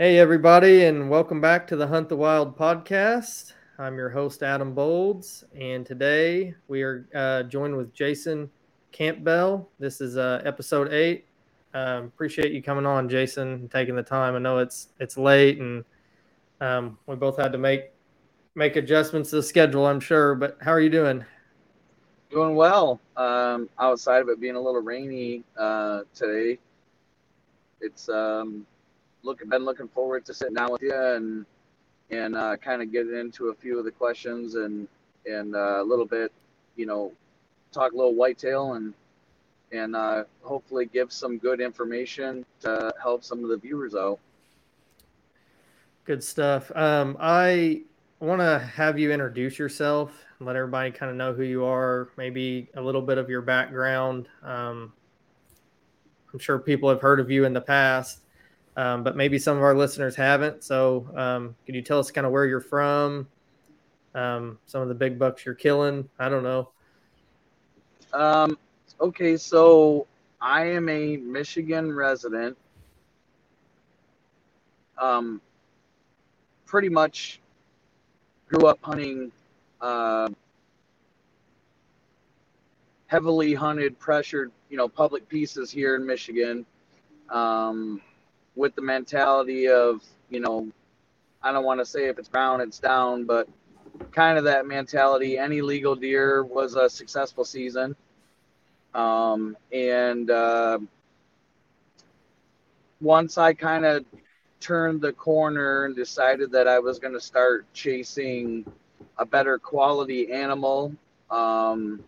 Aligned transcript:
Hey, 0.00 0.20
everybody, 0.20 0.84
and 0.84 1.10
welcome 1.10 1.40
back 1.40 1.66
to 1.66 1.74
the 1.74 1.88
Hunt 1.88 2.08
the 2.08 2.16
Wild 2.16 2.56
podcast. 2.56 3.54
I'm 3.80 3.96
your 3.96 4.08
host, 4.08 4.44
Adam 4.44 4.72
Bolds, 4.72 5.42
and 5.60 5.84
today 5.84 6.54
we 6.68 6.82
are 6.82 7.08
uh, 7.12 7.42
joined 7.42 7.76
with 7.76 7.92
Jason 7.92 8.48
Campbell. 8.92 9.68
This 9.80 10.00
is 10.00 10.16
uh, 10.16 10.40
episode 10.44 10.92
eight. 10.92 11.26
Um, 11.74 12.04
appreciate 12.04 12.52
you 12.52 12.62
coming 12.62 12.86
on, 12.86 13.08
Jason, 13.08 13.48
and 13.48 13.70
taking 13.72 13.96
the 13.96 14.04
time. 14.04 14.36
I 14.36 14.38
know 14.38 14.58
it's 14.58 14.90
it's 15.00 15.18
late, 15.18 15.58
and 15.58 15.84
um, 16.60 16.96
we 17.08 17.16
both 17.16 17.36
had 17.36 17.50
to 17.50 17.58
make 17.58 17.90
make 18.54 18.76
adjustments 18.76 19.30
to 19.30 19.36
the 19.36 19.42
schedule. 19.42 19.84
I'm 19.84 19.98
sure, 19.98 20.36
but 20.36 20.58
how 20.60 20.70
are 20.70 20.80
you 20.80 20.90
doing? 20.90 21.24
Doing 22.30 22.54
well. 22.54 23.00
Um, 23.16 23.68
outside 23.80 24.22
of 24.22 24.28
it 24.28 24.38
being 24.38 24.54
a 24.54 24.60
little 24.60 24.80
rainy 24.80 25.42
uh, 25.58 26.02
today, 26.14 26.60
it's 27.80 28.08
um, 28.08 28.64
looking 29.22 29.48
been 29.48 29.64
looking 29.64 29.88
forward 29.88 30.24
to 30.26 30.34
sitting 30.34 30.54
down 30.54 30.72
with 30.72 30.82
you 30.82 30.94
and 30.94 31.46
and 32.10 32.36
uh, 32.36 32.56
kind 32.56 32.80
of 32.82 32.90
getting 32.90 33.14
into 33.14 33.48
a 33.48 33.54
few 33.54 33.78
of 33.78 33.84
the 33.84 33.90
questions 33.90 34.54
and 34.54 34.88
and 35.26 35.54
uh, 35.54 35.82
a 35.82 35.84
little 35.84 36.06
bit, 36.06 36.32
you 36.76 36.86
know, 36.86 37.12
talk 37.72 37.92
a 37.92 37.96
little 37.96 38.14
whitetail 38.14 38.74
and 38.74 38.94
and 39.72 39.94
uh, 39.94 40.24
hopefully 40.42 40.86
give 40.86 41.12
some 41.12 41.38
good 41.38 41.60
information 41.60 42.44
to 42.60 42.92
help 43.02 43.22
some 43.22 43.44
of 43.44 43.50
the 43.50 43.56
viewers 43.56 43.94
out. 43.94 44.18
Good 46.04 46.24
stuff. 46.24 46.72
Um, 46.74 47.18
I 47.20 47.82
want 48.18 48.40
to 48.40 48.58
have 48.58 48.98
you 48.98 49.12
introduce 49.12 49.58
yourself 49.58 50.24
let 50.40 50.56
everybody 50.56 50.90
kind 50.90 51.10
of 51.10 51.16
know 51.16 51.32
who 51.32 51.42
you 51.42 51.64
are, 51.64 52.10
maybe 52.16 52.68
a 52.74 52.80
little 52.80 53.02
bit 53.02 53.18
of 53.18 53.28
your 53.28 53.42
background. 53.42 54.28
Um, 54.42 54.92
I'm 56.32 56.38
sure 56.38 56.58
people 56.58 56.88
have 56.90 57.00
heard 57.00 57.18
of 57.18 57.30
you 57.30 57.44
in 57.44 57.52
the 57.52 57.60
past, 57.60 58.20
um, 58.78 59.02
but 59.02 59.16
maybe 59.16 59.40
some 59.40 59.56
of 59.56 59.62
our 59.64 59.74
listeners 59.74 60.14
haven't. 60.14 60.62
So, 60.62 61.10
um, 61.16 61.56
can 61.66 61.74
you 61.74 61.82
tell 61.82 61.98
us 61.98 62.12
kind 62.12 62.24
of 62.24 62.32
where 62.32 62.46
you're 62.46 62.60
from, 62.60 63.26
um, 64.14 64.56
some 64.66 64.82
of 64.82 64.88
the 64.88 64.94
big 64.94 65.18
bucks 65.18 65.44
you're 65.44 65.56
killing? 65.56 66.08
I 66.16 66.28
don't 66.28 66.44
know. 66.44 66.70
Um, 68.12 68.56
okay, 69.00 69.36
so 69.36 70.06
I 70.40 70.66
am 70.66 70.88
a 70.88 71.16
Michigan 71.16 71.92
resident. 71.92 72.56
Um, 74.96 75.40
pretty 76.64 76.88
much 76.88 77.40
grew 78.48 78.68
up 78.68 78.78
hunting 78.80 79.32
uh, 79.80 80.28
heavily 83.08 83.54
hunted, 83.54 83.98
pressured, 83.98 84.52
you 84.70 84.76
know, 84.76 84.86
public 84.86 85.28
pieces 85.28 85.68
here 85.68 85.96
in 85.96 86.06
Michigan. 86.06 86.64
Um, 87.28 88.00
with 88.58 88.74
the 88.74 88.82
mentality 88.82 89.68
of, 89.68 90.02
you 90.28 90.40
know, 90.40 90.66
I 91.42 91.52
don't 91.52 91.64
want 91.64 91.78
to 91.80 91.86
say 91.86 92.08
if 92.08 92.18
it's 92.18 92.28
brown, 92.28 92.60
it's 92.60 92.80
down, 92.80 93.24
but 93.24 93.48
kind 94.10 94.36
of 94.36 94.44
that 94.44 94.66
mentality. 94.66 95.38
Any 95.38 95.62
legal 95.62 95.94
deer 95.94 96.42
was 96.42 96.74
a 96.74 96.90
successful 96.90 97.44
season. 97.44 97.94
Um, 98.94 99.56
and 99.72 100.28
uh, 100.28 100.80
once 103.00 103.38
I 103.38 103.54
kind 103.54 103.84
of 103.84 104.04
turned 104.58 105.00
the 105.00 105.12
corner 105.12 105.84
and 105.84 105.94
decided 105.94 106.50
that 106.50 106.66
I 106.66 106.80
was 106.80 106.98
going 106.98 107.14
to 107.14 107.20
start 107.20 107.64
chasing 107.72 108.66
a 109.18 109.24
better 109.24 109.56
quality 109.58 110.32
animal, 110.32 110.92
um, 111.30 112.02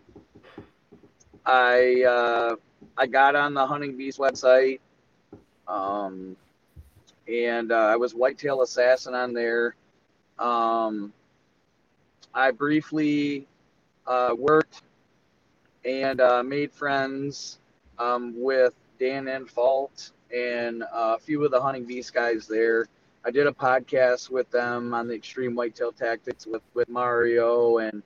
I 1.45 2.03
uh, 2.03 2.55
I 2.97 3.07
got 3.07 3.35
on 3.37 3.53
the 3.53 3.65
Hunting 3.65 3.95
Beast 3.95 4.19
website. 4.19 4.81
Um, 5.71 6.35
and 7.27 7.71
uh, 7.71 7.75
I 7.75 7.95
was 7.95 8.13
Whitetail 8.13 8.61
Assassin 8.61 9.15
on 9.15 9.33
there. 9.33 9.75
Um, 10.37 11.13
I 12.33 12.51
briefly 12.51 13.47
uh, 14.05 14.35
worked 14.37 14.81
and 15.85 16.19
uh, 16.19 16.43
made 16.43 16.71
friends 16.71 17.59
um, 17.97 18.33
with 18.35 18.73
Dan 18.99 19.25
Infalt 19.25 20.11
and 20.35 20.83
a 20.91 21.17
few 21.19 21.43
of 21.45 21.51
the 21.51 21.61
Hunting 21.61 21.85
Beast 21.85 22.13
guys 22.13 22.47
there. 22.47 22.87
I 23.23 23.31
did 23.31 23.47
a 23.47 23.51
podcast 23.51 24.29
with 24.29 24.49
them 24.51 24.93
on 24.93 25.07
the 25.07 25.13
Extreme 25.13 25.55
Whitetail 25.55 25.91
Tactics 25.91 26.47
with, 26.47 26.63
with 26.73 26.89
Mario 26.89 27.77
and, 27.77 28.01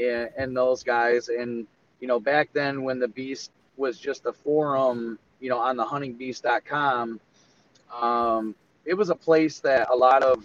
and 0.00 0.30
and 0.36 0.56
those 0.56 0.82
guys. 0.82 1.28
And 1.28 1.66
you 2.00 2.06
know, 2.06 2.20
back 2.20 2.50
then 2.52 2.82
when 2.82 2.98
the 2.98 3.08
Beast 3.08 3.50
was 3.76 3.98
just 3.98 4.26
a 4.26 4.32
forum, 4.32 5.18
you 5.40 5.48
know, 5.48 5.58
on 5.58 5.76
the 5.76 5.84
huntingbeast.com, 5.84 7.20
um, 8.00 8.54
it 8.84 8.94
was 8.94 9.10
a 9.10 9.14
place 9.14 9.60
that 9.60 9.88
a 9.90 9.96
lot 9.96 10.22
of 10.22 10.44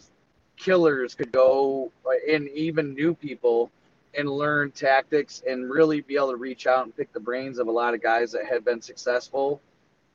killers 0.58 1.14
could 1.14 1.32
go 1.32 1.92
and 2.30 2.48
even 2.50 2.94
new 2.94 3.14
people 3.14 3.72
and 4.18 4.30
learn 4.30 4.72
tactics 4.72 5.44
and 5.48 5.70
really 5.70 6.02
be 6.02 6.16
able 6.16 6.32
to 6.32 6.38
reach 6.38 6.68
out 6.68 6.86
and 6.86 6.96
pick 6.96 7.12
the 7.14 7.20
brains 7.20 7.60
of 7.60 7.68
a 7.68 7.72
lot 7.72 7.94
of 7.94 8.02
guys 8.02 8.32
that 8.32 8.46
had 8.46 8.64
been 8.64 8.82
successful 8.82 9.62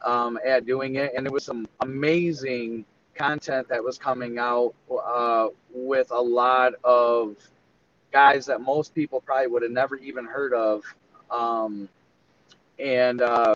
um, 0.04 0.38
at 0.44 0.66
doing 0.66 0.96
it. 0.96 1.12
And 1.16 1.26
there 1.26 1.32
was 1.32 1.44
some 1.44 1.68
amazing 1.80 2.84
content 3.14 3.68
that 3.68 3.82
was 3.82 3.98
coming 3.98 4.38
out 4.38 4.74
uh, 4.90 5.48
with 5.74 6.10
a 6.10 6.20
lot 6.20 6.72
of 6.84 7.36
guys 8.12 8.46
that 8.46 8.60
most 8.60 8.94
people 8.94 9.20
probably 9.20 9.48
would 9.48 9.62
have 9.62 9.70
never 9.70 9.96
even 9.96 10.24
heard 10.24 10.54
of. 10.54 10.82
Um, 11.30 11.88
and 12.78 13.20
uh, 13.20 13.54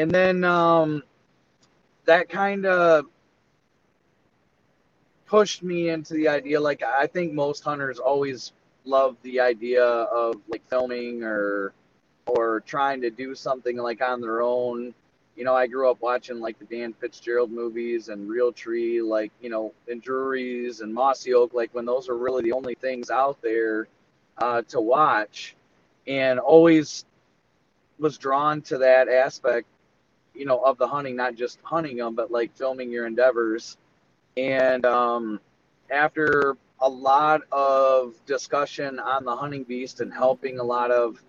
and 0.00 0.10
then 0.10 0.44
um, 0.44 1.02
that 2.06 2.28
kind 2.28 2.64
of 2.64 3.06
pushed 5.26 5.62
me 5.62 5.90
into 5.90 6.14
the 6.14 6.26
idea 6.26 6.60
like 6.60 6.82
i 6.82 7.06
think 7.06 7.32
most 7.32 7.62
hunters 7.62 8.00
always 8.00 8.52
love 8.84 9.16
the 9.22 9.38
idea 9.38 9.84
of 9.84 10.34
like 10.48 10.62
filming 10.68 11.22
or 11.22 11.72
or 12.26 12.60
trying 12.60 13.00
to 13.00 13.10
do 13.10 13.34
something 13.34 13.76
like 13.76 14.02
on 14.02 14.20
their 14.20 14.42
own. 14.42 14.92
You 15.36 15.44
know 15.44 15.54
i 15.54 15.66
grew 15.66 15.88
up 15.90 16.00
watching 16.00 16.40
like 16.40 16.58
the 16.58 16.64
dan 16.64 16.92
fitzgerald 16.94 17.50
movies 17.52 18.08
and 18.08 18.28
Realtree 18.28 19.06
like 19.06 19.30
you 19.40 19.50
know 19.50 19.72
and 19.88 20.02
Drury's 20.02 20.80
and 20.80 20.92
mossy 20.92 21.32
oak 21.32 21.54
like 21.54 21.72
when 21.74 21.86
those 21.86 22.08
were 22.08 22.18
really 22.18 22.42
the 22.42 22.52
only 22.52 22.74
things 22.74 23.08
out 23.10 23.40
there 23.40 23.86
uh, 24.38 24.62
to 24.68 24.80
watch. 24.80 25.54
And 26.06 26.40
always 26.40 27.04
was 27.98 28.18
drawn 28.18 28.62
to 28.62 28.78
that 28.78 29.08
aspect 29.08 29.66
you 30.40 30.46
know 30.46 30.58
of 30.64 30.78
the 30.78 30.88
hunting 30.88 31.14
not 31.16 31.34
just 31.34 31.58
hunting 31.62 31.98
them 31.98 32.14
but 32.14 32.30
like 32.30 32.56
filming 32.56 32.90
your 32.90 33.06
endeavors. 33.06 33.76
And 34.38 34.86
um, 34.86 35.38
after 35.90 36.56
a 36.80 36.88
lot 36.88 37.42
of 37.52 38.14
discussion 38.24 38.98
on 38.98 39.26
the 39.26 39.36
hunting 39.36 39.64
beast 39.64 40.00
and 40.00 40.12
helping 40.12 40.58
a 40.58 40.64
lot 40.64 40.90
of 40.90 41.22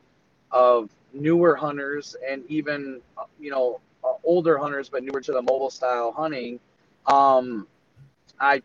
of 0.50 0.90
newer 1.14 1.56
hunters 1.56 2.16
and 2.26 2.44
even 2.48 3.02
you 3.38 3.52
know 3.52 3.82
older 4.24 4.58
hunters 4.58 4.88
but 4.88 5.04
newer 5.04 5.20
to 5.20 5.34
the 5.34 5.42
mobile 5.42 5.70
style 5.70 6.14
hunting, 6.14 6.58
um, 7.06 7.68
I 8.40 8.62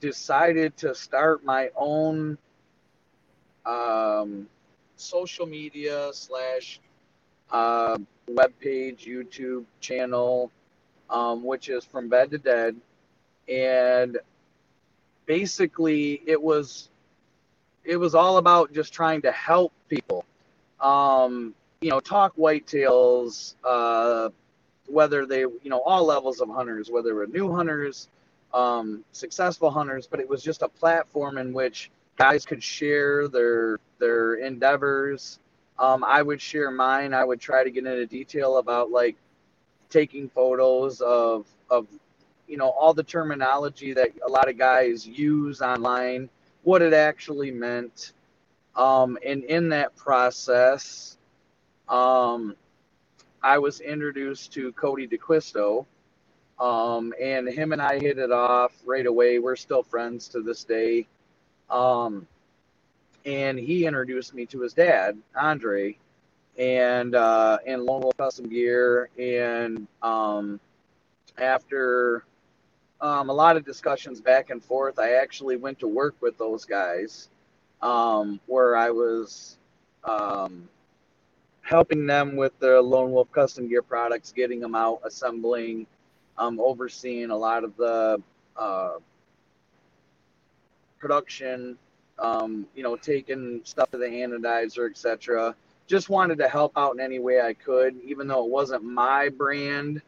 decided 0.00 0.76
to 0.78 0.94
start 0.94 1.44
my 1.44 1.70
own 1.76 2.38
um, 3.66 4.46
social 4.94 5.46
media 5.46 6.10
slash 6.12 6.78
uh, 7.50 7.98
web 8.28 8.52
page, 8.60 9.06
YouTube 9.06 9.64
channel, 9.80 10.50
um, 11.10 11.44
which 11.44 11.68
is 11.68 11.84
from 11.84 12.08
bed 12.08 12.30
to 12.30 12.38
dead. 12.38 12.76
And 13.48 14.18
basically 15.26 16.22
it 16.26 16.40
was 16.40 16.90
it 17.84 17.96
was 17.96 18.14
all 18.14 18.36
about 18.36 18.72
just 18.72 18.92
trying 18.92 19.22
to 19.22 19.32
help 19.32 19.72
people. 19.88 20.24
Um, 20.80 21.54
you 21.80 21.90
know 21.90 22.00
talk 22.00 22.34
whitetails 22.36 23.54
uh, 23.64 24.30
whether 24.86 25.26
they 25.26 25.40
you 25.40 25.60
know 25.64 25.80
all 25.82 26.04
levels 26.04 26.40
of 26.40 26.48
hunters 26.48 26.90
whether 26.90 27.08
they 27.08 27.12
were 27.12 27.26
new 27.26 27.52
hunters 27.52 28.08
um, 28.52 29.04
successful 29.12 29.70
hunters 29.70 30.06
but 30.06 30.20
it 30.20 30.28
was 30.28 30.42
just 30.42 30.62
a 30.62 30.68
platform 30.68 31.38
in 31.38 31.52
which 31.52 31.90
guys 32.16 32.44
could 32.44 32.62
share 32.62 33.28
their 33.28 33.78
their 33.98 34.36
endeavors 34.36 35.38
um, 35.78 36.04
i 36.04 36.22
would 36.22 36.40
share 36.40 36.70
mine. 36.70 37.14
I 37.14 37.24
would 37.24 37.40
try 37.40 37.64
to 37.64 37.70
get 37.70 37.86
into 37.86 38.06
detail 38.06 38.58
about 38.58 38.90
like 38.90 39.16
taking 39.90 40.28
photos 40.28 41.00
of 41.00 41.46
of 41.70 41.86
you 42.46 42.56
know 42.56 42.70
all 42.70 42.94
the 42.94 43.02
terminology 43.02 43.92
that 43.94 44.10
a 44.26 44.30
lot 44.30 44.48
of 44.48 44.58
guys 44.58 45.06
use 45.06 45.60
online 45.60 46.28
what 46.62 46.82
it 46.82 46.92
actually 46.92 47.50
meant 47.50 48.12
um, 48.76 49.18
and 49.24 49.44
in 49.44 49.68
that 49.70 49.94
process 49.96 51.16
um, 51.88 52.54
i 53.42 53.58
was 53.58 53.80
introduced 53.80 54.52
to 54.52 54.72
cody 54.72 55.06
D'Acquisto 55.06 55.86
um, 56.60 57.14
and 57.20 57.48
him 57.48 57.72
and 57.72 57.80
i 57.80 57.98
hit 57.98 58.18
it 58.18 58.32
off 58.32 58.72
right 58.84 59.06
away. 59.06 59.38
We're 59.38 59.56
still 59.56 59.82
friends 59.82 60.28
to 60.28 60.42
this 60.42 60.64
day. 60.64 61.06
Um, 61.70 62.26
and 63.28 63.58
he 63.58 63.84
introduced 63.84 64.32
me 64.32 64.46
to 64.46 64.60
his 64.60 64.72
dad 64.72 65.18
andre 65.36 65.94
and 66.58 67.14
uh, 67.14 67.58
and 67.66 67.84
Lone 67.84 68.00
Wolf 68.00 68.16
Custom 68.16 68.48
Gear 68.48 69.10
and 69.18 69.86
um, 70.02 70.58
after 71.36 72.24
um, 73.00 73.28
a 73.28 73.32
lot 73.32 73.56
of 73.56 73.64
discussions 73.64 74.20
back 74.20 74.50
and 74.50 74.64
forth. 74.64 74.98
I 74.98 75.12
actually 75.16 75.56
went 75.56 75.78
to 75.80 75.86
work 75.86 76.16
with 76.20 76.36
those 76.38 76.64
guys, 76.64 77.28
um, 77.80 78.40
where 78.46 78.76
I 78.76 78.90
was 78.90 79.56
um, 80.02 80.68
helping 81.62 82.06
them 82.06 82.34
with 82.34 82.58
their 82.58 82.80
Lone 82.80 83.12
Wolf 83.12 83.30
custom 83.30 83.68
gear 83.68 83.82
products, 83.82 84.32
getting 84.32 84.58
them 84.58 84.74
out, 84.74 85.00
assembling, 85.04 85.86
um, 86.38 86.58
overseeing 86.58 87.30
a 87.30 87.36
lot 87.36 87.62
of 87.62 87.76
the 87.76 88.20
uh, 88.56 88.94
production, 90.98 91.78
um, 92.18 92.66
you 92.74 92.82
know, 92.82 92.96
taking 92.96 93.60
stuff 93.64 93.90
to 93.90 93.98
the 93.98 94.06
anodizer, 94.06 94.90
etc. 94.90 95.54
Just 95.86 96.08
wanted 96.08 96.38
to 96.38 96.48
help 96.48 96.72
out 96.76 96.94
in 96.94 97.00
any 97.00 97.18
way 97.18 97.40
I 97.40 97.54
could, 97.54 97.96
even 98.04 98.26
though 98.26 98.44
it 98.44 98.50
wasn't 98.50 98.84
my 98.84 99.28
brand, 99.28 100.02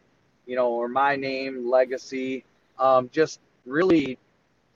you 0.47 0.57
know, 0.57 0.69
or 0.69 0.89
my 0.89 1.17
name, 1.17 1.71
legacy. 1.71 2.45
Um, 2.79 3.09
just 3.13 3.41
really, 3.67 4.19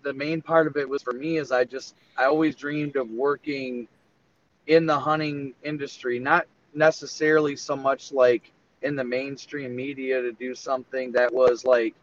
the 0.03 0.13
main 0.13 0.41
part 0.43 0.67
of 0.67 0.77
it 0.77 0.89
was 0.89 1.03
for 1.03 1.13
me 1.13 1.39
is 1.39 1.53
I 1.53 1.65
just 1.65 1.95
I 2.17 2.25
always 2.25 2.55
dreamed 2.55 2.97
of 2.97 3.11
working 3.11 3.89
in 4.67 4.87
the 4.87 4.99
hunting 4.99 5.55
industry, 5.63 6.19
not 6.19 6.47
necessarily 6.75 7.57
so 7.57 7.77
much 7.77 8.13
like 8.13 8.51
in 8.83 8.97
the 8.97 9.05
mainstream 9.05 9.75
media 9.75 10.21
to 10.23 10.33
do 10.33 10.55
something 10.55 11.13
that 11.13 11.33
was 11.33 11.65
like, 11.65 11.95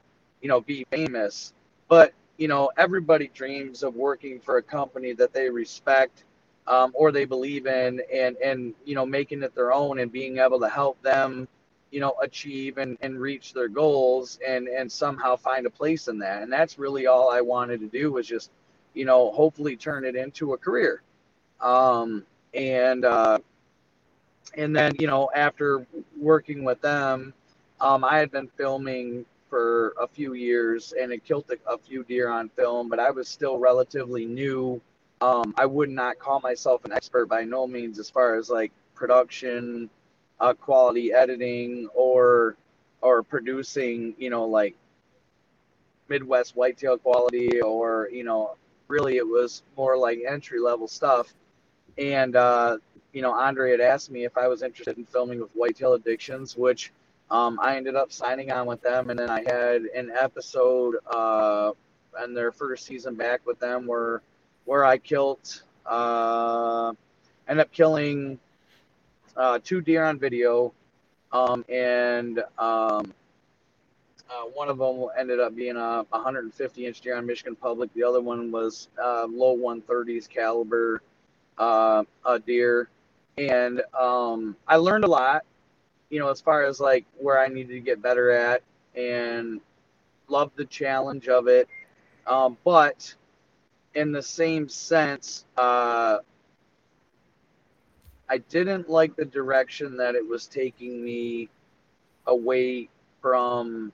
you 0.41 0.49
know, 0.49 0.61
be 0.61 0.85
famous, 0.91 1.53
but 1.87 2.13
you 2.41 2.47
know, 2.47 2.71
everybody 2.75 3.29
dreams 3.35 3.83
of 3.83 3.93
working 3.93 4.39
for 4.39 4.57
a 4.57 4.63
company 4.63 5.13
that 5.13 5.31
they 5.31 5.47
respect 5.47 6.23
um, 6.65 6.91
or 6.95 7.11
they 7.11 7.23
believe 7.23 7.67
in 7.67 8.01
and, 8.11 8.35
and, 8.37 8.73
you 8.83 8.95
know, 8.95 9.05
making 9.05 9.43
it 9.43 9.53
their 9.53 9.71
own 9.71 9.99
and 9.99 10.11
being 10.11 10.39
able 10.39 10.59
to 10.59 10.67
help 10.67 10.99
them, 11.03 11.47
you 11.91 11.99
know, 11.99 12.15
achieve 12.19 12.79
and, 12.79 12.97
and 13.01 13.21
reach 13.21 13.53
their 13.53 13.67
goals 13.67 14.39
and, 14.45 14.67
and 14.67 14.91
somehow 14.91 15.35
find 15.35 15.67
a 15.67 15.69
place 15.69 16.07
in 16.07 16.17
that. 16.17 16.41
And 16.41 16.51
that's 16.51 16.79
really 16.79 17.05
all 17.05 17.29
I 17.29 17.41
wanted 17.41 17.79
to 17.81 17.87
do 17.87 18.11
was 18.11 18.25
just, 18.25 18.49
you 18.95 19.05
know, 19.05 19.31
hopefully 19.33 19.75
turn 19.75 20.03
it 20.03 20.15
into 20.15 20.53
a 20.53 20.57
career. 20.57 21.03
Um, 21.59 22.25
and, 22.55 23.05
uh, 23.05 23.37
and 24.57 24.75
then, 24.75 24.93
you 24.97 25.05
know, 25.05 25.29
after 25.35 25.85
working 26.17 26.63
with 26.63 26.81
them, 26.81 27.35
um, 27.79 28.03
I 28.03 28.17
had 28.17 28.31
been 28.31 28.47
filming 28.47 29.27
for 29.51 29.93
a 30.01 30.07
few 30.07 30.33
years 30.33 30.93
and 30.99 31.11
it 31.11 31.25
killed 31.25 31.43
a, 31.51 31.71
a 31.71 31.77
few 31.77 32.05
deer 32.05 32.29
on 32.29 32.47
film, 32.49 32.89
but 32.89 32.99
I 32.99 33.11
was 33.11 33.27
still 33.27 33.59
relatively 33.59 34.25
new. 34.25 34.81
Um, 35.19 35.53
I 35.57 35.65
would 35.65 35.89
not 35.89 36.17
call 36.17 36.39
myself 36.39 36.85
an 36.85 36.93
expert 36.93 37.27
by 37.27 37.43
no 37.43 37.67
means 37.67 37.99
as 37.99 38.09
far 38.09 38.35
as 38.37 38.49
like 38.49 38.71
production, 38.95 39.89
uh, 40.39 40.53
quality 40.53 41.11
editing, 41.13 41.89
or 41.93 42.55
or 43.01 43.21
producing, 43.23 44.15
you 44.17 44.29
know, 44.29 44.45
like 44.45 44.73
Midwest 46.07 46.55
whitetail 46.55 46.97
quality, 46.97 47.61
or 47.61 48.09
you 48.11 48.23
know, 48.23 48.55
really 48.87 49.17
it 49.17 49.27
was 49.27 49.63
more 49.75 49.97
like 49.97 50.19
entry 50.27 50.59
level 50.59 50.87
stuff. 50.87 51.33
And 51.97 52.37
uh, 52.37 52.77
you 53.11 53.21
know, 53.21 53.33
Andre 53.33 53.71
had 53.71 53.81
asked 53.81 54.09
me 54.09 54.23
if 54.23 54.37
I 54.37 54.47
was 54.47 54.63
interested 54.63 54.97
in 54.97 55.05
filming 55.05 55.41
with 55.41 55.51
Whitetail 55.51 55.93
Addictions, 55.93 56.55
which 56.55 56.93
um, 57.31 57.59
I 57.61 57.77
ended 57.77 57.95
up 57.95 58.11
signing 58.11 58.51
on 58.51 58.67
with 58.67 58.81
them, 58.81 59.09
and 59.09 59.17
then 59.17 59.29
I 59.29 59.39
had 59.39 59.83
an 59.83 60.11
episode 60.11 60.97
uh, 61.09 61.71
in 62.23 62.33
their 62.33 62.51
first 62.51 62.85
season 62.85 63.15
back 63.15 63.45
with 63.47 63.57
them 63.57 63.87
where 63.87 64.21
where 64.65 64.83
I 64.83 64.97
killed, 64.97 65.63
uh, 65.85 66.91
ended 67.47 67.65
up 67.65 67.71
killing 67.71 68.37
uh, 69.37 69.59
two 69.63 69.79
deer 69.79 70.03
on 70.03 70.19
video, 70.19 70.73
um, 71.31 71.63
and 71.69 72.39
um, 72.59 73.13
uh, 74.29 74.43
one 74.53 74.67
of 74.67 74.77
them 74.77 75.07
ended 75.17 75.39
up 75.39 75.55
being 75.55 75.77
a 75.77 76.05
150 76.09 76.85
inch 76.85 76.99
deer 76.99 77.15
on 77.15 77.25
Michigan 77.25 77.55
Public. 77.55 77.93
The 77.93 78.03
other 78.03 78.19
one 78.19 78.51
was 78.51 78.89
uh, 79.01 79.25
low 79.29 79.55
130s 79.55 80.27
caliber 80.27 81.01
uh, 81.57 82.03
a 82.25 82.39
deer, 82.39 82.89
and 83.37 83.81
um, 83.97 84.57
I 84.67 84.75
learned 84.75 85.05
a 85.05 85.09
lot 85.09 85.45
you 86.11 86.19
know, 86.19 86.29
as 86.29 86.41
far 86.41 86.65
as 86.65 86.79
like 86.79 87.05
where 87.17 87.39
I 87.39 87.47
needed 87.47 87.73
to 87.73 87.79
get 87.79 88.01
better 88.01 88.31
at 88.31 88.61
and 88.95 89.61
love 90.27 90.51
the 90.55 90.65
challenge 90.65 91.27
of 91.29 91.47
it. 91.47 91.67
Um, 92.27 92.57
but 92.63 93.15
in 93.95 94.11
the 94.11 94.21
same 94.21 94.69
sense, 94.69 95.45
uh, 95.57 96.19
I 98.29 98.37
didn't 98.49 98.89
like 98.89 99.15
the 99.15 99.25
direction 99.25 99.97
that 99.97 100.15
it 100.15 100.27
was 100.27 100.47
taking 100.47 101.03
me 101.03 101.49
away 102.27 102.89
from 103.21 103.91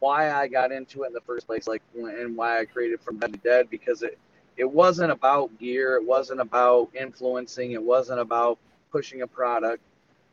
why 0.00 0.32
I 0.32 0.48
got 0.48 0.70
into 0.72 1.04
it 1.04 1.08
in 1.08 1.12
the 1.12 1.20
first 1.20 1.46
place, 1.46 1.66
like 1.66 1.82
and 1.94 2.36
why 2.36 2.60
I 2.60 2.64
created 2.64 3.00
From 3.00 3.16
Bed 3.16 3.32
to 3.32 3.38
Dead, 3.38 3.70
because 3.70 4.02
it 4.02 4.18
it 4.56 4.70
wasn't 4.70 5.10
about 5.10 5.58
gear, 5.58 5.96
it 5.96 6.04
wasn't 6.04 6.40
about 6.40 6.90
influencing, 6.94 7.72
it 7.72 7.82
wasn't 7.82 8.20
about 8.20 8.58
pushing 8.92 9.22
a 9.22 9.26
product 9.26 9.82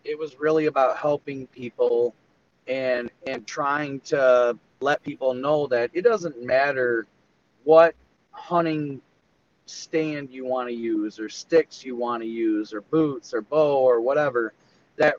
it 0.04 0.18
was 0.18 0.40
really 0.40 0.66
about 0.68 0.98
helping 0.98 1.48
people 1.48 2.14
and 2.68 3.10
and 3.28 3.46
trying 3.46 4.00
to 4.02 4.58
let 4.80 5.02
people 5.04 5.34
know 5.34 5.68
that 5.68 5.90
it 5.94 6.02
doesn't 6.04 6.42
matter 6.44 7.06
what 7.64 7.96
hunting 8.32 9.02
stand 9.66 10.30
you 10.30 10.46
want 10.46 10.68
to 10.68 10.76
use 10.76 11.20
or 11.20 11.30
sticks 11.30 11.86
you 11.86 11.96
want 11.96 12.22
to 12.22 12.28
use 12.28 12.74
or 12.74 12.82
boots 12.82 13.34
or 13.34 13.42
bow 13.42 13.78
or 13.78 14.02
whatever 14.02 14.54
that 14.98 15.16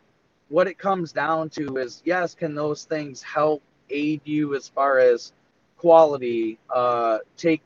what 0.48 0.66
it 0.66 0.78
comes 0.78 1.12
down 1.12 1.48
to 1.48 1.76
is 1.76 2.02
yes 2.04 2.34
can 2.34 2.54
those 2.54 2.84
things 2.84 3.22
help 3.22 3.62
aid 3.90 4.20
you 4.24 4.54
as 4.54 4.68
far 4.68 4.98
as 4.98 5.32
quality 5.78 6.58
uh 6.70 7.18
take 7.36 7.62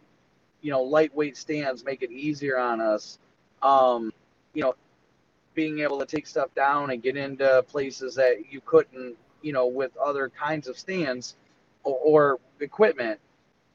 you 0.62 0.70
know 0.70 0.82
lightweight 0.82 1.36
stands 1.36 1.84
make 1.84 2.02
it 2.02 2.10
easier 2.10 2.58
on 2.58 2.80
us 2.80 3.18
um 3.62 4.12
you 4.54 4.62
know 4.62 4.74
being 5.56 5.80
able 5.80 5.98
to 5.98 6.06
take 6.06 6.26
stuff 6.28 6.54
down 6.54 6.90
and 6.92 7.02
get 7.02 7.16
into 7.16 7.64
places 7.66 8.14
that 8.14 8.52
you 8.52 8.60
couldn't, 8.60 9.16
you 9.42 9.52
know, 9.52 9.66
with 9.66 9.96
other 9.96 10.28
kinds 10.28 10.68
of 10.68 10.78
stands 10.78 11.34
or, 11.82 11.98
or 12.04 12.40
equipment. 12.60 13.18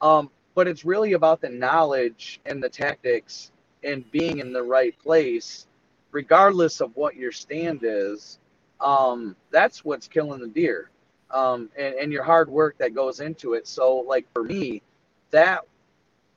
Um, 0.00 0.30
but 0.54 0.68
it's 0.68 0.84
really 0.84 1.12
about 1.12 1.42
the 1.42 1.50
knowledge 1.50 2.40
and 2.46 2.62
the 2.62 2.68
tactics 2.70 3.52
and 3.84 4.10
being 4.12 4.38
in 4.38 4.52
the 4.52 4.62
right 4.62 4.98
place, 5.00 5.66
regardless 6.12 6.80
of 6.80 6.96
what 6.96 7.16
your 7.16 7.32
stand 7.32 7.80
is. 7.82 8.38
Um, 8.80 9.36
that's 9.50 9.84
what's 9.84 10.08
killing 10.08 10.40
the 10.40 10.48
deer. 10.48 10.90
Um, 11.30 11.70
and, 11.76 11.94
and 11.94 12.12
your 12.12 12.22
hard 12.22 12.48
work 12.48 12.78
that 12.78 12.94
goes 12.94 13.20
into 13.20 13.54
it. 13.54 13.66
So, 13.66 13.96
like 13.96 14.26
for 14.32 14.44
me, 14.44 14.82
that 15.30 15.62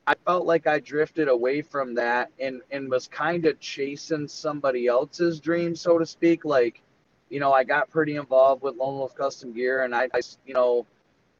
I 0.08 0.14
felt 0.26 0.46
like 0.46 0.68
I 0.68 0.80
drifted 0.80 1.28
away 1.28 1.62
from 1.62 1.96
that 1.96 2.32
and 2.40 2.62
and 2.72 2.90
was 2.90 3.08
kind 3.08 3.46
of 3.46 3.60
chasing 3.60 4.28
somebody 4.28 4.88
else's 4.88 5.40
dream, 5.40 5.76
so 5.76 5.98
to 5.98 6.06
speak. 6.06 6.46
Like, 6.46 6.82
you 7.30 7.40
know, 7.40 7.52
I 7.52 7.64
got 7.64 7.90
pretty 7.90 8.16
involved 8.16 8.62
with 8.62 8.76
Lone 8.76 8.98
Wolf 8.98 9.16
Custom 9.16 9.52
Gear, 9.52 9.84
and 9.84 9.96
I, 9.96 10.10
I 10.14 10.22
you 10.46 10.54
know, 10.54 10.86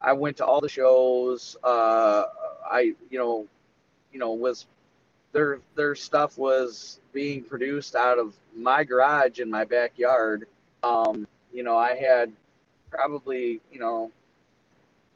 I 0.00 0.12
went 0.14 0.36
to 0.38 0.46
all 0.46 0.60
the 0.60 0.68
shows. 0.68 1.56
Uh, 1.62 2.24
I, 2.68 2.94
you 3.10 3.18
know, 3.18 3.46
you 4.12 4.18
know, 4.18 4.32
was 4.32 4.66
their 5.32 5.60
their 5.76 5.94
stuff 5.94 6.36
was 6.36 6.98
being 7.12 7.44
produced 7.44 7.94
out 7.94 8.18
of 8.18 8.34
my 8.54 8.82
garage 8.82 9.38
in 9.38 9.48
my 9.48 9.64
backyard. 9.64 10.48
Um, 10.82 11.26
you 11.52 11.62
know, 11.62 11.76
I 11.76 11.94
had 11.94 12.32
probably, 12.90 13.60
you 13.70 13.78
know, 13.78 14.10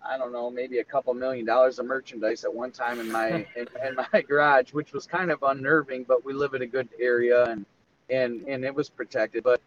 I 0.09 0.16
don't 0.16 0.33
know, 0.33 0.50
maybe 0.50 0.78
a 0.78 0.85
couple 0.85 1.12
million 1.14 1.45
dollars 1.45 1.78
of 1.78 1.87
merchandise 1.87 2.45
at 2.45 2.54
one 2.54 2.71
time 2.71 3.00
in 3.00 3.11
my 3.11 3.28
in, 3.57 3.69
in, 3.87 3.97
my 4.12 4.23
garage, 4.23 4.73
which 4.73 4.92
was 4.92 5.07
kind 5.07 5.30
of 5.30 5.42
unnerving. 5.42 6.04
But 6.04 6.25
we 6.25 6.33
live 6.33 6.54
in 6.54 6.62
a 6.62 6.66
good 6.66 6.88
area 6.99 7.45
and 7.45 7.66
and 8.09 8.42
and 8.49 8.64
it 8.64 8.75
was 8.75 8.88
protected. 8.88 9.45
But 9.45 9.61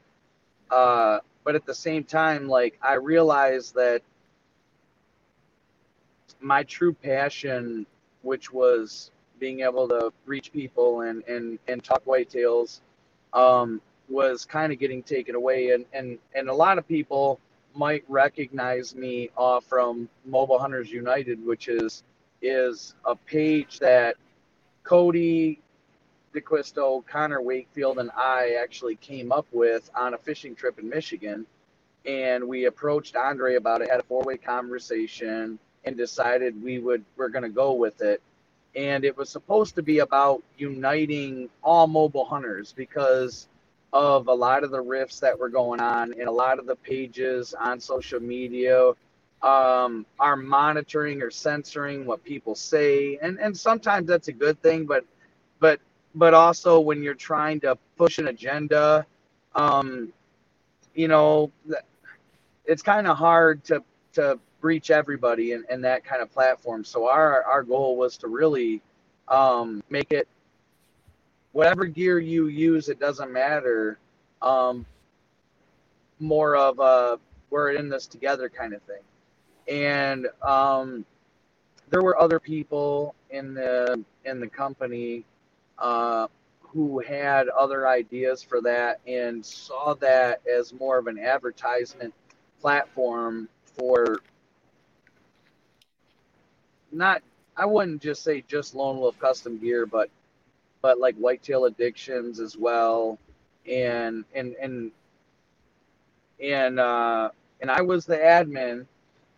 uh, 0.71 1.19
but 1.43 1.55
at 1.55 1.65
the 1.65 1.75
same 1.75 2.03
time, 2.03 2.47
like 2.47 2.77
I 2.81 2.95
realized 2.95 3.75
that 3.75 4.01
my 6.39 6.63
true 6.63 6.93
passion, 6.93 7.85
which 8.21 8.51
was 8.51 9.11
being 9.39 9.61
able 9.61 9.87
to 9.89 10.11
reach 10.25 10.51
people 10.51 11.01
and 11.01 11.23
and 11.27 11.59
and 11.67 11.83
talk 11.83 12.03
whitetails, 12.05 12.81
um, 13.33 13.81
was 14.09 14.45
kind 14.45 14.73
of 14.73 14.79
getting 14.79 15.03
taken 15.03 15.35
away. 15.35 15.71
And 15.71 15.85
and 15.93 16.17
and 16.33 16.49
a 16.49 16.53
lot 16.53 16.77
of 16.77 16.87
people 16.87 17.39
might 17.75 18.03
recognize 18.07 18.95
me 18.95 19.29
uh, 19.37 19.59
from 19.59 20.09
Mobile 20.25 20.59
Hunters 20.59 20.91
United, 20.91 21.45
which 21.45 21.67
is 21.67 22.03
is 22.41 22.93
a 23.05 23.15
page 23.15 23.79
that 23.79 24.15
Cody 24.83 25.61
D'Acquisto, 26.33 27.05
Connor 27.05 27.41
Wakefield, 27.41 27.99
and 27.99 28.11
I 28.11 28.57
actually 28.61 28.95
came 28.95 29.31
up 29.31 29.45
with 29.51 29.89
on 29.95 30.13
a 30.13 30.17
fishing 30.17 30.55
trip 30.55 30.79
in 30.79 30.89
Michigan. 30.89 31.45
And 32.05 32.47
we 32.47 32.65
approached 32.65 33.15
Andre 33.15 33.55
about 33.55 33.81
it, 33.81 33.89
had 33.89 34.01
a 34.01 34.03
four-way 34.03 34.37
conversation, 34.37 35.57
and 35.85 35.95
decided 35.95 36.61
we 36.61 36.79
would 36.79 37.03
we're 37.15 37.29
going 37.29 37.43
to 37.43 37.49
go 37.49 37.73
with 37.73 38.01
it. 38.01 38.21
And 38.75 39.05
it 39.05 39.15
was 39.15 39.29
supposed 39.29 39.75
to 39.75 39.83
be 39.83 39.99
about 39.99 40.43
uniting 40.57 41.49
all 41.63 41.87
mobile 41.87 42.25
hunters 42.25 42.73
because 42.75 43.47
of 43.93 44.27
a 44.27 44.33
lot 44.33 44.63
of 44.63 44.71
the 44.71 44.83
riffs 44.83 45.19
that 45.19 45.38
were 45.39 45.50
going 45.50 45.79
on 45.79 46.13
in 46.13 46.27
a 46.27 46.31
lot 46.31 46.57
of 46.59 46.65
the 46.65 46.75
pages 46.75 47.53
on 47.53 47.79
social 47.79 48.19
media 48.19 48.91
um, 49.43 50.05
are 50.19 50.35
monitoring 50.35 51.21
or 51.21 51.29
censoring 51.29 52.05
what 52.05 52.23
people 52.23 52.55
say, 52.55 53.19
and 53.21 53.39
and 53.39 53.55
sometimes 53.55 54.07
that's 54.07 54.29
a 54.29 54.33
good 54.33 54.59
thing, 54.62 54.85
but 54.85 55.05
but 55.59 55.79
but 56.15 56.33
also 56.33 56.79
when 56.79 57.03
you're 57.03 57.13
trying 57.13 57.59
to 57.62 57.77
push 57.97 58.17
an 58.17 58.27
agenda, 58.29 59.05
um, 59.55 60.12
you 60.95 61.07
know, 61.07 61.51
it's 62.65 62.81
kind 62.81 63.07
of 63.07 63.17
hard 63.17 63.63
to 63.65 63.83
to 64.13 64.39
reach 64.62 64.91
everybody 64.91 65.51
in, 65.51 65.65
in 65.69 65.81
that 65.81 66.05
kind 66.05 66.21
of 66.21 66.31
platform. 66.31 66.83
So 66.83 67.09
our 67.09 67.43
our 67.43 67.63
goal 67.63 67.97
was 67.97 68.17
to 68.17 68.27
really 68.27 68.81
um, 69.27 69.83
make 69.89 70.12
it 70.12 70.27
whatever 71.53 71.86
gear 71.86 72.19
you 72.19 72.48
use, 72.48 72.89
it 72.89 73.00
doesn't 73.00 73.31
matter. 73.31 73.98
Um, 74.41 74.86
more 76.19 76.55
of 76.55 76.79
a 76.79 77.19
we're 77.50 77.72
in 77.72 77.88
this 77.88 78.07
together 78.07 78.50
kind 78.50 78.74
of 78.74 78.81
thing. 78.81 79.01
And 79.67 80.27
um, 80.41 81.05
there 81.89 82.01
were 82.01 82.19
other 82.19 82.39
people 82.39 83.15
in 83.29 83.53
the 83.53 84.03
in 84.25 84.39
the 84.39 84.48
company 84.48 85.24
uh, 85.77 86.27
who 86.60 87.00
had 87.00 87.48
other 87.50 87.88
ideas 87.88 88.41
for 88.41 88.60
that 88.62 89.00
and 89.07 89.45
saw 89.45 89.93
that 89.95 90.41
as 90.48 90.74
more 90.74 90.98
of 90.98 91.07
an 91.07 91.19
advertisement 91.19 92.13
platform 92.60 93.48
for 93.77 94.17
not 96.91 97.22
I 97.55 97.67
wouldn't 97.67 98.01
just 98.01 98.24
say 98.24 98.43
just 98.48 98.74
Lone 98.74 98.98
Wolf 98.98 99.19
custom 99.19 99.60
gear, 99.60 99.86
but 99.86 100.10
but 100.83 100.99
like 100.99 101.15
whitetail 101.15 101.65
addictions 101.65 102.39
as 102.39 102.57
well, 102.57 103.17
and 103.67 104.25
and 104.35 104.53
and 104.61 104.91
and 106.43 106.79
uh, 106.79 107.29
and 107.61 107.71
I 107.71 107.81
was 107.81 108.05
the 108.05 108.17
admin 108.17 108.85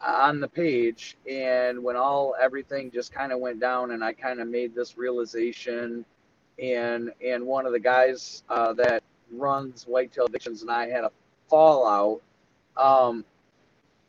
on 0.02 0.40
the 0.42 0.48
page, 0.48 1.16
and 1.30 1.82
when 1.82 1.96
all 1.96 2.36
everything 2.42 2.92
just 2.92 3.14
kind 3.14 3.32
of 3.32 3.40
went 3.40 3.62
down, 3.62 3.92
and 3.92 4.04
I 4.04 4.12
kind 4.12 4.42
of 4.42 4.50
made 4.50 4.76
this 4.76 4.98
realization, 4.98 6.04
and 6.62 7.12
and 7.24 7.46
one 7.46 7.68
of 7.68 7.72
the 7.72 7.80
guys 7.80 8.44
uh, 8.50 8.74
that 8.74 9.04
runs 9.32 9.84
Whitetail 9.84 10.26
Addictions 10.26 10.64
and 10.64 10.72
I 10.72 10.90
had 10.90 11.04
a 11.04 11.12
fallout. 11.48 12.22
Um, 12.76 13.24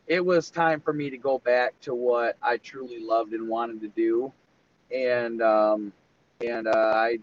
it 0.07 0.25
was 0.25 0.51
time 0.51 0.81
for 0.81 0.95
me 0.95 1.11
to 1.11 1.19
go 1.19 1.39
back 1.39 1.79
to 1.83 1.95
what 1.95 2.37
I 2.43 2.57
truly 2.59 3.01
loved 3.01 3.35
and 3.35 3.47
wanted 3.47 3.83
to 3.83 3.89
do, 3.89 4.33
and 4.91 5.43
um, 5.43 5.93
and 6.41 6.67
uh, 6.67 6.93
I 6.95 7.19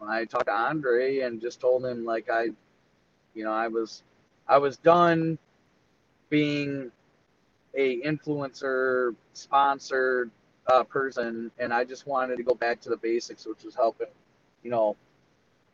I 0.00 0.24
talked 0.24 0.46
to 0.46 0.52
Andre 0.52 1.20
and 1.20 1.40
just 1.40 1.60
told 1.60 1.84
him 1.84 2.04
like 2.04 2.28
I, 2.30 2.48
you 3.34 3.44
know, 3.44 3.52
I 3.52 3.68
was 3.68 4.02
I 4.48 4.58
was 4.58 4.76
done 4.76 5.38
being 6.28 6.90
a 7.74 8.00
influencer 8.02 9.14
sponsored 9.32 10.30
uh, 10.66 10.82
person, 10.84 11.50
and 11.58 11.72
I 11.72 11.84
just 11.84 12.06
wanted 12.06 12.36
to 12.36 12.42
go 12.42 12.54
back 12.54 12.80
to 12.82 12.90
the 12.90 12.96
basics, 12.96 13.46
which 13.46 13.64
was 13.64 13.74
helping, 13.74 14.08
you 14.62 14.70
know, 14.70 14.96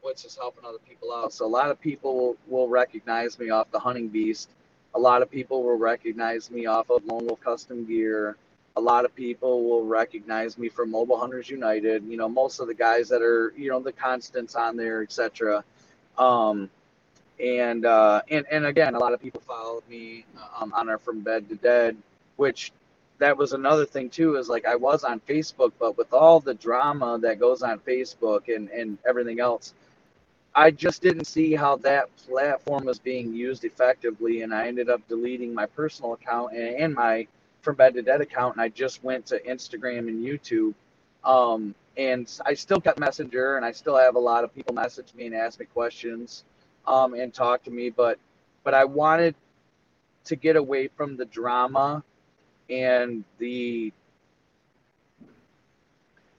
which 0.03 0.25
is 0.25 0.37
helping 0.37 0.65
other 0.65 0.79
people 0.89 1.13
out. 1.13 1.33
So 1.33 1.47
a 1.47 1.49
lot 1.49 1.71
of 1.71 1.81
people 1.81 2.37
will 2.47 2.69
recognize 2.69 3.39
me 3.39 3.51
off 3.51 3.71
the 3.71 3.79
Hunting 3.79 4.09
Beast. 4.09 4.51
A 4.95 4.99
lot 4.99 5.23
of 5.23 5.31
people 5.31 5.63
will 5.63 5.77
recognize 5.79 6.51
me 6.51 6.67
off 6.67 6.91
of 6.91 7.05
Lone 7.05 7.27
Wolf 7.27 7.41
Custom 7.41 7.85
Gear 7.85 8.37
a 8.79 8.81
lot 8.81 9.05
of 9.05 9.13
people 9.15 9.69
will 9.69 9.85
recognize 9.85 10.57
me 10.57 10.69
from 10.69 10.93
Mobile 10.93 11.19
Hunters 11.19 11.51
United. 11.51 12.05
You 12.05 12.17
know, 12.17 12.29
most 12.29 12.61
of 12.61 12.69
the 12.69 12.75
guys 12.75 13.09
that 13.09 13.23
are, 13.23 13.53
you 13.57 13.69
know, 13.71 13.81
the 13.81 13.93
constants 13.93 14.55
on 14.55 14.77
there, 14.77 15.03
etc. 15.03 15.65
Um, 16.17 16.71
and 17.41 17.85
uh, 17.85 18.23
and 18.31 18.47
and 18.53 18.67
again, 18.67 18.95
a 18.95 18.99
lot 18.99 19.13
of 19.13 19.21
people 19.21 19.41
followed 19.41 19.83
me 19.91 20.25
um, 20.57 20.73
on 20.73 20.89
our 20.89 20.99
From 20.99 21.21
Bed 21.21 21.49
to 21.49 21.57
Dead, 21.57 21.97
which 22.37 22.71
that 23.19 23.37
was 23.37 23.53
another 23.53 23.85
thing 23.85 24.11
too. 24.11 24.37
Is 24.37 24.49
like 24.49 24.65
I 24.65 24.77
was 24.77 25.03
on 25.03 25.21
Facebook, 25.29 25.73
but 25.81 25.99
with 25.99 26.13
all 26.13 26.39
the 26.39 26.55
drama 26.55 27.19
that 27.23 27.41
goes 27.41 27.63
on 27.63 27.81
Facebook 27.81 28.55
and 28.55 28.69
and 28.71 28.97
everything 29.05 29.41
else, 29.41 29.75
I 30.55 30.71
just 30.71 31.03
didn't 31.03 31.25
see 31.25 31.57
how 31.57 31.75
that 31.79 32.17
platform 32.17 32.85
was 32.85 33.01
being 33.01 33.35
used 33.35 33.65
effectively, 33.65 34.43
and 34.43 34.55
I 34.55 34.69
ended 34.69 34.89
up 34.89 35.01
deleting 35.09 35.53
my 35.53 35.67
personal 35.67 36.13
account 36.13 36.53
and, 36.53 36.77
and 36.77 36.95
my 36.95 37.27
from 37.61 37.77
Bed 37.77 37.95
to 37.95 38.03
Dead 38.03 38.21
account, 38.21 38.55
and 38.55 38.63
I 38.63 38.69
just 38.69 39.03
went 39.03 39.27
to 39.27 39.41
Instagram 39.41 40.09
and 40.09 40.25
YouTube. 40.25 40.75
Um, 41.25 41.75
and 41.97 42.31
I 42.47 42.55
still 42.55 42.81
kept 42.81 42.99
Messenger, 42.99 43.57
and 43.57 43.65
I 43.65 43.73
still 43.73 43.97
have 43.97 44.15
a 44.15 44.21
lot 44.21 44.45
of 44.45 44.55
people 44.55 44.75
message 44.75 45.13
me 45.15 45.27
and 45.27 45.35
ask 45.35 45.59
me 45.59 45.67
questions 45.67 46.45
um, 46.87 47.15
and 47.15 47.35
talk 47.35 47.65
to 47.65 47.71
me. 47.71 47.91
But 47.91 48.19
but 48.65 48.75
I 48.75 48.85
wanted 48.85 49.35
to 50.25 50.37
get 50.37 50.57
away 50.57 50.89
from 50.89 51.17
the 51.17 51.25
drama 51.25 52.03
and 52.71 53.25
the 53.39 53.93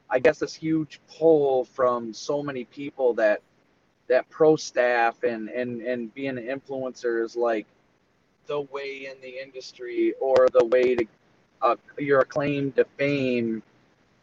I 0.09 0.19
guess 0.19 0.39
this 0.39 0.53
huge 0.53 0.99
pull 1.07 1.65
from 1.65 2.13
so 2.13 2.41
many 2.41 2.65
people 2.65 3.13
that 3.15 3.41
that 4.07 4.29
pro 4.29 4.55
staff 4.55 5.23
and 5.23 5.49
and 5.49 5.81
and 5.81 6.13
being 6.13 6.37
an 6.37 6.45
influencer 6.45 7.23
is 7.23 7.35
like 7.35 7.67
the 8.49 8.61
way 8.61 9.07
in 9.09 9.21
the 9.21 9.41
industry 9.41 10.13
or 10.19 10.49
the 10.51 10.65
way 10.65 10.95
to 10.95 11.05
uh, 11.61 11.75
your 11.99 12.23
claim 12.25 12.71
to 12.73 12.83
fame 12.97 13.61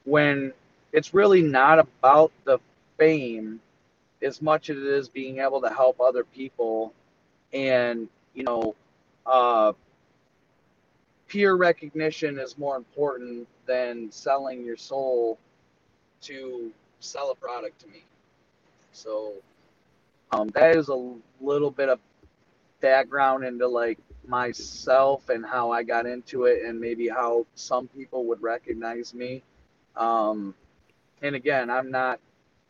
when 0.05 0.53
it's 0.93 1.15
really 1.15 1.43
not 1.43 1.79
about 1.79 2.33
the 2.45 2.59
fame 2.99 3.61
as 4.23 4.43
much 4.43 4.69
as 4.69 4.77
it 4.77 4.83
is 4.83 5.09
being 5.09 5.39
able 5.39 5.61
to 5.61 5.69
help 5.69 6.01
other 6.01 6.25
people 6.25 6.93
and 7.53 8.09
you 8.35 8.43
know 8.43 8.75
uh, 9.27 9.73
peer 11.29 11.55
recognition 11.55 12.39
is 12.39 12.59
more 12.59 12.77
important 12.77 13.47
than 13.67 14.11
selling 14.11 14.65
your 14.65 14.77
soul 14.77 15.39
to 16.21 16.73
sell 17.01 17.31
a 17.31 17.35
product 17.35 17.81
to 17.81 17.87
me. 17.89 18.03
So 18.93 19.35
um, 20.33 20.49
that 20.49 20.77
is 20.77 20.89
a 20.89 21.15
little 21.41 21.71
bit 21.71 21.89
of 21.89 22.01
background 22.81 23.45
into 23.45 23.67
like 23.67 23.99
myself 24.29 25.29
and 25.29 25.45
how 25.45 25.71
I 25.71 25.83
got 25.83 26.07
into 26.07 26.45
it 26.45 26.65
and 26.65 26.81
maybe 26.81 27.09
how 27.09 27.47
some 27.55 27.89
people 27.89 28.25
would 28.27 28.43
recognize 28.43 29.15
me. 29.15 29.43
Um, 29.97 30.55
and 31.23 31.35
again, 31.35 31.71
I'm 31.71 31.91
not, 31.91 32.21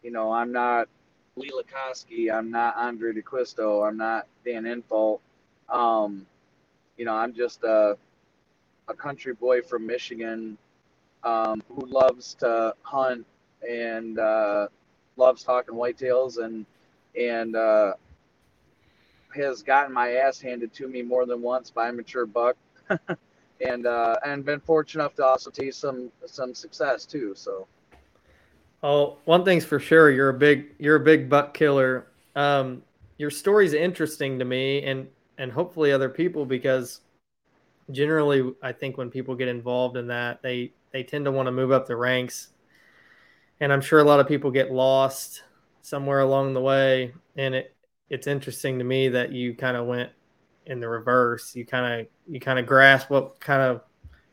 you 0.03 0.11
know, 0.11 0.33
I'm 0.33 0.53
not 0.53 0.89
Lee 1.37 1.51
Lakosky. 1.51 2.33
I'm 2.33 2.51
not 2.51 2.77
Andre 2.77 3.13
D'Acquisto. 3.13 3.87
I'm 3.87 3.97
not 3.97 4.27
Dan 4.45 4.65
Infalt. 4.65 5.21
Um, 5.69 6.27
you 6.97 7.05
know, 7.05 7.15
I'm 7.15 7.35
just 7.35 7.63
a, 7.65 7.97
a 8.89 8.95
country 8.95 9.35
boy 9.35 9.63
from 9.63 9.87
Michigan 9.87 10.57
um, 11.25 11.63
who 11.69 11.87
loves 11.87 12.35
to 12.35 12.75
hunt 12.83 13.27
and 13.69 14.19
uh, 14.19 14.69
loves 15.17 15.43
talking 15.43 15.75
whitetails 15.75 16.39
and 16.39 16.65
and 17.19 17.57
uh, 17.57 17.95
has 19.37 19.63
gotten 19.63 19.93
my 19.93 20.13
ass 20.13 20.41
handed 20.41 20.73
to 20.75 20.89
me 20.89 21.03
more 21.03 21.27
than 21.27 21.43
once 21.43 21.71
by 21.71 21.89
a 21.89 21.93
mature 21.93 22.27
buck, 22.27 22.57
and 23.61 23.87
uh, 23.87 24.17
and 24.25 24.45
been 24.45 24.61
fortunate 24.61 25.03
enough 25.03 25.15
to 25.17 25.25
also 25.25 25.51
taste 25.51 25.81
some 25.81 26.11
some 26.27 26.55
success 26.55 27.05
too. 27.05 27.35
So, 27.35 27.67
oh, 28.83 29.19
one 29.25 29.45
thing's 29.45 29.65
for 29.65 29.79
sure, 29.79 30.11
you're 30.11 30.31
a 30.31 30.35
big 30.35 30.75
you're 30.79 30.97
a 30.97 31.01
big 31.01 31.29
buck 31.29 31.55
killer. 31.55 32.07
Um, 32.35 32.83
your 33.19 33.31
story's 33.31 33.73
interesting 33.73 34.39
to 34.39 34.45
me, 34.45 34.83
and 34.83 35.09
and 35.39 35.53
hopefully 35.53 35.93
other 35.93 36.09
people 36.09 36.45
because 36.45 37.01
generally 37.91 38.53
I 38.63 38.73
think 38.73 38.99
when 38.99 39.11
people 39.11 39.35
get 39.35 39.49
involved 39.49 39.97
in 39.97 40.07
that, 40.09 40.43
they 40.43 40.73
they 40.93 41.03
tend 41.03 41.25
to 41.27 41.33
want 41.33 41.47
to 41.47 41.53
move 41.53 41.73
up 41.73 41.87
the 41.87 41.97
ranks, 41.97 42.49
and 43.61 43.73
I'm 43.73 43.81
sure 43.81 44.01
a 44.01 44.05
lot 44.05 44.21
of 44.21 44.29
people 44.29 44.51
get 44.51 44.73
lost 44.73 45.43
somewhere 45.83 46.21
along 46.21 46.55
the 46.55 46.61
way, 46.61 47.13
and 47.37 47.55
it 47.55 47.76
it's 48.11 48.27
interesting 48.27 48.79
to 48.79 48.85
me 48.85 49.09
that 49.09 49.33
you 49.33 49.55
kind 49.55 49.77
of 49.77 49.87
went 49.87 50.11
in 50.67 50.81
the 50.81 50.89
reverse. 50.89 51.55
You 51.55 51.65
kind 51.65 52.01
of 52.01 52.07
you 52.29 52.41
kind 52.41 52.59
of 52.59 52.67
grasp 52.67 53.11
what 53.11 53.41
kind 53.41 53.63
of 53.63 53.83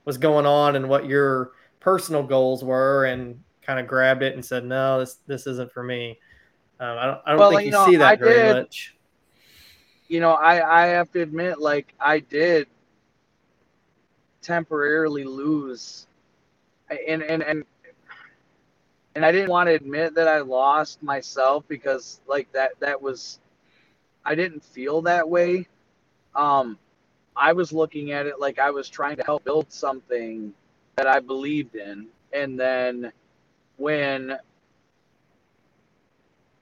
was 0.06 0.18
going 0.18 0.46
on 0.46 0.75
and 0.75 0.89
what 0.89 1.06
your 1.06 1.51
personal 1.80 2.24
goals 2.24 2.63
were, 2.63 3.06
and 3.06 3.42
kind 3.62 3.80
of 3.80 3.88
grabbed 3.88 4.24
it 4.24 4.36
and 4.36 4.46
said, 4.46 4.65
"No, 4.65 5.00
this 5.00 5.20
this 5.27 5.48
isn't 5.48 5.72
for 5.72 5.84
me." 5.84 6.20
Um, 6.80 6.98
I 6.98 7.06
don't 7.06 7.22
I 7.25 7.30
don't 7.32 7.39
well, 7.39 7.50
think 7.51 7.62
you, 7.62 7.65
you 7.68 7.72
know, 7.72 7.86
see 7.86 7.96
that 7.98 8.12
I 8.12 8.15
very 8.15 8.34
did, 8.34 8.56
much. 8.56 8.96
You 10.08 10.20
know, 10.20 10.32
I 10.32 10.84
I 10.84 10.88
have 10.88 11.12
to 11.13 11.22
admit, 11.22 11.60
like 11.60 11.94
I 12.00 12.20
did 12.20 12.68
temporarily 14.42 15.24
lose, 15.24 16.08
and 16.89 17.24
and 17.24 17.42
and 17.42 17.63
and 19.15 19.25
I 19.25 19.32
didn't 19.32 19.50
want 19.50 19.68
to 19.68 19.74
admit 19.74 20.15
that 20.15 20.27
I 20.27 20.39
lost 20.39 21.01
myself 21.01 21.63
because 21.68 22.20
like 22.27 22.51
that 22.51 22.72
that 22.80 23.01
was 23.01 23.39
I 24.25 24.36
didn't 24.36 24.63
feel 24.63 25.01
that 25.03 25.27
way. 25.27 25.68
Um, 26.36 26.77
I 27.36 27.53
was 27.53 27.74
looking 27.74 28.12
at 28.12 28.25
it 28.25 28.39
like 28.39 28.60
I 28.60 28.72
was 28.72 28.89
trying 28.89 29.18
to 29.18 29.24
help 29.24 29.44
build 29.44 29.72
something 29.72 30.53
that 30.96 31.08
I 31.08 31.20
believed 31.20 31.75
in. 31.75 32.08
And 32.32 32.60
then 32.60 33.12
when 33.77 34.38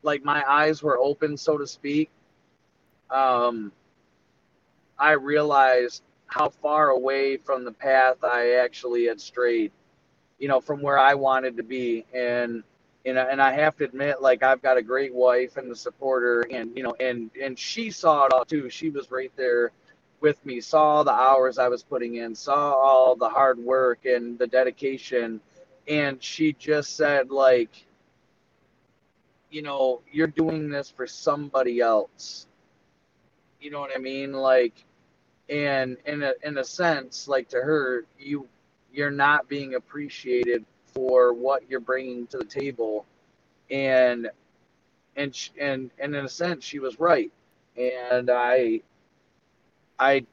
like 0.03 0.24
my 0.24 0.44
eyes 0.50 0.82
were 0.82 0.98
open, 0.98 1.38
so 1.38 1.58
to 1.58 1.68
speak, 1.68 2.10
um, 3.10 3.72
I 4.98 5.12
realized 5.12 6.03
how 6.27 6.50
far 6.50 6.89
away 6.89 7.38
from 7.38 7.65
the 7.65 7.72
path 7.72 8.24
I 8.24 8.53
actually 8.56 9.06
had 9.06 9.20
strayed, 9.20 9.72
you 10.39 10.48
know, 10.48 10.62
from 10.62 10.82
where 10.82 10.98
I 10.98 11.13
wanted 11.13 11.58
to 11.58 11.63
be. 11.63 12.06
And 12.13 12.63
you 13.05 13.13
know, 13.13 13.27
and 13.29 13.41
I 13.41 13.53
have 13.53 13.77
to 13.77 13.86
admit, 13.86 14.22
like 14.22 14.43
I've 14.43 14.62
got 14.62 14.77
a 14.77 14.81
great 14.81 15.13
wife 15.13 15.58
and 15.58 15.72
the 15.72 15.75
supporter, 15.75 16.41
and 16.51 16.72
you 16.75 16.84
know, 16.84 16.96
and 17.00 17.31
and 17.41 17.58
she 17.58 17.89
saw 17.89 18.25
it 18.25 18.34
all 18.34 18.46
too. 18.46 18.70
She 18.70 18.89
was 18.89 19.10
right 19.12 19.31
there 19.36 19.72
with 20.20 20.43
me, 20.46 20.62
saw 20.62 21.01
the 21.03 21.12
hours 21.12 21.58
I 21.58 21.67
was 21.67 21.81
putting 21.81 22.15
in, 22.15 22.36
saw 22.36 22.74
all 22.74 23.15
the 23.15 23.29
hard 23.29 23.58
work 23.58 24.05
and 24.05 24.38
the 24.38 24.46
dedication, 24.46 25.41
and 25.88 26.22
she 26.22 26.53
just 26.53 26.96
said 26.96 27.31
like, 27.31 27.86
you 29.50 29.63
know, 29.63 30.01
you're 30.12 30.27
doing 30.27 30.70
this 30.70 30.91
for 30.91 31.08
somebody 31.08 31.79
else. 31.79 32.46
You 33.60 33.72
know 33.72 33.79
what 33.79 33.91
I 33.96 34.00
mean? 34.00 34.31
Like, 34.31 34.74
and 35.50 35.98
in 36.05 36.22
a 36.22 36.34
in 36.43 36.60
a 36.60 36.63
sense, 36.63 37.27
like 37.27 37.50
to 37.50 37.58
her, 37.58 38.05
you 38.20 38.48
you're 38.93 39.12
not 39.12 39.50
being 39.50 39.74
appreciated 39.74 40.65
for 40.93 41.33
what 41.33 41.69
you're 41.69 41.79
bringing 41.79 42.27
to 42.27 42.38
the 42.39 42.45
table. 42.45 43.05
And 43.69 44.29
and 45.15 45.38
and 45.60 45.91
and 46.00 46.15
in 46.15 46.25
a 46.25 46.29
sense 46.29 46.63
she 46.63 46.79
was 46.79 47.00
right. 47.00 47.31
And 47.77 48.29
i 48.29 48.81
i 50.00 50.25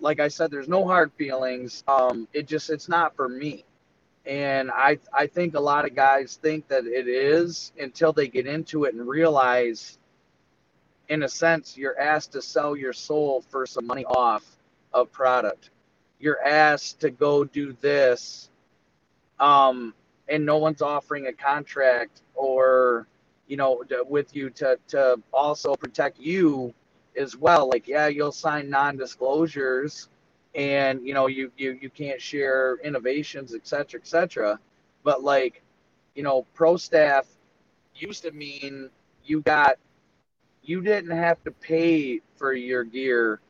like 0.00 0.20
i 0.20 0.28
said 0.28 0.50
there's 0.50 0.68
no 0.68 0.86
hard 0.86 1.12
feelings. 1.12 1.84
Um 1.88 2.28
it 2.32 2.46
just 2.46 2.70
it's 2.70 2.88
not 2.88 3.14
for 3.16 3.28
me. 3.28 3.64
And 4.26 4.70
i 4.70 4.98
i 5.12 5.26
think 5.26 5.54
a 5.54 5.60
lot 5.60 5.84
of 5.84 5.94
guys 5.94 6.38
think 6.42 6.68
that 6.68 6.86
it 6.86 7.08
is 7.08 7.72
until 7.78 8.12
they 8.12 8.28
get 8.28 8.46
into 8.46 8.84
it 8.84 8.94
and 8.94 9.06
realize 9.06 9.98
in 11.08 11.22
a 11.22 11.28
sense 11.28 11.76
you're 11.76 11.98
asked 12.00 12.32
to 12.32 12.42
sell 12.42 12.76
your 12.76 12.92
soul 12.92 13.42
for 13.50 13.66
some 13.66 13.86
money 13.86 14.04
off 14.06 14.44
of 14.92 15.12
product. 15.12 15.70
You're 16.18 16.42
asked 16.42 17.00
to 17.00 17.10
go 17.10 17.44
do 17.44 17.76
this 17.80 18.50
um 19.40 19.94
and 20.28 20.44
no 20.44 20.58
one's 20.58 20.82
offering 20.82 21.26
a 21.26 21.32
contract 21.32 22.22
or 22.34 23.06
you 23.46 23.56
know 23.56 23.82
with 24.08 24.34
you 24.34 24.50
to 24.50 24.78
to 24.88 25.20
also 25.32 25.74
protect 25.74 26.18
you 26.18 26.72
as 27.16 27.36
well. 27.36 27.68
Like 27.68 27.86
yeah 27.88 28.08
you'll 28.08 28.32
sign 28.32 28.70
non-disclosures 28.70 30.08
and 30.54 31.06
you 31.06 31.14
know 31.14 31.26
you 31.26 31.50
you, 31.56 31.78
you 31.80 31.90
can't 31.90 32.20
share 32.20 32.78
innovations 32.84 33.54
etc 33.54 34.00
etc 34.00 34.58
but 35.02 35.22
like 35.22 35.62
you 36.14 36.22
know 36.22 36.46
pro 36.54 36.76
staff 36.76 37.26
used 37.96 38.22
to 38.22 38.30
mean 38.32 38.88
you 39.24 39.40
got 39.40 39.78
you 40.62 40.80
didn't 40.80 41.16
have 41.16 41.42
to 41.44 41.50
pay 41.50 42.20
for 42.36 42.52
your 42.52 42.84
gear 42.84 43.40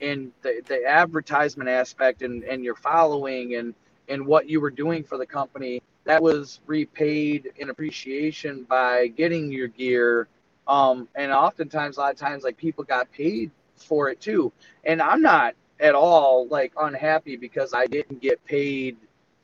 and 0.00 0.32
the, 0.42 0.60
the 0.66 0.84
advertisement 0.86 1.68
aspect 1.68 2.22
and, 2.22 2.42
and 2.44 2.64
your 2.64 2.74
following 2.74 3.54
and 3.56 3.74
and 4.08 4.24
what 4.26 4.48
you 4.48 4.60
were 4.60 4.70
doing 4.70 5.04
for 5.04 5.18
the 5.18 5.26
company 5.26 5.82
that 6.04 6.22
was 6.22 6.60
repaid 6.66 7.52
in 7.56 7.70
appreciation 7.70 8.64
by 8.64 9.08
getting 9.08 9.50
your 9.50 9.68
gear. 9.68 10.28
Um, 10.66 11.08
and 11.14 11.32
oftentimes, 11.32 11.96
a 11.96 12.00
lot 12.00 12.12
of 12.12 12.18
times, 12.18 12.44
like 12.44 12.56
people 12.56 12.84
got 12.84 13.10
paid 13.12 13.50
for 13.76 14.08
it 14.10 14.20
too. 14.20 14.52
And 14.84 15.00
I'm 15.02 15.22
not 15.22 15.54
at 15.80 15.94
all 15.94 16.46
like 16.48 16.72
unhappy 16.80 17.36
because 17.36 17.74
I 17.74 17.86
didn't 17.86 18.20
get 18.20 18.44
paid, 18.44 18.96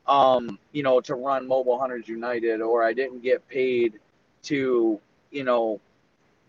um, 0.07 0.59
you 0.73 0.83
know, 0.83 1.01
to 1.01 1.15
run 1.15 1.47
Mobile 1.47 1.79
Hunters 1.79 2.09
United 2.09 2.61
or 2.61 2.83
I 2.83 2.93
didn't 2.93 3.23
get 3.23 3.47
paid 3.49 3.99
to, 4.45 5.01
you 5.31 5.45
know, 5.45 5.81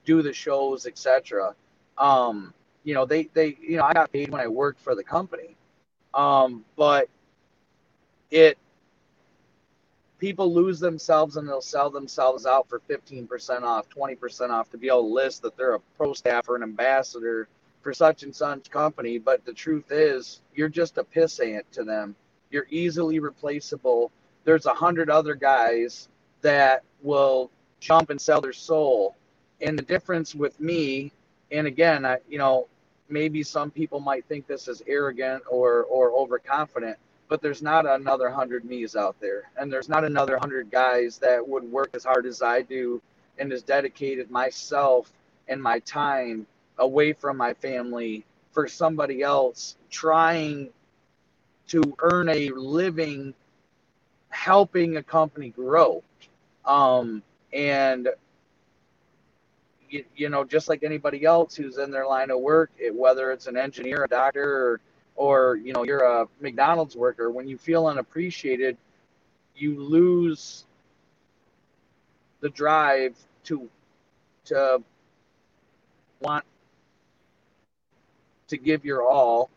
do 0.05 0.21
the 0.21 0.33
shows, 0.33 0.85
etc. 0.85 1.55
Um, 1.97 2.53
you 2.83 2.93
know, 2.93 3.05
they, 3.05 3.29
they, 3.33 3.57
you 3.61 3.77
know, 3.77 3.83
I 3.83 3.93
got 3.93 4.11
paid 4.11 4.29
when 4.29 4.41
I 4.41 4.47
worked 4.47 4.79
for 4.81 4.95
the 4.95 5.03
company. 5.03 5.55
Um, 6.13 6.65
but 6.75 7.07
it, 8.29 8.57
people 10.21 10.53
lose 10.53 10.79
themselves 10.79 11.35
and 11.35 11.49
they'll 11.49 11.59
sell 11.59 11.89
themselves 11.89 12.45
out 12.45 12.69
for 12.69 12.79
15% 12.87 13.63
off, 13.63 13.89
20% 13.89 14.49
off 14.51 14.69
to 14.69 14.77
be 14.77 14.87
able 14.87 15.01
to 15.01 15.07
list 15.07 15.41
that 15.41 15.57
they're 15.57 15.73
a 15.73 15.79
pro 15.97 16.13
staff 16.13 16.47
or 16.47 16.55
an 16.55 16.61
ambassador 16.61 17.47
for 17.81 17.91
such 17.91 18.21
and 18.21 18.33
such 18.33 18.69
company. 18.69 19.17
But 19.17 19.43
the 19.45 19.51
truth 19.51 19.91
is, 19.91 20.41
you're 20.53 20.69
just 20.69 20.99
a 20.99 21.03
piss 21.03 21.39
ant 21.39 21.69
to 21.71 21.83
them. 21.83 22.15
You're 22.51 22.67
easily 22.69 23.17
replaceable. 23.17 24.11
There's 24.43 24.67
a 24.67 24.75
hundred 24.75 25.09
other 25.09 25.33
guys 25.33 26.07
that 26.41 26.83
will 27.01 27.49
jump 27.79 28.11
and 28.11 28.21
sell 28.21 28.41
their 28.41 28.53
soul. 28.53 29.15
And 29.59 29.77
the 29.77 29.83
difference 29.83 30.35
with 30.35 30.59
me, 30.59 31.11
and 31.51 31.65
again, 31.65 32.05
I, 32.05 32.19
you 32.29 32.37
know, 32.37 32.67
maybe 33.09 33.41
some 33.41 33.71
people 33.71 33.99
might 33.99 34.25
think 34.25 34.45
this 34.45 34.67
is 34.67 34.83
arrogant 34.85 35.43
or 35.49 35.83
or 35.85 36.11
overconfident 36.11 36.97
but 37.31 37.41
there's 37.41 37.61
not 37.61 37.85
another 37.85 38.29
hundred 38.29 38.65
me's 38.65 38.93
out 38.93 39.15
there, 39.21 39.43
and 39.55 39.71
there's 39.71 39.87
not 39.87 40.03
another 40.03 40.37
hundred 40.37 40.69
guys 40.69 41.17
that 41.19 41.47
would 41.47 41.63
work 41.63 41.89
as 41.93 42.03
hard 42.03 42.25
as 42.25 42.41
I 42.41 42.61
do 42.61 43.01
and 43.39 43.49
has 43.53 43.63
dedicated 43.63 44.29
myself 44.29 45.13
and 45.47 45.63
my 45.63 45.79
time 45.79 46.45
away 46.77 47.13
from 47.13 47.37
my 47.37 47.53
family 47.53 48.25
for 48.51 48.67
somebody 48.67 49.21
else 49.21 49.77
trying 49.89 50.71
to 51.69 51.81
earn 51.99 52.27
a 52.27 52.49
living 52.49 53.33
helping 54.27 54.97
a 54.97 55.03
company 55.03 55.51
grow. 55.51 56.03
Um, 56.65 57.23
and 57.53 58.09
you, 59.89 60.03
you, 60.17 60.27
know 60.27 60.43
just 60.43 60.67
like 60.67 60.83
anybody 60.83 61.23
else 61.23 61.55
who's 61.55 61.77
in 61.77 61.91
their 61.91 62.05
line 62.05 62.29
of 62.29 62.41
work 62.41 62.71
it, 62.77 62.93
whether 62.93 63.31
it's 63.31 63.47
an 63.47 63.55
engineer 63.55 64.03
a 64.03 64.07
doctor 64.09 64.43
or 64.43 64.81
or 65.15 65.57
you 65.57 65.73
know 65.73 65.83
you're 65.83 66.03
a 66.03 66.27
McDonald's 66.39 66.95
worker, 66.95 67.31
when 67.31 67.47
you 67.47 67.57
feel 67.57 67.87
unappreciated, 67.87 68.77
you 69.55 69.81
lose 69.81 70.65
the 72.39 72.49
drive 72.49 73.15
to 73.45 73.69
to 74.45 74.83
want 76.21 76.45
to 78.47 78.57
give 78.57 78.85
your 78.85 79.03
all. 79.07 79.49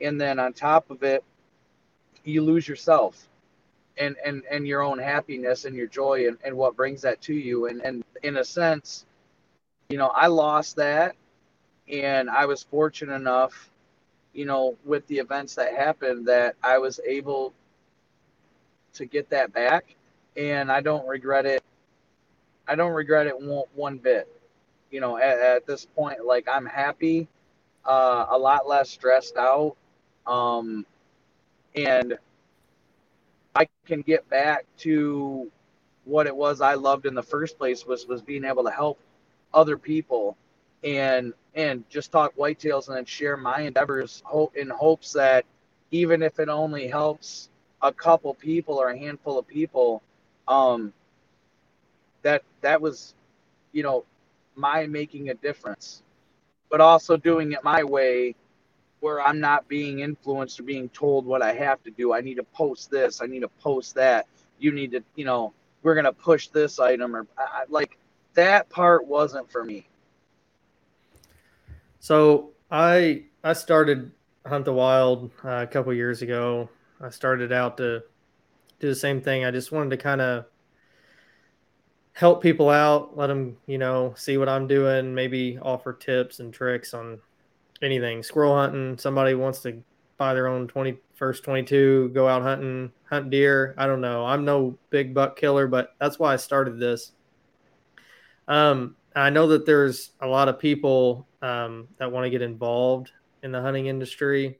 And 0.00 0.20
then 0.20 0.38
on 0.38 0.52
top 0.52 0.90
of 0.90 1.02
it 1.02 1.24
you 2.24 2.42
lose 2.42 2.66
yourself 2.66 3.28
and 3.98 4.16
and 4.24 4.42
and 4.50 4.66
your 4.66 4.82
own 4.82 4.98
happiness 4.98 5.66
and 5.66 5.76
your 5.76 5.86
joy 5.86 6.26
and, 6.28 6.38
and 6.44 6.56
what 6.56 6.76
brings 6.76 7.02
that 7.02 7.20
to 7.22 7.34
you. 7.34 7.66
And 7.66 7.80
and 7.82 8.04
in 8.22 8.38
a 8.38 8.44
sense 8.44 9.04
you 9.88 9.98
know 9.98 10.08
i 10.14 10.26
lost 10.26 10.76
that 10.76 11.14
and 11.92 12.30
i 12.30 12.46
was 12.46 12.62
fortunate 12.62 13.14
enough 13.14 13.70
you 14.34 14.44
know, 14.44 14.76
with 14.84 15.06
the 15.06 15.18
events 15.18 15.54
that 15.54 15.74
happened, 15.74 16.26
that 16.26 16.56
I 16.62 16.78
was 16.78 17.00
able 17.06 17.54
to 18.94 19.06
get 19.06 19.30
that 19.30 19.52
back, 19.52 19.94
and 20.36 20.70
I 20.70 20.80
don't 20.80 21.06
regret 21.06 21.46
it. 21.46 21.62
I 22.66 22.74
don't 22.74 22.92
regret 22.92 23.26
it 23.26 23.40
one, 23.40 23.64
one 23.74 23.98
bit. 23.98 24.28
You 24.90 25.00
know, 25.00 25.16
at, 25.16 25.38
at, 25.38 25.66
this 25.66 25.86
point, 25.86 26.24
like 26.24 26.46
I'm 26.50 26.66
happy, 26.66 27.28
uh, 27.84 28.26
a 28.30 28.38
lot 28.38 28.68
less 28.68 28.90
stressed 28.90 29.36
out, 29.36 29.76
um, 30.26 30.84
and 31.74 32.18
I 33.54 33.68
can 33.86 34.02
get 34.02 34.28
back 34.28 34.66
to 34.78 35.50
what 36.04 36.26
it 36.26 36.34
was 36.34 36.60
I 36.60 36.74
loved 36.74 37.06
in 37.06 37.14
the 37.14 37.22
first 37.22 37.58
place 37.58 37.86
was 37.86 38.06
was 38.06 38.22
being 38.22 38.44
able 38.44 38.64
to 38.64 38.70
help 38.70 38.98
other 39.52 39.78
people 39.78 40.36
and 40.84 41.32
and 41.54 41.88
just 41.88 42.12
talk 42.12 42.36
whitetails 42.36 42.88
and 42.88 42.96
then 42.96 43.04
share 43.04 43.36
my 43.36 43.62
endeavors 43.62 44.22
in 44.54 44.68
hopes 44.68 45.12
that 45.14 45.44
even 45.90 46.22
if 46.22 46.38
it 46.38 46.48
only 46.48 46.86
helps 46.86 47.48
a 47.82 47.92
couple 47.92 48.34
people 48.34 48.76
or 48.76 48.90
a 48.90 48.98
handful 48.98 49.38
of 49.38 49.46
people 49.46 50.02
um 50.46 50.92
that 52.22 52.42
that 52.60 52.80
was 52.80 53.14
you 53.72 53.82
know 53.82 54.04
my 54.56 54.86
making 54.86 55.30
a 55.30 55.34
difference. 55.34 56.02
But 56.70 56.80
also 56.80 57.16
doing 57.16 57.52
it 57.52 57.62
my 57.62 57.84
way 57.84 58.34
where 59.00 59.20
i'm 59.20 59.38
not 59.38 59.68
being 59.68 60.00
influenced 60.00 60.58
or 60.58 60.62
being 60.62 60.88
told 60.88 61.26
what 61.26 61.42
i 61.42 61.52
have 61.52 61.82
to 61.84 61.90
do. 61.90 62.12
I 62.12 62.20
need 62.20 62.36
to 62.36 62.42
post 62.42 62.90
this. 62.90 63.22
I 63.22 63.26
need 63.26 63.40
to 63.40 63.48
post 63.48 63.94
that. 63.94 64.26
You 64.58 64.72
need 64.72 64.92
to 64.92 65.02
you 65.14 65.24
know 65.24 65.52
we're 65.82 65.94
going 65.94 66.04
to 66.06 66.12
push 66.12 66.48
this 66.48 66.78
item 66.78 67.14
or 67.14 67.26
I, 67.38 67.64
like 67.68 67.98
that 68.34 68.68
part 68.70 69.06
wasn't 69.06 69.50
for 69.50 69.64
me 69.64 69.86
so 72.04 72.50
I 72.70 73.24
I 73.42 73.54
started 73.54 74.12
Hunt 74.44 74.66
the 74.66 74.74
Wild 74.74 75.30
uh, 75.42 75.62
a 75.62 75.66
couple 75.66 75.94
years 75.94 76.20
ago. 76.20 76.68
I 77.00 77.08
started 77.08 77.50
out 77.50 77.78
to 77.78 78.02
do 78.78 78.88
the 78.90 78.94
same 78.94 79.22
thing. 79.22 79.46
I 79.46 79.50
just 79.50 79.72
wanted 79.72 79.88
to 79.88 79.96
kind 79.96 80.20
of 80.20 80.44
help 82.12 82.42
people 82.42 82.68
out, 82.68 83.16
let 83.16 83.28
them, 83.28 83.56
you 83.66 83.78
know, 83.78 84.12
see 84.18 84.36
what 84.36 84.50
I'm 84.50 84.66
doing, 84.66 85.14
maybe 85.14 85.58
offer 85.62 85.94
tips 85.94 86.40
and 86.40 86.52
tricks 86.52 86.92
on 86.92 87.22
anything. 87.80 88.22
Squirrel 88.22 88.54
hunting, 88.54 88.98
somebody 88.98 89.32
wants 89.32 89.60
to 89.60 89.82
buy 90.18 90.34
their 90.34 90.46
own 90.46 90.68
20 90.68 90.98
first 91.14 91.42
22, 91.42 92.10
go 92.10 92.28
out 92.28 92.42
hunting, 92.42 92.92
hunt 93.08 93.30
deer. 93.30 93.74
I 93.78 93.86
don't 93.86 94.02
know. 94.02 94.26
I'm 94.26 94.44
no 94.44 94.76
big 94.90 95.14
buck 95.14 95.36
killer, 95.38 95.66
but 95.66 95.94
that's 95.98 96.18
why 96.18 96.34
I 96.34 96.36
started 96.36 96.78
this. 96.78 97.12
Um, 98.46 98.94
I 99.14 99.30
know 99.30 99.46
that 99.48 99.66
there's 99.66 100.10
a 100.20 100.26
lot 100.26 100.48
of 100.48 100.58
people 100.58 101.28
um, 101.40 101.88
that 101.98 102.10
want 102.10 102.24
to 102.24 102.30
get 102.30 102.42
involved 102.42 103.12
in 103.42 103.52
the 103.52 103.60
hunting 103.60 103.86
industry. 103.86 104.58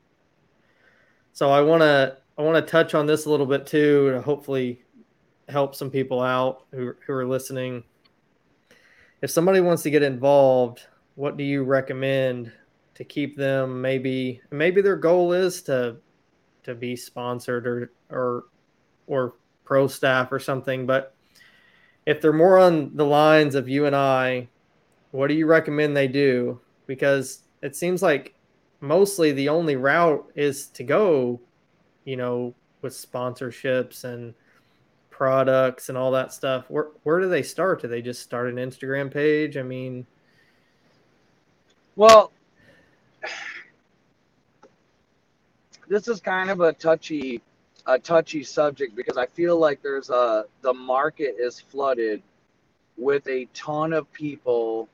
So 1.32 1.50
I 1.50 1.60
want 1.60 1.82
to 1.82 2.18
I 2.38 2.42
want 2.42 2.64
to 2.64 2.70
touch 2.70 2.94
on 2.94 3.06
this 3.06 3.26
a 3.26 3.30
little 3.30 3.46
bit 3.46 3.66
too 3.66 4.12
to 4.12 4.20
hopefully 4.20 4.82
help 5.48 5.74
some 5.74 5.90
people 5.90 6.20
out 6.20 6.64
who, 6.72 6.94
who 7.06 7.12
are 7.12 7.26
listening. 7.26 7.84
If 9.22 9.30
somebody 9.30 9.60
wants 9.60 9.82
to 9.82 9.90
get 9.90 10.02
involved, 10.02 10.82
what 11.14 11.36
do 11.36 11.44
you 11.44 11.64
recommend 11.64 12.52
to 12.94 13.04
keep 13.04 13.36
them 13.36 13.80
maybe 13.80 14.40
maybe 14.50 14.80
their 14.80 14.96
goal 14.96 15.32
is 15.32 15.62
to 15.62 15.96
to 16.62 16.74
be 16.74 16.94
sponsored 16.94 17.66
or 17.66 17.92
or 18.10 18.44
or 19.06 19.34
pro 19.64 19.86
staff 19.86 20.30
or 20.30 20.38
something, 20.38 20.86
but 20.86 21.13
if 22.06 22.20
they're 22.20 22.32
more 22.32 22.58
on 22.58 22.94
the 22.94 23.06
lines 23.06 23.54
of 23.54 23.68
you 23.68 23.86
and 23.86 23.96
I, 23.96 24.48
what 25.10 25.28
do 25.28 25.34
you 25.34 25.46
recommend 25.46 25.96
they 25.96 26.08
do? 26.08 26.60
Because 26.86 27.42
it 27.62 27.76
seems 27.76 28.02
like 28.02 28.34
mostly 28.80 29.32
the 29.32 29.48
only 29.48 29.76
route 29.76 30.30
is 30.34 30.66
to 30.68 30.84
go, 30.84 31.40
you 32.04 32.16
know, 32.16 32.54
with 32.82 32.92
sponsorships 32.92 34.04
and 34.04 34.34
products 35.10 35.88
and 35.88 35.96
all 35.96 36.10
that 36.10 36.32
stuff. 36.32 36.66
Where 36.68 36.88
where 37.04 37.20
do 37.20 37.28
they 37.28 37.42
start? 37.42 37.80
Do 37.80 37.88
they 37.88 38.02
just 38.02 38.22
start 38.22 38.48
an 38.48 38.56
Instagram 38.56 39.10
page? 39.10 39.56
I 39.56 39.62
mean, 39.62 40.06
well, 41.96 42.32
this 45.88 46.08
is 46.08 46.20
kind 46.20 46.50
of 46.50 46.60
a 46.60 46.72
touchy 46.72 47.40
a 47.86 47.98
touchy 47.98 48.42
subject 48.42 48.96
because 48.96 49.16
I 49.16 49.26
feel 49.26 49.58
like 49.58 49.82
there's 49.82 50.10
a 50.10 50.44
the 50.62 50.72
market 50.72 51.36
is 51.38 51.60
flooded 51.60 52.22
with 52.96 53.26
a 53.28 53.46
ton 53.52 53.92
of 53.92 54.10
people 54.12 54.88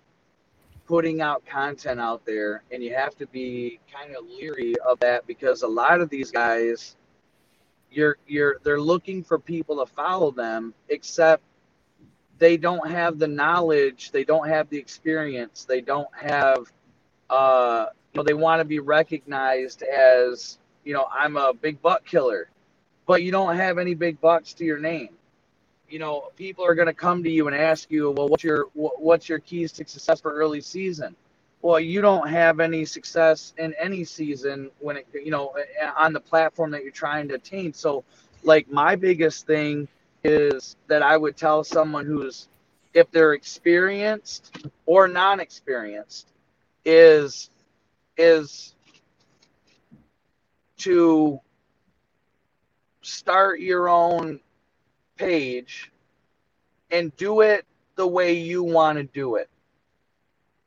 putting 0.87 1.21
out 1.21 1.47
content 1.47 2.01
out 2.01 2.25
there 2.27 2.65
and 2.73 2.83
you 2.83 2.93
have 2.93 3.17
to 3.17 3.27
be 3.29 3.79
kind 3.93 4.17
of 4.17 4.25
leery 4.27 4.75
of 4.85 4.99
that 5.01 5.25
because 5.27 5.63
a 5.63 5.69
lot 5.69 6.01
of 6.01 6.11
these 6.11 6.33
guys 6.33 6.97
you're 7.93 8.17
you're 8.27 8.57
they're 8.65 8.81
looking 8.81 9.23
for 9.23 9.39
people 9.39 9.85
to 9.85 9.93
follow 9.93 10.33
them 10.33 10.75
except 10.89 11.43
they 12.39 12.57
don't 12.57 12.91
have 12.91 13.21
the 13.21 13.29
knowledge 13.29 14.11
they 14.11 14.25
don't 14.25 14.49
have 14.49 14.69
the 14.69 14.79
experience 14.79 15.65
they 15.65 15.81
don't 15.81 16.09
have 16.13 16.73
uh 17.29 17.87
you 18.13 18.19
know 18.19 18.25
they 18.25 18.35
want 18.35 18.59
to 18.61 18.65
be 18.65 18.81
recognized 18.81 19.85
as 19.85 20.59
you 20.85 20.93
know 20.93 21.07
i'm 21.13 21.37
a 21.37 21.53
big 21.55 21.81
buck 21.81 22.05
killer 22.05 22.49
but 23.11 23.25
you 23.25 23.33
don't 23.33 23.57
have 23.57 23.77
any 23.79 23.93
big 23.93 24.21
bucks 24.21 24.55
to 24.55 24.65
your 24.65 24.79
name. 24.79 25.09
You 25.89 25.99
know, 25.99 26.31
people 26.37 26.65
are 26.65 26.77
going 26.77 26.87
to 26.87 26.95
come 26.95 27.25
to 27.25 27.29
you 27.29 27.49
and 27.49 27.57
ask 27.57 27.91
you, 27.91 28.13
well, 28.13 28.29
what's 28.29 28.45
your 28.45 28.67
what's 28.75 29.29
your 29.29 29.41
keys 29.41 29.73
to 29.73 29.85
success 29.85 30.21
for 30.21 30.33
early 30.33 30.61
season? 30.61 31.17
Well, 31.61 31.81
you 31.81 32.03
don't 32.03 32.29
have 32.29 32.61
any 32.61 32.85
success 32.85 33.53
in 33.59 33.75
any 33.81 34.05
season 34.05 34.71
when 34.79 34.99
it, 34.99 35.09
you 35.13 35.33
know, 35.33 35.57
on 35.99 36.13
the 36.13 36.21
platform 36.21 36.71
that 36.71 36.85
you're 36.85 36.93
trying 36.93 37.27
to 37.31 37.35
attain. 37.35 37.73
So, 37.73 38.05
like 38.45 38.71
my 38.71 38.95
biggest 38.95 39.45
thing 39.45 39.89
is 40.23 40.77
that 40.87 41.03
I 41.03 41.17
would 41.17 41.37
tell 41.37 41.65
someone 41.65 42.07
who's 42.07 42.47
if 42.95 43.11
they're 43.11 43.33
experienced 43.33 44.57
or 44.87 45.09
non-experienced 45.09 46.29
is 46.85 47.51
is 48.17 48.77
to 50.77 51.41
start 53.11 53.61
your 53.61 53.89
own 53.89 54.41
page 55.17 55.91
and 56.91 57.15
do 57.17 57.41
it 57.43 57.67
the 57.97 58.07
way 58.07 58.33
you 58.33 58.63
want 58.63 58.99
to 58.99 59.05
do 59.05 59.37
it. 59.37 59.49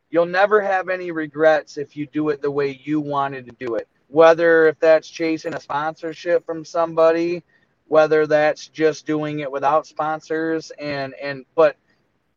You'll 0.09 0.25
never 0.27 0.61
have 0.61 0.89
any 0.89 1.11
regrets 1.11 1.77
if 1.77 1.97
you 1.97 2.05
do 2.05 2.29
it 2.29 2.41
the 2.41 2.51
way 2.51 2.79
you 2.83 3.01
wanted 3.01 3.47
to 3.47 3.65
do 3.65 3.75
it. 3.75 3.87
Whether 4.09 4.67
if 4.67 4.79
that's 4.79 5.09
chasing 5.09 5.55
a 5.55 5.59
sponsorship 5.59 6.45
from 6.45 6.63
somebody, 6.63 7.43
whether 7.87 8.27
that's 8.27 8.67
just 8.67 9.07
doing 9.07 9.39
it 9.39 9.51
without 9.51 9.87
sponsors 9.87 10.71
and 10.79 11.15
and 11.15 11.45
but 11.55 11.77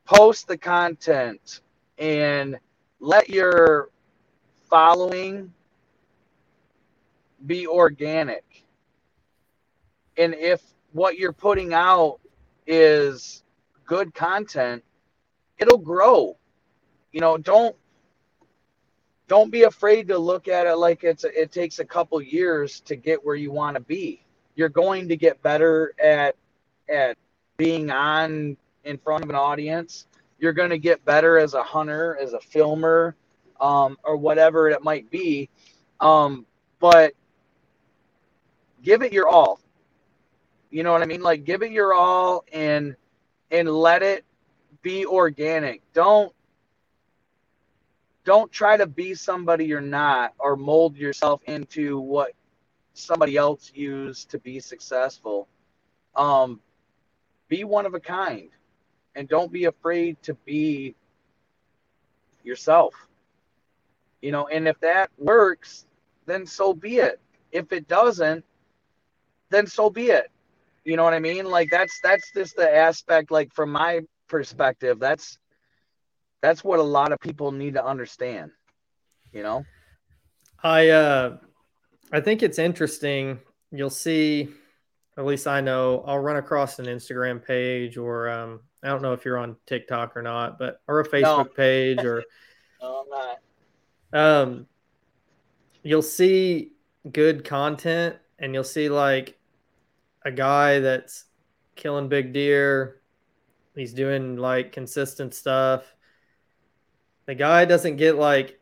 post 0.07 0.49
the 0.49 0.57
content 0.57 1.61
and 1.99 2.59
let 3.01 3.29
your 3.29 3.90
following 4.71 5.53
be 7.45 7.66
organic 7.66 8.66
and 10.17 10.35
if 10.35 10.63
what 10.93 11.19
you're 11.19 11.33
putting 11.33 11.75
out 11.75 12.21
is 12.67 13.43
good 13.85 14.15
content, 14.15 14.83
it'll 15.59 15.79
grow. 15.79 16.37
You 17.13 17.21
know, 17.21 17.37
don't 17.37 17.77
don't 19.29 19.51
be 19.51 19.65
afraid 19.65 20.09
to 20.09 20.19
look 20.19 20.49
at 20.49 20.67
it 20.67 20.77
like 20.77 21.05
it's 21.05 21.25
it 21.25 21.53
takes 21.53 21.79
a 21.79 21.85
couple 21.85 22.21
years 22.23 22.81
to 22.81 22.97
get 22.97 23.25
where 23.25 23.37
you 23.37 23.51
want 23.51 23.75
to 23.75 23.81
be. 23.81 24.25
You're 24.55 24.69
going 24.69 25.09
to 25.09 25.17
get 25.17 25.43
better 25.43 25.93
at 26.03 26.37
at 26.89 27.17
being 27.57 27.91
on 27.91 28.57
in 28.85 28.99
front 28.99 29.25
of 29.25 29.31
an 29.31 29.37
audience. 29.37 30.07
You're 30.39 30.53
going 30.53 30.71
to 30.71 30.79
get 30.79 31.05
better 31.05 31.39
as 31.39 31.55
a 31.55 31.63
hunter, 31.63 32.17
as 32.21 32.35
a 32.35 32.41
filmer, 32.41 33.17
um, 33.61 33.97
or 34.05 34.17
whatever 34.17 34.69
it 34.69 34.83
might 34.83 35.11
be. 35.11 35.49
Um, 36.01 36.45
but 36.79 37.15
give 38.83 39.03
it 39.03 39.13
your 39.13 39.29
all. 39.29 39.61
You 40.77 40.83
know 40.83 40.93
what 40.93 41.01
I 41.01 41.07
mean? 41.07 41.23
Like 41.23 41.45
give 41.45 41.62
it 41.62 41.73
your 41.73 41.95
all 41.95 42.45
and 42.53 42.97
and 43.51 43.67
let 43.67 44.03
it 44.03 44.27
be 44.83 45.07
organic. 45.07 45.81
Don't 45.95 46.35
don't 48.25 48.53
try 48.53 48.77
to 48.77 48.87
be 48.87 49.15
somebody 49.15 49.65
you're 49.65 49.81
not 49.81 50.35
or 50.39 50.55
mold 50.55 50.99
yourself 50.99 51.41
into 51.47 51.99
what 51.99 52.33
somebody 52.93 53.39
else 53.39 53.73
used 53.75 54.29
to 54.33 54.39
be 54.39 54.61
successful. 54.61 55.49
Um, 56.15 56.61
be 57.49 57.65
one 57.65 57.87
of 57.87 57.95
a 57.95 58.01
kind 58.01 58.51
and 59.15 59.27
don't 59.27 59.51
be 59.51 59.65
afraid 59.65 60.23
to 60.25 60.35
be 60.35 60.95
yourself. 62.45 62.93
You 64.21 64.31
know, 64.31 64.47
and 64.49 64.69
if 64.69 64.79
that 64.81 65.09
works, 65.17 65.87
then 66.27 66.45
so 66.45 66.75
be 66.75 66.99
it. 66.99 67.19
If 67.51 67.73
it 67.73 67.89
doesn't, 67.89 68.45
then 69.49 69.67
so 69.67 69.89
be 69.89 70.11
it. 70.11 70.31
You 70.87 70.96
know 70.96 71.03
what 71.03 71.14
I 71.14 71.18
mean? 71.18 71.46
Like 71.46 71.68
that's 71.68 71.99
that's 72.01 72.31
just 72.33 72.55
the 72.55 72.72
aspect 72.72 73.33
like 73.33 73.53
from 73.53 73.72
my 73.72 74.03
perspective, 74.29 75.01
that's 75.01 75.37
that's 76.40 76.62
what 76.62 76.79
a 76.79 76.83
lot 76.85 77.11
of 77.11 77.18
people 77.18 77.51
need 77.51 77.75
to 77.75 77.85
understand, 77.85 78.53
you 79.33 79.42
know? 79.42 79.64
I 80.62 80.90
uh 80.90 81.38
I 82.12 82.20
think 82.20 82.44
it's 82.44 82.61
interesting. 82.61 83.40
You'll 83.72 83.90
see 83.90 84.49
at 85.18 85.27
least 85.27 85.49
I 85.49 85.61
know 85.61 86.05
I'll 86.07 86.20
run 86.20 86.37
across 86.37 86.79
an 86.79 86.87
Instagram 86.87 87.44
page 87.44 87.96
or 87.96 88.31
um 88.31 88.61
I 88.81 88.87
don't 88.87 89.03
know 89.03 89.12
if 89.12 89.25
you're 89.25 89.38
on 89.38 89.57
TikTok 89.66 90.16
or 90.16 90.22
not, 90.22 90.57
but 90.57 90.83
or 90.87 91.01
a 91.01 91.09
Facebook 91.09 91.49
no. 91.49 91.53
page 91.53 92.05
or 92.05 92.22
no, 92.81 93.03
I'm 93.03 93.09
not. 94.12 94.40
Um 94.44 94.66
you'll 95.83 96.01
see 96.01 96.75
good 97.11 97.44
content 97.44 98.14
and 98.38 98.55
you'll 98.55 98.62
see 98.62 98.88
like 98.88 99.36
a 100.27 100.31
guy 100.33 100.81
that's 100.81 101.25
killing 101.77 102.09
big 102.09 102.33
deer. 102.33 103.01
He's 103.77 103.95
doing 103.95 104.37
like 104.37 104.73
consistent 104.73 105.33
stuff. 105.35 105.85
The 107.27 107.37
guy 107.37 107.65
doesn't 107.65 107.97
get 107.97 108.17
like 108.17 108.59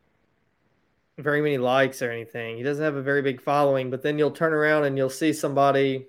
very 1.17 1.41
many 1.41 1.57
likes 1.57 2.03
or 2.03 2.11
anything. 2.11 2.57
He 2.57 2.63
doesn't 2.63 2.83
have 2.83 2.95
a 2.95 3.01
very 3.01 3.23
big 3.23 3.41
following, 3.41 3.89
but 3.89 4.03
then 4.03 4.19
you'll 4.19 4.29
turn 4.31 4.53
around 4.53 4.83
and 4.83 4.95
you'll 4.95 5.09
see 5.09 5.33
somebody 5.33 6.05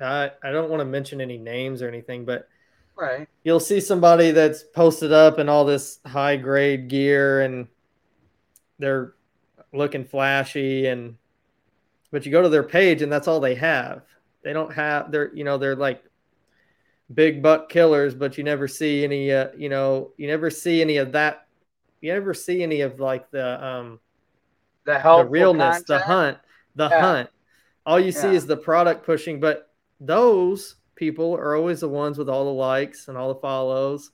I 0.00 0.30
I 0.42 0.50
don't 0.50 0.70
want 0.70 0.80
to 0.80 0.86
mention 0.86 1.20
any 1.20 1.36
names 1.36 1.82
or 1.82 1.88
anything, 1.88 2.24
but 2.24 2.48
right. 2.96 3.28
You'll 3.44 3.60
see 3.60 3.78
somebody 3.78 4.30
that's 4.30 4.62
posted 4.62 5.12
up 5.12 5.38
in 5.38 5.50
all 5.50 5.66
this 5.66 5.98
high 6.06 6.36
grade 6.36 6.88
gear 6.88 7.42
and 7.42 7.68
they're 8.78 9.12
looking 9.74 10.04
flashy 10.06 10.86
and 10.86 11.16
but 12.10 12.24
you 12.24 12.32
go 12.32 12.42
to 12.42 12.48
their 12.48 12.62
page 12.62 13.02
and 13.02 13.12
that's 13.12 13.28
all 13.28 13.40
they 13.40 13.56
have. 13.56 14.02
They 14.42 14.52
don't 14.52 14.72
have 14.72 15.10
they're 15.12 15.34
you 15.34 15.44
know 15.44 15.58
they're 15.58 15.76
like 15.76 16.02
big 17.12 17.42
buck 17.42 17.68
killers, 17.68 18.14
but 18.14 18.38
you 18.38 18.44
never 18.44 18.66
see 18.68 19.04
any 19.04 19.32
uh, 19.32 19.48
you 19.56 19.68
know 19.68 20.12
you 20.16 20.26
never 20.26 20.50
see 20.50 20.80
any 20.80 20.96
of 20.96 21.12
that. 21.12 21.46
You 22.00 22.12
never 22.12 22.34
see 22.34 22.62
any 22.62 22.80
of 22.80 23.00
like 23.00 23.30
the 23.30 23.64
um 23.64 24.00
the, 24.84 25.00
the 25.02 25.26
realness, 25.28 25.78
content. 25.78 25.86
the 25.86 25.98
hunt, 26.00 26.38
the 26.74 26.88
yeah. 26.88 27.00
hunt. 27.00 27.30
All 27.84 28.00
you 28.00 28.12
see 28.12 28.34
is 28.34 28.46
the 28.46 28.56
product 28.56 29.04
pushing, 29.04 29.40
but 29.40 29.72
those 30.00 30.76
people 30.94 31.34
are 31.34 31.56
always 31.56 31.80
the 31.80 31.88
ones 31.88 32.18
with 32.18 32.28
all 32.28 32.44
the 32.44 32.52
likes 32.52 33.08
and 33.08 33.16
all 33.16 33.34
the 33.34 33.40
follows. 33.40 34.10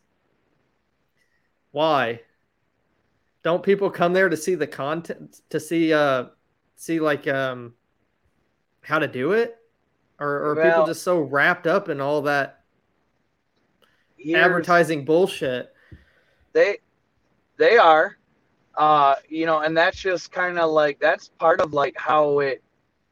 Why? 1.71 2.21
Don't 3.43 3.63
people 3.63 3.91
come 3.91 4.13
there 4.13 4.29
to 4.29 4.37
see 4.37 4.55
the 4.55 4.67
content 4.67 5.41
to 5.51 5.61
see 5.61 5.93
uh 5.93 6.27
see 6.77 7.01
like 7.01 7.27
um 7.29 7.75
how 8.83 8.99
to 8.99 9.07
do 9.07 9.33
it? 9.33 9.58
Or, 10.21 10.51
are 10.51 10.55
well, 10.55 10.71
people 10.71 10.87
just 10.87 11.03
so 11.03 11.21
wrapped 11.21 11.67
up 11.67 11.89
in 11.89 12.01
all 12.01 12.23
that 12.23 12.61
advertising 14.35 15.05
bullshit? 15.05 15.73
They 16.53 16.79
they 17.57 17.77
are. 17.77 18.17
Uh, 18.77 19.17
you 19.29 19.45
know, 19.45 19.61
and 19.61 19.77
that's 19.77 19.99
just 19.99 20.31
kind 20.31 20.59
of 20.59 20.71
like 20.71 21.01
that's 21.01 21.29
part 21.39 21.61
of 21.61 21.73
like 21.73 21.97
how 21.97 22.39
it 22.41 22.63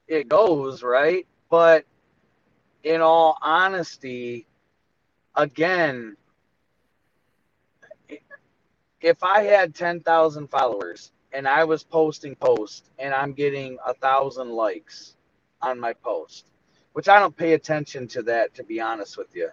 it 0.08 0.28
goes, 0.28 0.82
right? 0.82 1.26
But 1.50 1.84
in 2.82 3.00
all 3.00 3.36
honesty, 3.42 4.46
again, 5.34 6.16
if 9.00 9.22
I 9.22 9.42
had 9.42 9.74
10,000 9.74 10.48
followers 10.48 11.12
and 11.32 11.46
I 11.46 11.64
was 11.64 11.82
posting 11.82 12.34
posts 12.36 12.90
and 12.98 13.12
I'm 13.12 13.32
getting 13.32 13.76
a 13.84 13.94
thousand 13.94 14.50
likes 14.50 15.16
on 15.60 15.78
my 15.80 15.92
post, 15.92 16.44
which 16.96 17.10
I 17.10 17.18
don't 17.20 17.36
pay 17.36 17.52
attention 17.52 18.08
to 18.08 18.22
that 18.22 18.54
to 18.54 18.64
be 18.64 18.80
honest 18.80 19.18
with 19.18 19.28
you. 19.36 19.50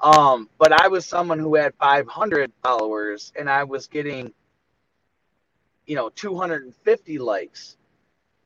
Um, 0.00 0.48
but 0.56 0.72
I 0.72 0.88
was 0.88 1.04
someone 1.04 1.38
who 1.38 1.54
had 1.54 1.74
500 1.74 2.50
followers 2.62 3.34
and 3.38 3.50
I 3.50 3.64
was 3.64 3.86
getting, 3.86 4.32
you 5.84 5.94
know, 5.94 6.08
250 6.08 7.18
likes. 7.18 7.76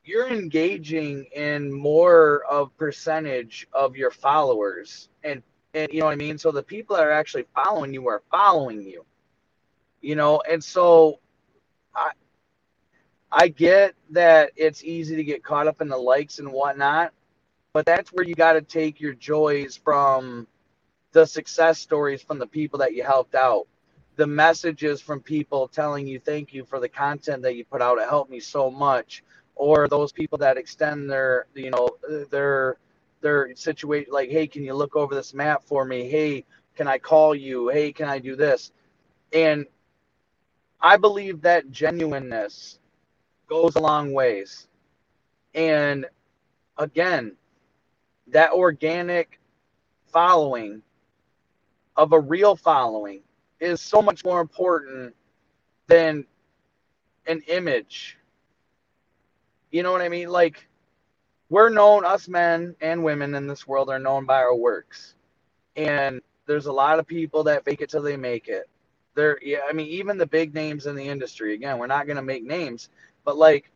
You're 0.03 0.27
engaging 0.27 1.27
in 1.33 1.71
more 1.71 2.43
of 2.51 2.75
percentage 2.75 3.69
of 3.71 3.95
your 3.95 4.11
followers, 4.11 5.07
and 5.23 5.41
and 5.73 5.89
you 5.93 6.01
know 6.01 6.07
what 6.07 6.11
I 6.11 6.17
mean. 6.17 6.37
So 6.37 6.51
the 6.51 6.61
people 6.61 6.97
that 6.97 7.05
are 7.05 7.11
actually 7.11 7.45
following 7.55 7.93
you 7.93 8.09
are 8.09 8.21
following 8.29 8.81
you, 8.81 9.05
you 10.01 10.17
know. 10.17 10.41
And 10.41 10.61
so, 10.61 11.21
I 11.95 12.11
I 13.31 13.47
get 13.47 13.95
that 14.11 14.51
it's 14.57 14.83
easy 14.83 15.15
to 15.15 15.23
get 15.23 15.41
caught 15.41 15.67
up 15.67 15.81
in 15.81 15.87
the 15.87 15.97
likes 15.97 16.39
and 16.39 16.51
whatnot, 16.51 17.13
but 17.75 17.85
that's 17.85 18.13
where 18.13 18.23
you 18.23 18.35
got 18.35 18.53
to 18.53 18.61
take 18.61 19.01
your 19.01 19.13
joys 19.13 19.75
from 19.75 20.47
the 21.11 21.25
success 21.25 21.77
stories 21.77 22.21
from 22.21 22.39
the 22.39 22.47
people 22.47 22.79
that 22.79 22.93
you 22.93 23.03
helped 23.03 23.35
out. 23.35 23.67
The 24.15 24.25
messages 24.25 25.01
from 25.01 25.19
people 25.19 25.67
telling 25.67 26.07
you 26.07 26.17
thank 26.17 26.53
you 26.53 26.63
for 26.63 26.79
the 26.79 26.87
content 26.87 27.41
that 27.41 27.57
you 27.57 27.65
put 27.65 27.81
out 27.81 27.97
it 27.97 28.07
helped 28.07 28.31
me 28.31 28.39
so 28.39 28.71
much. 28.71 29.25
Or 29.55 29.89
those 29.89 30.13
people 30.13 30.37
that 30.37 30.55
extend 30.55 31.09
their 31.09 31.47
you 31.53 31.69
know 31.69 31.89
their 32.31 32.77
their 33.19 33.53
situation 33.57 34.13
like 34.13 34.29
hey 34.29 34.47
can 34.47 34.63
you 34.63 34.73
look 34.73 34.95
over 34.95 35.13
this 35.13 35.33
map 35.33 35.61
for 35.65 35.83
me? 35.83 36.07
Hey 36.07 36.45
can 36.77 36.87
i 36.87 36.97
call 36.97 37.35
you? 37.35 37.67
Hey 37.67 37.91
can 37.91 38.07
i 38.07 38.19
do 38.19 38.37
this? 38.37 38.71
And 39.33 39.65
i 40.79 40.95
believe 40.95 41.41
that 41.41 41.71
genuineness 41.71 42.79
goes 43.49 43.75
a 43.75 43.81
long 43.81 44.13
ways. 44.13 44.69
And 45.53 46.05
again 46.77 47.35
that 48.27 48.51
organic 48.51 49.39
following 50.07 50.81
of 51.95 52.13
a 52.13 52.19
real 52.19 52.55
following 52.55 53.21
is 53.59 53.81
so 53.81 54.01
much 54.01 54.25
more 54.25 54.41
important 54.41 55.15
than 55.87 56.25
an 57.27 57.41
image. 57.47 58.17
You 59.71 59.83
know 59.83 59.91
what 59.91 60.01
I 60.01 60.09
mean? 60.09 60.29
Like, 60.29 60.67
we're 61.49 61.69
known, 61.69 62.05
us 62.05 62.27
men 62.27 62.75
and 62.81 63.03
women 63.03 63.35
in 63.35 63.47
this 63.47 63.67
world 63.67 63.89
are 63.89 63.99
known 63.99 64.25
by 64.25 64.37
our 64.37 64.55
works. 64.55 65.15
And 65.75 66.21
there's 66.47 66.65
a 66.65 66.73
lot 66.73 66.99
of 66.99 67.07
people 67.07 67.43
that 67.43 67.65
fake 67.65 67.81
it 67.81 67.89
till 67.89 68.01
they 68.01 68.17
make 68.17 68.47
it. 68.47 68.69
There, 69.15 69.39
yeah, 69.41 69.59
I 69.69 69.73
mean, 69.73 69.87
even 69.87 70.17
the 70.17 70.25
big 70.25 70.53
names 70.53 70.87
in 70.87 70.95
the 70.95 71.07
industry, 71.07 71.53
again, 71.53 71.77
we're 71.77 71.87
not 71.87 72.07
going 72.07 72.17
to 72.17 72.21
make 72.21 72.43
names, 72.43 72.89
but 73.23 73.37
like, 73.37 73.71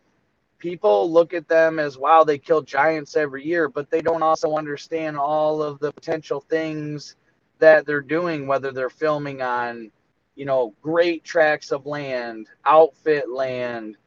people 0.60 1.12
look 1.12 1.34
at 1.34 1.48
them 1.50 1.80
as 1.80 1.98
wow, 1.98 2.24
they 2.24 2.38
kill 2.40 2.62
giants 2.62 3.18
every 3.18 3.46
year, 3.46 3.70
but 3.70 3.90
they 3.92 4.02
don't 4.02 4.24
also 4.24 4.56
understand 4.58 5.18
all 5.18 5.64
of 5.64 5.80
the 5.80 5.92
potential 5.94 6.42
things 6.42 7.16
that 7.60 7.86
they're 7.86 8.02
doing, 8.02 8.48
whether 8.48 8.72
they're 8.72 8.90
filming 8.90 9.42
on, 9.42 9.92
you 10.36 10.46
know, 10.46 10.76
great 10.82 11.24
tracts 11.24 11.72
of 11.72 11.86
land, 11.88 12.48
outfit 12.66 13.30
land, 13.30 13.98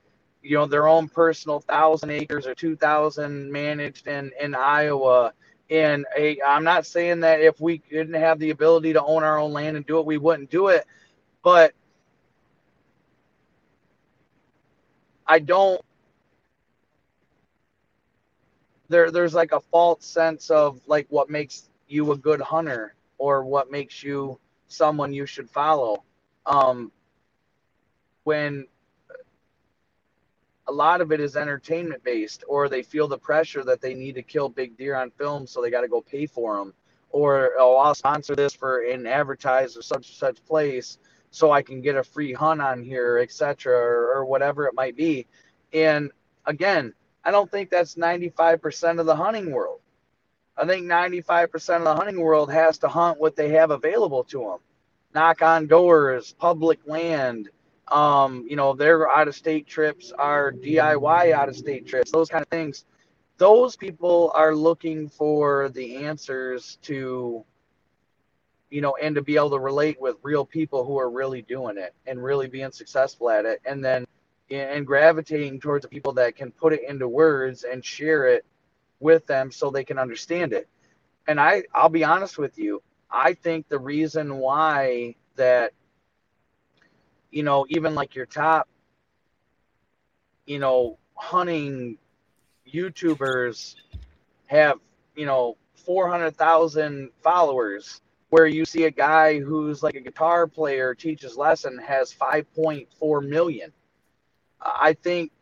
you 0.42 0.56
know, 0.56 0.66
their 0.66 0.88
own 0.88 1.08
personal 1.08 1.60
thousand 1.60 2.10
acres 2.10 2.46
or 2.46 2.54
two 2.54 2.76
thousand 2.76 3.50
managed 3.52 4.08
in 4.08 4.32
in 4.40 4.54
Iowa. 4.54 5.32
And 5.70 6.06
i 6.16 6.38
I'm 6.46 6.64
not 6.64 6.86
saying 6.86 7.20
that 7.20 7.40
if 7.40 7.60
we 7.60 7.78
didn't 7.90 8.14
have 8.14 8.38
the 8.38 8.50
ability 8.50 8.94
to 8.94 9.02
own 9.04 9.24
our 9.24 9.38
own 9.38 9.52
land 9.52 9.76
and 9.76 9.86
do 9.86 9.98
it, 10.00 10.06
we 10.06 10.18
wouldn't 10.18 10.50
do 10.50 10.68
it. 10.68 10.86
But 11.42 11.74
I 15.26 15.40
don't. 15.40 15.82
There, 18.92 19.10
there's 19.10 19.32
like 19.32 19.52
a 19.52 19.60
false 19.60 20.04
sense 20.04 20.50
of 20.50 20.80
like 20.86 21.06
what 21.08 21.30
makes 21.30 21.70
you 21.88 22.12
a 22.12 22.16
good 22.16 22.42
hunter 22.42 22.94
or 23.16 23.42
what 23.42 23.70
makes 23.70 24.02
you 24.02 24.38
someone 24.68 25.14
you 25.14 25.24
should 25.24 25.48
follow. 25.48 26.04
Um, 26.44 26.92
when 28.24 28.66
a 30.68 30.72
lot 30.72 31.00
of 31.00 31.10
it 31.10 31.20
is 31.20 31.36
entertainment 31.36 32.04
based, 32.04 32.44
or 32.46 32.68
they 32.68 32.82
feel 32.82 33.08
the 33.08 33.18
pressure 33.18 33.64
that 33.64 33.80
they 33.80 33.94
need 33.94 34.14
to 34.16 34.22
kill 34.22 34.50
big 34.50 34.76
deer 34.76 34.94
on 34.94 35.10
film, 35.10 35.46
so 35.46 35.62
they 35.62 35.70
got 35.70 35.80
to 35.80 35.88
go 35.88 36.02
pay 36.02 36.26
for 36.26 36.58
them, 36.58 36.74
or 37.10 37.52
oh, 37.58 37.76
I'll 37.76 37.94
sponsor 37.94 38.36
this 38.36 38.52
for 38.52 38.82
an 38.82 39.06
advertiser 39.06 39.80
such 39.80 40.08
and 40.08 40.16
such 40.16 40.44
place, 40.44 40.98
so 41.30 41.50
I 41.50 41.62
can 41.62 41.80
get 41.80 41.96
a 41.96 42.04
free 42.04 42.34
hunt 42.34 42.60
on 42.60 42.82
here, 42.82 43.18
etc., 43.18 43.72
or, 43.72 44.12
or 44.16 44.24
whatever 44.26 44.66
it 44.66 44.74
might 44.74 44.96
be. 44.96 45.26
And 45.72 46.10
again, 46.44 46.92
I 47.24 47.30
don't 47.30 47.50
think 47.50 47.70
that's 47.70 47.94
95% 47.94 49.00
of 49.00 49.06
the 49.06 49.16
hunting 49.16 49.52
world. 49.52 49.80
I 50.56 50.66
think 50.66 50.86
95% 50.86 51.76
of 51.78 51.84
the 51.84 51.94
hunting 51.94 52.20
world 52.20 52.52
has 52.52 52.78
to 52.78 52.88
hunt 52.88 53.18
what 53.18 53.36
they 53.36 53.50
have 53.50 53.70
available 53.70 54.24
to 54.24 54.38
them. 54.40 54.58
Knock 55.14 55.42
on 55.42 55.66
doors, 55.66 56.34
public 56.38 56.80
land. 56.86 57.48
Um, 57.88 58.46
you 58.48 58.56
know, 58.56 58.74
their 58.74 59.10
out 59.10 59.28
of 59.28 59.34
state 59.34 59.66
trips 59.66 60.12
are 60.12 60.52
DIY 60.52 61.32
out 61.32 61.48
of 61.48 61.56
state 61.56 61.86
trips, 61.86 62.10
those 62.10 62.28
kind 62.28 62.42
of 62.42 62.48
things. 62.48 62.84
Those 63.38 63.76
people 63.76 64.30
are 64.34 64.54
looking 64.54 65.08
for 65.08 65.68
the 65.70 65.96
answers 65.96 66.78
to, 66.82 67.44
you 68.70 68.80
know, 68.80 68.96
and 69.02 69.14
to 69.14 69.22
be 69.22 69.36
able 69.36 69.50
to 69.50 69.58
relate 69.58 70.00
with 70.00 70.16
real 70.22 70.44
people 70.44 70.84
who 70.84 70.98
are 70.98 71.10
really 71.10 71.42
doing 71.42 71.76
it 71.76 71.94
and 72.06 72.22
really 72.22 72.46
being 72.46 72.72
successful 72.72 73.30
at 73.30 73.44
it. 73.44 73.60
And 73.64 73.84
then, 73.84 74.06
and 74.52 74.86
gravitating 74.86 75.60
towards 75.60 75.82
the 75.82 75.88
people 75.88 76.12
that 76.12 76.36
can 76.36 76.50
put 76.50 76.72
it 76.72 76.82
into 76.88 77.08
words 77.08 77.64
and 77.64 77.84
share 77.84 78.26
it 78.26 78.44
with 79.00 79.26
them 79.26 79.50
so 79.50 79.70
they 79.70 79.84
can 79.84 79.98
understand 79.98 80.52
it. 80.52 80.68
And 81.26 81.40
I, 81.40 81.64
I'll 81.74 81.88
be 81.88 82.04
honest 82.04 82.38
with 82.38 82.58
you, 82.58 82.82
I 83.10 83.34
think 83.34 83.68
the 83.68 83.78
reason 83.78 84.36
why 84.36 85.14
that, 85.36 85.72
you 87.30 87.42
know, 87.42 87.66
even 87.68 87.94
like 87.94 88.14
your 88.14 88.26
top, 88.26 88.68
you 90.46 90.58
know, 90.58 90.98
hunting 91.14 91.98
YouTubers 92.72 93.76
have, 94.46 94.78
you 95.14 95.26
know, 95.26 95.56
400,000 95.74 97.10
followers, 97.22 98.00
where 98.30 98.46
you 98.46 98.64
see 98.64 98.84
a 98.84 98.90
guy 98.90 99.40
who's 99.40 99.82
like 99.82 99.94
a 99.94 100.00
guitar 100.00 100.46
player 100.46 100.94
teaches 100.94 101.36
lesson 101.36 101.78
has 101.78 102.14
5.4 102.14 103.28
million. 103.28 103.72
I 104.64 104.94
think 104.94 105.32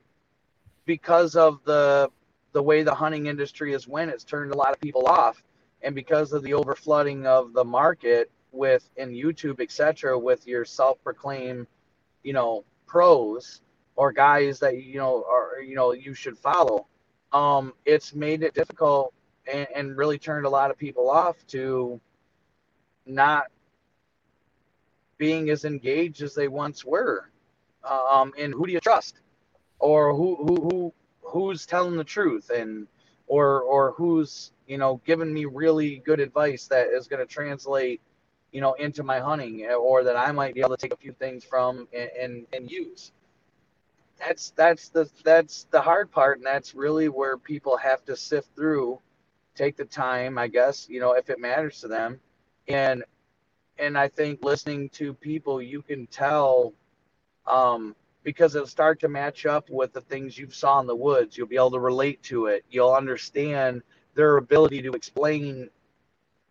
because 0.86 1.36
of 1.36 1.60
the 1.64 2.10
the 2.52 2.62
way 2.62 2.82
the 2.82 2.94
hunting 2.94 3.26
industry 3.26 3.72
has 3.72 3.86
went, 3.86 4.10
it's 4.10 4.24
turned 4.24 4.52
a 4.52 4.56
lot 4.56 4.72
of 4.72 4.80
people 4.80 5.06
off. 5.06 5.42
And 5.82 5.94
because 5.94 6.32
of 6.32 6.42
the 6.42 6.50
overflooding 6.50 7.24
of 7.24 7.52
the 7.52 7.64
market 7.64 8.30
with 8.52 8.88
in 8.96 9.10
YouTube, 9.10 9.60
etc., 9.60 10.18
with 10.18 10.46
your 10.46 10.64
self-proclaimed, 10.64 11.66
you 12.22 12.32
know, 12.32 12.64
pros 12.86 13.60
or 13.96 14.12
guys 14.12 14.58
that 14.58 14.82
you 14.82 14.98
know 14.98 15.24
are 15.28 15.62
you 15.62 15.74
know 15.74 15.92
you 15.92 16.14
should 16.14 16.36
follow, 16.38 16.86
um, 17.32 17.72
it's 17.84 18.14
made 18.14 18.42
it 18.42 18.54
difficult 18.54 19.14
and, 19.52 19.66
and 19.74 19.96
really 19.96 20.18
turned 20.18 20.46
a 20.46 20.50
lot 20.50 20.70
of 20.70 20.78
people 20.78 21.08
off 21.08 21.36
to 21.48 22.00
not 23.06 23.44
being 25.18 25.50
as 25.50 25.64
engaged 25.64 26.22
as 26.22 26.34
they 26.34 26.48
once 26.48 26.84
were. 26.84 27.29
Um, 27.84 28.32
and 28.38 28.52
who 28.52 28.66
do 28.66 28.72
you 28.72 28.80
trust, 28.80 29.20
or 29.78 30.14
who 30.14 30.36
who 30.36 30.54
who 30.56 30.94
who's 31.22 31.66
telling 31.66 31.96
the 31.96 32.04
truth? 32.04 32.50
And 32.50 32.86
or 33.30 33.62
or 33.62 33.92
who's 33.92 34.52
you 34.66 34.76
know 34.76 35.00
giving 35.06 35.32
me 35.32 35.44
really 35.44 36.02
good 36.04 36.20
advice 36.20 36.66
that 36.66 36.88
is 36.88 37.06
going 37.06 37.20
to 37.20 37.32
translate 37.32 38.00
you 38.52 38.60
know 38.60 38.74
into 38.74 39.02
my 39.04 39.20
hunting 39.20 39.64
or 39.66 40.02
that 40.04 40.16
I 40.16 40.32
might 40.32 40.52
be 40.52 40.60
able 40.60 40.70
to 40.70 40.76
take 40.76 40.92
a 40.92 40.96
few 40.96 41.12
things 41.12 41.44
from 41.44 41.86
and, 41.94 42.10
and, 42.20 42.46
and 42.52 42.70
use. 42.70 43.12
That's 44.18 44.50
that's 44.56 44.88
the 44.88 45.08
that's 45.24 45.66
the 45.70 45.80
hard 45.80 46.10
part 46.10 46.38
and 46.38 46.46
that's 46.46 46.74
really 46.74 47.08
where 47.08 47.38
people 47.38 47.76
have 47.76 48.04
to 48.06 48.16
sift 48.16 48.54
through 48.54 48.98
take 49.54 49.76
the 49.76 49.84
time 49.84 50.38
i 50.38 50.46
guess 50.46 50.88
you 50.88 51.00
know 51.00 51.12
if 51.12 51.30
it 51.30 51.38
matters 51.38 51.80
to 51.80 51.88
them. 51.88 52.20
And 52.68 53.04
and 53.78 53.96
i 53.96 54.08
think 54.08 54.42
listening 54.42 54.88
to 54.90 55.14
people 55.14 55.62
you 55.62 55.82
can 55.82 56.06
tell 56.06 56.74
um 57.50 57.94
because 58.22 58.54
it'll 58.54 58.66
start 58.66 59.00
to 59.00 59.08
match 59.08 59.46
up 59.46 59.70
with 59.70 59.92
the 59.92 60.00
things 60.02 60.36
you've 60.36 60.54
saw 60.54 60.78
in 60.80 60.86
the 60.86 60.94
woods. 60.94 61.36
You'll 61.38 61.46
be 61.46 61.56
able 61.56 61.70
to 61.70 61.80
relate 61.80 62.22
to 62.24 62.46
it. 62.46 62.64
You'll 62.70 62.92
understand 62.92 63.82
their 64.14 64.36
ability 64.36 64.82
to 64.82 64.92
explain 64.92 65.70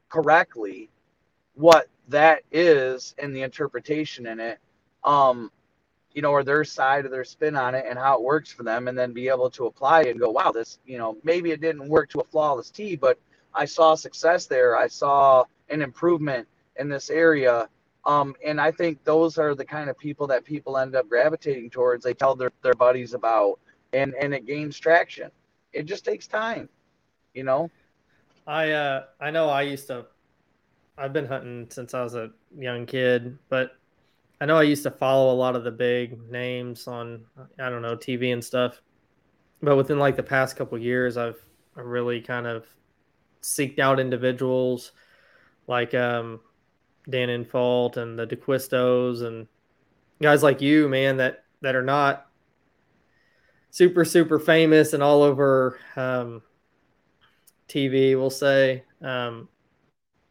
correctly 0.10 0.90
what 1.54 1.88
that 2.08 2.42
is 2.52 3.14
and 3.20 3.36
the 3.36 3.44
interpretation 3.44 4.26
in 4.26 4.40
it. 4.40 4.60
Um, 5.04 5.52
you 6.14 6.24
know, 6.24 6.32
or 6.32 6.44
their 6.44 6.64
side 6.64 7.06
of 7.06 7.12
their 7.12 7.24
spin 7.24 7.56
on 7.56 7.76
it 7.76 7.86
and 7.88 7.98
how 7.98 8.16
it 8.16 8.24
works 8.24 8.52
for 8.52 8.64
them, 8.64 8.88
and 8.88 8.98
then 8.98 9.14
be 9.14 9.30
able 9.30 9.50
to 9.52 9.68
apply 9.68 10.02
it 10.02 10.10
and 10.10 10.20
go, 10.20 10.32
wow, 10.32 10.52
this, 10.52 10.80
you 10.86 10.98
know, 10.98 11.18
maybe 11.24 11.52
it 11.52 11.62
didn't 11.62 11.88
work 11.88 12.10
to 12.10 12.20
a 12.20 12.24
flawless 12.24 12.72
T, 12.72 12.96
but 12.96 13.20
I 13.54 13.66
saw 13.66 13.94
success 13.94 14.48
there. 14.48 14.76
I 14.76 14.88
saw 14.88 15.44
an 15.70 15.82
improvement 15.82 16.48
in 16.78 16.90
this 16.90 17.10
area. 17.12 17.70
Um, 18.10 18.36
and 18.43 18.60
I 18.60 18.72
think 18.72 19.04
those 19.04 19.38
are 19.38 19.54
the 19.54 19.63
kind 19.63 19.88
of 19.88 19.95
people 19.95 20.26
that 20.28 20.43
people 20.43 20.78
end 20.78 20.95
up 20.95 21.08
gravitating 21.08 21.69
towards. 21.69 22.04
They 22.04 22.15
tell 22.15 22.36
their, 22.36 22.52
their 22.63 22.74
buddies 22.74 23.13
about, 23.13 23.60
and 23.93 24.15
and 24.15 24.34
it 24.34 24.48
gains 24.48 24.80
traction. 24.80 25.30
It 25.74 25.84
just 25.86 26.06
takes 26.06 26.26
time, 26.26 26.69
you 27.36 27.43
know. 27.43 27.69
I 28.48 28.72
uh 28.72 29.04
I 29.22 29.30
know 29.30 29.48
I 29.50 29.62
used 29.62 29.86
to 29.88 30.08
I've 30.98 31.13
been 31.13 31.28
hunting 31.28 31.67
since 31.69 31.93
I 31.93 32.02
was 32.02 32.15
a 32.15 32.32
young 32.58 32.88
kid, 32.88 33.38
but 33.48 33.74
I 34.41 34.48
know 34.48 34.58
I 34.58 34.63
used 34.63 34.84
to 34.84 34.91
follow 34.91 35.32
a 35.32 35.38
lot 35.38 35.56
of 35.56 35.63
the 35.63 35.72
big 35.72 36.19
names 36.32 36.88
on 36.88 37.26
I 37.60 37.69
don't 37.69 37.84
know 37.84 37.95
TV 37.95 38.34
and 38.34 38.43
stuff. 38.43 38.82
But 39.62 39.76
within 39.76 40.00
like 40.00 40.15
the 40.15 40.24
past 40.24 40.56
couple 40.56 40.80
years, 40.80 41.15
I've 41.15 41.38
I 41.78 41.82
really 41.82 42.22
kind 42.22 42.48
of 42.48 42.65
seeked 43.43 43.78
out 43.78 44.00
individuals 44.00 44.93
like 45.67 45.93
um, 45.93 46.39
Dan 47.10 47.30
Infalt 47.30 47.98
and 47.98 48.17
the 48.17 48.26
D'Acquistos 48.26 49.22
and 49.22 49.48
guys 50.22 50.43
like 50.43 50.62
you, 50.62 50.88
man, 50.88 51.17
that 51.17 51.43
that 51.62 51.76
are 51.76 51.84
not 51.84 52.28
super 53.72 54.06
super 54.06 54.39
famous 54.39 54.93
and 54.93 55.04
all 55.04 55.24
over 55.24 55.80
um, 55.95 56.41
TV, 57.67 58.17
we'll 58.17 58.30
say. 58.30 58.84
Um, 59.02 59.50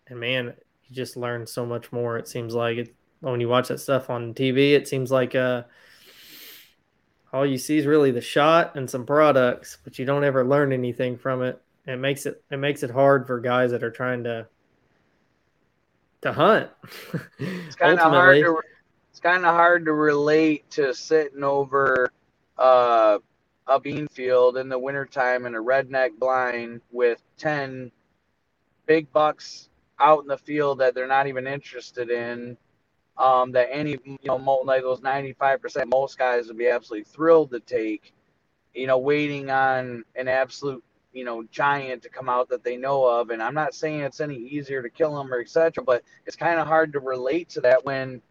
and 0.09 0.21
man, 0.21 0.55
you 0.85 0.97
just 0.97 1.17
learn 1.17 1.47
so 1.47 1.67
much 1.67 1.93
more. 1.93 2.19
It 2.19 2.29
seems 2.29 2.55
like 2.55 2.79
it 2.79 2.95
when 3.21 3.41
you 3.41 3.49
watch 3.49 3.69
that 3.69 3.81
stuff 3.81 4.11
on 4.11 4.35
TV, 4.35 4.73
it 4.73 4.87
seems 4.87 5.11
like 5.11 5.35
uh, 5.35 5.64
all 7.33 7.45
you 7.45 7.59
see 7.59 7.79
is 7.79 7.87
really 7.87 8.11
the 8.11 8.21
shot 8.21 8.77
and 8.77 8.88
some 8.88 9.05
products, 9.05 9.79
but 9.83 9.99
you 9.99 10.05
don't 10.05 10.25
ever 10.25 10.45
learn 10.45 10.73
anything 10.73 11.19
from 11.19 11.43
it. 11.43 11.61
It 11.87 11.97
makes 11.97 12.27
it 12.27 12.43
it 12.51 12.59
makes 12.59 12.83
it 12.83 12.91
hard 12.91 13.27
for 13.27 13.41
guys 13.41 13.71
that 13.71 13.83
are 13.83 13.91
trying 13.91 14.25
to 14.25 14.47
to 16.23 16.33
hunt. 16.33 16.71
It's 17.39 17.77
kind 17.77 17.99
of 17.99 18.11
hard 18.11 18.43
to 18.43 18.61
it's 19.11 19.21
kind 19.21 19.45
of 19.45 19.55
hard 19.55 19.85
to 19.87 19.93
relate 19.93 20.71
to 20.73 20.95
sitting 20.95 21.43
over 21.43 22.13
uh, 22.57 23.19
a 23.67 23.81
bean 23.81 24.07
field 24.09 24.57
in 24.57 24.69
the 24.69 24.79
wintertime 24.79 25.45
in 25.47 25.55
a 25.55 25.63
redneck 25.63 26.11
blind 26.19 26.81
with 26.93 27.21
10 27.39 27.91
big 28.87 29.13
bucks 29.13 29.69
out 30.01 30.23
in 30.23 30.29
the 30.29 30.39
field 30.39 30.79
that 30.79 30.95
they're 30.95 31.09
not 31.09 31.27
even 31.27 31.47
interested 31.47 32.11
in 32.11 32.57
um, 33.17 33.51
that 33.53 33.69
any 33.73 33.99
you 34.05 34.19
know 34.25 34.37
like 34.65 34.83
those 34.83 35.01
95% 35.01 35.87
most 35.89 36.17
guys 36.17 36.47
would 36.47 36.59
be 36.59 36.69
absolutely 36.69 37.05
thrilled 37.05 37.51
to 37.51 37.61
take 37.61 38.13
you 38.75 38.87
know 38.87 38.99
waiting 38.99 39.51
on 39.51 40.05
an 40.15 40.29
absolute 40.29 40.83
you 41.12 41.25
know 41.25 41.42
giant 41.51 42.03
to 42.03 42.09
come 42.09 42.29
out 42.29 42.49
that 42.49 42.64
they 42.64 42.77
know 42.77 43.05
of. 43.05 43.31
And 43.31 43.42
i'm 43.42 43.55
not 43.55 43.75
saying 43.75 44.01
it's 44.01 44.21
any 44.21 44.37
easier 44.37 44.83
to 44.83 44.90
kill 44.90 45.16
them 45.16 45.33
or 45.33 45.40
etc 45.40 45.83
but 45.85 46.03
it's 46.27 46.37
kind 46.37 46.61
of 46.61 46.66
hard 46.66 46.92
to 46.92 47.01
relate 47.01 47.49
to 47.51 47.61
that 47.62 47.85
when 47.85 48.23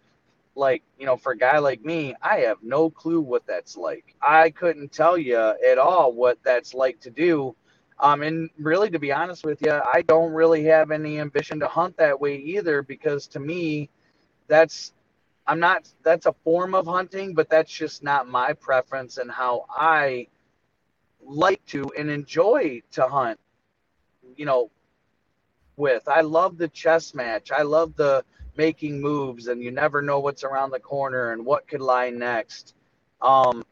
like 0.56 0.84
you 1.00 1.06
know 1.06 1.18
for 1.18 1.34
a 1.34 1.38
guy 1.38 1.60
like 1.60 1.84
me 1.86 2.16
i 2.22 2.38
have 2.40 2.58
no 2.64 2.90
clue 2.90 3.22
what 3.22 3.46
that's 3.48 3.78
like. 3.78 4.16
I 4.22 4.50
couldn't 4.50 4.92
tell 4.92 5.18
you 5.18 5.38
at 5.38 5.78
all 5.78 6.14
what 6.14 6.40
that's 6.44 6.74
like 6.74 7.00
to 7.02 7.12
do. 7.12 7.56
Um 8.00 8.22
and 8.24 8.50
really 8.60 8.90
to 8.90 9.00
be 9.00 9.12
honest 9.12 9.46
with 9.46 9.62
you 9.62 9.72
i 9.72 10.02
don't 10.04 10.32
really 10.34 10.64
have 10.66 10.92
any 10.92 11.20
ambition 11.20 11.60
to 11.62 11.68
hunt 11.68 11.98
that 11.98 12.20
way 12.20 12.36
either 12.38 12.82
because 12.82 13.28
to 13.30 13.40
me 13.40 13.90
that's 14.48 14.94
I'm 15.48 15.60
not 15.60 15.90
that's 16.04 16.26
a 16.26 16.34
form 16.44 16.76
of 16.76 16.86
hunting, 16.86 17.34
but 17.34 17.50
that's 17.50 17.72
just 17.72 18.04
not 18.04 18.28
my 18.28 18.54
preference 18.54 19.18
and 19.18 19.32
how 19.32 19.66
I 19.70 20.28
like 21.28 21.64
to 21.68 21.92
and 21.98 22.10
enjoy 22.10 22.82
to 22.92 23.08
hunt. 23.08 23.40
You 24.36 24.46
know, 24.46 24.72
with 25.76 26.08
I 26.08 26.22
love 26.22 26.58
the 26.58 26.68
chess 26.68 27.14
match. 27.14 27.52
I 27.52 27.64
love 27.64 27.96
the 27.96 28.24
making 28.56 29.02
moves 29.02 29.48
and 29.48 29.62
you 29.62 29.72
never 29.72 30.02
know 30.02 30.20
what's 30.20 30.44
around 30.44 30.72
the 30.72 30.80
corner 30.80 31.32
and 31.32 31.46
what 31.46 31.68
could 31.68 31.82
lie 31.82 32.10
next. 32.10 32.74
Um 33.22 33.64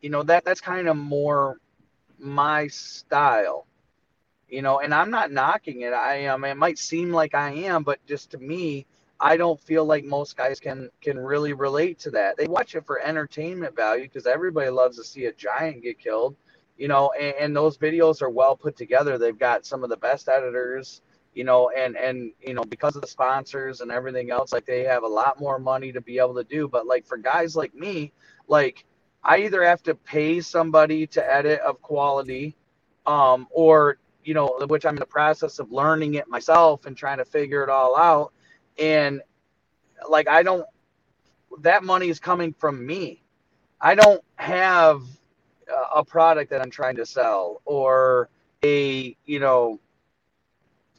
you 0.00 0.10
know 0.10 0.22
that 0.22 0.44
that's 0.44 0.60
kind 0.60 0.88
of 0.88 0.96
more 0.96 1.58
my 2.18 2.66
style 2.68 3.66
you 4.48 4.62
know 4.62 4.80
and 4.80 4.94
i'm 4.94 5.10
not 5.10 5.30
knocking 5.30 5.82
it 5.82 5.92
i 5.92 6.16
am 6.16 6.44
it 6.44 6.56
might 6.56 6.78
seem 6.78 7.10
like 7.12 7.34
i 7.34 7.50
am 7.50 7.82
but 7.82 8.04
just 8.06 8.30
to 8.30 8.38
me 8.38 8.86
I 9.20 9.36
don't 9.36 9.60
feel 9.60 9.84
like 9.84 10.04
most 10.04 10.36
guys 10.36 10.58
can 10.58 10.88
can 11.02 11.18
really 11.18 11.52
relate 11.52 11.98
to 12.00 12.10
that. 12.12 12.36
They 12.36 12.46
watch 12.46 12.74
it 12.74 12.86
for 12.86 13.00
entertainment 13.00 13.76
value 13.76 14.04
because 14.04 14.26
everybody 14.26 14.70
loves 14.70 14.96
to 14.96 15.04
see 15.04 15.26
a 15.26 15.32
giant 15.32 15.82
get 15.82 15.98
killed, 15.98 16.36
you 16.78 16.88
know. 16.88 17.12
And, 17.20 17.34
and, 17.38 17.56
those 17.56 17.76
videos 17.76 18.22
are 18.22 18.30
well 18.30 18.56
put 18.56 18.76
together. 18.76 19.18
They've 19.18 19.38
got 19.38 19.66
some 19.66 19.84
of 19.84 19.90
the 19.90 19.96
best 19.98 20.28
editors, 20.30 21.02
you 21.34 21.44
know, 21.44 21.70
and 21.70 21.96
and 21.96 22.32
you 22.40 22.54
know 22.54 22.64
because 22.64 22.96
of 22.96 23.02
the 23.02 23.08
sponsors 23.08 23.82
and 23.82 23.90
everything 23.90 24.30
else, 24.30 24.52
like 24.54 24.64
they 24.64 24.84
have 24.84 25.02
a 25.02 25.08
lot 25.08 25.38
more 25.38 25.58
money 25.58 25.92
to 25.92 26.00
be 26.00 26.18
able 26.18 26.34
to 26.36 26.44
do. 26.44 26.66
But 26.66 26.86
like 26.86 27.06
for 27.06 27.18
guys 27.18 27.54
like 27.54 27.74
me, 27.74 28.12
like 28.48 28.86
I 29.22 29.38
either 29.42 29.62
have 29.62 29.82
to 29.82 29.94
pay 29.94 30.40
somebody 30.40 31.06
to 31.08 31.32
edit 31.34 31.60
of 31.60 31.82
quality, 31.82 32.56
um, 33.04 33.48
or 33.50 33.98
you 34.24 34.32
know, 34.32 34.58
which 34.66 34.86
I'm 34.86 34.94
in 34.94 35.00
the 35.00 35.06
process 35.06 35.58
of 35.58 35.70
learning 35.70 36.14
it 36.14 36.26
myself 36.26 36.86
and 36.86 36.96
trying 36.96 37.18
to 37.18 37.24
figure 37.26 37.62
it 37.62 37.68
all 37.68 37.98
out 37.98 38.32
and 38.78 39.20
like 40.08 40.28
I 40.28 40.42
don't 40.42 40.66
that 41.60 41.84
money 41.84 42.08
is 42.08 42.20
coming 42.20 42.54
from 42.54 42.84
me. 42.86 43.22
I 43.80 43.94
don't 43.94 44.22
have 44.36 45.02
a 45.94 46.04
product 46.04 46.50
that 46.50 46.60
I'm 46.60 46.70
trying 46.70 46.96
to 46.96 47.06
sell 47.06 47.62
or 47.64 48.28
a 48.64 49.16
you 49.24 49.40
know 49.40 49.80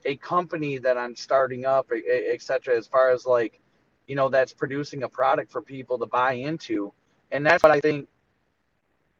a 0.05 0.15
company 0.17 0.77
that 0.79 0.97
I'm 0.97 1.15
starting 1.15 1.65
up, 1.65 1.91
etc. 1.91 2.75
As 2.75 2.87
far 2.87 3.11
as 3.11 3.25
like 3.25 3.59
you 4.07 4.15
know 4.15 4.29
that's 4.29 4.53
producing 4.53 5.03
a 5.03 5.09
product 5.09 5.51
for 5.51 5.61
people 5.61 5.99
to 5.99 6.05
buy 6.05 6.33
into, 6.33 6.93
and 7.31 7.45
that's 7.45 7.63
what 7.63 7.71
I 7.71 7.79
think 7.79 8.07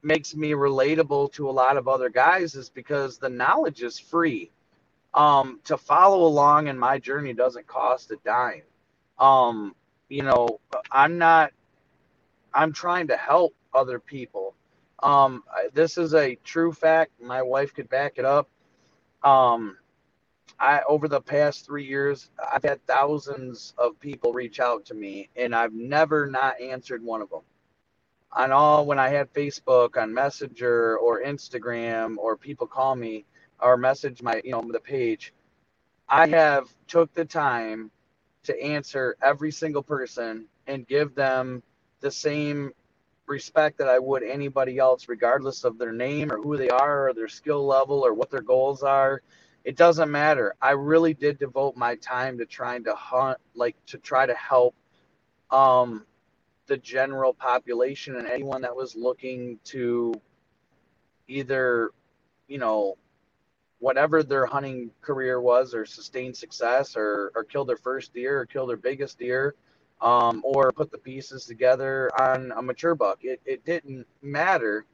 makes 0.04 0.36
me 0.36 0.52
relatable 0.52 1.32
to 1.34 1.50
a 1.50 1.52
lot 1.52 1.78
of 1.78 1.88
other 1.88 2.10
guys 2.10 2.56
is 2.56 2.70
because 2.70 3.20
the 3.20 3.30
knowledge 3.30 3.84
is 3.84 4.00
free 4.00 4.52
um, 5.14 5.60
to 5.66 5.78
follow 5.78 6.26
along 6.26 6.68
in 6.68 6.78
my 6.78 7.00
journey 7.00 7.34
doesn't 7.34 7.68
cost 7.68 8.12
a 8.12 8.18
dime. 8.24 8.64
Um, 9.20 9.76
you 10.10 10.24
know, 10.24 10.60
I'm 10.92 11.18
not, 11.18 11.52
I'm 12.54 12.74
trying 12.74 13.08
to 13.08 13.18
help 13.18 13.54
other 13.74 14.00
people. 14.00 14.56
Um, 15.04 15.44
this 15.74 15.98
is 15.98 16.14
a 16.14 16.36
true 16.44 16.72
fact. 16.72 17.12
My 17.22 17.42
wife 17.42 17.74
could 17.74 17.90
back 17.90 18.14
it 18.18 18.26
up. 18.26 18.50
Um, 19.24 19.78
I, 20.60 20.82
over 20.88 21.08
the 21.08 21.22
past 21.22 21.66
three 21.66 21.86
years, 21.86 22.30
I've 22.52 22.64
had 22.64 22.86
thousands 22.86 23.74
of 23.78 24.00
people 24.00 24.32
reach 24.32 24.60
out 24.60 24.86
to 24.86 24.94
me, 24.94 25.30
and 25.36 25.56
I've 25.56 25.74
never 25.74 26.28
not 26.28 26.62
answered 26.62 27.04
one 27.04 27.22
of 27.22 27.30
them. 27.30 27.42
On 28.34 28.52
all, 28.52 28.86
when 28.86 29.00
I 29.00 29.10
had 29.10 29.34
Facebook, 29.34 29.98
on 29.98 30.14
Messenger 30.14 30.98
or 30.98 31.24
Instagram, 31.24 32.18
or 32.18 32.38
people 32.38 32.68
call 32.68 32.96
me, 32.96 33.26
or 33.62 33.78
message 33.78 34.22
my 34.22 34.42
you 34.44 34.52
know 34.52 34.64
the 34.72 34.80
page 34.80 35.34
i 36.10 36.28
have 36.28 36.68
took 36.88 37.14
the 37.14 37.26
time 37.26 37.92
to 38.44 38.60
answer 38.62 39.16
every 39.24 39.52
single 39.52 39.84
person 39.84 40.46
and 40.68 40.88
give 40.88 41.16
them 41.16 41.64
the 42.02 42.12
same 42.12 42.72
respect 43.28 43.78
that 43.78 43.88
i 43.88 44.00
would 44.00 44.24
anybody 44.24 44.78
else 44.78 45.08
regardless 45.08 45.64
of 45.64 45.78
their 45.78 45.94
name 45.94 46.32
or 46.32 46.38
who 46.38 46.58
they 46.58 46.70
are 46.70 47.10
or 47.10 47.14
their 47.14 47.28
skill 47.30 47.66
level 47.66 48.06
or 48.06 48.14
what 48.14 48.30
their 48.32 48.42
goals 48.42 48.84
are. 48.84 49.22
It 49.64 49.78
doesn't 49.78 50.12
matter. 50.12 50.56
I 50.62 50.72
really 50.72 51.14
did 51.14 51.40
devote 51.40 51.78
my 51.78 51.96
time 51.98 52.38
to 52.40 52.46
trying 52.46 52.84
to 52.86 52.96
hunt 52.96 53.38
like 53.56 53.76
to 53.88 53.98
try 54.00 54.26
to 54.26 54.34
help 54.36 54.76
um 55.52 56.06
the 56.68 56.78
general 56.78 57.34
population 57.34 58.16
and 58.16 58.28
anyone 58.28 58.62
that 58.62 58.76
was 58.76 58.96
looking 58.96 59.60
to 59.66 60.14
either 61.28 61.92
you 62.48 62.58
know 62.58 62.98
whatever 63.82 64.22
their 64.22 64.46
hunting 64.46 64.92
career 65.02 65.42
was 65.42 65.74
or 65.74 65.88
sustained 65.88 66.38
success 66.38 66.96
or, 66.96 67.32
or 67.36 67.44
kill 67.44 67.66
their 67.66 67.76
first 67.76 68.14
deer 68.14 68.40
or 68.40 68.46
kill 68.46 68.68
their 68.68 68.78
biggest 68.78 69.18
deer 69.18 69.56
um, 70.02 70.40
or 70.46 70.72
put 70.72 70.92
the 70.92 71.00
pieces 71.00 71.46
together 71.46 72.12
on 72.22 72.54
a 72.56 72.62
mature 72.62 72.94
buck. 72.94 73.18
It, 73.24 73.42
it 73.44 73.66
didn't 73.66 74.06
matter. 74.22 74.86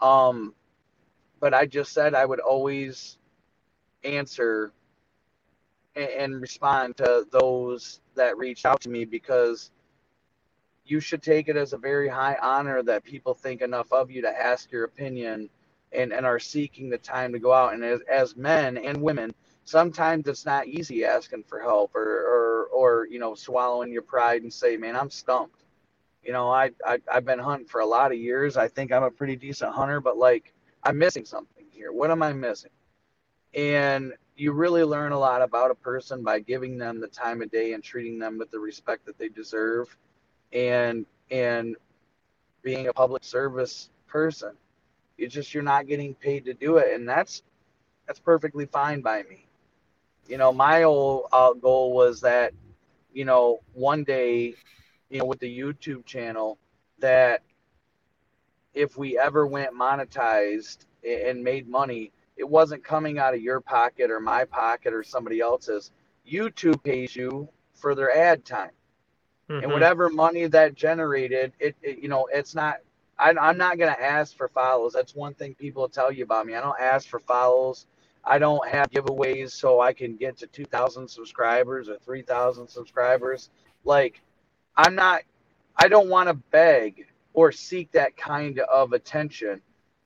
Um, 0.00 0.52
but 1.38 1.54
I 1.54 1.64
just 1.64 1.92
said 1.92 2.12
I 2.12 2.26
would 2.26 2.40
always 2.40 3.18
answer 4.02 4.72
and, 5.94 6.10
and 6.10 6.40
respond 6.40 6.96
to 6.96 7.28
those 7.30 8.00
that 8.16 8.36
reached 8.36 8.66
out 8.66 8.80
to 8.80 8.88
me 8.88 9.04
because 9.04 9.70
you 10.84 10.98
should 10.98 11.22
take 11.22 11.46
it 11.46 11.56
as 11.56 11.72
a 11.72 11.78
very 11.78 12.08
high 12.08 12.36
honor 12.42 12.82
that 12.82 13.04
people 13.04 13.32
think 13.32 13.62
enough 13.62 13.92
of 13.92 14.10
you 14.10 14.22
to 14.22 14.28
ask 14.28 14.72
your 14.72 14.82
opinion 14.82 15.48
and, 15.94 16.12
and 16.12 16.26
are 16.26 16.38
seeking 16.38 16.90
the 16.90 16.98
time 16.98 17.32
to 17.32 17.38
go 17.38 17.52
out. 17.52 17.74
And 17.74 17.84
as, 17.84 18.00
as 18.10 18.36
men 18.36 18.76
and 18.78 19.00
women, 19.00 19.34
sometimes 19.64 20.26
it's 20.26 20.44
not 20.44 20.66
easy 20.66 21.04
asking 21.04 21.44
for 21.44 21.60
help 21.60 21.94
or, 21.94 22.02
or, 22.02 22.66
or, 22.72 23.06
you 23.10 23.18
know, 23.18 23.34
swallowing 23.34 23.92
your 23.92 24.02
pride 24.02 24.42
and 24.42 24.52
say, 24.52 24.76
man, 24.76 24.96
I'm 24.96 25.10
stumped. 25.10 25.64
You 26.22 26.32
know, 26.32 26.50
I, 26.50 26.70
I 26.86 26.98
I've 27.12 27.24
been 27.24 27.38
hunting 27.38 27.68
for 27.68 27.80
a 27.82 27.86
lot 27.86 28.10
of 28.10 28.18
years. 28.18 28.56
I 28.56 28.68
think 28.68 28.92
I'm 28.92 29.02
a 29.02 29.10
pretty 29.10 29.36
decent 29.36 29.74
hunter, 29.74 30.00
but 30.00 30.16
like 30.16 30.52
I'm 30.82 30.98
missing 30.98 31.24
something 31.24 31.66
here. 31.70 31.92
What 31.92 32.10
am 32.10 32.22
I 32.22 32.32
missing? 32.32 32.70
And 33.54 34.12
you 34.36 34.52
really 34.52 34.84
learn 34.84 35.12
a 35.12 35.18
lot 35.18 35.42
about 35.42 35.70
a 35.70 35.74
person 35.74 36.22
by 36.22 36.40
giving 36.40 36.78
them 36.78 37.00
the 37.00 37.08
time 37.08 37.42
of 37.42 37.50
day 37.50 37.74
and 37.74 37.82
treating 37.84 38.18
them 38.18 38.38
with 38.38 38.50
the 38.50 38.58
respect 38.58 39.06
that 39.06 39.18
they 39.18 39.28
deserve 39.28 39.96
and 40.52 41.06
and 41.30 41.76
being 42.62 42.88
a 42.88 42.92
public 42.92 43.22
service 43.22 43.90
person. 44.06 44.52
You 45.16 45.28
just 45.28 45.54
you're 45.54 45.62
not 45.62 45.86
getting 45.86 46.14
paid 46.14 46.44
to 46.46 46.54
do 46.54 46.78
it 46.78 46.94
and 46.94 47.08
that's 47.08 47.42
that's 48.06 48.20
perfectly 48.20 48.66
fine 48.66 49.00
by 49.00 49.22
me. 49.22 49.46
You 50.28 50.38
know, 50.38 50.52
my 50.52 50.82
whole 50.82 51.28
uh, 51.32 51.52
goal 51.52 51.92
was 51.92 52.20
that 52.22 52.52
you 53.14 53.24
know, 53.24 53.60
one 53.72 54.04
day, 54.04 54.54
you 55.08 55.18
know, 55.20 55.24
with 55.24 55.38
the 55.38 55.58
YouTube 55.58 56.04
channel 56.04 56.58
that 56.98 57.42
if 58.74 58.98
we 58.98 59.18
ever 59.18 59.46
went 59.46 59.72
monetized 59.72 60.78
and 61.08 61.42
made 61.42 61.68
money, 61.68 62.10
it 62.36 62.48
wasn't 62.48 62.82
coming 62.82 63.18
out 63.18 63.32
of 63.32 63.40
your 63.40 63.60
pocket 63.60 64.10
or 64.10 64.18
my 64.18 64.44
pocket 64.44 64.92
or 64.92 65.04
somebody 65.04 65.40
else's. 65.40 65.92
YouTube 66.30 66.82
pays 66.82 67.14
you 67.14 67.48
for 67.74 67.94
their 67.94 68.14
ad 68.14 68.44
time. 68.44 68.70
Mm-hmm. 69.48 69.62
And 69.62 69.72
whatever 69.72 70.10
money 70.10 70.46
that 70.48 70.74
generated, 70.74 71.52
it, 71.60 71.76
it 71.82 71.98
you 71.98 72.08
know, 72.08 72.26
it's 72.32 72.54
not 72.54 72.78
I, 73.18 73.30
am 73.30 73.58
not 73.58 73.78
going 73.78 73.94
to 73.94 74.02
ask 74.02 74.36
for 74.36 74.48
follows. 74.48 74.92
That's 74.92 75.14
one 75.14 75.34
thing 75.34 75.54
people 75.54 75.88
tell 75.88 76.10
you 76.12 76.24
about 76.24 76.46
me. 76.46 76.54
I 76.54 76.60
don't 76.60 76.80
ask 76.80 77.08
for 77.08 77.20
follows. 77.20 77.86
I 78.24 78.38
don't 78.38 78.66
have 78.68 78.90
giveaways 78.90 79.50
so 79.50 79.80
I 79.80 79.92
can 79.92 80.16
get 80.16 80.38
to 80.38 80.46
2,000 80.46 81.08
subscribers 81.08 81.88
or 81.88 81.98
3,000 81.98 82.68
subscribers. 82.68 83.50
Like, 83.84 84.20
I'm 84.76 84.94
not, 84.94 85.22
I 85.76 85.88
don't 85.88 86.08
want 86.08 86.28
to 86.28 86.34
beg 86.34 87.06
or 87.34 87.52
seek 87.52 87.92
that 87.92 88.16
kind 88.16 88.60
of 88.60 88.92
attention. 88.92 89.60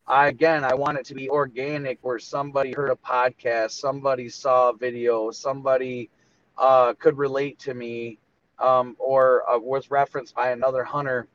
I, 0.06 0.28
again, 0.28 0.64
I 0.64 0.74
want 0.74 0.98
it 0.98 1.04
to 1.06 1.14
be 1.14 1.28
organic 1.28 1.98
where 2.02 2.18
somebody 2.18 2.72
heard 2.72 2.90
a 2.90 2.96
podcast, 2.96 3.72
somebody 3.72 4.28
saw 4.28 4.70
a 4.70 4.76
video, 4.76 5.30
somebody 5.30 6.10
uh, 6.56 6.94
could 6.94 7.18
relate 7.18 7.58
to 7.60 7.74
me 7.74 8.18
um, 8.58 8.96
or 8.98 9.48
uh, 9.48 9.58
was 9.58 9.90
referenced 9.90 10.34
by 10.34 10.50
another 10.50 10.82
hunter. 10.82 11.28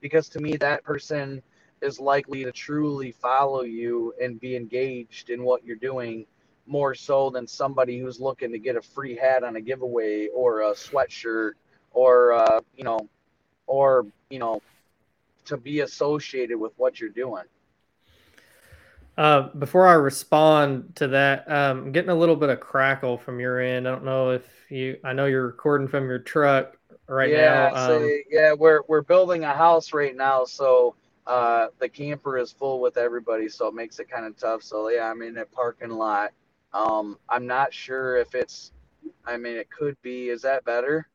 Because 0.00 0.28
to 0.30 0.40
me, 0.40 0.56
that 0.56 0.84
person 0.84 1.42
is 1.80 2.00
likely 2.00 2.44
to 2.44 2.52
truly 2.52 3.12
follow 3.12 3.62
you 3.62 4.14
and 4.20 4.40
be 4.40 4.56
engaged 4.56 5.30
in 5.30 5.42
what 5.42 5.64
you're 5.64 5.76
doing 5.76 6.26
more 6.66 6.94
so 6.94 7.30
than 7.30 7.46
somebody 7.46 7.98
who's 7.98 8.20
looking 8.20 8.52
to 8.52 8.58
get 8.58 8.76
a 8.76 8.82
free 8.82 9.16
hat 9.16 9.42
on 9.42 9.56
a 9.56 9.60
giveaway 9.60 10.28
or 10.28 10.60
a 10.60 10.72
sweatshirt 10.72 11.52
or 11.92 12.32
uh, 12.32 12.60
you 12.76 12.84
know 12.84 13.08
or 13.66 14.06
you 14.28 14.38
know 14.38 14.60
to 15.46 15.56
be 15.56 15.80
associated 15.80 16.58
with 16.58 16.72
what 16.76 17.00
you're 17.00 17.08
doing 17.08 17.44
uh, 19.16 19.48
before 19.58 19.88
I 19.88 19.94
respond 19.94 20.94
to 20.94 21.08
that, 21.08 21.50
um, 21.50 21.86
I'm 21.86 21.92
getting 21.92 22.10
a 22.10 22.14
little 22.14 22.36
bit 22.36 22.50
of 22.50 22.60
crackle 22.60 23.18
from 23.18 23.40
your 23.40 23.58
end. 23.58 23.88
I 23.88 23.90
don't 23.90 24.04
know 24.04 24.30
if 24.30 24.44
you. 24.68 24.96
I 25.02 25.12
know 25.12 25.26
you're 25.26 25.44
recording 25.44 25.88
from 25.88 26.04
your 26.04 26.20
truck 26.20 26.77
right 27.08 27.30
yeah, 27.30 27.70
now. 27.72 27.76
Um, 27.76 27.86
so, 27.86 28.10
yeah, 28.30 28.52
we're 28.52 28.82
we're 28.88 29.02
building 29.02 29.44
a 29.44 29.54
house 29.54 29.92
right 29.92 30.14
now, 30.16 30.44
so 30.44 30.94
uh, 31.26 31.68
the 31.78 31.88
camper 31.88 32.38
is 32.38 32.52
full 32.52 32.80
with 32.80 32.96
everybody, 32.96 33.48
so 33.48 33.68
it 33.68 33.74
makes 33.74 33.98
it 33.98 34.10
kind 34.10 34.24
of 34.26 34.36
tough. 34.36 34.62
So 34.62 34.88
yeah, 34.88 35.10
I'm 35.10 35.22
in 35.22 35.38
a 35.38 35.44
parking 35.44 35.90
lot. 35.90 36.32
Um, 36.72 37.18
I'm 37.28 37.46
not 37.46 37.72
sure 37.72 38.16
if 38.16 38.34
it's. 38.34 38.72
I 39.26 39.36
mean, 39.36 39.56
it 39.56 39.70
could 39.70 39.96
be. 40.02 40.28
Is 40.28 40.42
that 40.42 40.64
better? 40.64 41.08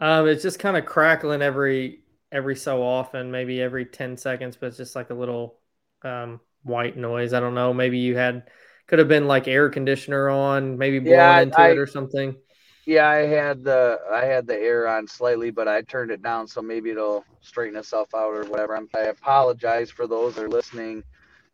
Um, 0.00 0.26
it's 0.26 0.42
just 0.42 0.58
kind 0.58 0.76
of 0.76 0.84
crackling 0.84 1.42
every 1.42 2.00
every 2.30 2.56
so 2.56 2.82
often, 2.82 3.30
maybe 3.30 3.60
every 3.60 3.84
ten 3.84 4.16
seconds, 4.16 4.56
but 4.56 4.66
it's 4.66 4.76
just 4.76 4.96
like 4.96 5.10
a 5.10 5.14
little 5.14 5.58
um, 6.02 6.40
white 6.62 6.96
noise. 6.96 7.32
I 7.32 7.40
don't 7.40 7.54
know. 7.54 7.72
Maybe 7.72 7.98
you 7.98 8.16
had 8.16 8.50
could 8.86 8.98
have 8.98 9.08
been 9.08 9.26
like 9.26 9.46
air 9.48 9.68
conditioner 9.68 10.28
on, 10.28 10.76
maybe 10.76 10.98
blowing 10.98 11.18
yeah, 11.18 11.40
into 11.40 11.58
I, 11.58 11.70
it 11.70 11.78
or 11.78 11.86
something. 11.86 12.36
Yeah, 12.84 13.08
I 13.08 13.26
had 13.26 13.62
the 13.62 14.00
I 14.10 14.24
had 14.24 14.46
the 14.46 14.58
air 14.58 14.88
on 14.88 15.06
slightly, 15.06 15.50
but 15.50 15.68
I 15.68 15.82
turned 15.82 16.10
it 16.10 16.22
down 16.22 16.48
so 16.48 16.60
maybe 16.60 16.90
it'll 16.90 17.24
straighten 17.40 17.76
itself 17.76 18.14
out 18.14 18.34
or 18.34 18.44
whatever. 18.44 18.76
I'm, 18.76 18.88
I 18.94 19.02
apologize 19.02 19.90
for 19.90 20.06
those 20.06 20.34
that 20.34 20.44
are 20.44 20.48
listening 20.48 21.04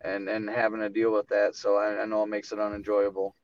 and 0.01 0.29
and 0.29 0.49
having 0.49 0.81
to 0.81 0.89
deal 0.89 1.13
with 1.13 1.29
that. 1.29 1.55
So 1.55 1.77
I, 1.77 2.03
I 2.03 2.05
know 2.07 2.23
it 2.23 2.29
makes 2.29 2.53
it 2.53 2.59
unenjoyable. 2.59 3.35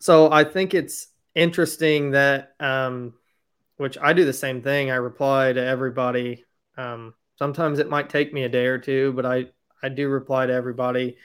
So 0.00 0.30
I 0.32 0.44
think 0.44 0.74
it's 0.74 1.08
interesting 1.34 2.12
that 2.12 2.54
um, 2.58 3.14
which 3.76 3.96
I 3.98 4.12
do 4.12 4.24
the 4.24 4.32
same 4.32 4.60
thing. 4.60 4.90
I 4.90 4.96
reply 4.96 5.52
to 5.52 5.64
everybody. 5.64 6.44
Um, 6.76 7.14
sometimes 7.38 7.78
it 7.78 7.88
might 7.88 8.10
take 8.10 8.32
me 8.32 8.42
a 8.44 8.48
day 8.48 8.66
or 8.66 8.78
two, 8.78 9.12
but 9.12 9.24
I 9.24 9.46
I 9.80 9.88
do 9.90 10.08
reply 10.08 10.46
to 10.46 10.52
everybody 10.52 11.16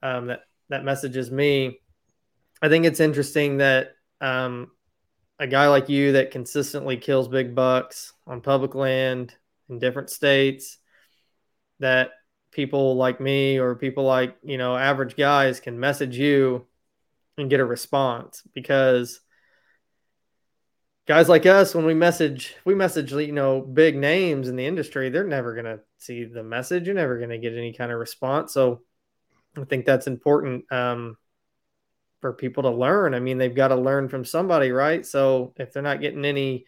um, 0.00 0.28
that 0.28 0.42
that 0.68 0.84
messages 0.84 1.30
me. 1.30 1.80
I 2.62 2.68
think 2.68 2.84
it's 2.84 3.00
interesting 3.00 3.58
that 3.58 3.96
um, 4.20 4.70
a 5.38 5.46
guy 5.46 5.68
like 5.68 5.88
you 5.88 6.12
that 6.12 6.30
consistently 6.30 6.96
kills 6.96 7.28
big 7.28 7.54
bucks 7.54 8.12
on 8.26 8.40
public 8.40 8.74
land 8.74 9.34
in 9.68 9.78
different 9.78 10.10
states 10.10 10.78
that 11.80 12.10
people 12.52 12.96
like 12.96 13.20
me 13.20 13.58
or 13.58 13.74
people 13.74 14.04
like 14.04 14.36
you 14.42 14.58
know 14.58 14.76
average 14.76 15.16
guys 15.16 15.58
can 15.58 15.78
message 15.78 16.16
you 16.16 16.66
and 17.36 17.50
get 17.50 17.58
a 17.58 17.64
response 17.64 18.42
because 18.54 19.20
guys 21.06 21.28
like 21.28 21.46
us 21.46 21.74
when 21.74 21.84
we 21.84 21.94
message 21.94 22.54
we 22.64 22.74
message 22.74 23.12
you 23.12 23.32
know 23.32 23.60
big 23.60 23.96
names 23.96 24.48
in 24.48 24.54
the 24.54 24.64
industry 24.64 25.10
they're 25.10 25.24
never 25.24 25.52
going 25.54 25.64
to 25.64 25.80
see 26.04 26.24
the 26.24 26.42
message. 26.42 26.86
You're 26.86 26.94
never 26.94 27.18
going 27.18 27.30
to 27.30 27.38
get 27.38 27.54
any 27.54 27.72
kind 27.72 27.90
of 27.90 27.98
response. 27.98 28.52
So 28.52 28.82
i 29.56 29.64
think 29.64 29.84
that's 29.84 30.08
important 30.08 30.70
um, 30.72 31.16
for 32.24 32.32
people 32.32 32.62
to 32.62 32.70
learn. 32.70 33.12
I 33.12 33.20
mean, 33.20 33.36
they've 33.36 33.54
got 33.54 33.68
to 33.68 33.76
learn 33.76 34.08
from 34.08 34.24
somebody, 34.24 34.70
right? 34.70 35.04
So 35.04 35.52
if 35.58 35.74
they're 35.74 35.82
not 35.82 36.00
getting 36.00 36.24
any 36.24 36.64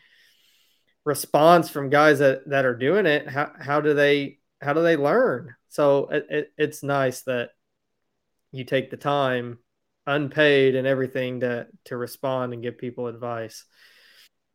response 1.02 1.70
from 1.70 1.88
guys 1.88 2.18
that, 2.18 2.46
that 2.50 2.66
are 2.66 2.76
doing 2.76 3.06
it, 3.06 3.26
how, 3.26 3.52
how 3.58 3.80
do 3.80 3.94
they 3.94 4.38
how 4.60 4.74
do 4.74 4.82
they 4.82 4.96
learn? 4.96 5.54
So 5.70 6.08
it, 6.08 6.26
it, 6.28 6.52
it's 6.58 6.82
nice 6.82 7.22
that 7.22 7.52
you 8.52 8.64
take 8.64 8.90
the 8.90 8.98
time, 8.98 9.58
unpaid 10.06 10.74
and 10.74 10.86
everything, 10.86 11.40
to 11.40 11.68
to 11.86 11.96
respond 11.96 12.52
and 12.52 12.62
give 12.62 12.76
people 12.76 13.06
advice. 13.06 13.64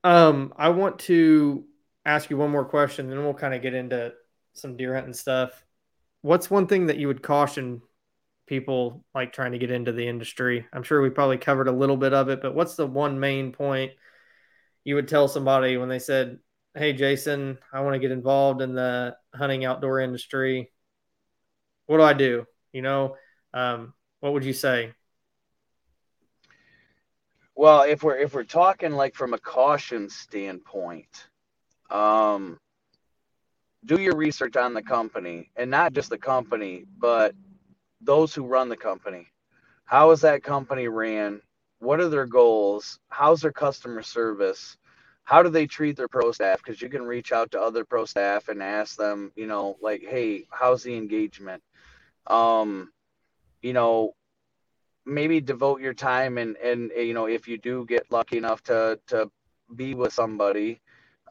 Um, 0.04 0.54
I 0.56 0.70
want 0.70 1.00
to 1.00 1.66
ask 2.06 2.30
you 2.30 2.38
one 2.38 2.52
more 2.52 2.66
question, 2.66 3.10
then 3.10 3.24
we'll 3.24 3.34
kind 3.34 3.56
of 3.56 3.64
get 3.64 3.74
into 3.74 4.14
some 4.54 4.78
deer 4.78 4.94
hunting 4.94 5.14
stuff. 5.14 5.66
What's 6.22 6.52
one 6.52 6.68
thing 6.68 6.86
that 6.86 6.98
you 6.98 7.08
would 7.08 7.24
caution 7.24 7.82
people 8.52 9.06
like 9.16 9.32
trying 9.32 9.54
to 9.54 9.58
get 9.58 9.72
into 9.72 9.94
the 9.94 10.06
industry? 10.06 10.68
I'm 10.74 10.84
sure 10.84 11.02
we 11.02 11.10
probably 11.10 11.38
covered 11.38 11.70
a 11.70 11.72
little 11.72 11.96
bit 11.96 12.14
of 12.14 12.28
it, 12.28 12.42
but 12.42 12.54
what's 12.54 12.76
the 12.76 12.86
one 12.86 13.18
main 13.18 13.54
point 13.54 13.94
you 14.84 14.96
would 14.96 15.08
tell 15.08 15.30
somebody 15.30 15.78
when 15.78 15.88
they 15.88 16.00
said, 16.00 16.38
Hey, 16.76 16.92
Jason, 16.92 17.60
I 17.72 17.80
want 17.80 17.94
to 17.94 18.00
get 18.00 18.12
involved 18.12 18.62
in 18.62 18.76
the 18.76 19.16
hunting 19.34 19.64
outdoor 19.64 20.02
industry? 20.02 20.70
What 21.86 22.00
do 22.00 22.04
I 22.04 22.12
do? 22.12 22.46
You 22.74 22.82
know, 22.82 23.16
um, 23.54 23.94
what 24.20 24.34
would 24.34 24.44
you 24.44 24.52
say? 24.52 24.92
Well, 27.56 27.84
if 27.84 28.04
we're 28.04 28.18
if 28.18 28.34
we're 28.34 28.44
talking 28.44 28.92
like 28.92 29.16
from 29.16 29.34
a 29.34 29.38
caution 29.38 30.10
standpoint, 30.10 31.28
um, 31.90 32.60
do 33.86 34.02
your 34.02 34.18
research 34.18 34.58
on 34.58 34.74
the 34.74 34.84
company 34.84 35.52
and 35.56 35.72
not 35.72 35.94
just 35.94 36.10
the 36.10 36.18
company, 36.18 36.84
but 36.98 37.34
those 38.02 38.34
who 38.34 38.46
run 38.46 38.70
the 38.70 38.78
company. 38.78 39.28
How 39.86 40.12
is 40.12 40.22
that 40.22 40.44
company 40.44 40.88
ran? 40.88 41.42
What 41.80 42.00
are 42.00 42.10
their 42.10 42.26
goals? 42.26 43.00
How's 43.10 43.42
their 43.42 43.52
customer 43.52 44.02
service? 44.02 44.78
How 45.24 45.44
do 45.44 45.50
they 45.50 45.68
treat 45.68 45.98
their 45.98 46.08
pro 46.08 46.32
staff? 46.32 46.58
Because 46.64 46.82
you 46.82 46.90
can 46.90 47.04
reach 47.04 47.32
out 47.32 47.52
to 47.52 47.62
other 47.62 47.86
pro 47.86 48.06
staff 48.06 48.50
and 48.50 48.62
ask 48.62 48.96
them, 48.96 49.32
you 49.36 49.48
know, 49.48 49.78
like, 49.82 50.02
hey, 50.02 50.46
how's 50.52 50.84
the 50.84 50.96
engagement? 50.96 51.64
Um, 52.28 52.92
you 53.62 53.74
know, 53.74 54.14
maybe 55.06 55.42
devote 55.42 55.82
your 55.82 55.94
time 55.94 56.38
and 56.38 56.56
and 56.58 56.92
you 56.96 57.14
know, 57.14 57.26
if 57.26 57.48
you 57.48 57.58
do 57.58 57.86
get 57.86 58.12
lucky 58.12 58.38
enough 58.38 58.62
to 58.64 59.00
to 59.08 59.30
be 59.76 59.96
with 59.96 60.14
somebody, 60.14 60.82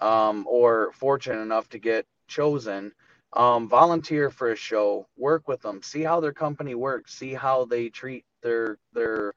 um, 0.01 0.47
or 0.49 0.93
fortunate 0.93 1.41
enough 1.41 1.69
to 1.71 1.79
get 1.79 2.07
chosen, 2.27 2.93
um, 3.33 3.69
volunteer 3.69 4.31
for 4.31 4.53
a 4.53 4.57
show, 4.57 5.07
work 5.17 5.47
with 5.47 5.63
them, 5.63 5.83
see 5.83 6.03
how 6.03 6.21
their 6.21 6.33
company 6.33 6.75
works, 6.75 7.15
see 7.15 7.33
how 7.33 7.65
they 7.65 7.89
treat 7.89 8.25
their 8.43 8.79
their 8.93 9.35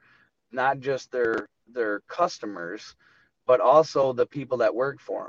not 0.51 0.79
just 0.79 1.11
their 1.11 1.47
their 1.71 2.01
customers, 2.07 2.95
but 3.45 3.59
also 3.59 4.13
the 4.13 4.25
people 4.25 4.57
that 4.57 4.73
work 4.73 4.99
for 4.99 5.25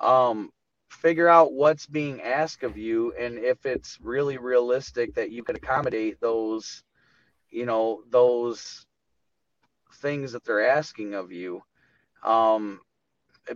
them. 0.00 0.08
Um, 0.08 0.50
figure 0.88 1.28
out 1.28 1.52
what's 1.52 1.86
being 1.86 2.20
asked 2.22 2.62
of 2.62 2.76
you 2.76 3.12
and 3.18 3.38
if 3.38 3.66
it's 3.66 3.98
really 4.00 4.38
realistic 4.38 5.14
that 5.14 5.30
you 5.30 5.42
can 5.42 5.56
accommodate 5.56 6.20
those, 6.20 6.82
you 7.50 7.66
know, 7.66 8.02
those 8.10 8.86
things 9.94 10.32
that 10.32 10.44
they're 10.44 10.68
asking 10.68 11.14
of 11.14 11.32
you. 11.32 11.62
Um, 12.22 12.80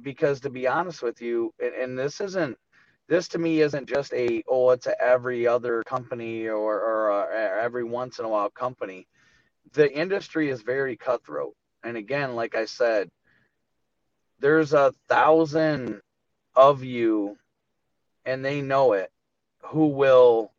because 0.03 0.41
to 0.41 0.51
be 0.51 0.67
honest 0.67 1.03
with 1.03 1.23
you, 1.23 1.53
and, 1.61 1.75
and 1.75 1.99
this 1.99 2.21
isn't 2.21 2.59
this 3.09 3.29
to 3.29 3.39
me 3.39 3.61
isn't 3.61 3.89
just 3.89 4.13
a 4.13 4.43
oh 4.49 4.71
it's 4.71 4.87
a 4.87 5.03
every 5.03 5.47
other 5.47 5.83
company 5.85 6.47
or 6.49 6.81
or 6.81 7.11
a, 7.11 7.63
every 7.63 7.85
once 7.85 8.19
in 8.19 8.25
a 8.25 8.29
while 8.29 8.51
company. 8.51 9.07
The 9.73 9.91
industry 9.93 10.51
is 10.51 10.63
very 10.63 10.97
cutthroat. 10.97 11.55
And 11.85 11.97
again 11.97 12.35
like 12.35 12.55
i 12.55 12.65
said 12.65 13.09
there's 14.41 14.73
a 14.73 14.95
thousand 15.09 16.01
of 16.55 16.85
you 16.85 17.37
and 18.25 18.45
they 18.45 18.61
know 18.61 18.93
it 18.93 19.11
who 19.63 19.87
will 19.87 20.53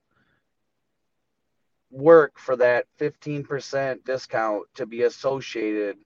work 1.92 2.38
for 2.38 2.56
that 2.56 2.86
15% 3.00 4.04
discount 4.06 4.64
to 4.76 4.86
be 4.86 5.04
associated 5.04 5.98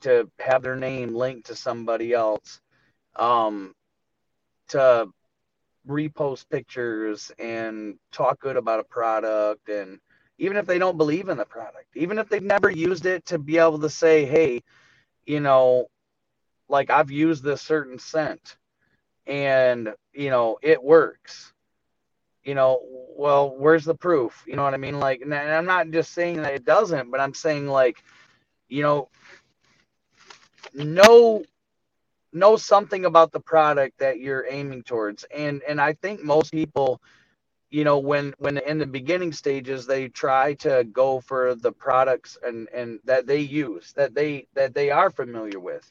to 0.00 0.30
have 0.38 0.62
their 0.62 0.76
name 0.76 1.14
linked 1.14 1.46
to 1.46 1.54
somebody 1.54 2.14
else 2.14 2.60
um 3.16 3.74
to 4.68 5.06
repost 5.88 6.48
pictures 6.48 7.32
and 7.38 7.96
talk 8.12 8.40
good 8.40 8.56
about 8.56 8.80
a 8.80 8.84
product 8.84 9.68
and 9.68 9.98
even 10.38 10.56
if 10.56 10.66
they 10.66 10.78
don't 10.78 10.96
believe 10.96 11.28
in 11.28 11.36
the 11.36 11.44
product 11.44 11.86
even 11.96 12.18
if 12.18 12.28
they've 12.28 12.42
never 12.42 12.70
used 12.70 13.06
it 13.06 13.24
to 13.26 13.38
be 13.38 13.58
able 13.58 13.78
to 13.80 13.90
say 13.90 14.24
hey 14.24 14.62
you 15.26 15.40
know 15.40 15.86
like 16.72 16.90
I've 16.90 17.10
used 17.10 17.44
this 17.44 17.60
certain 17.62 17.98
scent 17.98 18.56
and 19.26 19.94
you 20.12 20.30
know 20.30 20.58
it 20.62 20.82
works. 20.82 21.52
You 22.44 22.54
know 22.56 22.80
well 23.16 23.54
where's 23.56 23.84
the 23.84 23.94
proof? 23.94 24.42
You 24.46 24.56
know 24.56 24.64
what 24.64 24.74
i 24.74 24.78
mean? 24.78 24.98
Like 24.98 25.20
and 25.20 25.32
i'm 25.32 25.66
not 25.66 25.90
just 25.90 26.12
saying 26.12 26.42
that 26.42 26.54
it 26.54 26.64
doesn't 26.64 27.10
but 27.10 27.20
i'm 27.20 27.34
saying 27.34 27.68
like 27.68 28.02
you 28.68 28.82
know 28.82 29.08
know 30.74 31.44
know 32.32 32.56
something 32.56 33.04
about 33.04 33.32
the 33.32 33.40
product 33.40 33.98
that 33.98 34.20
you're 34.20 34.46
aiming 34.48 34.82
towards. 34.84 35.24
And 35.34 35.62
and 35.68 35.80
i 35.80 35.94
think 35.94 36.22
most 36.24 36.52
people 36.52 37.02
you 37.70 37.84
know 37.84 37.98
when 37.98 38.34
when 38.38 38.58
in 38.58 38.78
the 38.78 38.86
beginning 38.86 39.32
stages 39.32 39.86
they 39.86 40.08
try 40.08 40.54
to 40.54 40.84
go 40.92 41.20
for 41.20 41.54
the 41.56 41.72
products 41.72 42.38
and 42.44 42.68
and 42.74 43.00
that 43.04 43.26
they 43.26 43.40
use 43.40 43.92
that 43.94 44.14
they 44.14 44.46
that 44.54 44.74
they 44.74 44.90
are 44.90 45.10
familiar 45.10 45.60
with. 45.60 45.90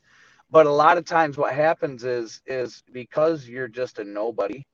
But 0.51 0.67
a 0.67 0.71
lot 0.71 0.97
of 0.97 1.05
times 1.05 1.37
what 1.37 1.53
happens 1.53 2.03
is 2.05 2.41
is 2.47 2.83
because 2.91 3.47
you're 3.47 3.69
just 3.69 3.99
a 3.99 4.03
nobody 4.05 4.65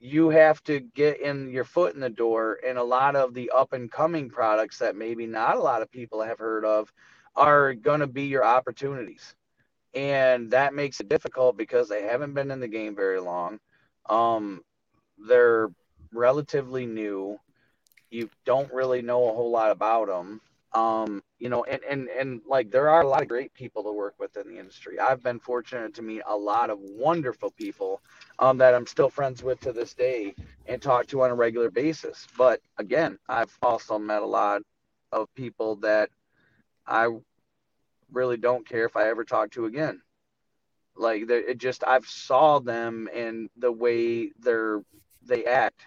you 0.00 0.30
have 0.30 0.62
to 0.64 0.80
get 0.80 1.20
in 1.20 1.50
your 1.50 1.64
foot 1.64 1.94
in 1.94 2.00
the 2.00 2.10
door. 2.10 2.58
And 2.66 2.78
a 2.78 2.84
lot 2.84 3.16
of 3.16 3.34
the 3.34 3.50
up 3.54 3.72
and 3.72 3.90
coming 3.90 4.30
products 4.30 4.78
that 4.78 4.96
maybe 4.96 5.26
not 5.26 5.56
a 5.56 5.62
lot 5.62 5.82
of 5.82 5.90
people 5.90 6.22
have 6.22 6.38
heard 6.38 6.64
of 6.64 6.92
are 7.36 7.74
going 7.74 8.00
to 8.00 8.06
be 8.08 8.24
your 8.24 8.44
opportunities 8.44 9.34
and 9.94 10.50
that 10.50 10.74
makes 10.74 11.00
it 11.00 11.08
difficult 11.08 11.56
because 11.56 11.88
they 11.88 12.02
haven't 12.02 12.34
been 12.34 12.50
in 12.50 12.60
the 12.60 12.68
game 12.68 12.94
very 12.94 13.20
long 13.20 13.58
um, 14.08 14.62
they're 15.28 15.68
relatively 16.12 16.86
new 16.86 17.38
you 18.10 18.28
don't 18.44 18.72
really 18.72 19.02
know 19.02 19.28
a 19.28 19.34
whole 19.34 19.50
lot 19.50 19.70
about 19.70 20.08
them 20.08 20.40
um, 20.74 21.22
you 21.38 21.48
know, 21.48 21.64
and, 21.64 21.80
and, 21.88 22.08
and 22.08 22.40
like 22.46 22.70
there 22.70 22.88
are 22.88 23.00
a 23.00 23.08
lot 23.08 23.22
of 23.22 23.28
great 23.28 23.52
people 23.54 23.82
to 23.84 23.92
work 23.92 24.14
with 24.18 24.36
in 24.36 24.48
the 24.48 24.58
industry. 24.58 24.98
I've 24.98 25.22
been 25.22 25.40
fortunate 25.40 25.94
to 25.94 26.02
meet 26.02 26.22
a 26.26 26.36
lot 26.36 26.70
of 26.70 26.78
wonderful 26.80 27.50
people 27.52 28.02
um, 28.38 28.58
that 28.58 28.74
I'm 28.74 28.86
still 28.86 29.08
friends 29.08 29.42
with 29.42 29.60
to 29.60 29.72
this 29.72 29.94
day 29.94 30.34
and 30.66 30.80
talk 30.82 31.06
to 31.08 31.22
on 31.22 31.30
a 31.30 31.34
regular 31.34 31.70
basis. 31.70 32.26
But 32.36 32.60
again, 32.76 33.18
I've 33.28 33.56
also 33.62 33.98
met 33.98 34.22
a 34.22 34.26
lot 34.26 34.62
of 35.12 35.32
people 35.34 35.76
that 35.76 36.10
I 36.86 37.08
really 38.12 38.36
don't 38.36 38.68
care 38.68 38.86
if 38.86 38.96
I 38.96 39.08
ever 39.08 39.24
talk 39.24 39.50
to 39.52 39.66
again. 39.66 40.00
Like 40.96 41.30
it 41.30 41.58
just 41.58 41.84
I've 41.86 42.06
saw 42.06 42.58
them 42.58 43.08
and 43.14 43.48
the 43.56 43.70
way 43.70 44.32
they're 44.40 44.82
they 45.24 45.44
act 45.44 45.84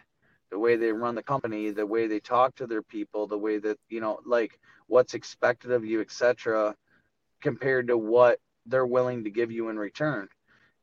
the 0.51 0.59
way 0.59 0.75
they 0.75 0.91
run 0.91 1.15
the 1.15 1.23
company, 1.23 1.71
the 1.71 1.85
way 1.85 2.07
they 2.07 2.19
talk 2.19 2.55
to 2.55 2.67
their 2.67 2.83
people, 2.83 3.25
the 3.25 3.37
way 3.37 3.57
that 3.57 3.79
you 3.89 4.01
know, 4.01 4.19
like 4.25 4.59
what's 4.87 5.13
expected 5.13 5.71
of 5.71 5.85
you, 5.85 6.01
etc., 6.01 6.75
compared 7.41 7.87
to 7.87 7.97
what 7.97 8.39
they're 8.65 8.85
willing 8.85 9.23
to 9.23 9.31
give 9.31 9.51
you 9.51 9.69
in 9.69 9.79
return. 9.79 10.27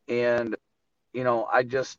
And 0.08 0.56
you 1.12 1.22
know, 1.22 1.44
I 1.44 1.62
just 1.62 1.98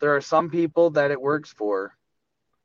there 0.00 0.16
are 0.16 0.22
some 0.22 0.50
people 0.50 0.90
that 0.90 1.10
it 1.10 1.20
works 1.20 1.52
for, 1.52 1.94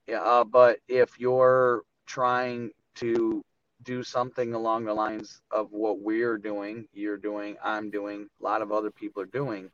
yeah. 0.07 0.21
Uh, 0.21 0.43
but 0.45 0.79
if 0.87 1.19
you're 1.19 1.83
trying 2.11 2.69
to 2.93 3.41
do 3.83 4.03
something 4.03 4.53
along 4.53 4.83
the 4.83 4.93
lines 4.93 5.41
of 5.49 5.71
what 5.71 6.01
we're 6.01 6.37
doing, 6.37 6.85
you're 6.93 7.15
doing, 7.15 7.55
I'm 7.63 7.89
doing, 7.89 8.27
a 8.39 8.43
lot 8.43 8.61
of 8.61 8.73
other 8.73 8.91
people 8.91 9.23
are 9.23 9.27
doing, 9.27 9.69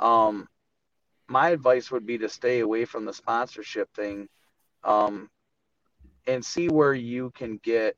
um, 0.00 0.48
my 1.28 1.50
advice 1.50 1.88
would 1.92 2.04
be 2.04 2.18
to 2.18 2.28
stay 2.28 2.60
away 2.60 2.84
from 2.84 3.04
the 3.04 3.12
sponsorship 3.12 3.94
thing 3.94 4.28
um, 4.82 5.30
and 6.26 6.44
see 6.44 6.68
where 6.68 6.94
you 6.94 7.30
can 7.30 7.60
get 7.62 7.96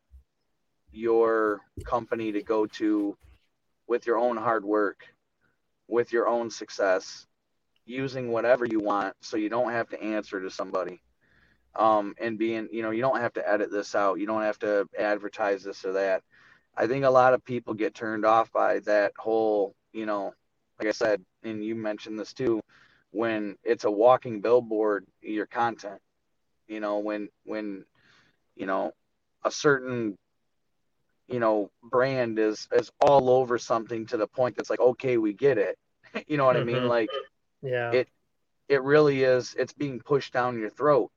your 0.93 1.62
company 1.87 2.33
to 2.33 2.43
go 2.43 2.67
to 2.67 3.17
with 3.89 4.07
your 4.07 4.19
own 4.19 4.37
hard 4.37 4.65
work, 4.65 5.07
with 5.89 6.12
your 6.12 6.29
own 6.29 6.51
success, 6.51 7.27
using 7.87 8.31
whatever 8.31 8.67
you 8.67 8.79
want 8.79 9.15
so 9.23 9.39
you 9.39 9.49
don't 9.49 9.73
have 9.73 9.89
to 9.89 10.03
answer 10.03 10.39
to 10.43 10.51
somebody. 10.51 11.01
Um, 11.77 12.14
and 12.20 12.39
being, 12.39 12.68
you 12.70 12.83
know, 12.83 12.91
you 12.91 13.03
don't 13.03 13.20
have 13.20 13.33
to 13.33 13.49
edit 13.49 13.70
this 13.70 13.95
out, 13.95 14.20
you 14.20 14.27
don't 14.27 14.43
have 14.43 14.59
to 14.61 14.89
advertise 14.99 15.64
this 15.64 15.85
or 15.85 15.93
that. 15.95 16.22
I 16.77 16.87
think 16.87 17.05
a 17.05 17.11
lot 17.11 17.35
of 17.35 17.45
people 17.45 17.75
get 17.75 17.95
turned 17.95 18.25
off 18.25 18.53
by 18.53 18.81
that 18.81 19.12
whole, 19.16 19.75
you 19.93 20.07
know, 20.07 20.35
like 20.79 20.89
I 20.89 20.93
said, 20.93 21.25
and 21.43 21.64
you 21.64 21.75
mentioned 21.75 22.18
this 22.18 22.33
too, 22.33 22.61
when 23.11 23.57
it's 23.62 23.85
a 23.85 23.91
walking 23.91 24.41
billboard, 24.41 25.07
your 25.20 25.47
content, 25.47 26.01
you 26.66 26.81
know, 26.81 26.99
when, 26.99 27.29
when, 27.45 27.85
you 28.57 28.66
know, 28.66 28.93
a 29.45 29.51
certain, 29.51 30.16
you 31.29 31.39
know, 31.39 31.70
brand 31.83 32.39
is, 32.39 32.68
is 32.72 32.91
all 33.01 33.31
over 33.31 33.57
something 33.57 34.07
to 34.07 34.16
the 34.16 34.27
point 34.27 34.57
that's 34.57 34.70
like, 34.70 34.81
okay, 34.81 35.16
we 35.16 35.33
get 35.33 35.59
it. 35.59 35.79
you 36.27 36.37
know 36.37 36.45
what 36.45 36.57
mm-hmm. 36.57 36.68
I 36.68 36.72
mean? 36.72 36.77
Mm-hmm. 36.77 36.89
Like, 36.89 37.11
yeah, 37.62 37.93
it, 37.93 38.09
it 38.68 38.83
really 38.83 39.22
is, 39.22 39.55
it's 39.59 39.72
being 39.72 40.01
pushed 40.01 40.33
down 40.33 40.59
your 40.59 40.70
throat. 40.70 41.11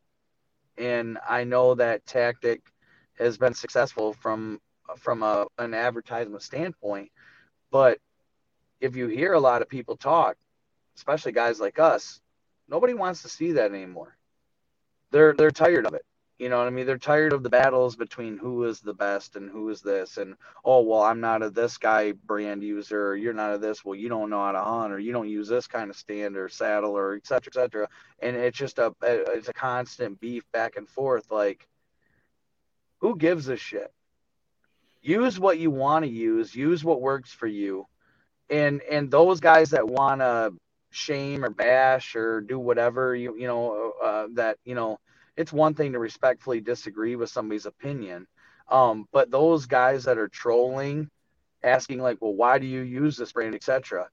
And 0.78 1.18
I 1.28 1.44
know 1.44 1.76
that 1.76 2.06
tactic 2.06 2.62
has 3.18 3.38
been 3.38 3.54
successful 3.54 4.14
from, 4.14 4.62
from 4.98 5.24
a, 5.24 5.48
an 5.58 5.74
advertisement 5.74 6.44
standpoint, 6.44 7.12
but 7.72 8.00
if 8.80 8.96
you 8.96 9.08
hear 9.08 9.34
a 9.34 9.40
lot 9.40 9.62
of 9.62 9.70
people 9.70 9.98
talk, 9.98 10.38
especially 10.96 11.32
guys 11.32 11.60
like 11.60 11.80
us, 11.80 12.22
nobody 12.68 12.94
wants 12.94 13.22
to 13.24 13.30
see 13.30 13.54
that 13.54 13.72
anymore. 13.72 14.18
They're 15.12 15.34
they're 15.34 15.52
tired 15.52 15.86
of 15.86 15.94
it. 15.94 16.06
You 16.40 16.50
know 16.50 16.60
what 16.60 16.68
I 16.68 16.70
mean? 16.70 16.86
They're 16.86 17.00
tired 17.00 17.34
of 17.34 17.42
the 17.42 17.50
battles 17.50 17.96
between 17.96 18.38
who 18.38 18.66
is 18.66 18.80
the 18.80 18.94
best 18.94 19.36
and 19.36 19.50
who 19.50 19.70
is 19.70 19.82
this 19.82 20.18
and 20.18 20.36
oh 20.64 20.82
well 20.82 21.02
I'm 21.02 21.20
not 21.20 21.42
a 21.42 21.50
this 21.50 21.78
guy 21.78 22.12
brand 22.12 22.64
user 22.64 23.08
or 23.08 23.16
you're 23.16 23.34
not 23.34 23.56
a 23.56 23.58
this 23.58 23.84
well 23.84 23.96
you 23.96 24.08
don't 24.08 24.30
know 24.30 24.44
how 24.44 24.52
to 24.52 24.62
hunt 24.62 24.94
or 24.94 25.00
you 25.00 25.12
don't 25.12 25.30
use 25.30 25.48
this 25.48 25.66
kind 25.66 25.90
of 25.90 25.96
stand 25.96 26.38
or 26.38 26.48
saddle 26.48 26.96
or 26.96 27.16
etc 27.16 27.48
etc 27.48 27.90
and 28.22 28.36
it's 28.36 28.58
just 28.58 28.78
a 28.78 28.94
it's 29.02 29.50
a 29.50 29.54
constant 29.54 30.20
beef 30.20 30.44
back 30.52 30.78
and 30.78 30.88
forth 30.88 31.32
like 31.32 31.68
who 33.00 33.16
gives 33.16 33.48
a 33.48 33.56
shit? 33.56 33.92
Use 35.02 35.40
what 35.40 35.60
you 35.60 35.72
want 35.72 36.04
to 36.06 36.12
use 36.12 36.56
use 36.56 36.84
what 36.84 37.02
works 37.02 37.32
for 37.32 37.48
you. 37.48 37.86
And 38.50 38.82
and 38.82 39.12
those 39.12 39.40
guys 39.40 39.72
that 39.72 39.88
want 39.88 40.22
to 40.22 40.54
shame 40.90 41.44
or 41.44 41.50
bash 41.50 42.16
or 42.16 42.42
do 42.42 42.58
whatever 42.58 43.16
you 43.16 43.36
you 43.38 43.48
know 43.48 43.94
uh, 44.04 44.28
that 44.34 44.58
you 44.66 44.74
know 44.74 45.00
it's 45.38 45.54
one 45.54 45.74
thing 45.74 45.94
to 45.94 46.00
respectfully 46.00 46.60
disagree 46.60 47.16
with 47.16 47.30
somebody's 47.30 47.66
opinion 47.66 48.28
um, 48.70 49.08
but 49.14 49.32
those 49.32 49.66
guys 49.66 50.04
that 50.06 50.18
are 50.18 50.28
trolling 50.28 51.10
asking 51.64 52.02
like 52.02 52.18
well 52.22 52.34
why 52.36 52.60
do 52.60 52.66
you 52.66 52.82
use 52.82 53.16
this 53.18 53.32
brand 53.32 53.56
etc 53.56 54.10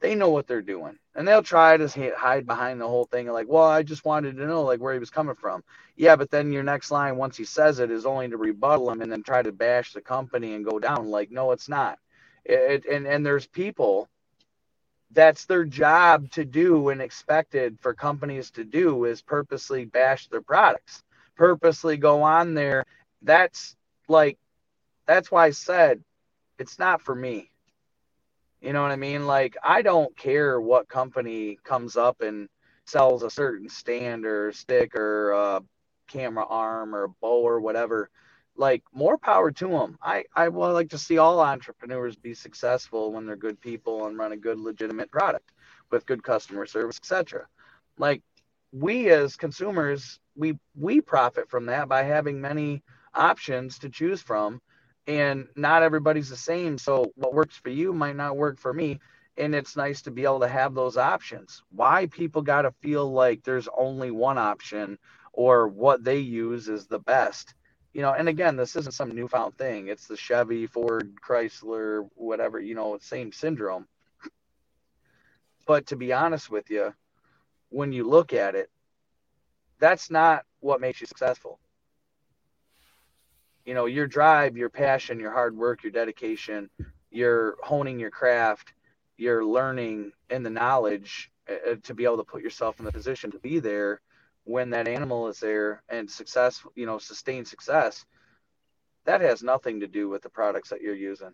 they 0.00 0.14
know 0.14 0.30
what 0.30 0.46
they're 0.46 0.62
doing 0.62 0.98
and 1.14 1.26
they'll 1.26 1.42
try 1.42 1.76
to 1.76 1.88
hide 2.16 2.46
behind 2.46 2.80
the 2.80 2.86
whole 2.86 3.04
thing 3.06 3.26
like 3.28 3.48
well 3.48 3.64
i 3.64 3.82
just 3.82 4.04
wanted 4.04 4.36
to 4.36 4.46
know 4.46 4.62
like 4.62 4.80
where 4.80 4.92
he 4.92 4.98
was 4.98 5.10
coming 5.10 5.34
from. 5.34 5.62
Yeah 5.96 6.16
but 6.16 6.30
then 6.30 6.52
your 6.52 6.62
next 6.62 6.90
line 6.90 7.16
once 7.16 7.36
he 7.36 7.44
says 7.44 7.78
it 7.78 7.90
is 7.90 8.06
only 8.06 8.28
to 8.28 8.36
rebuttal 8.36 8.90
him 8.90 9.00
and 9.00 9.10
then 9.10 9.22
try 9.22 9.42
to 9.42 9.52
bash 9.52 9.92
the 9.92 10.00
company 10.00 10.54
and 10.54 10.64
go 10.64 10.78
down. 10.78 11.08
Like 11.08 11.30
no 11.30 11.52
it's 11.52 11.68
not. 11.68 11.98
It, 12.44 12.84
and 12.86 13.06
and 13.06 13.24
there's 13.24 13.46
people 13.46 14.08
that's 15.16 15.46
their 15.46 15.64
job 15.64 16.30
to 16.32 16.44
do 16.44 16.90
and 16.90 17.02
expected 17.02 17.80
for 17.80 17.94
companies 17.94 18.52
to 18.52 18.64
do 18.64 19.06
is 19.06 19.22
purposely 19.22 19.86
bash 19.86 20.28
their 20.28 20.42
products 20.42 21.02
purposely 21.36 21.96
go 21.96 22.22
on 22.22 22.54
there. 22.54 22.84
That's 23.22 23.76
like 24.08 24.38
that's 25.06 25.30
why 25.30 25.46
i 25.46 25.50
said 25.50 26.02
it's 26.58 26.78
not 26.78 27.02
for 27.02 27.14
me. 27.14 27.50
You 28.60 28.72
know 28.72 28.82
what 28.82 28.92
i 28.92 28.96
mean? 28.96 29.26
Like 29.26 29.56
i 29.62 29.82
don't 29.82 30.16
care 30.16 30.60
what 30.60 30.88
company 30.88 31.58
comes 31.64 31.96
up 31.96 32.22
and 32.22 32.48
sells 32.86 33.22
a 33.22 33.30
certain 33.30 33.68
stand 33.68 34.26
or 34.26 34.52
stick 34.52 34.94
or 34.96 35.60
camera 36.08 36.46
arm 36.46 36.94
or 36.94 37.08
bow 37.20 37.42
or 37.42 37.60
whatever 37.60 38.10
like 38.58 38.82
more 38.92 39.18
power 39.18 39.50
to 39.50 39.68
them. 39.68 39.98
I 40.02 40.24
I 40.34 40.48
would 40.48 40.72
like 40.72 40.90
to 40.90 40.98
see 40.98 41.18
all 41.18 41.40
entrepreneurs 41.40 42.16
be 42.16 42.34
successful 42.34 43.12
when 43.12 43.26
they're 43.26 43.36
good 43.36 43.60
people 43.60 44.06
and 44.06 44.18
run 44.18 44.32
a 44.32 44.36
good 44.36 44.58
legitimate 44.58 45.10
product 45.10 45.52
with 45.90 46.06
good 46.06 46.22
customer 46.22 46.66
service, 46.66 46.98
etc. 46.98 47.46
Like 47.98 48.22
we 48.72 49.10
as 49.10 49.36
consumers, 49.36 50.18
we 50.34 50.58
we 50.74 51.00
profit 51.00 51.50
from 51.50 51.66
that 51.66 51.88
by 51.88 52.02
having 52.02 52.40
many 52.40 52.82
options 53.14 53.78
to 53.80 53.88
choose 53.88 54.20
from 54.20 54.60
and 55.06 55.46
not 55.56 55.82
everybody's 55.82 56.28
the 56.28 56.36
same. 56.36 56.78
So 56.78 57.12
what 57.14 57.34
works 57.34 57.56
for 57.56 57.70
you 57.70 57.92
might 57.92 58.16
not 58.16 58.36
work 58.36 58.58
for 58.58 58.72
me. 58.72 58.98
And 59.38 59.54
it's 59.54 59.76
nice 59.76 60.02
to 60.02 60.10
be 60.10 60.24
able 60.24 60.40
to 60.40 60.48
have 60.48 60.74
those 60.74 60.96
options. 60.96 61.62
Why 61.70 62.06
people 62.06 62.42
got 62.42 62.62
to 62.62 62.72
feel 62.80 63.10
like 63.12 63.44
there's 63.44 63.68
only 63.76 64.10
one 64.10 64.38
option 64.38 64.98
or 65.32 65.68
what 65.68 66.02
they 66.02 66.18
use 66.18 66.68
is 66.68 66.86
the 66.86 66.98
best 66.98 67.54
you 67.96 68.02
know, 68.02 68.12
and 68.12 68.28
again, 68.28 68.56
this 68.56 68.76
isn't 68.76 68.92
some 68.92 69.14
newfound 69.14 69.56
thing. 69.56 69.88
It's 69.88 70.06
the 70.06 70.18
Chevy, 70.18 70.66
Ford, 70.66 71.14
Chrysler, 71.26 72.06
whatever, 72.14 72.60
you 72.60 72.74
know, 72.74 72.98
same 73.00 73.32
syndrome. 73.32 73.88
But 75.66 75.86
to 75.86 75.96
be 75.96 76.12
honest 76.12 76.50
with 76.50 76.68
you, 76.68 76.92
when 77.70 77.92
you 77.92 78.06
look 78.06 78.34
at 78.34 78.54
it, 78.54 78.68
that's 79.78 80.10
not 80.10 80.44
what 80.60 80.82
makes 80.82 81.00
you 81.00 81.06
successful. 81.06 81.58
You 83.64 83.72
know, 83.72 83.86
your 83.86 84.06
drive, 84.06 84.58
your 84.58 84.68
passion, 84.68 85.18
your 85.18 85.32
hard 85.32 85.56
work, 85.56 85.82
your 85.82 85.92
dedication, 85.92 86.68
you're 87.10 87.56
honing 87.62 87.98
your 87.98 88.10
craft, 88.10 88.74
you're 89.16 89.42
learning 89.42 90.12
and 90.28 90.44
the 90.44 90.50
knowledge 90.50 91.30
uh, 91.48 91.76
to 91.84 91.94
be 91.94 92.04
able 92.04 92.18
to 92.18 92.24
put 92.24 92.42
yourself 92.42 92.78
in 92.78 92.84
the 92.84 92.92
position 92.92 93.30
to 93.30 93.38
be 93.38 93.58
there 93.58 94.02
when 94.46 94.70
that 94.70 94.86
animal 94.86 95.26
is 95.26 95.40
there 95.40 95.82
and 95.88 96.08
success, 96.08 96.64
you 96.76 96.86
know, 96.86 96.98
sustained 96.98 97.48
success, 97.48 98.06
that 99.04 99.20
has 99.20 99.42
nothing 99.42 99.80
to 99.80 99.88
do 99.88 100.08
with 100.08 100.22
the 100.22 100.30
products 100.30 100.70
that 100.70 100.80
you're 100.80 100.94
using. 100.94 101.32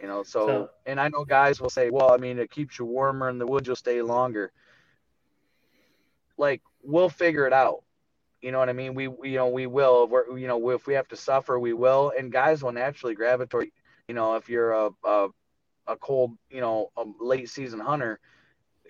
You 0.00 0.06
know, 0.06 0.22
so, 0.22 0.46
so 0.46 0.70
and 0.86 1.00
I 1.00 1.08
know 1.08 1.24
guys 1.24 1.60
will 1.60 1.70
say, 1.70 1.90
well, 1.90 2.12
I 2.12 2.18
mean, 2.18 2.38
it 2.38 2.52
keeps 2.52 2.78
you 2.78 2.84
warmer 2.84 3.28
and 3.28 3.40
the 3.40 3.46
wood 3.46 3.66
will 3.66 3.74
stay 3.74 4.00
longer. 4.00 4.52
Like, 6.36 6.62
we'll 6.84 7.08
figure 7.08 7.48
it 7.48 7.52
out. 7.52 7.82
You 8.40 8.52
know 8.52 8.60
what 8.60 8.68
I 8.68 8.72
mean? 8.72 8.94
We, 8.94 9.08
we 9.08 9.30
you 9.30 9.38
know, 9.38 9.48
we 9.48 9.66
will. 9.66 10.06
We're, 10.06 10.38
you 10.38 10.46
know, 10.46 10.70
if 10.70 10.86
we 10.86 10.94
have 10.94 11.08
to 11.08 11.16
suffer, 11.16 11.58
we 11.58 11.72
will. 11.72 12.12
And 12.16 12.30
guys 12.30 12.62
will 12.62 12.70
naturally 12.70 13.16
gravitate. 13.16 13.72
You 14.06 14.14
know, 14.14 14.36
if 14.36 14.48
you're 14.48 14.70
a, 14.70 14.90
a, 15.04 15.28
a 15.88 15.96
cold, 15.96 16.38
you 16.48 16.60
know, 16.60 16.92
a 16.96 17.04
late 17.20 17.50
season 17.50 17.80
hunter, 17.80 18.20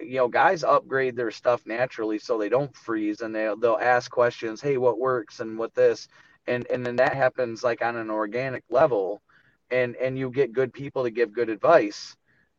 you 0.01 0.17
know, 0.17 0.29
guys 0.29 0.65
upgrade 0.65 1.17
their 1.17 1.31
stuff 1.31 1.67
naturally 1.67 2.19
so 2.19 2.39
they 2.39 2.49
don't 2.49 2.75
freeze 2.77 3.21
and 3.21 3.35
they'll, 3.35 3.57
they'll 3.57 3.79
ask 3.81 4.11
questions, 4.11 4.61
hey, 4.61 4.77
what 4.77 4.99
works 4.99 5.41
and 5.41 5.59
what 5.59 5.75
this, 5.75 6.09
and 6.47 6.67
and 6.69 6.85
then 6.85 6.97
that 6.97 7.15
happens 7.15 7.63
like 7.63 7.83
on 7.83 7.97
an 7.97 8.11
organic 8.11 8.65
level, 8.71 9.23
and 9.71 9.97
and 9.97 10.19
you 10.19 10.31
get 10.31 10.53
good 10.53 10.73
people 10.73 11.05
to 11.05 11.11
give 11.11 11.33
good 11.33 11.51
advice, 11.51 12.17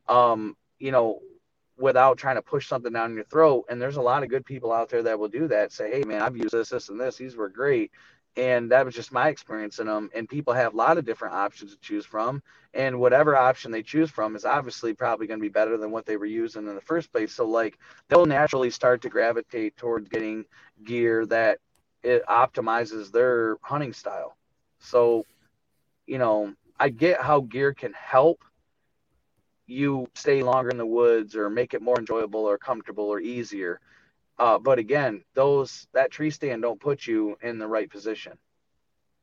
um, 0.08 0.56
you 0.78 0.92
know, 0.92 1.20
without 1.78 2.18
trying 2.18 2.36
to 2.36 2.42
push 2.42 2.68
something 2.68 2.94
down 2.94 3.16
your 3.16 3.24
throat. 3.24 3.66
And 3.70 3.82
there's 3.82 3.98
a 3.98 4.02
lot 4.02 4.22
of 4.22 4.30
good 4.30 4.46
people 4.46 4.72
out 4.72 4.90
there 4.90 5.04
that 5.04 5.18
will 5.18 5.28
do 5.28 5.48
that. 5.48 5.72
Say, 5.72 5.92
hey, 5.92 6.04
man, 6.04 6.22
I've 6.22 6.38
used 6.38 6.52
this, 6.52 6.70
this, 6.70 6.90
and 6.90 7.00
this. 7.00 7.18
These 7.18 7.36
were 7.36 7.50
great 7.50 7.92
and 8.40 8.72
that 8.72 8.86
was 8.86 8.96
just 8.96 9.12
my 9.12 9.28
experience 9.28 9.80
in 9.80 9.88
them 9.88 10.10
and 10.16 10.30
people 10.30 10.54
have 10.54 10.74
a 10.74 10.78
lot 10.78 10.98
of 10.98 11.06
different 11.06 11.36
options 11.36 11.72
to 11.72 11.82
choose 11.82 12.06
from 12.06 12.42
and 12.74 12.98
whatever 12.98 13.36
option 13.36 13.72
they 13.72 13.84
choose 13.84 14.10
from 14.10 14.36
is 14.36 14.46
obviously 14.46 14.94
probably 14.94 15.28
going 15.28 15.40
to 15.40 15.44
be 15.44 15.50
better 15.50 15.78
than 15.78 15.92
what 15.92 16.06
they 16.06 16.16
were 16.16 16.26
using 16.26 16.68
in 16.68 16.76
the 16.76 16.82
first 16.82 17.12
place 17.12 17.34
so 17.34 17.46
like 17.46 17.78
they'll 18.08 18.26
naturally 18.26 18.70
start 18.70 19.02
to 19.02 19.10
gravitate 19.10 19.76
towards 19.76 20.08
getting 20.08 20.46
gear 20.86 21.26
that 21.26 21.60
it 22.02 22.26
optimizes 22.28 23.12
their 23.12 23.58
hunting 23.62 23.92
style. 23.92 24.38
So 24.80 25.26
you 26.08 26.18
know 26.18 26.54
i 26.80 26.90
get 26.90 27.22
how 27.22 27.42
gear 27.42 27.74
can 27.74 27.94
help 27.94 28.44
you 29.68 30.08
stay 30.16 30.42
longer 30.42 30.70
in 30.70 30.78
the 30.78 30.86
woods 30.86 31.36
or 31.36 31.50
make 31.50 31.74
it 31.74 31.82
more 31.82 32.00
enjoyable 32.00 32.46
or 32.46 32.58
comfortable 32.58 33.06
or 33.06 33.20
easier 33.20 33.82
uh, 34.40 34.58
but 34.58 34.80
again, 34.80 35.22
those 35.34 35.88
that 35.94 36.12
tree 36.12 36.30
stand 36.30 36.62
don't 36.62 36.80
put 36.80 37.06
you 37.06 37.38
in 37.42 37.60
the 37.60 37.68
right 37.68 37.90
position. 37.90 38.38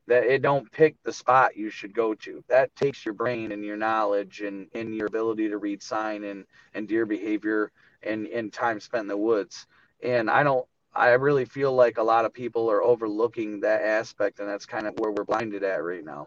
That 0.08 0.24
it 0.24 0.42
don't 0.42 0.70
pick 0.70 0.94
the 1.02 1.12
spot 1.12 1.56
you 1.56 1.70
should 1.70 1.92
go 1.94 2.14
to. 2.14 2.44
That 2.48 2.74
takes 2.76 3.04
your 3.04 3.14
brain 3.14 3.50
and 3.50 3.64
your 3.64 3.76
knowledge 3.76 4.42
and, 4.42 4.68
and 4.74 4.94
your 4.94 5.06
ability 5.06 5.48
to 5.48 5.58
read 5.58 5.82
sign 5.82 6.22
and, 6.22 6.44
and 6.74 6.86
deer 6.86 7.06
behavior 7.06 7.72
and, 8.02 8.26
and 8.28 8.52
time 8.52 8.78
spent 8.78 9.02
in 9.02 9.08
the 9.08 9.16
woods. 9.16 9.66
And 10.02 10.30
I 10.30 10.42
don't 10.44 10.66
I 10.94 11.08
really 11.10 11.44
feel 11.44 11.74
like 11.74 11.98
a 11.98 12.02
lot 12.02 12.24
of 12.24 12.32
people 12.32 12.70
are 12.70 12.82
overlooking 12.82 13.60
that 13.60 13.82
aspect 13.82 14.40
and 14.40 14.48
that's 14.48 14.64
kind 14.64 14.86
of 14.86 14.98
where 14.98 15.10
we're 15.10 15.24
blinded 15.24 15.62
at 15.62 15.84
right 15.84 16.04
now. 16.04 16.26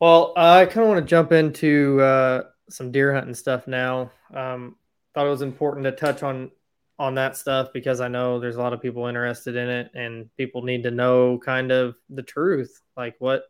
Well, 0.00 0.32
I 0.36 0.66
kind 0.66 0.80
of 0.80 0.88
want 0.88 1.00
to 1.00 1.08
jump 1.08 1.32
into 1.32 2.00
uh, 2.00 2.42
some 2.68 2.90
deer 2.90 3.14
hunting 3.14 3.34
stuff 3.34 3.66
now. 3.66 4.10
Um, 4.34 4.76
thought 5.16 5.26
it 5.26 5.30
was 5.30 5.40
important 5.40 5.84
to 5.84 5.92
touch 5.92 6.22
on 6.22 6.50
on 6.98 7.14
that 7.14 7.38
stuff 7.38 7.68
because 7.72 8.02
I 8.02 8.08
know 8.08 8.38
there's 8.38 8.56
a 8.56 8.60
lot 8.60 8.74
of 8.74 8.82
people 8.82 9.06
interested 9.06 9.56
in 9.56 9.68
it 9.68 9.90
and 9.94 10.28
people 10.36 10.62
need 10.62 10.82
to 10.82 10.90
know 10.90 11.38
kind 11.38 11.72
of 11.72 11.96
the 12.10 12.22
truth. 12.22 12.82
Like 12.98 13.16
what 13.18 13.44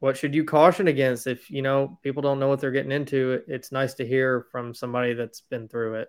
what 0.00 0.16
should 0.16 0.34
you 0.34 0.44
caution 0.44 0.88
against 0.88 1.28
if 1.28 1.50
you 1.50 1.62
know 1.62 2.00
people 2.02 2.20
don't 2.20 2.40
know 2.40 2.48
what 2.48 2.60
they're 2.60 2.72
getting 2.72 2.90
into? 2.90 3.42
It's 3.46 3.70
nice 3.70 3.94
to 3.94 4.06
hear 4.06 4.46
from 4.50 4.74
somebody 4.74 5.14
that's 5.14 5.40
been 5.40 5.68
through 5.68 6.00
it. 6.00 6.08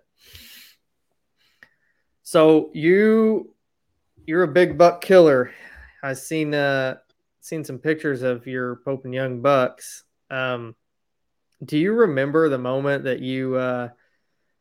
So 2.24 2.70
you 2.74 3.54
you're 4.26 4.42
a 4.42 4.48
big 4.48 4.76
buck 4.76 5.02
killer. 5.02 5.52
I've 6.02 6.18
seen 6.18 6.52
uh 6.52 6.96
seen 7.40 7.62
some 7.62 7.78
pictures 7.78 8.22
of 8.22 8.48
your 8.48 8.80
Pope 8.84 9.04
and 9.04 9.14
Young 9.14 9.40
bucks. 9.40 10.02
Um 10.30 10.74
do 11.64 11.78
you 11.78 11.92
remember 11.92 12.48
the 12.48 12.58
moment 12.58 13.04
that 13.04 13.20
you 13.20 13.54
uh 13.54 13.90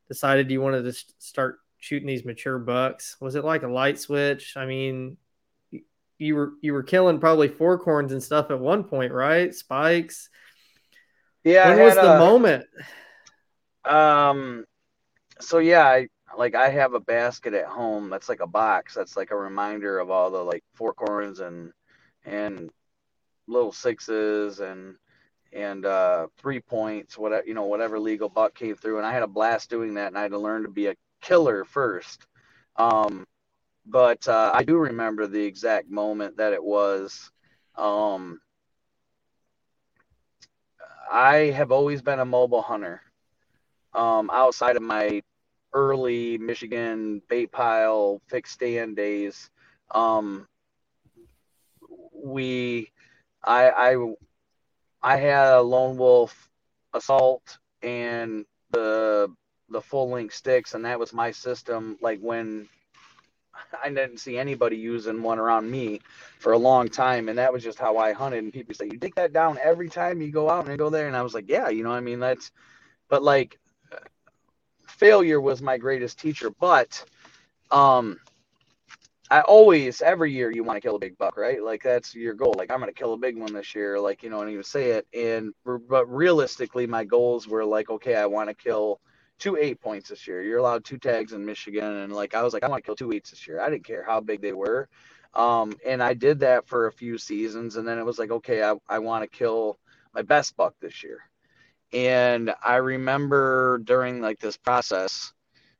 decided 0.07 0.51
you 0.51 0.61
wanted 0.61 0.83
to 0.83 0.93
start 1.19 1.59
shooting 1.79 2.07
these 2.07 2.25
mature 2.25 2.59
bucks? 2.59 3.17
Was 3.19 3.35
it 3.35 3.45
like 3.45 3.63
a 3.63 3.67
light 3.67 3.99
switch? 3.99 4.55
I 4.57 4.65
mean, 4.65 5.17
you 6.17 6.35
were 6.35 6.53
you 6.61 6.73
were 6.73 6.83
killing 6.83 7.19
probably 7.19 7.49
forkhorns 7.49 8.11
and 8.11 8.21
stuff 8.21 8.51
at 8.51 8.59
one 8.59 8.83
point, 8.83 9.11
right? 9.11 9.53
Spikes. 9.53 10.29
Yeah. 11.43 11.69
When 11.69 11.85
was 11.85 11.95
the 11.95 12.15
a, 12.15 12.19
moment? 12.19 12.65
Um. 13.85 14.65
So 15.39 15.59
yeah, 15.59 15.85
I 15.85 16.07
like 16.37 16.55
I 16.55 16.69
have 16.69 16.93
a 16.93 16.99
basket 16.99 17.53
at 17.53 17.65
home 17.65 18.09
that's 18.09 18.29
like 18.29 18.41
a 18.41 18.47
box. 18.47 18.95
That's 18.95 19.15
like 19.15 19.31
a 19.31 19.37
reminder 19.37 19.99
of 19.99 20.09
all 20.09 20.31
the 20.31 20.43
like 20.43 20.63
forkhorns 20.77 21.39
and 21.39 21.71
and 22.25 22.69
little 23.47 23.71
sixes 23.71 24.59
and 24.59 24.95
and 25.53 25.85
uh, 25.85 26.27
three 26.37 26.59
points, 26.59 27.17
whatever 27.17 27.45
you 27.45 27.53
know, 27.53 27.65
whatever 27.65 27.99
legal 27.99 28.29
buck 28.29 28.53
came 28.55 28.75
through, 28.75 28.97
and 28.97 29.05
I 29.05 29.13
had 29.13 29.23
a 29.23 29.27
blast 29.27 29.69
doing 29.69 29.95
that, 29.95 30.07
and 30.07 30.17
I 30.17 30.23
had 30.23 30.31
to 30.31 30.39
learn 30.39 30.63
to 30.63 30.69
be 30.69 30.87
a 30.87 30.95
killer 31.21 31.63
first. 31.65 32.25
Um, 32.75 33.25
but 33.85 34.27
uh, 34.27 34.51
I 34.53 34.63
do 34.63 34.77
remember 34.77 35.27
the 35.27 35.43
exact 35.43 35.89
moment 35.89 36.37
that 36.37 36.53
it 36.53 36.63
was. 36.63 37.31
Um, 37.75 38.41
I 41.11 41.51
have 41.55 41.71
always 41.71 42.01
been 42.01 42.19
a 42.19 42.25
mobile 42.25 42.61
hunter. 42.61 43.01
Um, 43.93 44.29
outside 44.31 44.75
of 44.75 44.83
my 44.83 45.21
early 45.73 46.37
Michigan 46.37 47.21
bait 47.29 47.51
pile 47.51 48.21
fixed 48.27 48.53
stand 48.53 48.95
days, 48.95 49.49
um, 49.91 50.47
we, 52.13 52.91
I, 53.43 53.69
I 53.69 53.95
I 55.01 55.17
had 55.17 55.53
a 55.53 55.61
lone 55.61 55.97
wolf 55.97 56.49
assault 56.93 57.57
and 57.81 58.45
the 58.71 59.31
the 59.69 59.81
full 59.81 60.09
length 60.09 60.33
sticks, 60.33 60.73
and 60.73 60.85
that 60.85 60.99
was 60.99 61.13
my 61.13 61.31
system. 61.31 61.97
Like 62.01 62.19
when 62.19 62.67
I 63.83 63.89
didn't 63.89 64.19
see 64.19 64.37
anybody 64.37 64.77
using 64.77 65.21
one 65.21 65.39
around 65.39 65.69
me 65.69 66.01
for 66.39 66.53
a 66.53 66.57
long 66.57 66.87
time, 66.87 67.29
and 67.29 67.37
that 67.37 67.51
was 67.51 67.63
just 67.63 67.79
how 67.79 67.97
I 67.97 68.13
hunted. 68.13 68.43
And 68.43 68.53
people 68.53 68.73
say, 68.73 68.85
"You 68.85 68.97
take 68.97 69.15
that 69.15 69.33
down 69.33 69.59
every 69.61 69.89
time 69.89 70.21
you 70.21 70.31
go 70.31 70.49
out 70.49 70.63
and 70.63 70.73
I 70.73 70.77
go 70.77 70.89
there," 70.89 71.07
and 71.07 71.15
I 71.15 71.21
was 71.21 71.33
like, 71.33 71.49
"Yeah, 71.49 71.69
you 71.69 71.83
know, 71.83 71.91
I 71.91 71.99
mean, 71.99 72.19
that's." 72.19 72.51
But 73.09 73.23
like, 73.23 73.59
failure 74.85 75.39
was 75.39 75.61
my 75.61 75.77
greatest 75.77 76.19
teacher. 76.19 76.49
But 76.49 77.03
um, 77.71 78.19
I 79.29 79.41
always 79.41 80.01
every 80.01 80.31
year 80.31 80.51
you 80.51 80.63
want 80.63 80.77
to 80.77 80.81
kill 80.81 80.95
a 80.95 80.99
big 80.99 81.17
buck, 81.17 81.37
right? 81.37 81.61
Like 81.61 81.83
that's 81.83 82.15
your 82.15 82.33
goal. 82.33 82.55
Like 82.57 82.71
I'm 82.71 82.79
gonna 82.79 82.93
kill 82.93 83.13
a 83.13 83.17
big 83.17 83.37
one 83.37 83.53
this 83.53 83.75
year, 83.75 83.99
like 83.99 84.23
you 84.23 84.29
know, 84.29 84.41
and 84.41 84.51
you 84.51 84.63
say 84.63 84.91
it. 84.91 85.07
And 85.13 85.53
but 85.65 86.05
realistically, 86.05 86.87
my 86.87 87.03
goals 87.03 87.47
were 87.47 87.65
like, 87.65 87.89
okay, 87.89 88.15
I 88.15 88.25
want 88.27 88.49
to 88.49 88.55
kill 88.55 89.01
two 89.39 89.57
eight 89.57 89.81
points 89.81 90.09
this 90.09 90.27
year. 90.27 90.41
You're 90.41 90.59
allowed 90.59 90.85
two 90.85 90.97
tags 90.97 91.33
in 91.33 91.45
Michigan, 91.45 91.83
and 91.83 92.13
like 92.13 92.35
I 92.35 92.43
was 92.43 92.53
like, 92.53 92.63
I 92.63 92.69
want 92.69 92.83
to 92.83 92.85
kill 92.87 92.95
two 92.95 93.11
eights 93.11 93.31
this 93.31 93.47
year. 93.47 93.59
I 93.59 93.69
didn't 93.69 93.85
care 93.85 94.03
how 94.05 94.21
big 94.21 94.41
they 94.41 94.53
were, 94.53 94.87
um, 95.33 95.73
and 95.85 96.01
I 96.01 96.13
did 96.13 96.39
that 96.41 96.67
for 96.67 96.87
a 96.87 96.91
few 96.93 97.17
seasons, 97.17 97.75
and 97.77 97.87
then 97.87 97.99
it 97.99 98.05
was 98.05 98.19
like, 98.19 98.31
okay, 98.31 98.63
I 98.63 98.75
I 98.87 98.99
want 98.99 99.23
to 99.29 99.37
kill 99.37 99.77
my 100.13 100.21
best 100.21 100.55
buck 100.55 100.75
this 100.79 101.03
year. 101.03 101.19
And 101.93 102.53
I 102.63 102.77
remember 102.77 103.79
during 103.83 104.21
like 104.21 104.39
this 104.39 104.57
process, 104.57 105.33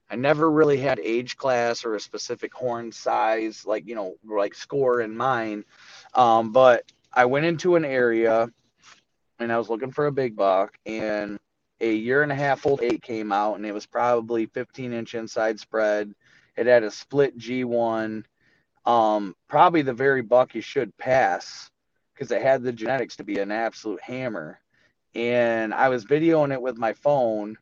I 0.09 0.15
never 0.15 0.49
really 0.49 0.77
had 0.77 0.99
age 0.99 1.35
class 1.35 1.83
or 1.83 1.95
a 1.95 1.99
specific 1.99 2.53
horn 2.53 2.91
size, 2.91 3.65
like, 3.65 3.85
you 3.87 3.95
know, 3.95 4.15
like 4.25 4.55
score 4.55 5.01
in 5.01 5.15
mind. 5.15 5.65
Um, 6.13 6.51
but 6.51 6.83
I 7.11 7.25
went 7.25 7.45
into 7.45 7.75
an 7.75 7.83
area 7.83 8.49
and 9.39 9.51
I 9.51 9.57
was 9.57 9.69
looking 9.69 9.91
for 9.91 10.07
a 10.07 10.11
big 10.11 10.35
buck, 10.35 10.77
and 10.85 11.39
a 11.79 11.93
year 11.93 12.23
and 12.23 12.31
a 12.31 12.35
half 12.35 12.65
old 12.65 12.81
eight 12.81 13.03
came 13.03 13.31
out, 13.31 13.55
and 13.55 13.65
it 13.65 13.73
was 13.73 13.85
probably 13.85 14.47
15 14.47 14.93
inch 14.93 15.13
inside 15.15 15.59
spread. 15.59 16.13
It 16.55 16.65
had 16.65 16.83
a 16.83 16.91
split 16.91 17.37
G1, 17.37 18.23
um, 18.85 19.35
probably 19.47 19.83
the 19.83 19.93
very 19.93 20.21
buck 20.21 20.55
you 20.55 20.61
should 20.61 20.97
pass 20.97 21.69
because 22.13 22.31
it 22.31 22.41
had 22.41 22.63
the 22.63 22.71
genetics 22.71 23.17
to 23.17 23.23
be 23.23 23.37
an 23.37 23.51
absolute 23.51 24.01
hammer. 24.01 24.59
And 25.13 25.73
I 25.73 25.89
was 25.89 26.05
videoing 26.05 26.51
it 26.51 26.61
with 26.61 26.77
my 26.77 26.93
phone, 26.93 27.57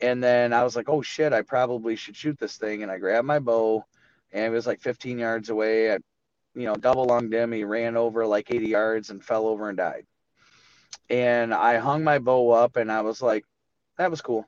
and 0.00 0.22
then 0.22 0.52
I 0.52 0.64
was 0.64 0.76
like, 0.76 0.88
oh 0.88 1.02
shit, 1.02 1.32
I 1.32 1.42
probably 1.42 1.96
should 1.96 2.16
shoot 2.16 2.38
this 2.38 2.56
thing. 2.56 2.82
And 2.82 2.92
I 2.92 2.98
grabbed 2.98 3.26
my 3.26 3.38
bow, 3.38 3.84
and 4.32 4.44
it 4.44 4.50
was 4.50 4.66
like 4.66 4.80
15 4.80 5.18
yards 5.18 5.50
away. 5.50 5.92
I, 5.92 5.98
you 6.54 6.64
know, 6.64 6.74
double 6.74 7.06
lunged 7.06 7.34
him. 7.34 7.52
He 7.52 7.64
ran 7.64 7.96
over 7.96 8.26
like 8.26 8.50
80 8.50 8.66
yards 8.66 9.10
and 9.10 9.24
fell 9.24 9.46
over 9.46 9.68
and 9.68 9.78
died 9.78 10.06
and 11.10 11.54
I 11.54 11.78
hung 11.78 12.04
my 12.04 12.18
bow 12.18 12.50
up 12.50 12.76
and 12.76 12.90
I 12.90 13.00
was 13.00 13.22
like, 13.22 13.44
that 13.96 14.10
was 14.10 14.20
cool. 14.20 14.46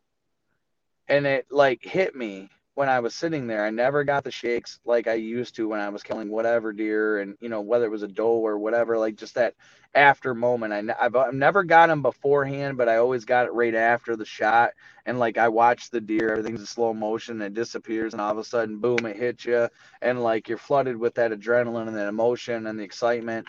And 1.09 1.27
it 1.27 1.47
like 1.51 1.83
hit 1.83 2.15
me 2.15 2.51
when 2.81 2.89
I 2.89 3.01
was 3.01 3.15
sitting 3.15 3.47
there. 3.47 3.63
I 3.63 3.69
never 3.69 4.05
got 4.05 4.25
the 4.25 4.31
shakes 4.31 4.81
like 4.87 5.07
I 5.07 5.13
used 5.13 5.55
to 5.57 5.69
when 5.69 5.81
I 5.81 5.91
was 5.91 6.03
killing 6.03 6.31
whatever 6.31 6.73
deer 6.73 7.19
and, 7.19 7.37
you 7.39 7.51
know, 7.51 7.61
whether 7.61 7.85
it 7.85 7.91
was 7.91 8.03
a 8.03 8.09
doe 8.09 8.47
or 8.47 8.59
whatever, 8.59 8.97
like 8.97 9.17
just 9.17 9.35
that 9.35 9.55
after 9.95 10.35
moment. 10.35 10.73
I, 10.73 10.95
I've, 10.99 11.15
I've 11.15 11.35
never 11.35 11.63
got 11.63 11.89
them 11.89 12.01
beforehand, 12.01 12.79
but 12.79 12.89
I 12.89 12.97
always 12.97 13.27
got 13.27 13.45
it 13.45 13.53
right 13.53 13.75
after 13.75 14.17
the 14.17 14.25
shot. 14.25 14.71
And 15.05 15.19
like 15.19 15.37
I 15.37 15.49
watch 15.49 15.91
the 15.91 16.01
deer, 16.01 16.31
everything's 16.31 16.61
in 16.61 16.67
slow 16.67 16.95
motion, 16.95 17.43
it 17.43 17.53
disappears, 17.53 18.15
and 18.15 18.23
all 18.23 18.33
of 18.33 18.39
a 18.39 18.45
sudden, 18.45 18.79
boom, 18.79 19.05
it 19.05 19.17
hits 19.17 19.45
you. 19.45 19.69
And 20.01 20.23
like 20.23 20.49
you're 20.49 20.57
flooded 20.57 20.97
with 20.97 21.17
that 21.17 21.33
adrenaline 21.33 21.87
and 21.87 21.97
that 21.99 22.09
emotion 22.09 22.67
and 22.67 22.79
the 22.79 22.85
excitement. 22.85 23.47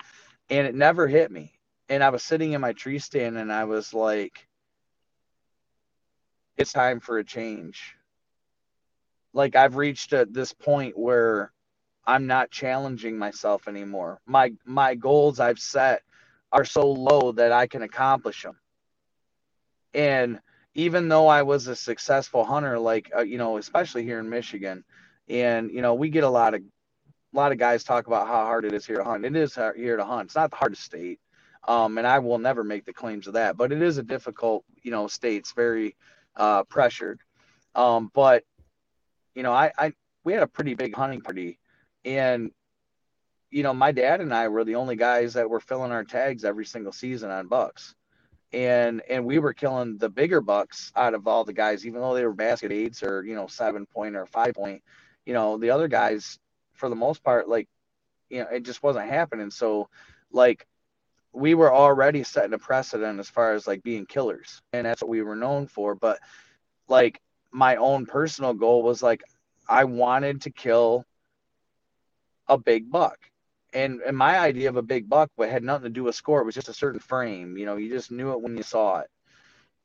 And 0.49 0.67
it 0.67 0.75
never 0.75 1.07
hit 1.07 1.31
me 1.31 1.53
and 1.87 2.03
I 2.03 2.09
was 2.09 2.21
sitting 2.21 2.51
in 2.51 2.59
my 2.59 2.73
tree 2.73 2.99
stand 2.99 3.37
and 3.37 3.49
I 3.49 3.63
was 3.63 3.93
like, 3.93 4.45
it's 6.57 6.73
time 6.73 6.99
for 6.99 7.17
a 7.17 7.23
change. 7.23 7.95
Like 9.33 9.55
I've 9.55 9.75
reached 9.75 10.13
at 10.13 10.33
this 10.33 10.53
point 10.53 10.97
where 10.97 11.51
I'm 12.05 12.27
not 12.27 12.51
challenging 12.51 13.17
myself 13.17 13.67
anymore. 13.67 14.19
My 14.25 14.53
my 14.65 14.95
goals 14.95 15.39
I've 15.39 15.59
set 15.59 16.01
are 16.51 16.65
so 16.65 16.91
low 16.91 17.31
that 17.33 17.51
I 17.51 17.67
can 17.67 17.81
accomplish 17.81 18.43
them. 18.43 18.59
And 19.93 20.39
even 20.73 21.09
though 21.09 21.27
I 21.27 21.43
was 21.43 21.67
a 21.67 21.75
successful 21.75 22.43
hunter, 22.43 22.79
like 22.79 23.11
uh, 23.15 23.21
you 23.21 23.37
know, 23.37 23.57
especially 23.57 24.03
here 24.03 24.19
in 24.19 24.29
Michigan, 24.29 24.83
and 25.29 25.71
you 25.71 25.81
know, 25.81 25.93
we 25.93 26.09
get 26.09 26.23
a 26.23 26.29
lot 26.29 26.53
of 26.53 26.61
a 26.61 27.37
lot 27.37 27.51
of 27.51 27.57
guys 27.57 27.83
talk 27.83 28.07
about 28.07 28.27
how 28.27 28.45
hard 28.45 28.65
it 28.65 28.73
is 28.73 28.85
here 28.85 28.97
to 28.97 29.03
hunt. 29.03 29.25
It 29.25 29.35
is 29.35 29.55
here 29.55 29.97
to 29.97 30.05
hunt. 30.05 30.27
It's 30.27 30.35
not 30.35 30.51
the 30.51 30.57
hardest 30.57 30.83
state. 30.83 31.19
Um, 31.67 31.97
and 31.97 32.07
I 32.07 32.19
will 32.19 32.39
never 32.39 32.63
make 32.63 32.85
the 32.85 32.93
claims 32.93 33.27
of 33.27 33.33
that, 33.33 33.55
but 33.55 33.71
it 33.71 33.81
is 33.81 33.99
a 33.99 34.03
difficult, 34.03 34.65
you 34.81 34.89
know, 34.91 35.07
state. 35.07 35.37
It's 35.37 35.53
very 35.53 35.95
uh, 36.35 36.63
pressured. 36.63 37.19
Um, 37.75 38.09
but 38.13 38.43
you 39.35 39.43
know, 39.43 39.51
I, 39.51 39.71
I 39.77 39.93
we 40.23 40.33
had 40.33 40.43
a 40.43 40.47
pretty 40.47 40.75
big 40.75 40.95
hunting 40.95 41.21
party, 41.21 41.59
and 42.05 42.51
you 43.49 43.63
know, 43.63 43.73
my 43.73 43.91
dad 43.91 44.21
and 44.21 44.33
I 44.33 44.47
were 44.47 44.63
the 44.63 44.75
only 44.75 44.95
guys 44.95 45.33
that 45.33 45.49
were 45.49 45.59
filling 45.59 45.91
our 45.91 46.03
tags 46.03 46.45
every 46.45 46.65
single 46.65 46.93
season 46.93 47.31
on 47.31 47.47
bucks. 47.47 47.95
And 48.53 49.01
and 49.09 49.25
we 49.25 49.39
were 49.39 49.53
killing 49.53 49.97
the 49.97 50.09
bigger 50.09 50.41
bucks 50.41 50.91
out 50.95 51.13
of 51.13 51.27
all 51.27 51.43
the 51.43 51.53
guys, 51.53 51.85
even 51.85 52.01
though 52.01 52.13
they 52.13 52.25
were 52.25 52.33
basket 52.33 52.71
eights 52.71 53.03
or 53.03 53.23
you 53.23 53.35
know 53.35 53.47
seven 53.47 53.85
point 53.85 54.15
or 54.15 54.25
five 54.25 54.55
point. 54.55 54.83
You 55.25 55.33
know, 55.33 55.57
the 55.57 55.69
other 55.69 55.87
guys, 55.87 56.39
for 56.73 56.89
the 56.89 56.95
most 56.95 57.23
part, 57.23 57.47
like 57.47 57.67
you 58.29 58.39
know, 58.41 58.47
it 58.51 58.63
just 58.63 58.83
wasn't 58.83 59.09
happening. 59.09 59.51
So, 59.51 59.89
like 60.31 60.67
we 61.33 61.53
were 61.53 61.73
already 61.73 62.23
setting 62.23 62.53
a 62.53 62.57
precedent 62.57 63.19
as 63.19 63.29
far 63.29 63.53
as 63.53 63.67
like 63.67 63.83
being 63.83 64.05
killers 64.05 64.61
and 64.73 64.85
that's 64.85 65.01
what 65.01 65.09
we 65.09 65.21
were 65.21 65.35
known 65.35 65.67
for 65.67 65.95
but 65.95 66.19
like 66.87 67.21
my 67.51 67.75
own 67.75 68.05
personal 68.05 68.53
goal 68.53 68.83
was 68.83 69.03
like 69.03 69.23
i 69.67 69.83
wanted 69.83 70.41
to 70.41 70.51
kill 70.51 71.05
a 72.47 72.57
big 72.57 72.91
buck. 72.91 73.17
And 73.73 74.01
and 74.01 74.17
my 74.17 74.37
idea 74.37 74.67
of 74.67 74.75
a 74.75 74.81
big 74.81 75.07
buck 75.07 75.31
but 75.37 75.49
had 75.49 75.63
nothing 75.63 75.85
to 75.85 75.89
do 75.89 76.03
with 76.03 76.15
score. 76.15 76.41
It 76.41 76.45
was 76.45 76.55
just 76.55 76.67
a 76.69 76.73
certain 76.73 76.99
frame 76.99 77.57
you 77.57 77.65
know 77.65 77.77
you 77.77 77.89
just 77.89 78.11
knew 78.11 78.31
it 78.33 78.41
when 78.41 78.57
you 78.57 78.63
saw 78.63 78.99
it. 78.99 79.09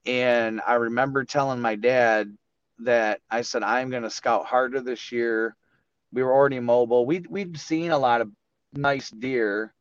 And 0.06 0.60
i 0.66 0.74
remember 0.74 1.24
telling 1.24 1.60
my 1.60 1.76
dad 1.76 2.36
that 2.80 3.20
i 3.30 3.40
said 3.42 3.62
i'm 3.62 3.90
going 3.90 4.02
to 4.02 4.10
scout 4.10 4.46
harder 4.46 4.80
this 4.80 5.12
year. 5.12 5.56
We 6.12 6.22
were 6.22 6.32
already 6.32 6.60
mobile. 6.60 7.06
We 7.06 7.20
we'd 7.28 7.58
seen 7.58 7.90
a 7.90 7.98
lot 7.98 8.20
of 8.20 8.30
nice 8.74 9.10
deer 9.10 9.72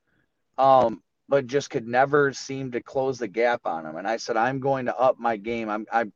um 0.57 1.01
but 1.27 1.47
just 1.47 1.69
could 1.71 1.87
never 1.87 2.33
seem 2.33 2.71
to 2.71 2.81
close 2.81 3.17
the 3.17 3.27
gap 3.27 3.61
on 3.65 3.83
them. 3.83 3.97
And 3.97 4.07
I 4.07 4.17
said, 4.17 4.37
I'm 4.37 4.59
going 4.59 4.85
to 4.85 4.95
up 4.95 5.17
my 5.19 5.37
game. 5.37 5.69
I'm, 5.69 5.87
I'm 5.91 6.13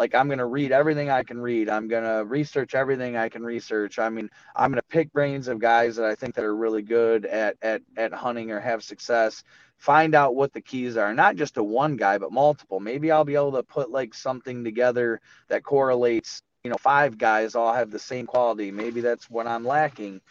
like, 0.00 0.14
I'm 0.14 0.28
going 0.28 0.38
to 0.38 0.46
read 0.46 0.72
everything 0.72 1.10
I 1.10 1.22
can 1.22 1.38
read. 1.38 1.68
I'm 1.68 1.86
going 1.86 2.04
to 2.04 2.24
research 2.24 2.74
everything 2.74 3.18
I 3.18 3.28
can 3.28 3.42
research. 3.44 3.98
I 3.98 4.08
mean, 4.08 4.30
I'm 4.56 4.70
going 4.70 4.80
to 4.80 4.88
pick 4.88 5.12
brains 5.12 5.46
of 5.46 5.58
guys 5.58 5.96
that 5.96 6.06
I 6.06 6.14
think 6.14 6.34
that 6.36 6.44
are 6.44 6.56
really 6.56 6.80
good 6.80 7.26
at, 7.26 7.58
at, 7.60 7.82
at 7.98 8.14
hunting 8.14 8.50
or 8.50 8.60
have 8.60 8.82
success. 8.82 9.44
Find 9.76 10.14
out 10.14 10.34
what 10.34 10.54
the 10.54 10.62
keys 10.62 10.96
are, 10.96 11.12
not 11.12 11.36
just 11.36 11.54
to 11.56 11.62
one 11.62 11.96
guy, 11.96 12.16
but 12.16 12.32
multiple. 12.32 12.80
Maybe 12.80 13.10
I'll 13.10 13.26
be 13.26 13.34
able 13.34 13.52
to 13.52 13.62
put 13.62 13.90
like 13.90 14.14
something 14.14 14.64
together 14.64 15.20
that 15.48 15.64
correlates, 15.64 16.42
you 16.64 16.70
know, 16.70 16.78
five 16.78 17.18
guys 17.18 17.54
all 17.54 17.74
have 17.74 17.90
the 17.90 17.98
same 17.98 18.26
quality. 18.26 18.70
Maybe 18.70 19.02
that's 19.02 19.28
what 19.28 19.46
I'm 19.46 19.66
lacking 19.66 20.22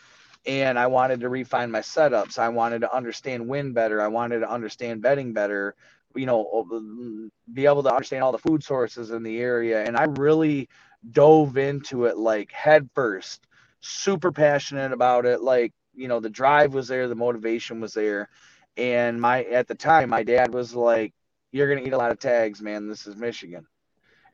and 0.47 0.79
I 0.79 0.87
wanted 0.87 1.19
to 1.19 1.29
refine 1.29 1.69
my 1.69 1.81
setups. 1.81 2.39
I 2.39 2.49
wanted 2.49 2.81
to 2.81 2.95
understand 2.95 3.47
wind 3.47 3.75
better. 3.75 4.01
I 4.01 4.07
wanted 4.07 4.39
to 4.39 4.49
understand 4.49 5.01
bedding 5.01 5.33
better. 5.33 5.75
You 6.19 6.27
know, 6.27 6.67
mm, 6.71 7.29
be 7.53 7.65
able 7.65 7.83
to 7.83 7.91
understand 7.91 8.23
all 8.23 8.31
the 8.31 8.39
food 8.39 8.63
sources 8.63 9.11
in 9.11 9.23
the 9.23 9.39
area. 9.39 9.83
And 9.85 9.97
I 9.97 10.05
really 10.05 10.69
dove 11.11 11.57
into 11.57 12.05
it 12.05 12.17
like 12.17 12.51
head 12.51 12.89
first, 12.95 13.47
super 13.81 14.31
passionate 14.31 14.91
about 14.93 15.25
it. 15.25 15.41
Like, 15.41 15.73
you 15.95 16.07
know, 16.07 16.19
the 16.19 16.29
drive 16.29 16.73
was 16.73 16.87
there, 16.87 17.07
the 17.07 17.15
motivation 17.15 17.81
was 17.81 17.93
there. 17.93 18.29
And 18.77 19.21
my 19.21 19.43
at 19.45 19.67
the 19.67 19.75
time, 19.75 20.09
my 20.09 20.23
dad 20.23 20.53
was 20.53 20.75
like, 20.75 21.13
You're 21.51 21.73
gonna 21.73 21.87
eat 21.87 21.93
a 21.93 21.97
lot 21.97 22.11
of 22.11 22.19
tags, 22.19 22.61
man. 22.61 22.87
This 22.87 23.07
is 23.07 23.15
Michigan. 23.15 23.67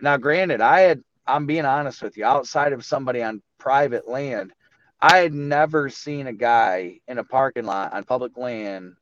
Now, 0.02 0.18
granted, 0.18 0.62
I 0.62 0.82
had 0.82 1.04
I'm 1.28 1.46
being 1.48 1.66
honest 1.66 2.02
with 2.04 2.18
you, 2.18 2.26
outside 2.26 2.74
of 2.74 2.86
somebody 2.86 3.24
on 3.24 3.42
private 3.60 4.08
land 4.08 4.54
I 5.02 5.18
had 5.18 5.34
never 5.34 5.90
seen 5.90 6.28
a 6.28 6.34
guy 6.34 7.00
in 7.08 7.20
a 7.20 7.24
parking 7.24 7.66
lot 7.66 7.94
on 7.94 8.04
public 8.06 8.38
land 8.38 8.96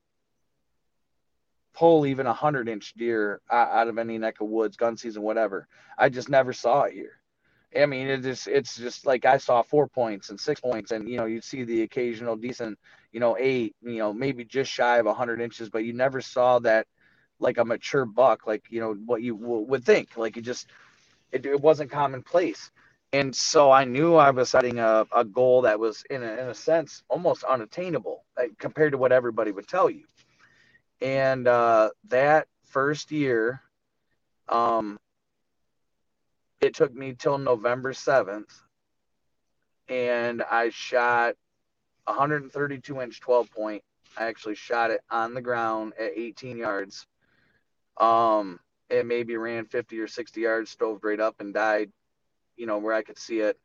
pull 1.74 2.06
even 2.06 2.28
a 2.28 2.34
hundred 2.34 2.70
inch 2.70 2.94
deer 2.96 3.42
out 3.52 3.88
of 3.88 3.98
any 3.98 4.18
neck 4.18 4.42
of 4.42 4.50
woods, 4.50 4.78
gun 4.78 4.98
season, 4.98 5.24
whatever. 5.24 5.68
I 5.98 6.10
just 6.10 6.30
never 6.30 6.54
saw 6.54 6.84
it 6.84 6.94
here. 6.94 7.20
I 7.78 7.88
mean, 7.88 8.08
it 8.08 8.22
just 8.24 8.48
it's 8.48 8.78
just 8.78 9.06
like 9.06 9.26
I 9.26 9.38
saw 9.38 9.62
four 9.64 9.88
points 9.88 10.30
and 10.30 10.40
six 10.40 10.62
points, 10.62 10.92
and 10.92 11.10
you 11.10 11.18
know, 11.18 11.26
you'd 11.26 11.44
see 11.46 11.64
the 11.64 11.84
occasional 11.84 12.36
decent, 12.38 12.80
you 13.12 13.20
know, 13.20 13.38
eight, 13.40 13.76
you 13.84 13.98
know, 14.00 14.14
maybe 14.14 14.46
just 14.46 14.72
shy 14.72 15.00
of 15.00 15.08
hundred 15.18 15.42
inches, 15.42 15.70
but 15.70 15.86
you 15.86 15.94
never 15.94 16.22
saw 16.22 16.60
that 16.60 16.88
like 17.40 17.58
a 17.58 17.66
mature 17.66 18.06
buck, 18.06 18.48
like 18.48 18.66
you 18.70 18.80
know 18.82 18.94
what 19.06 19.24
you 19.24 19.38
w- 19.38 19.66
would 19.68 19.86
think. 19.86 20.18
Like 20.18 20.38
it 20.38 20.44
just 20.44 20.68
it, 21.32 21.46
it 21.46 21.62
wasn't 21.62 21.92
commonplace 21.92 22.72
and 23.14 23.36
so 23.36 23.72
I 23.72 23.86
knew 23.86 24.16
I 24.16 24.32
was 24.32 24.50
setting 24.50 24.80
a, 24.80 25.06
a 25.16 25.24
goal 25.26 25.64
that 25.64 25.80
was 25.80 26.04
in 26.10 26.24
a, 26.24 26.34
in 26.34 26.50
a 26.50 26.54
sense 26.54 27.04
almost 27.10 27.44
unattainable 27.44 28.24
compared 28.60 28.92
to 28.92 28.98
what 28.98 29.12
everybody 29.12 29.52
would 29.52 29.68
tell 29.68 29.90
you. 29.90 30.04
And 31.04 31.48
uh, 31.48 31.90
that 32.08 32.48
first 32.64 33.12
year, 33.12 33.62
um, 34.48 34.98
it 36.62 36.74
took 36.74 36.96
me 36.96 37.14
till 37.14 37.38
November 37.38 37.92
7th, 37.92 38.50
and 39.90 40.42
I 40.42 40.70
shot 40.70 41.36
132 42.06 43.02
inch 43.02 43.20
12 43.20 43.52
point. 43.52 43.84
I 44.18 44.26
actually 44.26 44.56
shot 44.56 44.92
it 44.92 45.02
on 45.12 45.34
the 45.34 45.42
ground 45.42 45.94
at 46.00 46.12
18 46.16 46.58
yards. 46.58 47.06
Um, 47.98 48.60
it 48.90 49.06
maybe 49.06 49.36
ran 49.38 49.66
50 49.66 50.00
or 50.00 50.08
60 50.08 50.42
yards, 50.42 50.72
stove 50.72 51.04
right 51.04 51.20
up, 51.20 51.42
and 51.42 51.54
died 51.54 51.92
you 52.56 52.66
know, 52.66 52.78
where 52.78 52.94
I 52.94 53.02
could 53.02 53.18
see 53.18 53.40
it. 53.40 53.58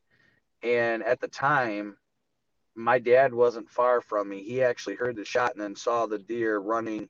And 0.62 1.03
at 1.03 1.20
the 1.20 1.28
time, 1.28 1.97
my 2.74 2.99
dad 2.99 3.32
wasn't 3.34 3.70
far 3.70 4.01
from 4.01 4.28
me. 4.28 4.43
He 4.43 4.62
actually 4.62 4.97
heard 4.97 5.16
the 5.16 5.24
shot 5.24 5.53
and 5.53 5.61
then 5.62 5.76
saw 5.76 6.07
the 6.07 6.18
deer 6.18 6.59
running 6.59 7.09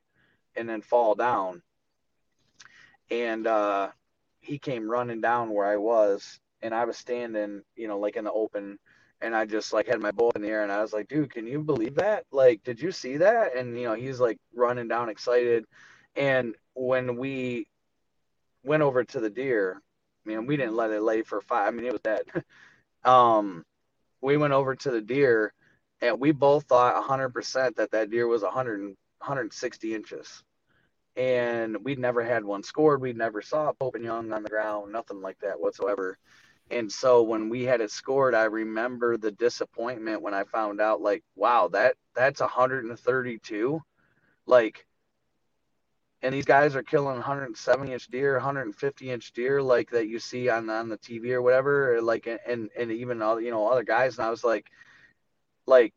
and 0.59 0.69
then 0.69 0.83
fall 0.83 1.15
down. 1.15 1.63
And 3.11 3.47
uh, 3.47 3.89
he 4.41 4.59
came 4.59 4.91
running 4.91 5.21
down 5.21 5.51
where 5.51 5.67
I 5.67 5.77
was, 5.77 6.41
and 6.61 6.75
I 6.75 6.85
was 6.85 6.99
standing, 6.99 7.63
you 7.77 7.89
know, 7.89 7.99
like 7.99 8.17
in 8.17 8.25
the 8.25 8.33
open, 8.33 8.79
and 9.21 9.35
I 9.35 9.47
just 9.47 9.73
like 9.73 9.87
had 9.87 10.01
my 10.01 10.11
bow 10.11 10.31
in 10.35 10.43
the 10.43 10.49
air, 10.49 10.63
and 10.63 10.73
I 10.73 10.83
was 10.83 10.93
like, 10.93 11.09
"Dude, 11.09 11.33
can 11.33 11.47
you 11.47 11.63
believe 11.63 11.95
that? 11.97 12.25
Like, 12.31 12.63
did 12.65 12.81
you 12.81 12.93
see 12.93 13.17
that?" 13.19 13.57
And 13.57 13.79
you 13.79 13.85
know, 13.85 13.95
he's 13.95 14.21
like 14.21 14.39
running 14.55 14.89
down, 14.89 15.09
excited. 15.09 15.65
And 16.17 16.55
when 16.75 17.17
we 17.17 17.69
went 18.65 18.83
over 18.83 19.05
to 19.05 19.21
the 19.21 19.31
deer, 19.31 19.81
man, 20.25 20.47
we 20.47 20.57
didn't 20.57 20.77
let 20.77 20.91
it 20.91 21.03
lay 21.03 21.23
for 21.23 21.41
five. 21.41 21.69
I 21.69 21.71
mean, 21.71 21.87
it 21.87 21.93
was 21.93 22.03
dead. 22.03 22.23
um, 23.05 23.65
we 24.21 24.37
went 24.37 24.53
over 24.53 24.75
to 24.77 24.91
the 24.91 25.01
deer, 25.01 25.53
and 26.03 26.21
we 26.21 26.33
both 26.33 26.65
thought 26.65 27.03
100% 27.09 27.77
that 27.77 27.91
that 27.93 28.11
deer 28.11 28.27
was 28.27 28.43
100 28.43 28.97
160 29.21 29.95
inches. 29.95 30.43
And 31.19 31.85
we'd 31.85 31.99
never 31.99 32.23
had 32.23 32.45
one 32.45 32.63
scored. 32.63 33.01
We'd 33.01 33.17
never 33.17 33.43
saw 33.43 33.73
Pope 33.73 33.97
and 33.97 34.05
Young 34.05 34.33
on 34.33 34.45
the 34.45 34.49
ground, 34.49 34.93
nothing 34.93 35.21
like 35.21 35.39
that 35.41 35.61
whatsoever. 35.61 36.17
And 36.71 36.93
so 36.93 37.23
when 37.23 37.49
we 37.49 37.65
had 37.65 37.81
it 37.81 37.91
scored, 37.91 38.35
I 38.35 38.45
remember 38.45 39.17
the 39.17 39.33
disappointment 39.33 40.23
when 40.23 40.35
I 40.35 40.45
found 40.45 40.81
out, 40.81 41.01
like, 41.01 41.25
wow, 41.35 41.69
that 41.73 41.97
that's 42.15 42.41
132. 42.41 43.83
Like, 44.47 44.87
and 46.23 46.35
these 46.35 46.45
guys 46.45 46.77
are 46.77 46.83
killing 46.83 47.17
170 47.17 47.93
inch 47.93 48.07
deer, 48.09 48.35
150 48.35 49.11
inch 49.11 49.33
deer, 49.33 49.63
like 49.63 49.91
that 49.91 50.09
you 50.09 50.19
see 50.19 50.49
on 50.49 50.69
on 50.71 50.89
the 50.89 50.99
TV 50.99 51.31
or 51.31 51.43
whatever, 51.43 52.01
like, 52.03 52.27
and 52.27 52.71
and 52.77 52.93
even 52.93 53.23
all 53.23 53.41
you 53.41 53.51
know 53.51 53.69
other 53.69 53.85
guys. 53.85 54.19
And 54.19 54.27
I 54.27 54.31
was 54.31 54.45
like, 54.45 54.67
like, 55.67 55.95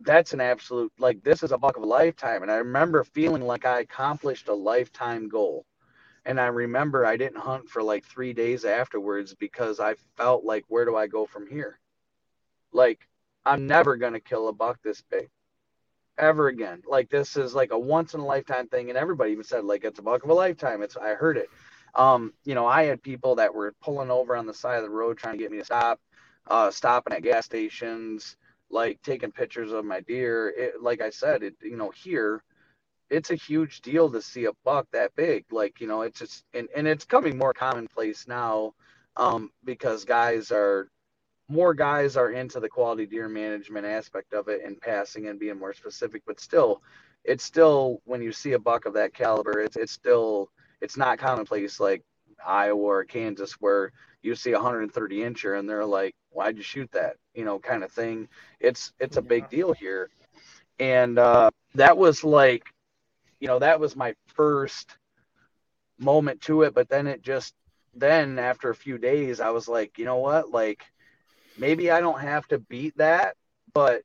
that's 0.00 0.32
an 0.32 0.40
absolute 0.40 0.92
like 0.98 1.22
this 1.22 1.42
is 1.42 1.52
a 1.52 1.58
buck 1.58 1.76
of 1.76 1.82
a 1.82 1.86
lifetime. 1.86 2.42
And 2.42 2.50
I 2.50 2.56
remember 2.56 3.04
feeling 3.04 3.42
like 3.42 3.64
I 3.64 3.80
accomplished 3.80 4.48
a 4.48 4.54
lifetime 4.54 5.28
goal 5.28 5.66
and 6.24 6.40
I 6.40 6.46
remember 6.46 7.06
I 7.06 7.16
didn't 7.16 7.38
hunt 7.38 7.68
for 7.68 7.82
like 7.82 8.04
three 8.04 8.32
days 8.32 8.64
afterwards 8.64 9.34
because 9.34 9.80
I 9.80 9.94
felt 10.16 10.44
like, 10.44 10.64
where 10.68 10.84
do 10.84 10.96
I 10.96 11.06
go 11.06 11.26
from 11.26 11.46
here? 11.48 11.78
Like, 12.72 13.08
I'm 13.44 13.66
never 13.66 13.96
going 13.96 14.12
to 14.12 14.20
kill 14.20 14.48
a 14.48 14.52
buck 14.52 14.78
this 14.82 15.02
big 15.02 15.30
ever 16.18 16.48
again. 16.48 16.82
Like, 16.86 17.08
this 17.08 17.36
is 17.36 17.54
like 17.54 17.72
a 17.72 17.78
once 17.78 18.12
in 18.12 18.20
a 18.20 18.26
lifetime 18.26 18.68
thing. 18.68 18.90
And 18.90 18.98
everybody 18.98 19.32
even 19.32 19.44
said, 19.44 19.64
like, 19.64 19.84
it's 19.84 19.98
a 19.98 20.02
buck 20.02 20.22
of 20.22 20.30
a 20.30 20.34
lifetime. 20.34 20.82
It's, 20.82 20.96
I 20.96 21.14
heard 21.14 21.38
it. 21.38 21.48
Um, 21.94 22.34
you 22.44 22.54
know, 22.54 22.66
I 22.66 22.84
had 22.84 23.02
people 23.02 23.36
that 23.36 23.54
were 23.54 23.74
pulling 23.80 24.10
over 24.10 24.36
on 24.36 24.46
the 24.46 24.54
side 24.54 24.76
of 24.76 24.84
the 24.84 24.90
road 24.90 25.16
trying 25.16 25.38
to 25.38 25.42
get 25.42 25.50
me 25.50 25.58
to 25.58 25.64
stop, 25.64 25.98
uh, 26.46 26.70
stopping 26.70 27.14
at 27.14 27.22
gas 27.22 27.46
stations, 27.46 28.36
like 28.70 29.00
taking 29.02 29.32
pictures 29.32 29.72
of 29.72 29.84
my 29.84 30.00
deer. 30.00 30.48
It, 30.56 30.82
like 30.82 31.00
I 31.00 31.10
said, 31.10 31.42
it, 31.42 31.54
you 31.62 31.76
know, 31.76 31.90
here, 31.90 32.42
it's 33.10 33.30
a 33.30 33.34
huge 33.34 33.80
deal 33.80 34.10
to 34.10 34.22
see 34.22 34.44
a 34.44 34.52
buck 34.64 34.86
that 34.92 35.14
big. 35.16 35.44
Like, 35.50 35.80
you 35.80 35.88
know, 35.88 36.02
it's 36.02 36.20
just, 36.20 36.44
and, 36.54 36.68
and 36.76 36.86
it's 36.86 37.04
coming 37.04 37.36
more 37.36 37.52
commonplace 37.52 38.28
now 38.28 38.74
um, 39.16 39.50
because 39.64 40.04
guys 40.04 40.52
are, 40.52 40.88
more 41.48 41.74
guys 41.74 42.16
are 42.16 42.30
into 42.30 42.60
the 42.60 42.68
quality 42.68 43.06
deer 43.06 43.28
management 43.28 43.84
aspect 43.84 44.32
of 44.32 44.46
it 44.46 44.60
and 44.64 44.80
passing 44.80 45.26
and 45.26 45.40
being 45.40 45.58
more 45.58 45.74
specific, 45.74 46.22
but 46.24 46.38
still, 46.38 46.80
it's 47.24 47.42
still, 47.44 48.00
when 48.04 48.22
you 48.22 48.30
see 48.32 48.52
a 48.52 48.58
buck 48.58 48.86
of 48.86 48.94
that 48.94 49.12
caliber, 49.12 49.60
it's, 49.60 49.76
it's 49.76 49.92
still, 49.92 50.48
it's 50.80 50.96
not 50.96 51.18
commonplace 51.18 51.80
like 51.80 52.04
Iowa 52.46 52.80
or 52.80 53.04
Kansas 53.04 53.52
where 53.54 53.92
you 54.22 54.34
see 54.34 54.52
a 54.52 54.54
130 54.54 55.18
incher 55.18 55.58
and 55.58 55.68
they're 55.68 55.84
like, 55.84 56.14
why'd 56.30 56.56
you 56.56 56.62
shoot 56.62 56.90
that? 56.92 57.16
You 57.34 57.44
know, 57.44 57.58
kind 57.58 57.84
of 57.84 57.92
thing. 57.92 58.28
It's, 58.58 58.92
it's 58.98 59.16
a 59.16 59.22
big 59.22 59.48
deal 59.48 59.72
here. 59.72 60.10
And 60.78 61.18
uh, 61.18 61.50
that 61.74 61.96
was 61.96 62.24
like, 62.24 62.64
you 63.40 63.48
know, 63.48 63.58
that 63.58 63.80
was 63.80 63.96
my 63.96 64.14
first 64.34 64.96
moment 65.98 66.40
to 66.42 66.62
it. 66.62 66.74
But 66.74 66.88
then 66.88 67.06
it 67.06 67.22
just, 67.22 67.54
then 67.94 68.38
after 68.38 68.70
a 68.70 68.74
few 68.74 68.98
days, 68.98 69.40
I 69.40 69.50
was 69.50 69.68
like, 69.68 69.98
you 69.98 70.04
know 70.04 70.18
what? 70.18 70.50
Like, 70.50 70.84
maybe 71.58 71.90
I 71.90 72.00
don't 72.00 72.20
have 72.20 72.46
to 72.48 72.58
beat 72.58 72.96
that, 72.98 73.36
but 73.72 74.02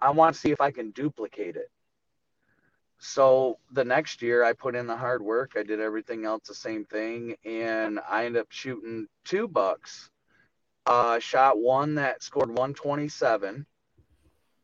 I 0.00 0.10
want 0.10 0.34
to 0.34 0.40
see 0.40 0.50
if 0.50 0.60
I 0.60 0.70
can 0.70 0.90
duplicate 0.90 1.56
it. 1.56 1.70
So 3.00 3.58
the 3.72 3.84
next 3.84 4.20
year, 4.20 4.44
I 4.44 4.52
put 4.52 4.76
in 4.76 4.86
the 4.86 4.96
hard 4.96 5.22
work. 5.22 5.54
I 5.56 5.62
did 5.62 5.80
everything 5.80 6.26
else 6.26 6.46
the 6.46 6.54
same 6.54 6.84
thing, 6.84 7.34
and 7.46 7.98
I 8.08 8.26
ended 8.26 8.42
up 8.42 8.50
shooting 8.50 9.06
two 9.24 9.48
bucks. 9.48 10.10
Uh, 10.84 11.18
shot 11.18 11.58
one 11.58 11.94
that 11.94 12.22
scored 12.22 12.50
127, 12.50 13.64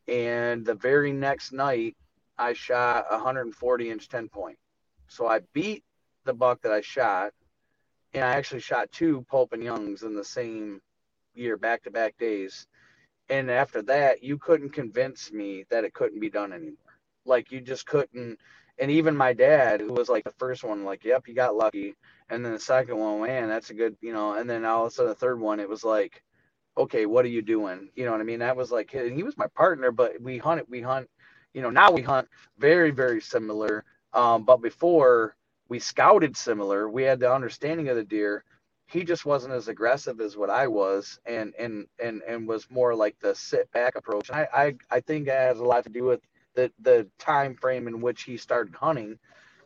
and 0.09 0.66
the 0.66 0.74
very 0.74 1.12
next 1.12 1.53
night, 1.53 1.97
I 2.37 2.53
shot 2.53 3.07
a 3.11 3.14
140 3.14 3.91
inch 3.91 4.09
10 4.09 4.28
point. 4.28 4.59
So 5.09 5.26
I 5.26 5.41
beat 5.55 5.82
the 6.24 6.34
buck 6.34 6.61
that 6.62 6.72
I 6.72 6.82
shot, 6.82 7.32
and 8.12 8.22
I 8.22 8.34
actually 8.34 8.61
shot 8.61 8.93
two 8.93 9.24
Pope 9.30 9.55
and 9.55 9.62
Youngs 9.64 10.03
in 10.03 10.14
the 10.14 10.24
same 10.24 10.82
year, 11.34 11.57
back 11.57 11.84
to 11.84 11.91
back 11.91 12.18
days. 12.18 12.66
And 13.30 13.51
after 13.51 13.80
that, 13.82 14.22
you 14.22 14.37
couldn't 14.37 14.70
convince 14.70 15.32
me 15.32 15.64
that 15.70 15.84
it 15.84 15.95
couldn't 15.95 16.20
be 16.20 16.30
done 16.30 16.53
anymore. 16.53 16.86
Like 17.27 17.53
you 17.53 17.61
just 17.61 17.87
couldn't. 17.87 18.39
And 18.79 18.91
even 18.91 19.16
my 19.16 19.33
dad, 19.35 19.81
who 19.81 19.93
was 19.93 20.09
like 20.09 20.24
the 20.24 20.33
first 20.39 20.64
one, 20.64 20.85
like, 20.85 21.05
yep, 21.05 21.29
you 21.29 21.35
got 21.35 21.57
lucky. 21.57 21.95
And 22.31 22.45
then 22.45 22.53
the 22.53 22.61
second 22.61 22.99
one, 22.99 23.22
man, 23.22 23.49
that's 23.49 23.70
a 23.70 23.74
good, 23.74 23.97
you 24.03 24.12
know. 24.12 24.35
And 24.35 24.49
then 24.51 24.64
all 24.66 24.87
of 24.87 24.93
a 24.93 24.95
sudden, 24.95 25.11
the 25.11 25.16
third 25.16 25.41
one, 25.41 25.61
it 25.61 25.68
was 25.68 25.85
like, 25.85 26.22
okay, 26.79 27.07
what 27.07 27.24
are 27.24 27.29
you 27.29 27.43
doing? 27.43 27.91
You 27.97 28.05
know 28.07 28.12
what 28.12 28.20
I 28.20 28.24
mean? 28.24 28.41
That 28.41 28.57
was 28.57 28.72
like, 28.72 28.91
he 28.93 29.22
was 29.24 29.39
my 29.39 29.49
partner, 29.57 29.93
but 29.93 30.20
we 30.22 30.39
hunted. 30.39 30.66
We 30.70 30.83
hunt 30.83 31.09
you 31.55 31.62
know, 31.62 31.70
now 31.70 31.91
we 31.91 32.03
hunt 32.03 32.29
very, 32.59 32.91
very 32.91 33.20
similar. 33.20 33.85
Um, 34.12 34.45
but 34.45 34.59
before 34.59 35.37
we 35.68 35.79
scouted 35.79 36.37
similar, 36.37 36.89
we 36.91 37.03
had 37.03 37.18
the 37.18 37.33
understanding 37.33 37.89
of 37.89 37.97
the 37.97 38.05
deer. 38.05 38.45
He 38.89 39.05
just 39.05 39.24
wasn't 39.27 39.55
as 39.55 39.68
aggressive 39.68 40.20
as 40.20 40.37
what 40.37 40.51
I 40.51 40.68
was, 40.68 41.18
and 41.27 41.55
and 41.59 41.87
and 42.03 42.22
and 42.29 42.47
was 42.47 42.70
more 42.70 42.95
like 42.95 43.16
the 43.20 43.35
sit 43.35 43.70
back 43.72 43.97
approach. 43.97 44.29
And 44.29 44.39
I 44.39 44.49
I, 44.55 44.74
I 44.91 45.01
think 45.01 45.27
that 45.27 45.49
has 45.49 45.61
a 45.61 45.64
lot 45.64 45.85
to 45.85 45.91
do 45.91 46.05
with 46.05 46.20
the 46.57 46.72
the 46.80 47.07
time 47.18 47.54
frame 47.54 47.86
in 47.86 48.00
which 48.00 48.24
he 48.24 48.36
started 48.36 48.74
hunting, 48.74 49.18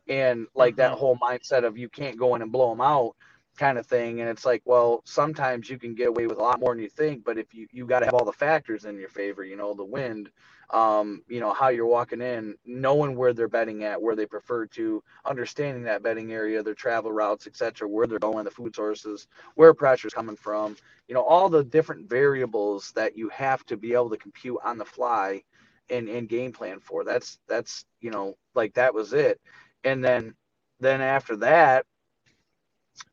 and 0.09 0.47
like 0.55 0.74
mm-hmm. 0.74 0.80
that 0.82 0.93
whole 0.93 1.16
mindset 1.16 1.64
of 1.64 1.78
you 1.78 1.88
can't 1.88 2.18
go 2.18 2.34
in 2.34 2.43
and 2.43 2.53
blow 2.53 2.70
them 2.70 2.82
out 2.82 3.16
kind 3.57 3.78
of 3.78 3.86
thing. 3.86 4.20
And 4.20 4.28
it's 4.28 4.45
like, 4.45 4.62
well, 4.64 5.03
sometimes 5.05 5.68
you 5.68 5.78
can 5.78 5.95
get 5.95 6.09
away 6.09 6.26
with 6.26 6.38
a 6.38 6.43
lot 6.43 6.61
more 6.61 6.74
than 6.74 6.82
you 6.82 6.88
think, 6.88 7.24
but 7.24 7.38
if 7.38 7.55
you 7.55 7.66
you 7.72 7.86
got 7.86 8.01
to 8.01 8.07
have 8.07 8.14
all 8.14 8.24
the 8.24 8.32
factors 8.32 8.84
in 8.84 8.99
your 8.99 9.09
favor, 9.09 9.45
you 9.45 9.57
know, 9.57 9.74
the 9.74 9.84
wind, 9.84 10.30
um, 10.70 11.22
you 11.28 11.41
know, 11.41 11.53
how 11.53 11.68
you're 11.68 11.86
walking 11.86 12.20
in, 12.20 12.55
knowing 12.64 13.16
where 13.16 13.32
they're 13.32 13.49
bedding 13.49 13.84
at, 13.84 14.01
where 14.01 14.16
they 14.16 14.26
prefer 14.26 14.66
to, 14.66 15.03
understanding 15.24 15.82
that 15.84 16.03
bedding 16.03 16.32
area, 16.32 16.62
their 16.62 16.74
travel 16.74 17.12
routes, 17.12 17.47
etc., 17.47 17.88
where 17.88 18.07
they're 18.07 18.18
going, 18.18 18.45
the 18.45 18.51
food 18.51 18.74
sources, 18.74 19.26
where 19.57 19.74
pressure's 19.74 20.14
coming 20.14 20.36
from, 20.36 20.76
you 21.09 21.14
know, 21.14 21.22
all 21.22 21.49
the 21.49 21.64
different 21.64 22.09
variables 22.09 22.93
that 22.93 23.16
you 23.16 23.28
have 23.28 23.64
to 23.66 23.76
be 23.76 23.93
able 23.93 24.11
to 24.11 24.16
compute 24.16 24.59
on 24.64 24.78
the 24.78 24.84
fly 24.84 25.43
and, 25.91 26.09
and 26.09 26.28
game 26.28 26.53
plan 26.53 26.80
for. 26.80 27.05
That's 27.05 27.38
that's 27.49 27.84
you 28.01 28.11
know, 28.11 28.36
like 28.55 28.74
that 28.74 28.95
was 28.95 29.12
it. 29.12 29.41
And 29.84 30.05
then 30.05 30.34
then 30.80 31.01
after 31.01 31.36
that, 31.36 31.86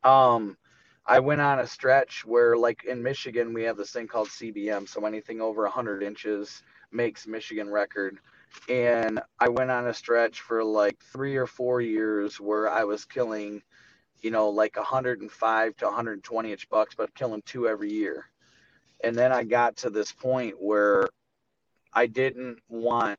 um, 0.04 0.56
I 1.06 1.20
went 1.20 1.40
on 1.40 1.60
a 1.60 1.66
stretch 1.66 2.26
where, 2.26 2.56
like 2.56 2.84
in 2.84 3.02
Michigan, 3.02 3.54
we 3.54 3.62
have 3.62 3.78
this 3.78 3.90
thing 3.90 4.06
called 4.06 4.28
CBM. 4.28 4.86
So 4.88 5.06
anything 5.06 5.40
over 5.40 5.62
100 5.62 6.02
inches 6.02 6.62
makes 6.92 7.26
Michigan 7.26 7.70
record. 7.70 8.18
And 8.68 9.20
I 9.38 9.48
went 9.48 9.70
on 9.70 9.86
a 9.86 9.94
stretch 9.94 10.40
for 10.40 10.62
like 10.62 10.98
three 11.12 11.36
or 11.36 11.46
four 11.46 11.80
years 11.80 12.38
where 12.38 12.68
I 12.68 12.84
was 12.84 13.06
killing, 13.06 13.62
you 14.20 14.30
know, 14.30 14.50
like 14.50 14.76
105 14.76 15.76
to 15.76 15.84
120 15.84 16.52
inch 16.52 16.68
bucks, 16.68 16.94
but 16.94 17.14
killing 17.14 17.42
two 17.46 17.68
every 17.68 17.90
year. 17.90 18.26
And 19.02 19.16
then 19.16 19.32
I 19.32 19.44
got 19.44 19.76
to 19.78 19.90
this 19.90 20.12
point 20.12 20.56
where 20.60 21.08
I 21.92 22.06
didn't 22.06 22.58
want 22.68 23.18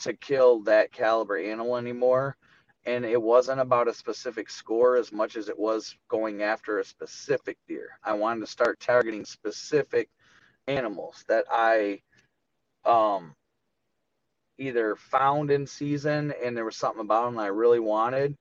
to 0.00 0.12
kill 0.12 0.60
that 0.60 0.92
caliber 0.92 1.36
animal 1.38 1.76
anymore. 1.76 2.36
And 2.86 3.04
it 3.04 3.20
wasn't 3.20 3.60
about 3.60 3.88
a 3.88 3.94
specific 3.94 4.48
score 4.48 4.96
as 4.96 5.12
much 5.12 5.36
as 5.36 5.48
it 5.48 5.58
was 5.58 5.94
going 6.08 6.42
after 6.42 6.78
a 6.78 6.84
specific 6.84 7.58
deer. 7.66 7.98
I 8.02 8.14
wanted 8.14 8.40
to 8.40 8.46
start 8.46 8.80
targeting 8.80 9.24
specific 9.24 10.08
animals 10.66 11.24
that 11.28 11.44
I 11.50 12.00
um, 12.84 13.34
either 14.58 14.96
found 14.96 15.50
in 15.50 15.66
season 15.66 16.32
and 16.42 16.56
there 16.56 16.64
was 16.64 16.76
something 16.76 17.00
about 17.00 17.26
them 17.26 17.38
I 17.38 17.48
really 17.48 17.80
wanted, 17.80 18.36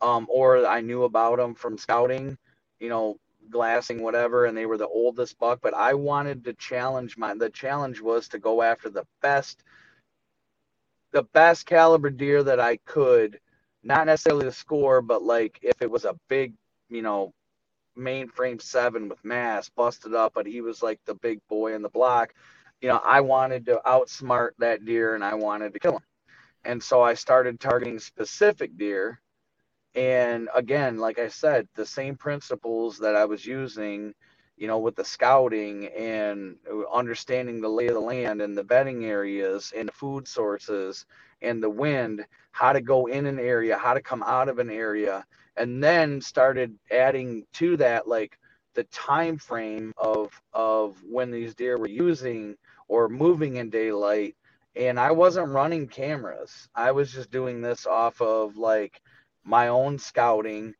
um, 0.00 0.26
or 0.28 0.66
I 0.66 0.80
knew 0.80 1.04
about 1.04 1.38
them 1.38 1.54
from 1.54 1.78
scouting, 1.78 2.36
you 2.80 2.88
know, 2.88 3.16
glassing, 3.50 4.02
whatever, 4.02 4.46
and 4.46 4.56
they 4.56 4.66
were 4.66 4.78
the 4.78 4.88
oldest 4.88 5.38
buck. 5.38 5.60
But 5.62 5.74
I 5.74 5.94
wanted 5.94 6.44
to 6.44 6.54
challenge 6.54 7.16
my. 7.18 7.34
The 7.34 7.50
challenge 7.50 8.00
was 8.00 8.28
to 8.28 8.38
go 8.38 8.62
after 8.62 8.90
the 8.90 9.06
best, 9.22 9.62
the 11.12 11.24
best 11.24 11.66
caliber 11.66 12.10
deer 12.10 12.42
that 12.44 12.60
I 12.60 12.78
could. 12.78 13.40
Not 13.84 14.06
necessarily 14.06 14.46
the 14.46 14.52
score, 14.52 15.02
but 15.02 15.22
like 15.22 15.60
if 15.62 15.82
it 15.82 15.90
was 15.90 16.04
a 16.04 16.16
big, 16.28 16.54
you 16.90 17.02
know, 17.02 17.32
mainframe 17.98 18.62
seven 18.62 19.08
with 19.08 19.24
mass 19.24 19.68
busted 19.70 20.14
up, 20.14 20.32
but 20.34 20.46
he 20.46 20.60
was 20.62 20.82
like 20.82 21.00
the 21.06 21.14
big 21.16 21.40
boy 21.48 21.74
in 21.74 21.82
the 21.82 21.90
block 21.90 22.34
you 22.82 22.88
know, 22.90 23.00
I 23.04 23.22
wanted 23.22 23.66
to 23.66 23.82
outsmart 23.86 24.52
that 24.60 24.86
deer 24.86 25.16
and 25.16 25.24
I 25.24 25.34
wanted 25.34 25.74
to 25.74 25.80
kill 25.80 25.94
him. 25.94 26.04
And 26.64 26.82
so 26.82 27.02
I 27.02 27.14
started 27.14 27.60
targeting 27.60 27.98
specific 27.98 28.76
deer. 28.78 29.20
And 29.94 30.48
again, 30.54 30.98
like 30.98 31.18
I 31.18 31.28
said, 31.28 31.68
the 31.74 31.86
same 31.86 32.16
principles 32.16 32.98
that 32.98 33.14
I 33.16 33.26
was 33.26 33.44
using, 33.44 34.14
you 34.56 34.66
know, 34.66 34.78
with 34.78 34.96
the 34.96 35.04
scouting 35.04 35.86
and 35.88 36.56
understanding 36.92 37.60
the 37.60 37.68
lay 37.68 37.88
of 37.88 37.94
the 37.94 38.00
land 38.00 38.40
and 38.40 38.56
the 38.56 38.64
bedding 38.64 39.04
areas 39.04 39.72
and 39.76 39.88
the 39.88 39.92
food 39.92 40.26
sources 40.26 41.04
and 41.42 41.62
the 41.62 41.70
wind, 41.70 42.24
how 42.52 42.72
to 42.72 42.80
go 42.80 43.06
in 43.06 43.26
an 43.26 43.38
area, 43.38 43.76
how 43.76 43.94
to 43.94 44.00
come 44.02 44.22
out 44.22 44.48
of 44.48 44.58
an 44.58 44.70
area, 44.70 45.24
and 45.56 45.82
then 45.84 46.20
started 46.20 46.74
adding 46.90 47.44
to 47.54 47.76
that, 47.76 48.08
like, 48.08 48.38
the 48.74 48.84
time 48.84 49.36
frame 49.36 49.92
of 49.98 50.30
of 50.54 50.96
when 51.04 51.30
these 51.30 51.54
deer 51.54 51.76
were 51.78 51.88
using 51.88 52.56
or 52.88 53.08
moving 53.08 53.56
in 53.56 53.68
daylight 53.68 54.34
and 54.76 54.98
I 54.98 55.10
wasn't 55.10 55.50
running 55.50 55.86
cameras. 55.88 56.68
I 56.74 56.92
was 56.92 57.12
just 57.12 57.30
doing 57.30 57.60
this 57.60 57.86
off 57.86 58.20
of 58.22 58.56
like 58.56 59.02
my 59.44 59.68
own 59.68 59.98
scouting, 59.98 60.74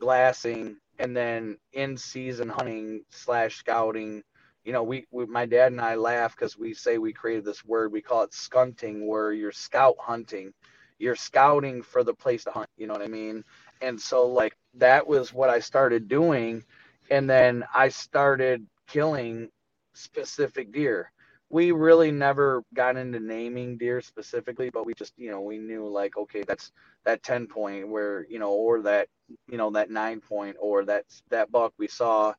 glassing, 0.00 0.76
and 0.98 1.16
then 1.16 1.58
in 1.74 1.96
season 1.96 2.48
hunting 2.48 3.04
slash 3.10 3.56
scouting. 3.56 4.22
You 4.64 4.72
know, 4.72 4.82
we, 4.84 5.06
we 5.12 5.26
my 5.26 5.46
dad 5.46 5.72
and 5.72 5.80
I 5.80 5.96
laugh 5.96 6.36
because 6.36 6.58
we 6.58 6.74
say 6.74 6.98
we 6.98 7.12
created 7.12 7.44
this 7.44 7.64
word. 7.64 7.92
We 7.92 8.02
call 8.02 8.22
it 8.24 8.34
skunting, 8.34 9.06
where 9.08 9.32
you're 9.32 9.52
scout 9.52 9.96
hunting. 10.00 10.52
You're 10.98 11.16
scouting 11.16 11.82
for 11.82 12.04
the 12.04 12.14
place 12.14 12.44
to 12.44 12.50
hunt. 12.52 12.68
You 12.76 12.86
know 12.86 12.94
what 12.94 13.02
I 13.02 13.08
mean? 13.08 13.44
And 13.82 14.00
so 14.00 14.28
like 14.28 14.56
that 14.74 15.06
was 15.06 15.32
what 15.32 15.50
I 15.50 15.60
started 15.60 16.08
doing, 16.08 16.64
and 17.10 17.30
then 17.30 17.64
I 17.74 17.88
started 17.90 18.66
killing 18.88 19.50
specific 19.94 20.72
deer 20.72 21.10
we 21.50 21.72
really 21.72 22.12
never 22.12 22.64
got 22.74 22.96
into 22.96 23.20
naming 23.20 23.78
deer 23.78 24.00
specifically, 24.00 24.70
but 24.70 24.86
we 24.86 24.94
just, 24.94 25.14
you 25.16 25.30
know, 25.30 25.40
we 25.42 25.58
knew 25.58 25.88
like, 25.88 26.16
okay, 26.16 26.42
that's 26.46 26.72
that 27.04 27.22
10 27.22 27.46
point 27.46 27.88
where, 27.88 28.26
you 28.28 28.38
know, 28.38 28.52
or 28.52 28.82
that, 28.82 29.08
you 29.48 29.56
know, 29.56 29.70
that 29.70 29.90
nine 29.90 30.20
point 30.20 30.56
or 30.60 30.84
that, 30.84 31.04
that 31.30 31.50
buck 31.50 31.72
we 31.78 31.88
saw, 31.88 32.32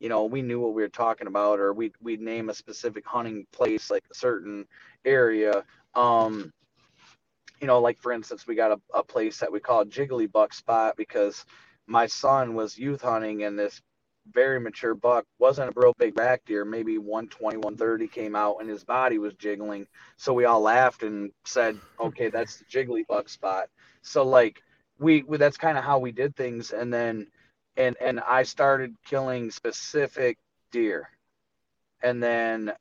you 0.00 0.08
know, 0.08 0.24
we 0.24 0.42
knew 0.42 0.60
what 0.60 0.74
we 0.74 0.82
were 0.82 0.88
talking 0.88 1.26
about, 1.26 1.58
or 1.58 1.72
we, 1.72 1.92
we'd 2.00 2.20
name 2.20 2.48
a 2.48 2.54
specific 2.54 3.04
hunting 3.06 3.46
place, 3.52 3.90
like 3.90 4.04
a 4.10 4.14
certain 4.14 4.66
area. 5.04 5.64
Um, 5.94 6.52
you 7.60 7.66
know, 7.66 7.80
like 7.80 7.98
for 7.98 8.12
instance, 8.12 8.46
we 8.46 8.54
got 8.54 8.72
a, 8.72 8.80
a 8.94 9.02
place 9.02 9.38
that 9.38 9.50
we 9.50 9.60
call 9.60 9.84
Jiggly 9.84 10.30
Buck 10.30 10.54
Spot 10.54 10.94
because 10.96 11.44
my 11.86 12.06
son 12.06 12.54
was 12.54 12.78
youth 12.78 13.02
hunting 13.02 13.42
and 13.42 13.58
this 13.58 13.80
very 14.32 14.60
mature 14.60 14.94
buck, 14.94 15.24
wasn't 15.38 15.70
a 15.70 15.80
real 15.80 15.94
big 15.98 16.14
back 16.14 16.44
deer, 16.44 16.64
maybe 16.64 16.98
120, 16.98 17.56
130 17.56 18.08
came 18.08 18.36
out 18.36 18.56
and 18.60 18.68
his 18.68 18.84
body 18.84 19.18
was 19.18 19.34
jiggling. 19.34 19.86
So 20.16 20.32
we 20.32 20.44
all 20.44 20.60
laughed 20.60 21.02
and 21.02 21.30
said, 21.44 21.78
okay, 21.98 22.28
that's 22.28 22.56
the 22.56 22.64
jiggly 22.64 23.06
buck 23.06 23.28
spot. 23.28 23.68
So 24.08 24.24
like 24.24 24.62
we, 24.98 25.22
we 25.22 25.36
that's 25.36 25.56
kind 25.56 25.78
of 25.78 25.84
how 25.84 25.98
we 25.98 26.12
did 26.12 26.36
things. 26.36 26.72
And 26.72 26.92
then, 26.92 27.28
and, 27.76 27.96
and 28.00 28.20
I 28.20 28.42
started 28.42 28.94
killing 29.04 29.50
specific 29.50 30.38
deer. 30.72 31.10
And 32.02 32.22
then, 32.22 32.72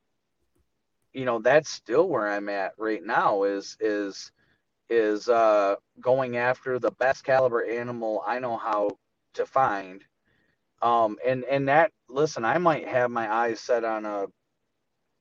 you 1.13 1.25
know, 1.25 1.39
that's 1.39 1.69
still 1.69 2.07
where 2.07 2.27
I'm 2.27 2.49
at 2.49 2.73
right 2.77 3.03
now 3.03 3.43
is, 3.43 3.77
is, 3.79 4.31
is 4.89 5.29
uh, 5.29 5.75
going 5.99 6.37
after 6.37 6.79
the 6.79 6.91
best 6.91 7.23
caliber 7.23 7.65
animal 7.65 8.23
I 8.25 8.39
know 8.39 8.57
how 8.57 8.91
to 9.33 9.45
find 9.45 10.03
um, 10.81 11.17
and 11.25 11.43
and 11.45 11.67
that 11.69 11.91
listen, 12.09 12.45
I 12.45 12.57
might 12.57 12.87
have 12.87 13.09
my 13.11 13.31
eyes 13.31 13.59
set 13.59 13.83
on 13.83 14.05
a, 14.05 14.25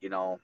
you 0.00 0.08
know, 0.10 0.38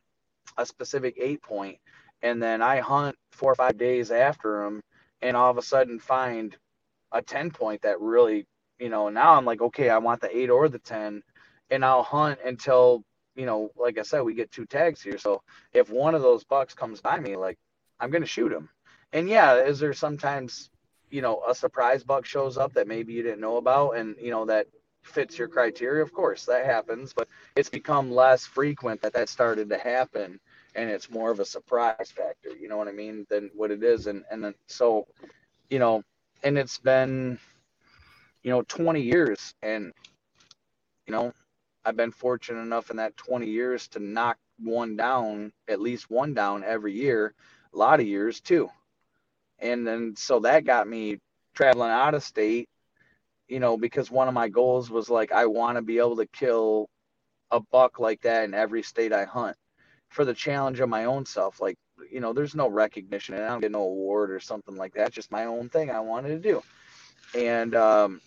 a 0.57 0.65
specific 0.67 1.17
eight 1.21 1.43
point, 1.43 1.79
and 2.23 2.43
then 2.43 2.63
I 2.63 2.81
hunt 2.81 3.17
four 3.31 3.53
or 3.53 3.55
five 3.55 3.77
days 3.77 4.11
after 4.11 4.63
them, 4.65 4.81
and 5.23 5.37
all 5.37 5.51
of 5.51 5.59
a 5.59 5.63
sudden 5.63 5.99
find 5.99 6.57
a 7.13 7.23
ten 7.23 7.51
point 7.51 7.83
that 7.83 8.01
really, 8.01 8.47
you 8.79 8.89
know, 8.89 9.09
now 9.09 9.35
I'm 9.35 9.45
like, 9.45 9.63
okay, 9.63 9.91
I 9.91 9.99
want 9.99 10.21
the 10.21 10.37
eight 10.37 10.51
or 10.51 10.69
the 10.69 10.79
ten, 10.79 11.23
and 11.71 11.85
I'll 11.85 12.03
hunt 12.03 12.41
until 12.45 13.05
you 13.35 13.47
know, 13.47 13.71
like 13.77 13.99
I 13.99 14.03
said, 14.03 14.21
we 14.21 14.35
get 14.35 14.51
two 14.51 14.67
tags 14.67 15.01
here. 15.03 15.17
So 15.19 15.43
if 15.73 15.89
one 15.91 16.15
of 16.15 16.23
those 16.23 16.45
bucks 16.45 16.75
comes 16.75 17.01
by 17.01 17.19
me, 17.19 17.37
like 17.37 17.59
I'm 18.01 18.11
gonna 18.11 18.27
shoot 18.27 18.53
him. 18.53 18.69
And 19.13 19.29
yeah, 19.29 19.57
is 19.57 19.79
there 19.79 19.95
sometimes, 19.95 20.71
you 21.11 21.23
know, 21.23 21.43
a 21.49 21.55
surprise 21.55 22.05
buck 22.05 22.27
shows 22.27 22.59
up 22.59 22.75
that 22.75 22.89
maybe 22.89 23.13
you 23.15 23.23
didn't 23.23 23.41
know 23.41 23.57
about, 23.57 23.93
and 23.93 24.17
you 24.21 24.31
know 24.31 24.45
that 24.47 24.67
fits 25.03 25.39
your 25.39 25.49
criteria, 25.49 26.03
of 26.03 26.13
course 26.13 26.45
that 26.47 26.65
happens, 26.65 27.13
but 27.13 27.29
it's 27.57 27.69
become 27.69 28.11
less 28.11 28.47
frequent 28.47 29.03
that 29.03 29.13
that 29.15 29.29
started 29.29 29.69
to 29.69 29.79
happen 29.79 30.39
and 30.75 30.91
it's 30.91 31.11
more 31.11 31.31
of 31.31 31.41
a 31.41 31.45
surprise 31.45 32.13
factor, 32.15 32.51
you 32.59 32.69
know 32.69 32.77
what 32.77 32.89
I 32.89 32.93
mean, 32.93 33.27
than 33.29 33.51
what 33.55 33.71
it 33.71 33.83
is. 33.83 34.07
And, 34.07 34.25
and 34.31 34.43
then, 34.43 34.55
so, 34.67 35.07
you 35.69 35.79
know, 35.79 36.03
and 36.43 36.59
it's 36.59 36.79
been, 36.79 37.39
you 38.43 38.51
know, 38.51 38.63
20 38.63 39.01
years 39.01 39.55
and, 39.63 39.93
you 41.07 41.13
know, 41.13 41.33
I've 41.85 41.97
been 41.97 42.13
fortunate 42.13 42.61
enough 42.61 42.91
in 42.91 42.97
that 42.97 43.17
20 43.17 43.47
years 43.47 43.89
to 43.89 43.99
knock 43.99 44.39
one 44.59 44.97
down, 44.97 45.53
at 45.69 45.81
least 45.81 46.11
one 46.11 46.35
down 46.35 46.65
every 46.65 46.93
year, 46.95 47.35
a 47.75 47.77
lot 47.77 48.01
of 48.01 48.07
years 48.07 48.41
too. 48.41 48.71
And 49.59 49.87
then, 49.87 50.15
so 50.17 50.41
that 50.41 50.65
got 50.65 50.89
me 50.89 51.19
traveling 51.55 51.91
out 51.91 52.15
of 52.15 52.23
state 52.23 52.69
you 53.49 53.61
know, 53.61 53.77
because 53.77 54.11
one 54.11 54.29
of 54.29 54.35
my 54.35 54.49
goals 54.49 54.91
was 54.91 55.11
like, 55.11 55.31
I 55.31 55.45
want 55.45 55.77
to 55.77 55.83
be 55.83 55.99
able 55.99 56.17
to 56.17 56.27
kill 56.27 56.89
a 57.51 57.61
buck 57.61 57.99
like 57.99 58.23
that 58.23 58.45
in 58.45 58.55
every 58.55 58.83
state 58.83 59.13
I 59.13 59.25
hunt 59.25 59.57
for 60.13 60.25
the 60.25 60.35
challenge 60.35 60.81
of 60.81 60.89
my 60.89 61.05
own 61.05 61.25
self. 61.27 61.61
Like, 61.61 61.77
you 62.11 62.21
know, 62.21 62.33
there's 62.33 62.55
no 62.55 62.69
recognition 62.69 63.35
and 63.35 63.45
I 63.45 63.49
don't 63.49 63.61
get 63.61 63.73
no 63.73 63.83
award 63.83 64.31
or 64.31 64.41
something 64.41 64.77
like 64.77 64.95
that. 64.95 65.13
just 65.13 65.31
my 65.31 65.47
own 65.47 65.69
thing 65.69 65.91
I 65.91 66.01
wanted 66.01 66.29
to 66.29 66.39
do. 66.39 66.63
And, 67.35 67.75
um, 67.75 68.21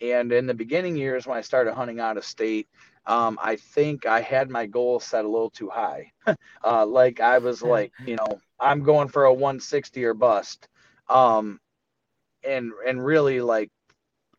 and 0.00 0.32
in 0.32 0.46
the 0.46 0.54
beginning 0.54 0.96
years 0.96 1.26
when 1.26 1.36
I 1.36 1.42
started 1.42 1.74
hunting 1.74 2.00
out 2.00 2.16
of 2.16 2.24
state, 2.24 2.68
um, 3.06 3.38
I 3.42 3.56
think 3.56 4.06
I 4.06 4.20
had 4.20 4.50
my 4.50 4.66
goal 4.66 5.00
set 5.00 5.24
a 5.24 5.28
little 5.28 5.50
too 5.50 5.68
high. 5.68 6.12
uh, 6.64 6.86
like 6.86 7.20
I 7.20 7.38
was 7.38 7.62
like, 7.62 7.92
you 8.06 8.16
know, 8.16 8.40
I'm 8.58 8.82
going 8.82 9.08
for 9.08 9.24
a 9.24 9.32
160 9.32 10.04
or 10.04 10.14
bust. 10.14 10.68
Um, 11.08 11.60
and, 12.44 12.72
and 12.86 13.04
really 13.04 13.40
like 13.40 13.70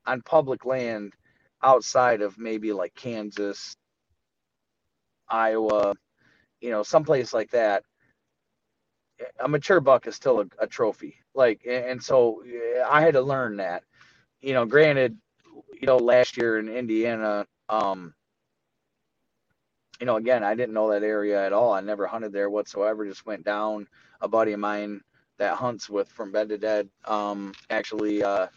on 0.05 0.21
public 0.21 0.65
land 0.65 1.13
outside 1.61 2.21
of 2.21 2.37
maybe 2.37 2.73
like 2.73 2.93
Kansas, 2.95 3.75
Iowa, 5.29 5.93
you 6.63 6.69
know, 6.69 6.81
someplace 6.81 7.33
like 7.33 7.51
that, 7.51 7.83
a 9.41 9.47
mature 9.49 9.81
buck 9.81 10.07
is 10.07 10.15
still 10.15 10.39
a, 10.39 10.45
a, 10.59 10.65
trophy. 10.65 11.17
Like, 11.35 11.61
and 11.69 12.01
so 12.01 12.41
I 12.89 13.01
had 13.01 13.15
to 13.15 13.21
learn 13.21 13.57
that. 13.57 13.83
You 14.41 14.53
know, 14.53 14.65
granted, 14.65 15.17
you 15.79 15.85
know, 15.85 15.97
last 15.97 16.37
year 16.37 16.59
in 16.59 16.69
Indiana, 16.69 17.45
um, 17.67 18.13
you 19.99 20.05
know, 20.05 20.15
again, 20.15 20.43
I 20.43 20.55
didn't 20.55 20.73
know 20.73 20.89
that 20.91 21.03
area 21.03 21.45
at 21.45 21.51
all. 21.51 21.73
I 21.73 21.81
never 21.81 22.07
hunted 22.07 22.31
there 22.31 22.49
whatsoever. 22.49 23.05
Just 23.05 23.25
went 23.25 23.43
down. 23.43 23.87
A 24.21 24.27
buddy 24.29 24.53
of 24.53 24.59
mine 24.61 25.01
that 25.37 25.55
hunts 25.57 25.89
with 25.89 26.07
from 26.07 26.31
Bed 26.31 26.47
to 26.49 26.57
Dead, 26.57 26.87
um, 27.05 27.53
actually, 27.69 28.23
uh, 28.23 28.47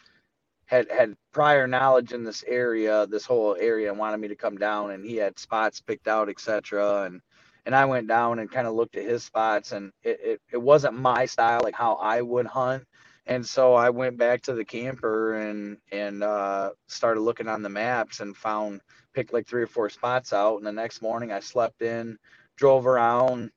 had 0.66 0.90
had 0.90 1.16
prior 1.32 1.66
knowledge 1.66 2.12
in 2.12 2.22
this 2.22 2.44
area, 2.46 3.06
this 3.08 3.26
whole 3.26 3.56
area, 3.58 3.90
and 3.90 3.98
wanted 3.98 4.18
me 4.18 4.28
to 4.28 4.36
come 4.36 4.58
down. 4.58 4.92
And 4.92 5.04
he 5.04 5.16
had 5.16 5.38
spots 5.40 5.80
picked 5.80 6.06
out, 6.06 6.28
etc. 6.28 7.04
And 7.04 7.20
and 7.66 7.76
I 7.76 7.86
went 7.86 8.08
down 8.08 8.40
and 8.40 8.50
kind 8.50 8.68
of 8.68 8.74
looked 8.74 8.96
at 8.96 9.04
his 9.06 9.24
spots, 9.24 9.72
and 9.72 9.92
it, 10.04 10.20
it 10.24 10.42
it 10.54 10.58
wasn't 10.62 10.96
my 10.98 11.26
style, 11.26 11.62
like 11.64 11.76
how 11.76 11.94
I 11.96 12.22
would 12.22 12.46
hunt. 12.46 12.84
And 13.26 13.46
so 13.46 13.74
I 13.74 13.90
went 13.90 14.18
back 14.18 14.42
to 14.44 14.54
the 14.54 14.64
camper 14.64 15.36
and 15.36 15.78
and 15.92 16.24
uh, 16.24 16.72
started 16.88 17.20
looking 17.22 17.48
on 17.48 17.62
the 17.62 17.70
maps 17.70 18.20
and 18.20 18.36
found 18.36 18.82
picked 19.14 19.34
like 19.34 19.48
three 19.48 19.62
or 19.62 19.68
four 19.68 19.90
spots 19.90 20.32
out. 20.32 20.58
And 20.58 20.66
the 20.66 20.72
next 20.72 21.02
morning 21.02 21.32
I 21.32 21.40
slept 21.40 21.82
in, 21.82 22.18
drove 22.56 22.86
around, 22.86 23.50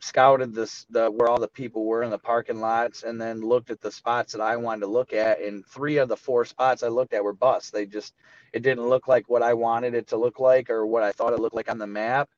scouted 0.00 0.54
this 0.54 0.86
the 0.90 1.10
where 1.10 1.28
all 1.28 1.40
the 1.40 1.48
people 1.48 1.84
were 1.84 2.02
in 2.02 2.10
the 2.10 2.18
parking 2.18 2.60
lots 2.60 3.02
and 3.02 3.20
then 3.20 3.42
looked 3.42 3.70
at 3.70 3.80
the 3.82 3.92
spots 3.92 4.32
that 4.32 4.42
I 4.42 4.56
wanted 4.56 4.80
to 4.82 4.86
look 4.88 5.12
at 5.12 5.40
and 5.42 5.66
three 5.66 5.98
of 5.98 6.08
the 6.08 6.16
four 6.16 6.44
spots 6.46 6.82
I 6.82 6.88
looked 6.88 7.14
at 7.14 7.24
were 7.24 7.34
busts. 7.34 7.70
They 7.70 7.86
just 7.86 8.14
it 8.54 8.62
didn't 8.62 8.88
look 8.88 9.08
like 9.08 9.28
what 9.28 9.42
I 9.42 9.54
wanted 9.54 9.94
it 9.94 10.08
to 10.08 10.16
look 10.16 10.40
like 10.40 10.70
or 10.70 10.86
what 10.86 11.02
I 11.02 11.12
thought 11.12 11.34
it 11.34 11.40
looked 11.40 11.56
like 11.56 11.70
on 11.70 11.78
the 11.78 11.86
map. 11.86 12.30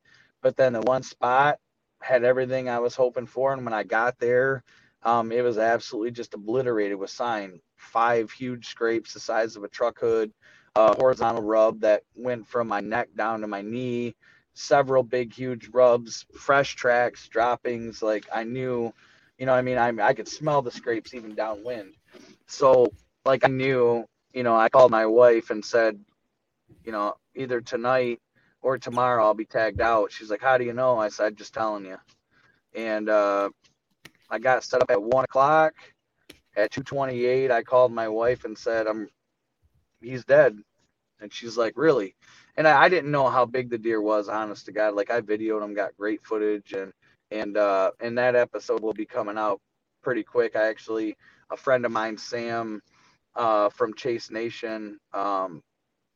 But 0.42 0.56
then 0.56 0.74
the 0.74 0.82
one 0.82 1.02
spot 1.02 1.58
had 2.02 2.24
everything 2.24 2.68
I 2.68 2.80
was 2.80 2.96
hoping 2.96 3.26
for 3.26 3.52
and 3.52 3.64
when 3.64 3.74
I 3.74 3.84
got 3.84 4.18
there 4.18 4.64
um, 5.04 5.32
it 5.32 5.42
was 5.42 5.58
absolutely 5.58 6.12
just 6.12 6.34
obliterated 6.34 6.98
with 6.98 7.10
sign. 7.10 7.60
Five 7.76 8.30
huge 8.30 8.68
scrapes 8.68 9.14
the 9.14 9.20
size 9.20 9.56
of 9.56 9.64
a 9.64 9.68
truck 9.68 9.98
hood, 9.98 10.32
a 10.76 10.94
horizontal 10.96 11.42
rub 11.42 11.80
that 11.80 12.04
went 12.14 12.46
from 12.46 12.68
my 12.68 12.80
neck 12.80 13.08
down 13.16 13.40
to 13.40 13.48
my 13.48 13.62
knee, 13.62 14.14
several 14.54 15.02
big, 15.02 15.34
huge 15.34 15.68
rubs, 15.72 16.24
fresh 16.38 16.76
tracks, 16.76 17.28
droppings. 17.28 18.02
Like 18.02 18.26
I 18.32 18.44
knew, 18.44 18.92
you 19.38 19.46
know, 19.46 19.54
I 19.54 19.62
mean, 19.62 19.78
I 19.78 19.92
I 20.00 20.14
could 20.14 20.28
smell 20.28 20.62
the 20.62 20.70
scrapes 20.70 21.14
even 21.14 21.34
downwind. 21.34 21.94
So 22.46 22.92
like 23.24 23.44
I 23.44 23.48
knew, 23.48 24.06
you 24.32 24.44
know, 24.44 24.56
I 24.56 24.68
called 24.68 24.92
my 24.92 25.06
wife 25.06 25.50
and 25.50 25.64
said, 25.64 25.98
you 26.84 26.92
know, 26.92 27.16
either 27.34 27.60
tonight 27.60 28.20
or 28.62 28.78
tomorrow 28.78 29.24
I'll 29.24 29.34
be 29.34 29.44
tagged 29.44 29.80
out. 29.80 30.12
She's 30.12 30.30
like, 30.30 30.40
how 30.40 30.56
do 30.56 30.64
you 30.64 30.72
know? 30.72 30.98
I 30.98 31.08
said, 31.08 31.36
just 31.36 31.52
telling 31.52 31.84
you. 31.84 31.98
And 32.74 33.08
uh, 33.08 33.50
I 34.30 34.38
got 34.38 34.64
set 34.64 34.82
up 34.82 34.90
at 34.90 35.02
one 35.02 35.24
o'clock. 35.24 35.74
At 36.54 36.70
2:28, 36.70 37.50
I 37.50 37.62
called 37.62 37.92
my 37.92 38.08
wife 38.08 38.44
and 38.44 38.56
said, 38.58 38.86
"I'm, 38.86 39.08
he's 40.02 40.24
dead." 40.26 40.58
And 41.18 41.32
she's 41.32 41.56
like, 41.56 41.72
"Really?" 41.76 42.14
and 42.56 42.68
I, 42.68 42.82
I, 42.82 42.88
didn't 42.88 43.10
know 43.10 43.28
how 43.28 43.46
big 43.46 43.70
the 43.70 43.78
deer 43.78 44.00
was, 44.00 44.28
honest 44.28 44.66
to 44.66 44.72
God. 44.72 44.94
Like 44.94 45.10
I 45.10 45.20
videoed 45.20 45.64
him, 45.64 45.74
got 45.74 45.96
great 45.96 46.22
footage, 46.24 46.72
and 46.72 46.92
and 47.30 47.56
uh, 47.56 47.92
and 48.00 48.18
that 48.18 48.36
episode 48.36 48.82
will 48.82 48.92
be 48.92 49.06
coming 49.06 49.38
out 49.38 49.60
pretty 50.02 50.22
quick. 50.22 50.56
I 50.56 50.68
actually, 50.68 51.16
a 51.50 51.56
friend 51.56 51.86
of 51.86 51.92
mine, 51.92 52.18
Sam, 52.18 52.82
uh, 53.34 53.70
from 53.70 53.94
Chase 53.94 54.30
Nation, 54.30 54.98
um, 55.12 55.62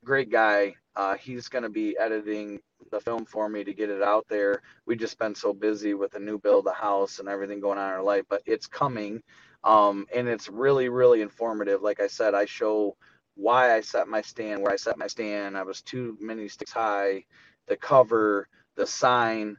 great 0.05 0.31
guy. 0.31 0.75
Uh, 0.97 1.15
he's 1.15 1.49
going 1.49 1.63
to 1.63 1.69
be 1.69 1.97
editing 1.99 2.59
the 2.91 3.01
film 3.01 3.27
for 3.27 3.49
me 3.49 3.63
to 3.63 3.75
get 3.75 3.91
it 3.91 4.03
out 4.03 4.27
there. 4.29 4.63
We 4.87 4.97
just 4.97 5.19
been 5.19 5.35
so 5.35 5.53
busy 5.53 5.95
with 5.95 6.13
the 6.13 6.19
new 6.19 6.39
build, 6.39 6.65
the 6.65 6.73
house, 6.73 7.19
and 7.19 7.29
everything 7.29 7.61
going 7.61 7.79
on 7.79 7.89
in 7.89 7.95
our 7.95 8.03
life, 8.03 8.25
but 8.31 8.43
it's 8.47 8.67
coming. 8.67 9.23
Um, 9.63 10.07
and 10.15 10.27
it's 10.27 10.49
really, 10.49 10.89
really 10.89 11.21
informative. 11.21 11.83
Like 11.83 12.01
I 12.01 12.07
said, 12.07 12.35
I 12.35 12.47
show 12.47 12.97
why 13.35 13.75
I 13.75 13.83
set 13.83 14.09
my 14.09 14.23
stand, 14.23 14.63
where 14.63 14.73
I 14.73 14.77
set 14.77 14.97
my 14.97 15.07
stand. 15.07 15.59
I 15.59 15.65
was 15.65 15.83
too 15.83 16.17
many 16.21 16.49
sticks 16.49 16.73
high, 16.73 17.25
the 17.67 17.77
cover, 17.77 18.49
the 18.77 18.87
sign, 18.87 19.59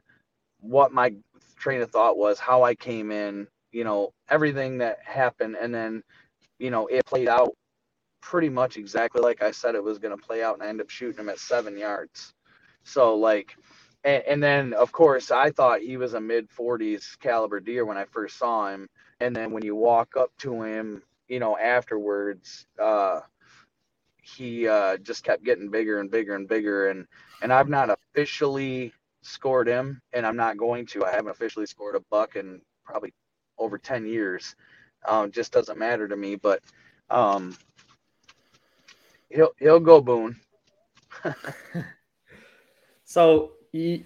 what 0.60 0.92
my 0.92 1.14
train 1.56 1.82
of 1.82 1.90
thought 1.90 2.16
was, 2.16 2.40
how 2.40 2.64
I 2.64 2.74
came 2.74 3.12
in, 3.12 3.46
you 3.70 3.84
know, 3.84 4.12
everything 4.28 4.78
that 4.78 4.98
happened. 5.04 5.56
And 5.60 5.72
then, 5.72 6.02
you 6.58 6.70
know, 6.70 6.86
it 6.88 7.06
played 7.06 7.28
out 7.28 7.54
pretty 8.20 8.48
much 8.48 8.76
exactly 8.76 9.20
like 9.20 9.42
I 9.42 9.50
said 9.50 9.74
it 9.74 9.82
was 9.82 9.98
going 9.98 10.16
to 10.16 10.22
play 10.22 10.42
out, 10.42 10.54
and 10.54 10.62
I 10.62 10.68
ended 10.68 10.86
up 10.86 10.90
shooting 10.90 11.20
him 11.20 11.28
at 11.28 11.38
seven 11.38 11.76
yards. 11.76 12.34
So, 12.84 13.16
like, 13.16 13.56
and, 14.04 14.22
and 14.26 14.42
then 14.42 14.72
of 14.74 14.92
course, 14.92 15.30
I 15.30 15.50
thought 15.50 15.80
he 15.80 15.96
was 15.96 16.14
a 16.14 16.20
mid 16.20 16.48
40s 16.50 17.18
caliber 17.18 17.60
deer 17.60 17.84
when 17.84 17.98
I 17.98 18.04
first 18.04 18.38
saw 18.38 18.68
him. 18.68 18.88
And 19.20 19.34
then 19.34 19.52
when 19.52 19.64
you 19.64 19.74
walk 19.74 20.16
up 20.16 20.30
to 20.38 20.62
him, 20.62 21.02
you 21.28 21.40
know, 21.40 21.58
afterwards, 21.58 22.66
uh, 22.80 23.20
he 24.22 24.68
uh, 24.68 24.98
just 24.98 25.24
kept 25.24 25.44
getting 25.44 25.70
bigger 25.70 26.00
and 26.00 26.10
bigger 26.10 26.34
and 26.34 26.48
bigger. 26.48 26.88
And 26.90 27.06
and 27.42 27.52
I've 27.52 27.68
not 27.68 27.90
officially 27.90 28.92
scored 29.22 29.68
him, 29.68 30.00
and 30.12 30.26
I'm 30.26 30.36
not 30.36 30.56
going 30.56 30.86
to. 30.86 31.04
I 31.04 31.10
haven't 31.10 31.30
officially 31.30 31.66
scored 31.66 31.96
a 31.96 32.00
buck 32.10 32.36
in 32.36 32.60
probably 32.84 33.12
over 33.58 33.78
10 33.78 34.06
years. 34.06 34.54
Um, 35.06 35.30
just 35.30 35.52
doesn't 35.52 35.78
matter 35.78 36.08
to 36.08 36.16
me. 36.16 36.36
But 36.36 36.62
um, 37.10 37.56
he'll 39.30 39.52
he'll 39.58 39.80
go 39.80 40.00
Boone. 40.00 40.36
so 43.04 43.52
you 43.72 44.04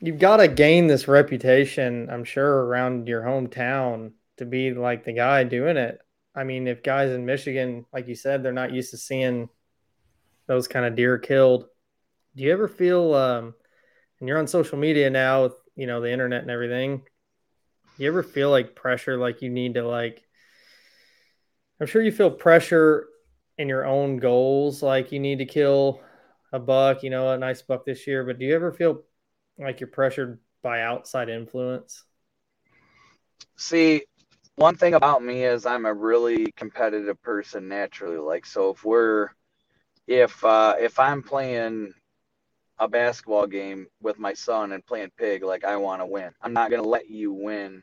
you've 0.00 0.18
got 0.18 0.38
to 0.38 0.48
gain 0.48 0.86
this 0.86 1.08
reputation, 1.08 2.08
I'm 2.10 2.24
sure, 2.24 2.64
around 2.64 3.06
your 3.06 3.22
hometown 3.22 4.12
to 4.38 4.46
be 4.46 4.72
like 4.72 5.04
the 5.04 5.12
guy 5.12 5.44
doing 5.44 5.76
it. 5.76 6.00
I 6.34 6.44
mean, 6.44 6.66
if 6.66 6.82
guys 6.82 7.10
in 7.10 7.26
Michigan, 7.26 7.84
like 7.92 8.08
you 8.08 8.14
said, 8.14 8.42
they're 8.42 8.52
not 8.52 8.72
used 8.72 8.92
to 8.92 8.96
seeing 8.96 9.48
those 10.46 10.68
kind 10.68 10.86
of 10.86 10.96
deer 10.96 11.18
killed. 11.18 11.66
Do 12.36 12.44
you 12.44 12.52
ever 12.52 12.68
feel, 12.68 13.14
um, 13.14 13.54
and 14.18 14.28
you're 14.28 14.38
on 14.38 14.46
social 14.46 14.78
media 14.78 15.10
now 15.10 15.44
with 15.44 15.54
you 15.76 15.86
know 15.86 16.00
the 16.00 16.10
internet 16.10 16.42
and 16.42 16.50
everything? 16.50 17.02
You 17.98 18.08
ever 18.08 18.22
feel 18.22 18.50
like 18.50 18.74
pressure, 18.74 19.18
like 19.18 19.42
you 19.42 19.50
need 19.50 19.74
to 19.74 19.86
like? 19.86 20.22
I'm 21.80 21.86
sure 21.86 22.02
you 22.02 22.12
feel 22.12 22.30
pressure 22.30 23.09
in 23.60 23.68
your 23.68 23.84
own 23.84 24.16
goals, 24.16 24.82
like 24.82 25.12
you 25.12 25.20
need 25.20 25.38
to 25.38 25.44
kill 25.44 26.00
a 26.50 26.58
buck, 26.58 27.02
you 27.02 27.10
know, 27.10 27.30
a 27.30 27.38
nice 27.38 27.60
buck 27.60 27.84
this 27.84 28.06
year. 28.06 28.24
But 28.24 28.38
do 28.38 28.46
you 28.46 28.54
ever 28.54 28.72
feel 28.72 29.02
like 29.58 29.80
you're 29.80 29.88
pressured 29.88 30.40
by 30.62 30.80
outside 30.80 31.28
influence? 31.28 32.04
See, 33.56 34.02
one 34.56 34.76
thing 34.76 34.94
about 34.94 35.22
me 35.22 35.44
is 35.44 35.66
I'm 35.66 35.84
a 35.84 35.92
really 35.92 36.50
competitive 36.52 37.20
person 37.20 37.68
naturally. 37.68 38.16
Like, 38.16 38.46
so 38.46 38.70
if 38.70 38.82
we're, 38.82 39.28
if 40.06 40.42
uh, 40.42 40.76
if 40.80 40.98
I'm 40.98 41.22
playing 41.22 41.92
a 42.78 42.88
basketball 42.88 43.46
game 43.46 43.88
with 44.00 44.18
my 44.18 44.32
son 44.32 44.72
and 44.72 44.84
playing 44.86 45.10
pig, 45.18 45.42
like 45.42 45.64
I 45.64 45.76
want 45.76 46.00
to 46.00 46.06
win. 46.06 46.30
I'm 46.40 46.54
not 46.54 46.70
gonna 46.70 46.82
let 46.82 47.10
you 47.10 47.34
win. 47.34 47.82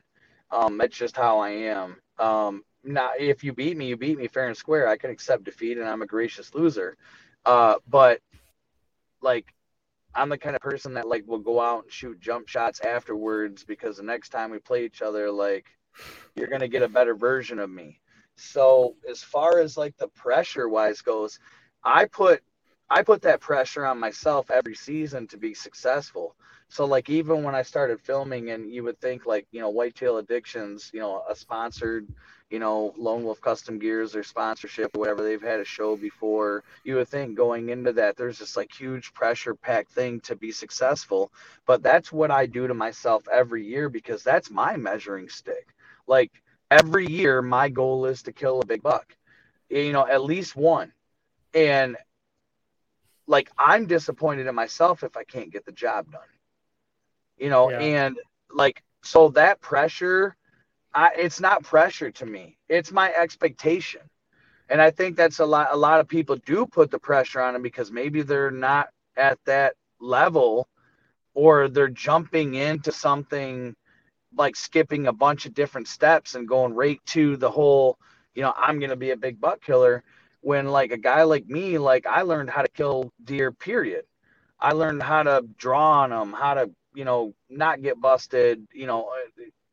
Um, 0.50 0.76
that's 0.76 0.96
just 0.96 1.16
how 1.16 1.38
I 1.38 1.50
am. 1.50 1.98
Um, 2.18 2.64
now, 2.88 3.10
if 3.18 3.44
you 3.44 3.52
beat 3.52 3.76
me, 3.76 3.86
you 3.86 3.96
beat 3.96 4.18
me 4.18 4.28
fair 4.28 4.48
and 4.48 4.56
square. 4.56 4.88
I 4.88 4.96
can 4.96 5.10
accept 5.10 5.44
defeat, 5.44 5.78
and 5.78 5.88
I'm 5.88 6.02
a 6.02 6.06
gracious 6.06 6.54
loser. 6.54 6.96
Uh, 7.44 7.76
but 7.88 8.20
like, 9.20 9.54
I'm 10.14 10.30
the 10.30 10.38
kind 10.38 10.56
of 10.56 10.62
person 10.62 10.94
that 10.94 11.06
like 11.06 11.26
will 11.26 11.38
go 11.38 11.60
out 11.60 11.84
and 11.84 11.92
shoot 11.92 12.18
jump 12.20 12.48
shots 12.48 12.80
afterwards 12.80 13.62
because 13.64 13.98
the 13.98 14.02
next 14.02 14.30
time 14.30 14.50
we 14.50 14.58
play 14.58 14.84
each 14.84 15.02
other, 15.02 15.30
like, 15.30 15.66
you're 16.34 16.48
gonna 16.48 16.68
get 16.68 16.82
a 16.82 16.88
better 16.88 17.14
version 17.14 17.58
of 17.58 17.70
me. 17.70 18.00
So 18.36 18.96
as 19.08 19.22
far 19.22 19.58
as 19.58 19.76
like 19.76 19.96
the 19.98 20.08
pressure 20.08 20.68
wise 20.68 21.02
goes, 21.02 21.38
I 21.84 22.06
put 22.06 22.42
I 22.90 23.02
put 23.02 23.20
that 23.22 23.40
pressure 23.40 23.84
on 23.84 24.00
myself 24.00 24.50
every 24.50 24.74
season 24.74 25.26
to 25.28 25.36
be 25.36 25.52
successful. 25.52 26.36
So 26.68 26.86
like 26.86 27.10
even 27.10 27.42
when 27.42 27.54
I 27.54 27.62
started 27.62 28.00
filming 28.00 28.50
and 28.50 28.72
you 28.72 28.82
would 28.84 29.00
think 29.00 29.26
like, 29.26 29.46
you 29.50 29.60
know, 29.60 29.70
Whitetail 29.70 30.18
Addictions, 30.18 30.90
you 30.94 31.00
know, 31.00 31.22
a 31.28 31.36
sponsored 31.36 32.08
you 32.50 32.58
know, 32.58 32.94
Lone 32.96 33.24
Wolf 33.24 33.40
Custom 33.40 33.78
Gears 33.78 34.16
or 34.16 34.22
sponsorship 34.22 34.96
or 34.96 35.00
whatever. 35.00 35.22
They've 35.22 35.42
had 35.42 35.60
a 35.60 35.64
show 35.64 35.96
before. 35.96 36.64
You 36.82 36.96
would 36.96 37.08
think 37.08 37.36
going 37.36 37.68
into 37.68 37.92
that, 37.94 38.16
there's 38.16 38.38
this 38.38 38.56
like 38.56 38.72
huge 38.72 39.12
pressure 39.12 39.54
packed 39.54 39.92
thing 39.92 40.20
to 40.20 40.34
be 40.34 40.50
successful. 40.50 41.30
But 41.66 41.82
that's 41.82 42.10
what 42.10 42.30
I 42.30 42.46
do 42.46 42.66
to 42.66 42.74
myself 42.74 43.28
every 43.30 43.66
year 43.66 43.88
because 43.88 44.22
that's 44.22 44.50
my 44.50 44.76
measuring 44.76 45.28
stick. 45.28 45.68
Like 46.06 46.32
every 46.70 47.06
year, 47.06 47.42
my 47.42 47.68
goal 47.68 48.06
is 48.06 48.22
to 48.22 48.32
kill 48.32 48.60
a 48.60 48.66
big 48.66 48.82
buck, 48.82 49.14
you 49.68 49.92
know, 49.92 50.06
at 50.06 50.24
least 50.24 50.56
one. 50.56 50.92
And 51.52 51.96
like 53.26 53.50
I'm 53.58 53.86
disappointed 53.86 54.46
in 54.46 54.54
myself 54.54 55.02
if 55.02 55.18
I 55.18 55.24
can't 55.24 55.52
get 55.52 55.66
the 55.66 55.72
job 55.72 56.10
done, 56.10 56.22
you 57.36 57.50
know, 57.50 57.70
yeah. 57.70 57.78
and 57.78 58.18
like, 58.50 58.82
so 59.02 59.28
that 59.30 59.60
pressure 59.60 60.34
I, 60.94 61.10
it's 61.16 61.40
not 61.40 61.64
pressure 61.64 62.10
to 62.12 62.26
me. 62.26 62.58
It's 62.68 62.92
my 62.92 63.12
expectation. 63.12 64.02
And 64.68 64.80
I 64.82 64.90
think 64.90 65.16
that's 65.16 65.40
a 65.40 65.46
lot 65.46 65.68
a 65.72 65.76
lot 65.76 66.00
of 66.00 66.08
people 66.08 66.36
do 66.46 66.66
put 66.66 66.90
the 66.90 66.98
pressure 66.98 67.40
on 67.40 67.54
them 67.54 67.62
because 67.62 67.90
maybe 67.92 68.22
they're 68.22 68.50
not 68.50 68.90
at 69.16 69.38
that 69.46 69.74
level 70.00 70.68
or 71.34 71.68
they're 71.68 71.88
jumping 71.88 72.54
into 72.54 72.92
something 72.92 73.74
like 74.36 74.56
skipping 74.56 75.06
a 75.06 75.12
bunch 75.12 75.46
of 75.46 75.54
different 75.54 75.88
steps 75.88 76.34
and 76.34 76.48
going 76.48 76.74
right 76.74 77.00
to 77.06 77.36
the 77.36 77.50
whole, 77.50 77.98
you 78.34 78.42
know, 78.42 78.52
I'm 78.56 78.78
going 78.78 78.90
to 78.90 78.96
be 78.96 79.10
a 79.12 79.16
big 79.16 79.40
buck 79.40 79.62
killer 79.62 80.04
when 80.42 80.68
like 80.68 80.92
a 80.92 80.98
guy 80.98 81.22
like 81.24 81.46
me 81.48 81.78
like 81.78 82.06
I 82.06 82.22
learned 82.22 82.50
how 82.50 82.62
to 82.62 82.68
kill 82.68 83.12
deer 83.24 83.52
period. 83.52 84.04
I 84.60 84.72
learned 84.72 85.02
how 85.02 85.22
to 85.24 85.44
draw 85.56 86.02
on 86.02 86.10
them, 86.10 86.32
how 86.32 86.54
to, 86.54 86.70
you 86.94 87.04
know, 87.04 87.34
not 87.48 87.82
get 87.82 88.00
busted, 88.00 88.66
you 88.72 88.86
know, 88.86 89.10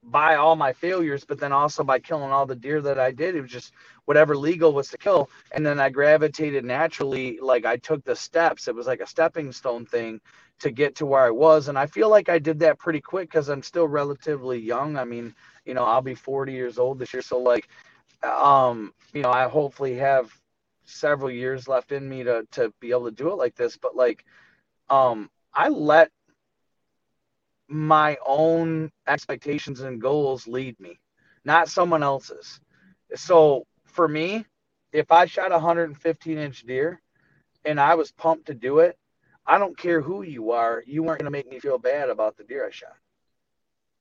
by 0.05 0.35
all 0.35 0.55
my 0.55 0.71
failures, 0.71 1.25
but 1.25 1.39
then 1.39 1.51
also 1.51 1.83
by 1.83 1.99
killing 1.99 2.31
all 2.31 2.45
the 2.45 2.55
deer 2.55 2.81
that 2.81 2.99
I 2.99 3.11
did. 3.11 3.35
It 3.35 3.41
was 3.41 3.51
just 3.51 3.73
whatever 4.05 4.37
legal 4.37 4.71
was 4.71 4.89
to 4.89 4.97
kill. 4.97 5.29
And 5.51 5.65
then 5.65 5.79
I 5.79 5.89
gravitated 5.89 6.63
naturally, 6.63 7.39
like 7.41 7.65
I 7.65 7.77
took 7.77 8.03
the 8.03 8.15
steps. 8.15 8.67
It 8.67 8.75
was 8.75 8.87
like 8.87 9.01
a 9.01 9.07
stepping 9.07 9.51
stone 9.51 9.85
thing 9.85 10.21
to 10.59 10.71
get 10.71 10.95
to 10.95 11.05
where 11.05 11.23
I 11.23 11.31
was. 11.31 11.67
And 11.67 11.77
I 11.77 11.87
feel 11.87 12.09
like 12.09 12.29
I 12.29 12.39
did 12.39 12.59
that 12.59 12.77
pretty 12.77 13.01
quick 13.01 13.29
because 13.29 13.49
I'm 13.49 13.63
still 13.63 13.87
relatively 13.87 14.59
young. 14.59 14.95
I 14.95 15.05
mean, 15.05 15.33
you 15.65 15.73
know, 15.73 15.83
I'll 15.83 16.01
be 16.01 16.15
40 16.15 16.53
years 16.53 16.77
old 16.77 16.99
this 16.99 17.13
year. 17.13 17.23
So, 17.23 17.39
like, 17.39 17.67
um, 18.23 18.93
you 19.13 19.23
know, 19.23 19.31
I 19.31 19.47
hopefully 19.47 19.95
have 19.95 20.31
several 20.85 21.31
years 21.31 21.67
left 21.67 21.91
in 21.91 22.07
me 22.07 22.23
to, 22.23 22.45
to 22.51 22.71
be 22.79 22.91
able 22.91 23.05
to 23.05 23.11
do 23.11 23.29
it 23.31 23.35
like 23.35 23.55
this. 23.55 23.75
But, 23.75 23.95
like, 23.95 24.23
um, 24.89 25.31
I 25.53 25.69
let 25.69 26.11
my 27.67 28.17
own 28.25 28.91
expectations 29.07 29.81
and 29.81 30.01
goals 30.01 30.47
lead 30.47 30.79
me, 30.79 30.99
not 31.43 31.69
someone 31.69 32.03
else's. 32.03 32.59
So 33.15 33.65
for 33.85 34.07
me, 34.07 34.45
if 34.91 35.11
I 35.11 35.25
shot 35.25 35.51
a 35.51 35.55
115 35.55 36.37
inch 36.37 36.63
deer 36.63 37.01
and 37.63 37.79
I 37.79 37.95
was 37.95 38.11
pumped 38.11 38.47
to 38.47 38.53
do 38.53 38.79
it, 38.79 38.97
I 39.45 39.57
don't 39.57 39.77
care 39.77 40.01
who 40.01 40.23
you 40.23 40.51
are, 40.51 40.83
you 40.85 41.03
weren't 41.03 41.19
going 41.19 41.31
to 41.31 41.37
make 41.37 41.49
me 41.49 41.59
feel 41.59 41.77
bad 41.77 42.09
about 42.09 42.37
the 42.37 42.43
deer 42.43 42.65
I 42.65 42.71
shot. 42.71 42.95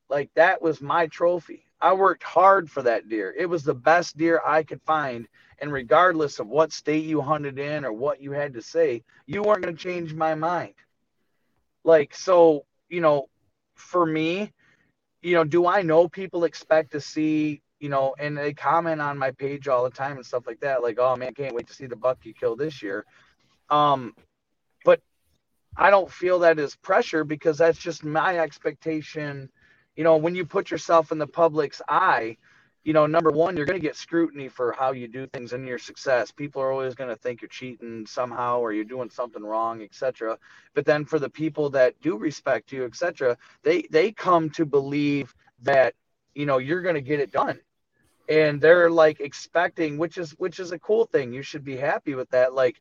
Like 0.09 0.29
that 0.35 0.61
was 0.61 0.81
my 0.81 1.07
trophy. 1.07 1.65
I 1.81 1.93
worked 1.93 2.23
hard 2.23 2.69
for 2.69 2.81
that 2.83 3.09
deer. 3.09 3.33
It 3.37 3.47
was 3.47 3.63
the 3.63 3.75
best 3.75 4.17
deer 4.17 4.41
I 4.45 4.63
could 4.63 4.81
find. 4.83 5.27
And 5.59 5.71
regardless 5.71 6.39
of 6.39 6.47
what 6.47 6.71
state 6.71 7.05
you 7.05 7.21
hunted 7.21 7.59
in 7.59 7.85
or 7.85 7.93
what 7.93 8.21
you 8.21 8.31
had 8.31 8.53
to 8.53 8.61
say, 8.61 9.03
you 9.25 9.43
weren't 9.43 9.63
going 9.63 9.75
to 9.75 9.83
change 9.83 10.13
my 10.13 10.35
mind. 10.35 10.73
Like, 11.83 12.15
so, 12.15 12.65
you 12.89 13.01
know, 13.01 13.29
for 13.75 14.05
me, 14.05 14.51
you 15.21 15.35
know, 15.35 15.43
do 15.43 15.67
I 15.67 15.81
know 15.81 16.07
people 16.07 16.43
expect 16.43 16.91
to 16.91 17.01
see, 17.01 17.61
you 17.79 17.89
know, 17.89 18.15
and 18.19 18.37
they 18.37 18.53
comment 18.53 19.01
on 19.01 19.17
my 19.17 19.31
page 19.31 19.67
all 19.67 19.83
the 19.83 19.89
time 19.89 20.17
and 20.17 20.25
stuff 20.25 20.47
like 20.47 20.59
that, 20.61 20.83
like, 20.83 20.97
oh 20.99 21.15
man, 21.15 21.33
can't 21.33 21.55
wait 21.55 21.67
to 21.67 21.73
see 21.73 21.87
the 21.87 21.95
buck 21.95 22.19
you 22.23 22.33
kill 22.33 22.55
this 22.55 22.81
year. 22.81 23.05
Um, 23.69 24.15
but 24.83 25.01
I 25.75 25.89
don't 25.89 26.11
feel 26.11 26.39
that 26.39 26.59
as 26.59 26.75
pressure 26.75 27.23
because 27.23 27.57
that's 27.57 27.79
just 27.79 28.03
my 28.03 28.39
expectation. 28.39 29.49
You 29.95 30.03
know, 30.03 30.17
when 30.17 30.35
you 30.35 30.45
put 30.45 30.71
yourself 30.71 31.11
in 31.11 31.17
the 31.17 31.27
public's 31.27 31.81
eye, 31.89 32.37
you 32.85 32.93
know, 32.93 33.07
number 33.07 33.31
one, 33.31 33.57
you're 33.57 33.65
going 33.65 33.79
to 33.79 33.85
get 33.85 33.95
scrutiny 33.95 34.47
for 34.47 34.71
how 34.71 34.91
you 34.91 35.07
do 35.07 35.25
things 35.25 35.53
and 35.53 35.67
your 35.67 35.79
success. 35.79 36.31
People 36.31 36.61
are 36.61 36.71
always 36.71 36.93
going 36.93 37.09
to 37.09 37.15
think 37.15 37.41
you're 37.41 37.49
cheating 37.49 38.05
somehow 38.05 38.59
or 38.59 38.73
you're 38.73 38.85
doing 38.85 39.09
something 39.09 39.43
wrong, 39.43 39.81
etc. 39.81 40.37
But 40.75 40.85
then 40.85 41.03
for 41.03 41.17
the 41.17 41.29
people 41.29 41.71
that 41.71 41.99
do 41.99 42.15
respect 42.15 42.71
you, 42.71 42.85
etc., 42.85 43.37
they 43.63 43.81
they 43.89 44.11
come 44.11 44.51
to 44.51 44.67
believe 44.67 45.33
that 45.63 45.95
you 46.35 46.45
know 46.45 46.59
you're 46.59 46.83
going 46.83 46.93
to 46.93 47.01
get 47.01 47.19
it 47.19 47.31
done, 47.31 47.59
and 48.29 48.61
they're 48.61 48.91
like 48.91 49.19
expecting, 49.19 49.97
which 49.97 50.19
is 50.19 50.31
which 50.37 50.59
is 50.59 50.71
a 50.71 50.77
cool 50.77 51.05
thing. 51.05 51.33
You 51.33 51.41
should 51.41 51.63
be 51.63 51.77
happy 51.77 52.13
with 52.13 52.29
that. 52.29 52.53
Like 52.53 52.79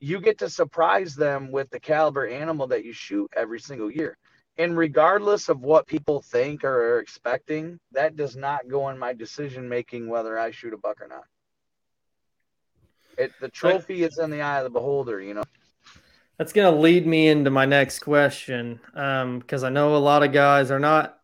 you 0.00 0.20
get 0.20 0.38
to 0.38 0.50
surprise 0.50 1.14
them 1.14 1.52
with 1.52 1.70
the 1.70 1.78
caliber 1.78 2.26
animal 2.26 2.66
that 2.68 2.84
you 2.84 2.92
shoot 2.92 3.30
every 3.36 3.60
single 3.60 3.90
year. 3.90 4.18
And 4.58 4.76
regardless 4.76 5.48
of 5.48 5.60
what 5.60 5.86
people 5.86 6.20
think 6.20 6.64
or 6.64 6.96
are 6.96 6.98
expecting, 6.98 7.78
that 7.92 8.16
does 8.16 8.34
not 8.34 8.68
go 8.68 8.88
in 8.88 8.98
my 8.98 9.12
decision 9.12 9.68
making 9.68 10.08
whether 10.08 10.36
I 10.36 10.50
shoot 10.50 10.74
a 10.74 10.76
buck 10.76 11.00
or 11.00 11.06
not. 11.06 11.24
It, 13.16 13.32
the 13.40 13.48
trophy 13.48 14.02
is 14.02 14.18
in 14.18 14.30
the 14.30 14.42
eye 14.42 14.58
of 14.58 14.64
the 14.64 14.70
beholder, 14.70 15.20
you 15.20 15.34
know. 15.34 15.44
That's 16.38 16.52
going 16.52 16.72
to 16.72 16.80
lead 16.80 17.06
me 17.06 17.28
into 17.28 17.50
my 17.50 17.66
next 17.66 18.00
question 18.00 18.80
because 18.92 19.62
um, 19.62 19.66
I 19.66 19.70
know 19.70 19.96
a 19.96 19.98
lot 19.98 20.22
of 20.22 20.32
guys 20.32 20.70
are 20.70 20.78
not 20.78 21.18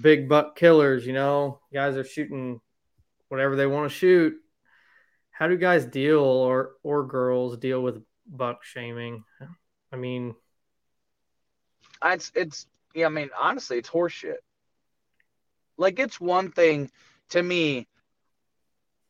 big 0.00 0.28
buck 0.28 0.56
killers. 0.56 1.06
You 1.06 1.14
know, 1.14 1.60
guys 1.72 1.96
are 1.96 2.04
shooting 2.04 2.60
whatever 3.28 3.56
they 3.56 3.66
want 3.66 3.90
to 3.90 3.96
shoot. 3.96 4.34
How 5.30 5.48
do 5.48 5.56
guys 5.56 5.86
deal 5.86 6.20
or 6.20 6.72
or 6.82 7.06
girls 7.06 7.56
deal 7.56 7.82
with 7.82 8.02
buck 8.26 8.62
shaming? 8.62 9.24
I 9.90 9.96
mean, 9.96 10.34
it's 12.04 12.32
it's 12.34 12.66
yeah. 12.94 13.06
I 13.06 13.08
mean, 13.10 13.30
honestly, 13.38 13.78
it's 13.78 13.90
horseshit. 13.90 14.36
Like 15.76 15.98
it's 15.98 16.20
one 16.20 16.50
thing 16.50 16.90
to 17.30 17.42
me 17.42 17.86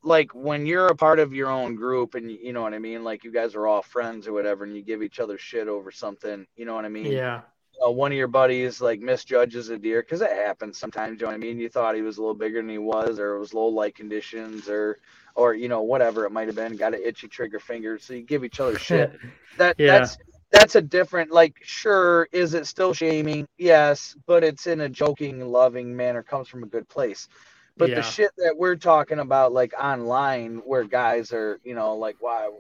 like 0.03 0.35
when 0.35 0.67
you're 0.67 0.89
a 0.89 0.97
part 0.97 1.19
of 1.19 1.33
your 1.33 1.49
own 1.49 1.75
group 1.75 2.15
and 2.15 2.31
you 2.31 2.53
know 2.53 2.63
what 2.63 2.75
I 2.75 2.79
mean, 2.79 3.05
like 3.05 3.25
you 3.25 3.33
guys 3.33 3.55
are 3.55 3.67
all 3.67 3.83
friends 3.83 4.27
or 4.27 4.33
whatever, 4.33 4.65
and 4.65 4.75
you 4.75 4.83
give 4.83 5.03
each 5.03 5.21
other 5.21 5.39
shit 5.39 5.69
over 5.69 5.91
something, 5.91 6.47
you 6.57 6.65
know 6.65 6.75
what 6.75 6.85
I 6.85 6.89
mean? 6.89 7.07
Yeah. 7.07 7.43
Uh, 7.85 7.91
one 7.91 8.13
of 8.13 8.19
your 8.19 8.29
buddies 8.29 8.81
like 8.81 9.01
misjudges 9.01 9.71
a 9.71 9.79
deer 9.79 10.03
because 10.03 10.21
it 10.21 10.31
happens 10.31 10.79
sometimes. 10.79 11.21
You 11.21 11.27
know 11.27 11.33
what 11.33 11.37
I 11.37 11.39
mean? 11.39 11.59
You 11.59 11.69
thought 11.69 11.95
he 11.95 12.03
was 12.03 12.19
a 12.19 12.21
little 12.21 12.35
bigger 12.35 12.61
than 12.61 12.69
he 12.69 12.79
was, 12.79 13.19
or 13.19 13.37
it 13.37 13.41
was 13.41 13.55
low 13.55 13.67
light 13.69 13.95
conditions, 13.95 14.69
or 14.69 14.99
or 15.35 15.55
you 15.55 15.69
know 15.69 15.83
whatever 15.83 16.25
it 16.27 16.31
might 16.31 16.49
have 16.49 16.55
been. 16.55 16.77
Got 16.77 16.95
an 16.95 17.01
itchy 17.03 17.29
trigger 17.29 17.59
finger, 17.59 17.99
so 17.99 18.13
you 18.13 18.23
give 18.23 18.45
each 18.45 18.61
other 18.61 18.79
shit. 18.79 19.19
that 19.59 19.77
yeah. 19.79 19.99
that's 19.99 20.19
that's 20.53 20.77
a 20.77 20.83
different 20.83 21.33
like 21.33 21.57
sure 21.63 22.29
is 22.31 22.55
it 22.55 22.67
still 22.67 22.95
shaming 22.95 23.49
yes 23.59 24.15
but 24.27 24.45
it's 24.45 24.67
in 24.67 24.83
a 24.83 24.89
joking 24.89 25.41
loving 25.41 25.97
manner 25.97 26.23
comes 26.23 26.47
from 26.47 26.63
a 26.63 26.67
good 26.67 26.89
place 26.89 27.29
but 27.77 27.89
yeah. 27.89 27.97
the 27.97 28.03
shit 28.03 28.31
that 28.37 28.57
we're 28.57 28.77
talking 28.77 29.19
about, 29.19 29.53
like 29.53 29.73
online, 29.81 30.57
where 30.65 30.85
guys 30.85 31.33
are, 31.33 31.59
you 31.65 31.75
know, 31.75 31.95
like, 31.95 32.17
why 32.21 32.51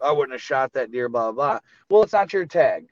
I 0.00 0.12
wouldn't 0.12 0.32
have 0.32 0.42
shot 0.42 0.72
that 0.74 0.92
deer, 0.92 1.08
blah, 1.08 1.32
blah, 1.32 1.52
blah. 1.52 1.60
Well, 1.88 2.02
it's 2.02 2.12
not 2.12 2.32
your 2.32 2.46
tag. 2.46 2.88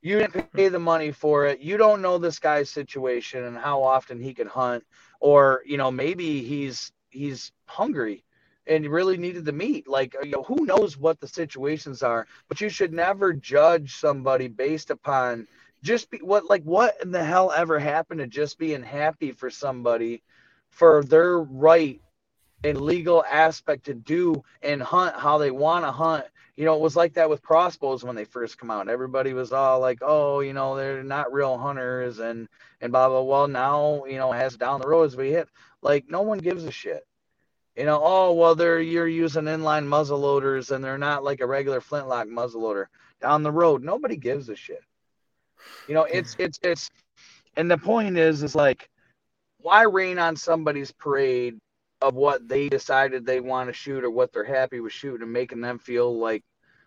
You 0.00 0.18
didn't 0.18 0.34
hmm. 0.34 0.56
pay 0.56 0.68
the 0.68 0.78
money 0.78 1.12
for 1.12 1.46
it. 1.46 1.60
You 1.60 1.76
don't 1.76 2.02
know 2.02 2.18
this 2.18 2.38
guy's 2.38 2.70
situation 2.70 3.44
and 3.44 3.56
how 3.56 3.82
often 3.82 4.20
he 4.20 4.34
can 4.34 4.48
hunt, 4.48 4.84
or 5.20 5.62
you 5.64 5.76
know, 5.76 5.90
maybe 5.90 6.42
he's 6.42 6.92
he's 7.10 7.52
hungry 7.66 8.24
and 8.66 8.86
really 8.86 9.16
needed 9.16 9.44
the 9.44 9.52
meat. 9.52 9.88
Like, 9.88 10.14
you 10.22 10.30
know, 10.30 10.42
who 10.42 10.64
knows 10.64 10.96
what 10.96 11.20
the 11.20 11.28
situations 11.28 12.02
are? 12.02 12.26
But 12.48 12.60
you 12.60 12.68
should 12.68 12.92
never 12.92 13.32
judge 13.32 13.96
somebody 13.96 14.48
based 14.48 14.90
upon 14.90 15.46
just 15.82 16.10
be 16.10 16.18
what 16.18 16.48
like 16.48 16.62
what 16.62 16.94
in 17.02 17.10
the 17.10 17.24
hell 17.24 17.50
ever 17.50 17.78
happened 17.78 18.20
to 18.20 18.26
just 18.26 18.58
being 18.58 18.82
happy 18.82 19.32
for 19.32 19.50
somebody 19.50 20.22
for 20.70 21.02
their 21.04 21.38
right 21.38 22.00
and 22.64 22.80
legal 22.80 23.24
aspect 23.28 23.86
to 23.86 23.94
do 23.94 24.42
and 24.62 24.80
hunt 24.82 25.16
how 25.16 25.38
they 25.38 25.50
want 25.50 25.84
to 25.84 25.90
hunt. 25.90 26.24
You 26.56 26.64
know, 26.64 26.74
it 26.74 26.80
was 26.80 26.94
like 26.94 27.14
that 27.14 27.30
with 27.30 27.42
crossbows 27.42 28.04
when 28.04 28.14
they 28.14 28.24
first 28.24 28.58
come 28.58 28.70
out. 28.70 28.88
Everybody 28.88 29.32
was 29.32 29.52
all 29.52 29.80
like, 29.80 29.98
"Oh, 30.02 30.40
you 30.40 30.52
know, 30.52 30.76
they're 30.76 31.02
not 31.02 31.32
real 31.32 31.58
hunters," 31.58 32.18
and 32.20 32.48
and 32.80 32.92
blah 32.92 33.08
blah. 33.08 33.22
Well, 33.22 33.48
now 33.48 34.04
you 34.04 34.18
know, 34.18 34.32
as 34.32 34.56
down 34.56 34.80
the 34.80 34.88
road 34.88 35.04
as 35.04 35.16
we 35.16 35.30
hit, 35.30 35.48
like 35.80 36.08
no 36.08 36.22
one 36.22 36.38
gives 36.38 36.64
a 36.64 36.70
shit. 36.70 37.06
You 37.76 37.84
know, 37.84 38.00
oh 38.02 38.32
well, 38.32 38.54
they're 38.54 38.80
you're 38.80 39.08
using 39.08 39.44
inline 39.44 39.86
muzzle 39.86 40.18
loaders 40.18 40.70
and 40.70 40.84
they're 40.84 40.98
not 40.98 41.24
like 41.24 41.40
a 41.40 41.46
regular 41.46 41.80
flintlock 41.80 42.28
muzzle 42.28 42.62
loader. 42.62 42.90
Down 43.20 43.42
the 43.42 43.52
road, 43.52 43.82
nobody 43.82 44.16
gives 44.16 44.48
a 44.48 44.56
shit. 44.56 44.82
You 45.88 45.94
know, 45.94 46.04
it's 46.04 46.36
it's 46.38 46.58
it's, 46.62 46.90
and 47.56 47.70
the 47.70 47.78
point 47.78 48.18
is, 48.18 48.42
is 48.42 48.54
like 48.54 48.90
why 49.58 49.82
rain 49.82 50.18
on 50.18 50.36
somebody's 50.36 50.92
parade 50.92 51.58
of 52.02 52.14
what 52.14 52.46
they 52.48 52.68
decided 52.68 53.24
they 53.24 53.40
want 53.40 53.68
to 53.68 53.72
shoot 53.72 54.04
or 54.04 54.10
what 54.10 54.32
they're 54.32 54.44
happy 54.44 54.80
with 54.80 54.92
shooting 54.92 55.22
and 55.22 55.32
making 55.32 55.60
them 55.60 55.78
feel 55.78 56.18
like 56.18 56.42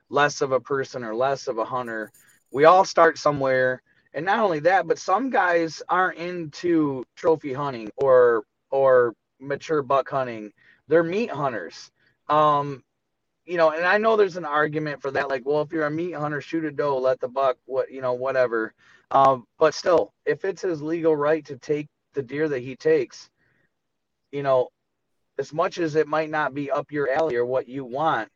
less 0.09 0.41
of 0.41 0.51
a 0.51 0.59
person 0.59 1.03
or 1.03 1.15
less 1.15 1.47
of 1.47 1.57
a 1.57 1.65
hunter. 1.65 2.11
We 2.51 2.65
all 2.65 2.85
start 2.85 3.17
somewhere. 3.17 3.81
And 4.13 4.25
not 4.25 4.39
only 4.39 4.59
that, 4.59 4.87
but 4.87 4.99
some 4.99 5.29
guys 5.29 5.81
aren't 5.89 6.17
into 6.19 7.03
trophy 7.15 7.53
hunting 7.53 7.89
or 7.97 8.43
or 8.71 9.13
mature 9.39 9.81
buck 9.81 10.09
hunting. 10.09 10.51
They're 10.87 11.03
meat 11.03 11.31
hunters. 11.31 11.91
Um, 12.29 12.83
you 13.45 13.57
know, 13.57 13.71
and 13.71 13.85
I 13.85 13.97
know 13.97 14.15
there's 14.15 14.37
an 14.37 14.45
argument 14.45 15.01
for 15.01 15.11
that. 15.11 15.29
Like, 15.29 15.43
well, 15.45 15.61
if 15.61 15.71
you're 15.71 15.85
a 15.85 15.91
meat 15.91 16.15
hunter, 16.15 16.41
shoot 16.41 16.65
a 16.65 16.71
doe, 16.71 16.97
let 16.97 17.19
the 17.19 17.27
buck, 17.27 17.57
what 17.65 17.91
you 17.91 18.01
know, 18.01 18.13
whatever. 18.13 18.73
Um, 19.11 19.45
but 19.59 19.73
still, 19.73 20.13
if 20.25 20.45
it's 20.45 20.63
his 20.63 20.81
legal 20.81 21.15
right 21.15 21.45
to 21.45 21.57
take 21.57 21.87
the 22.13 22.23
deer 22.23 22.49
that 22.49 22.63
he 22.63 22.75
takes, 22.75 23.29
you 24.31 24.41
know, 24.41 24.69
as 25.37 25.53
much 25.53 25.77
as 25.77 25.95
it 25.95 26.07
might 26.07 26.29
not 26.29 26.53
be 26.53 26.71
up 26.71 26.91
your 26.91 27.11
alley 27.11 27.35
or 27.35 27.45
what 27.45 27.67
you 27.67 27.85
want, 27.85 28.29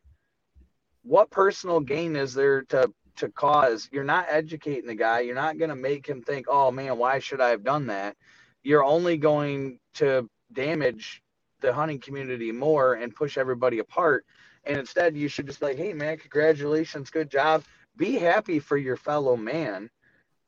what 1.02 1.30
personal 1.30 1.80
gain 1.80 2.14
is 2.14 2.34
there 2.34 2.62
to 2.62 2.92
to 3.16 3.28
cause? 3.30 3.88
You're 3.90 4.04
not 4.04 4.26
educating 4.28 4.86
the 4.86 4.94
guy. 4.94 5.20
You're 5.20 5.34
not 5.34 5.58
going 5.58 5.70
to 5.70 5.76
make 5.76 6.06
him 6.06 6.22
think, 6.22 6.46
"Oh 6.48 6.70
man, 6.70 6.98
why 6.98 7.18
should 7.18 7.40
I 7.40 7.50
have 7.50 7.64
done 7.64 7.88
that?" 7.88 8.16
You're 8.62 8.84
only 8.84 9.16
going 9.16 9.78
to 9.94 10.28
damage 10.52 11.22
the 11.60 11.72
hunting 11.72 11.98
community 11.98 12.52
more 12.52 12.94
and 12.94 13.14
push 13.14 13.38
everybody 13.38 13.78
apart. 13.78 14.24
And 14.64 14.78
instead, 14.78 15.16
you 15.16 15.28
should 15.28 15.46
just 15.46 15.62
like, 15.62 15.76
"Hey 15.76 15.92
man, 15.92 16.18
congratulations, 16.18 17.10
good 17.10 17.30
job. 17.30 17.64
Be 17.96 18.12
happy 18.18 18.58
for 18.58 18.76
your 18.76 18.96
fellow 18.96 19.36
man 19.36 19.90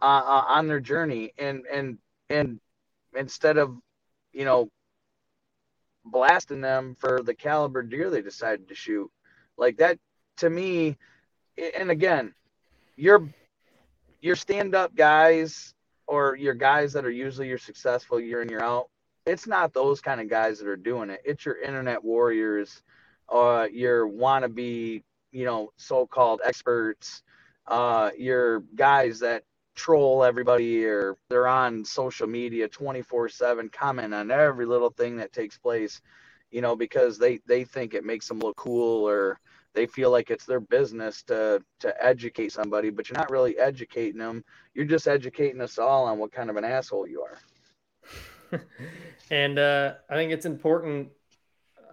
uh, 0.01 0.05
uh, 0.05 0.45
on 0.49 0.69
their 0.69 0.81
journey, 0.81 1.33
and 1.39 1.65
and 1.73 1.99
and 2.29 2.61
instead 3.15 3.59
of, 3.59 3.77
you 4.33 4.45
know, 4.45 4.69
blasting 6.05 6.61
them 6.61 6.97
for 6.99 7.23
the 7.23 7.35
caliber 7.35 7.83
deer 7.83 8.11
they 8.11 8.23
decided 8.23 8.69
to 8.69 8.75
shoot. 8.75 9.11
Like 9.57 9.77
that 9.79 9.99
to 10.39 10.51
me, 10.51 10.97
and 11.79 11.91
again, 11.91 12.35
your 12.97 13.29
your 14.21 14.37
stand 14.37 14.75
up 14.75 14.95
guys 14.95 15.75
or 16.07 16.37
your 16.37 16.55
guys 16.55 16.93
that 16.93 17.05
are 17.05 17.11
usually 17.11 17.49
your 17.49 17.59
successful 17.59 18.21
year 18.21 18.43
in 18.43 18.49
year 18.49 18.63
out, 18.63 18.89
it's 19.27 19.47
not 19.47 19.73
those 19.73 20.01
kind 20.01 20.20
of 20.20 20.28
guys 20.28 20.59
that 20.59 20.69
are 20.69 20.77
doing 20.77 21.11
it. 21.11 21.20
It's 21.24 21.44
your 21.44 21.61
internet 21.61 22.03
warriors, 22.03 22.82
uh, 23.28 23.69
your 23.73 24.09
wannabe, 24.09 25.03
you 25.31 25.44
know, 25.44 25.73
so 25.77 26.07
called 26.07 26.40
experts, 26.44 27.23
uh, 27.66 28.11
your 28.19 28.61
guys 28.74 29.20
that 29.20 29.44
troll 29.74 30.23
everybody 30.23 30.85
or 30.85 31.16
they're 31.31 31.47
on 31.49 31.85
social 31.85 32.27
media 32.27 32.69
24/7 32.69 33.73
comment 33.73 34.12
on 34.12 34.31
every 34.31 34.66
little 34.66 34.90
thing 34.90 35.16
that 35.16 35.32
takes 35.32 35.57
place 35.57 36.03
you 36.51 36.61
know 36.61 36.77
because 36.77 37.19
they 37.19 37.39
they 37.47 37.65
think 37.65 37.94
it 37.94 38.05
makes 38.05 38.28
them 38.28 38.39
look 38.40 38.55
cool 38.57 39.09
or 39.09 39.40
they 39.73 39.86
feel 39.86 40.11
like 40.11 40.31
it's 40.31 40.44
their 40.44 40.61
business 40.61 41.23
to 41.23 41.62
to 41.81 42.05
educate 42.05 42.53
somebody 42.53 42.90
but 42.90 43.09
you're 43.09 43.19
not 43.19 43.31
really 43.31 43.57
educating 43.59 44.19
them 44.19 44.44
you're 44.74 44.85
just 44.85 45.09
educating 45.09 45.62
us 45.62 45.78
all 45.78 46.05
on 46.05 46.19
what 46.19 46.32
kind 46.32 46.51
of 46.51 46.57
an 46.57 46.65
asshole 46.65 47.09
you 47.09 47.23
are 47.23 47.39
and 49.31 49.59
uh, 49.59 49.95
i 50.11 50.15
think 50.15 50.33
it's 50.33 50.47
important 50.47 51.09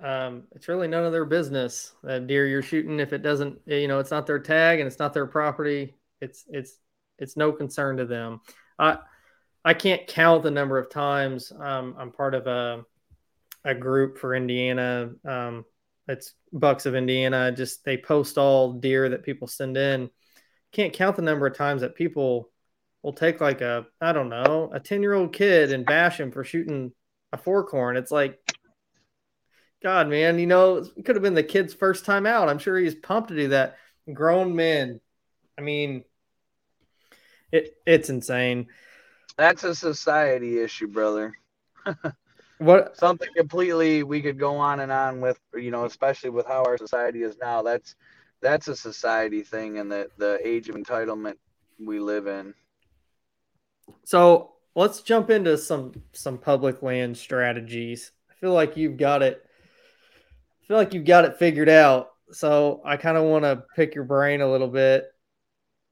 um, 0.01 0.43
it's 0.53 0.69
really 0.69 0.87
none 0.87 1.03
of 1.03 1.11
their 1.11 1.25
business 1.25 1.91
that 2.03 2.25
deer 2.25 2.47
you're 2.47 2.61
shooting 2.61 3.01
if 3.01 3.11
it 3.11 3.21
doesn't 3.21 3.59
you 3.65 3.87
know 3.87 3.99
it's 3.99 4.11
not 4.11 4.25
their 4.25 4.39
tag 4.39 4.79
and 4.79 4.87
it's 4.87 4.99
not 4.99 5.13
their 5.13 5.27
property 5.27 5.95
it's 6.21 6.45
it's 6.49 6.79
it's 7.19 7.37
no 7.37 7.51
concern 7.51 7.97
to 7.97 8.05
them. 8.05 8.41
I 8.77 8.97
I 9.63 9.73
can't 9.73 10.07
count 10.07 10.43
the 10.43 10.51
number 10.51 10.77
of 10.77 10.89
times 10.89 11.51
um, 11.51 11.95
I'm 11.97 12.11
part 12.11 12.33
of 12.33 12.47
a 12.47 12.83
a 13.65 13.75
group 13.75 14.17
for 14.17 14.35
Indiana. 14.35 15.11
Um, 15.25 15.65
it's 16.07 16.33
Bucks 16.51 16.85
of 16.85 16.95
Indiana. 16.95 17.51
Just 17.51 17.83
they 17.83 17.97
post 17.97 18.37
all 18.37 18.73
deer 18.73 19.09
that 19.09 19.23
people 19.23 19.47
send 19.47 19.77
in. 19.77 20.09
Can't 20.71 20.93
count 20.93 21.15
the 21.15 21.21
number 21.21 21.45
of 21.45 21.57
times 21.57 21.81
that 21.81 21.95
people 21.95 22.49
will 23.03 23.13
take 23.13 23.41
like 23.41 23.61
a 23.61 23.85
I 24.01 24.11
don't 24.13 24.29
know 24.29 24.71
a 24.73 24.79
ten 24.79 25.01
year 25.01 25.13
old 25.13 25.33
kid 25.33 25.71
and 25.71 25.85
bash 25.85 26.19
him 26.19 26.31
for 26.31 26.43
shooting 26.43 26.91
a 27.31 27.37
forkhorn. 27.37 27.97
It's 27.97 28.11
like 28.11 28.39
God, 29.81 30.09
man, 30.09 30.39
you 30.39 30.47
know, 30.47 30.77
it 30.77 31.05
could 31.05 31.15
have 31.15 31.23
been 31.23 31.35
the 31.35 31.43
kid's 31.43 31.73
first 31.73 32.03
time 32.03 32.25
out. 32.25 32.49
I'm 32.49 32.59
sure 32.59 32.77
he's 32.77 32.95
pumped 32.95 33.29
to 33.29 33.35
do 33.35 33.47
that. 33.49 33.77
Grown 34.11 34.55
men. 34.55 34.99
I 35.57 35.61
mean, 35.61 36.03
it 37.51 37.77
it's 37.85 38.09
insane. 38.09 38.67
That's 39.37 39.63
a 39.63 39.73
society 39.73 40.59
issue, 40.59 40.87
brother. 40.87 41.33
what 42.57 42.97
something 42.97 43.29
completely 43.35 44.03
we 44.03 44.21
could 44.21 44.37
go 44.37 44.57
on 44.57 44.81
and 44.81 44.91
on 44.91 45.21
with, 45.21 45.39
you 45.55 45.71
know, 45.71 45.85
especially 45.85 46.29
with 46.29 46.45
how 46.45 46.63
our 46.63 46.77
society 46.77 47.23
is 47.23 47.37
now. 47.37 47.61
That's 47.61 47.95
that's 48.41 48.67
a 48.67 48.75
society 48.75 49.43
thing 49.43 49.79
and 49.79 49.89
the 49.89 50.09
the 50.17 50.39
age 50.45 50.67
of 50.67 50.75
entitlement 50.75 51.35
we 51.79 51.99
live 51.99 52.27
in. 52.27 52.53
So 54.03 54.53
let's 54.75 55.01
jump 55.01 55.29
into 55.29 55.57
some 55.57 55.93
some 56.13 56.37
public 56.37 56.81
land 56.81 57.17
strategies. 57.17 58.11
I 58.29 58.33
feel 58.39 58.53
like 58.53 58.77
you've 58.77 58.97
got 58.97 59.21
it. 59.21 59.43
I 60.61 60.65
feel 60.67 60.77
like 60.77 60.93
you've 60.93 61.05
got 61.05 61.25
it 61.25 61.37
figured 61.37 61.69
out. 61.69 62.09
so 62.31 62.81
I 62.85 62.97
kind 62.97 63.17
of 63.17 63.23
want 63.23 63.43
to 63.43 63.63
pick 63.75 63.95
your 63.95 64.03
brain 64.03 64.41
a 64.41 64.51
little 64.51 64.67
bit. 64.67 65.05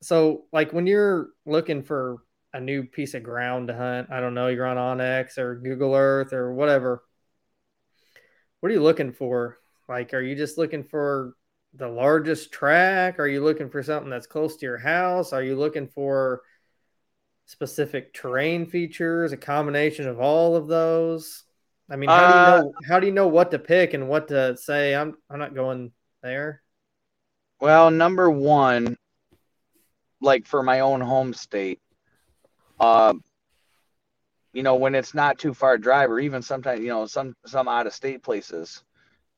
So, 0.01 0.45
like 0.53 0.73
when 0.73 0.87
you're 0.87 1.29
looking 1.45 1.83
for 1.83 2.17
a 2.53 2.59
new 2.59 2.83
piece 2.83 3.13
of 3.13 3.23
ground 3.23 3.67
to 3.67 3.75
hunt, 3.75 4.09
I 4.11 4.19
don't 4.19 4.33
know, 4.33 4.47
you're 4.47 4.65
on 4.65 4.77
onX 4.77 5.37
or 5.37 5.55
Google 5.55 5.95
Earth 5.95 6.33
or 6.33 6.53
whatever. 6.53 7.03
What 8.59 8.71
are 8.71 8.73
you 8.75 8.83
looking 8.83 9.13
for? 9.13 9.57
Like, 9.89 10.13
are 10.13 10.21
you 10.21 10.35
just 10.35 10.57
looking 10.57 10.83
for 10.83 11.33
the 11.73 11.87
largest 11.87 12.51
track? 12.51 13.19
Are 13.19 13.27
you 13.27 13.43
looking 13.43 13.69
for 13.69 13.83
something 13.83 14.09
that's 14.09 14.27
close 14.27 14.57
to 14.57 14.65
your 14.65 14.77
house? 14.77 15.33
Are 15.33 15.43
you 15.43 15.55
looking 15.55 15.87
for 15.87 16.41
specific 17.47 18.13
terrain 18.13 18.67
features, 18.67 19.31
a 19.31 19.37
combination 19.37 20.07
of 20.07 20.19
all 20.19 20.55
of 20.55 20.67
those? 20.67 21.43
I 21.89 21.95
mean, 21.95 22.09
how 22.09 22.27
do 22.27 22.33
you 22.33 22.39
uh, 22.39 22.61
know 22.61 22.73
how 22.87 22.99
do 22.99 23.07
you 23.07 23.13
know 23.13 23.27
what 23.27 23.49
to 23.51 23.59
pick 23.59 23.93
and 23.93 24.07
what 24.07 24.27
to 24.27 24.55
say? 24.57 24.93
I'm 24.93 25.15
I'm 25.29 25.39
not 25.39 25.55
going 25.55 25.91
there. 26.21 26.61
Well, 27.59 27.89
number 27.89 28.29
one, 28.29 28.97
like 30.21 30.45
for 30.45 30.61
my 30.61 30.81
own 30.81 31.01
home 31.01 31.33
state, 31.33 31.79
uh, 32.79 33.13
you 34.53 34.63
know, 34.63 34.75
when 34.75 34.93
it's 34.93 35.13
not 35.13 35.39
too 35.39 35.53
far 35.53 35.77
drive, 35.77 36.11
or 36.11 36.19
even 36.19 36.41
sometimes, 36.41 36.81
you 36.81 36.89
know, 36.89 37.05
some 37.07 37.35
some 37.45 37.67
out 37.69 37.87
of 37.87 37.93
state 37.93 38.21
places, 38.21 38.83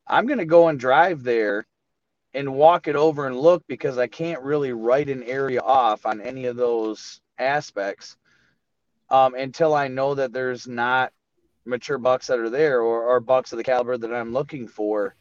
I'm 0.07 0.26
gonna 0.26 0.45
go 0.45 0.68
and 0.68 0.80
drive 0.80 1.23
there 1.23 1.68
and 2.34 2.53
walk 2.56 2.88
it 2.88 2.95
over 2.95 3.27
and 3.27 3.40
look 3.40 3.64
because 3.68 3.98
I 3.99 4.07
can't 4.07 4.41
really 4.41 4.73
write 4.73 5.10
an 5.10 5.23
area 5.23 5.61
off 5.61 6.06
on 6.06 6.22
any 6.22 6.45
of 6.45 6.56
those 6.56 7.22
aspects 7.40 8.18
um, 9.10 9.34
until 9.34 9.74
I 9.74 9.88
know 9.88 10.16
that 10.16 10.34
there's 10.34 10.68
not 10.68 11.11
mature 11.66 11.98
bucks 11.98 12.28
that 12.28 12.40
are 12.40 12.49
there 12.49 12.82
or, 12.82 13.03
or 13.03 13.20
bucks 13.20 13.52
of 13.52 13.57
the 13.57 13.64
caliber 13.64 13.98
that 13.98 14.14
I'm 14.14 14.34
looking 14.34 14.68
for. 14.68 15.16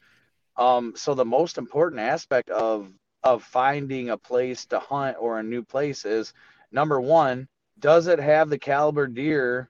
Um, 0.57 0.95
so 0.97 1.15
the 1.15 1.25
most 1.25 1.59
important 1.59 2.01
aspect 2.01 2.51
of 2.51 2.93
of 3.25 3.43
finding 3.43 4.11
a 4.11 4.17
place 4.17 4.67
to 4.67 4.79
hunt 4.79 5.17
or 5.19 5.39
a 5.39 5.43
new 5.43 5.63
place 5.63 6.05
is 6.05 6.33
number 6.71 7.01
one, 7.01 7.49
does 7.79 8.07
it 8.07 8.21
have 8.21 8.49
the 8.49 8.59
caliber 8.59 9.07
deer 9.07 9.69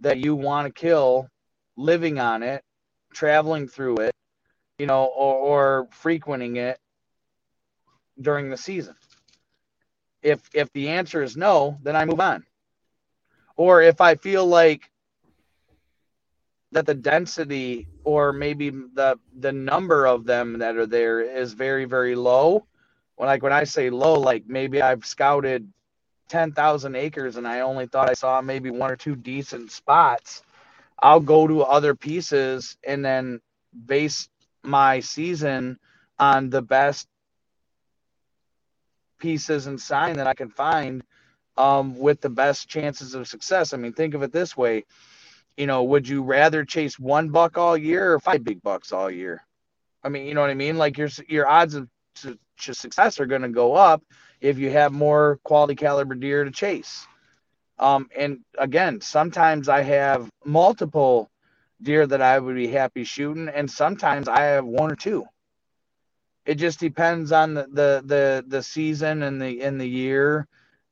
that 0.00 0.18
you 0.18 0.34
want 0.34 0.66
to 0.66 0.72
kill 0.72 1.28
living 1.76 2.18
on 2.18 2.42
it, 2.42 2.64
traveling 3.12 3.68
through 3.68 3.96
it, 3.98 4.14
you 4.78 4.86
know, 4.86 5.04
or, 5.04 5.34
or 5.34 5.88
frequenting 5.90 6.56
it 6.56 6.78
during 8.20 8.48
the 8.48 8.56
season? 8.56 8.94
If 10.22 10.40
if 10.54 10.72
the 10.72 10.88
answer 10.88 11.22
is 11.22 11.36
no, 11.36 11.78
then 11.82 11.96
I 11.96 12.04
move 12.04 12.20
on. 12.20 12.44
Or 13.56 13.82
if 13.82 14.00
I 14.00 14.14
feel 14.14 14.46
like 14.46 14.90
that 16.72 16.86
the 16.86 16.94
density 16.94 17.88
or 18.04 18.32
maybe 18.32 18.70
the 18.70 19.18
the 19.38 19.52
number 19.52 20.06
of 20.06 20.24
them 20.24 20.58
that 20.58 20.76
are 20.76 20.86
there 20.86 21.20
is 21.20 21.52
very 21.52 21.84
very 21.84 22.14
low. 22.14 22.66
When 23.16 23.26
like 23.28 23.42
when 23.42 23.52
I 23.52 23.64
say 23.64 23.90
low, 23.90 24.14
like 24.14 24.44
maybe 24.46 24.80
I've 24.80 25.04
scouted 25.04 25.70
ten 26.28 26.52
thousand 26.52 26.94
acres 26.94 27.36
and 27.36 27.46
I 27.46 27.60
only 27.60 27.86
thought 27.86 28.08
I 28.08 28.14
saw 28.14 28.40
maybe 28.40 28.70
one 28.70 28.90
or 28.90 28.96
two 28.96 29.16
decent 29.16 29.72
spots. 29.72 30.42
I'll 31.02 31.20
go 31.20 31.46
to 31.46 31.62
other 31.62 31.94
pieces 31.94 32.76
and 32.84 33.04
then 33.04 33.40
base 33.86 34.28
my 34.62 35.00
season 35.00 35.78
on 36.18 36.50
the 36.50 36.62
best 36.62 37.08
pieces 39.20 39.66
and 39.66 39.80
sign 39.80 40.16
that 40.16 40.26
I 40.26 40.34
can 40.34 40.50
find 40.50 41.02
um, 41.56 41.96
with 41.96 42.20
the 42.20 42.30
best 42.30 42.68
chances 42.68 43.14
of 43.14 43.28
success. 43.28 43.72
I 43.72 43.76
mean, 43.76 43.92
think 43.92 44.14
of 44.14 44.22
it 44.22 44.32
this 44.32 44.56
way 44.56 44.84
you 45.60 45.66
know, 45.66 45.84
would 45.84 46.08
you 46.08 46.22
rather 46.22 46.64
chase 46.64 46.98
one 46.98 47.28
buck 47.28 47.58
all 47.58 47.76
year 47.76 48.14
or 48.14 48.18
five 48.18 48.42
big 48.42 48.62
bucks 48.62 48.92
all 48.92 49.10
year? 49.10 49.44
I 50.02 50.08
mean, 50.08 50.26
you 50.26 50.32
know 50.32 50.40
what 50.40 50.48
I 50.48 50.54
mean? 50.54 50.78
Like 50.78 50.96
your 50.96 51.10
your 51.28 51.46
odds 51.46 51.74
of 51.74 51.86
success 52.56 53.20
are 53.20 53.26
going 53.26 53.42
to 53.42 53.48
go 53.50 53.74
up 53.74 54.02
if 54.40 54.58
you 54.58 54.70
have 54.70 54.92
more 54.92 55.38
quality 55.44 55.74
caliber 55.74 56.14
deer 56.14 56.44
to 56.44 56.50
chase. 56.50 57.06
Um, 57.78 58.08
and 58.16 58.40
again, 58.58 59.02
sometimes 59.02 59.68
I 59.68 59.82
have 59.82 60.30
multiple 60.46 61.30
deer 61.82 62.06
that 62.06 62.22
I 62.22 62.38
would 62.38 62.56
be 62.56 62.68
happy 62.68 63.04
shooting, 63.04 63.48
and 63.48 63.70
sometimes 63.70 64.28
I 64.28 64.40
have 64.40 64.64
one 64.64 64.90
or 64.90 64.96
two. 64.96 65.26
It 66.46 66.54
just 66.56 66.80
depends 66.80 67.32
on 67.32 67.54
the 67.54 67.66
the 67.70 68.02
the, 68.04 68.44
the 68.46 68.62
season 68.62 69.22
and 69.22 69.40
the 69.40 69.60
in 69.60 69.78
the 69.78 69.88
year, 69.88 70.46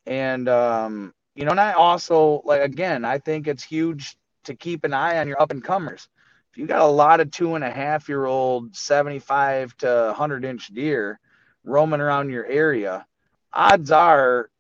and 0.06 0.48
um, 0.48 1.14
you 1.34 1.44
know, 1.44 1.52
and 1.52 1.60
I 1.60 1.72
also 1.72 2.42
like 2.44 2.62
again, 2.62 3.04
I 3.04 3.18
think 3.18 3.46
it's 3.46 3.62
huge 3.62 4.16
to 4.44 4.54
keep 4.54 4.84
an 4.84 4.94
eye 4.94 5.18
on 5.18 5.28
your 5.28 5.40
up 5.40 5.50
and 5.50 5.62
comers. 5.62 6.08
If 6.50 6.58
you 6.58 6.66
got 6.66 6.80
a 6.80 6.86
lot 6.86 7.20
of 7.20 7.30
two 7.30 7.54
and 7.54 7.62
a 7.62 7.70
half 7.70 8.08
year 8.08 8.24
old 8.24 8.74
75 8.74 9.76
to 9.78 9.86
100 10.08 10.44
inch 10.44 10.68
deer 10.68 11.20
roaming 11.64 12.00
around 12.00 12.30
your 12.30 12.46
area, 12.46 13.06
odds 13.52 13.90
are, 13.90 14.50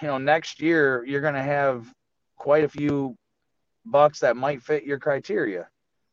you 0.00 0.08
know, 0.08 0.18
next 0.18 0.60
year 0.60 1.04
you're 1.06 1.20
going 1.20 1.34
to 1.34 1.42
have 1.42 1.86
quite 2.36 2.64
a 2.64 2.68
few 2.68 3.16
bucks 3.84 4.20
that 4.20 4.36
might 4.36 4.62
fit 4.62 4.84
your 4.84 4.98
criteria 4.98 5.68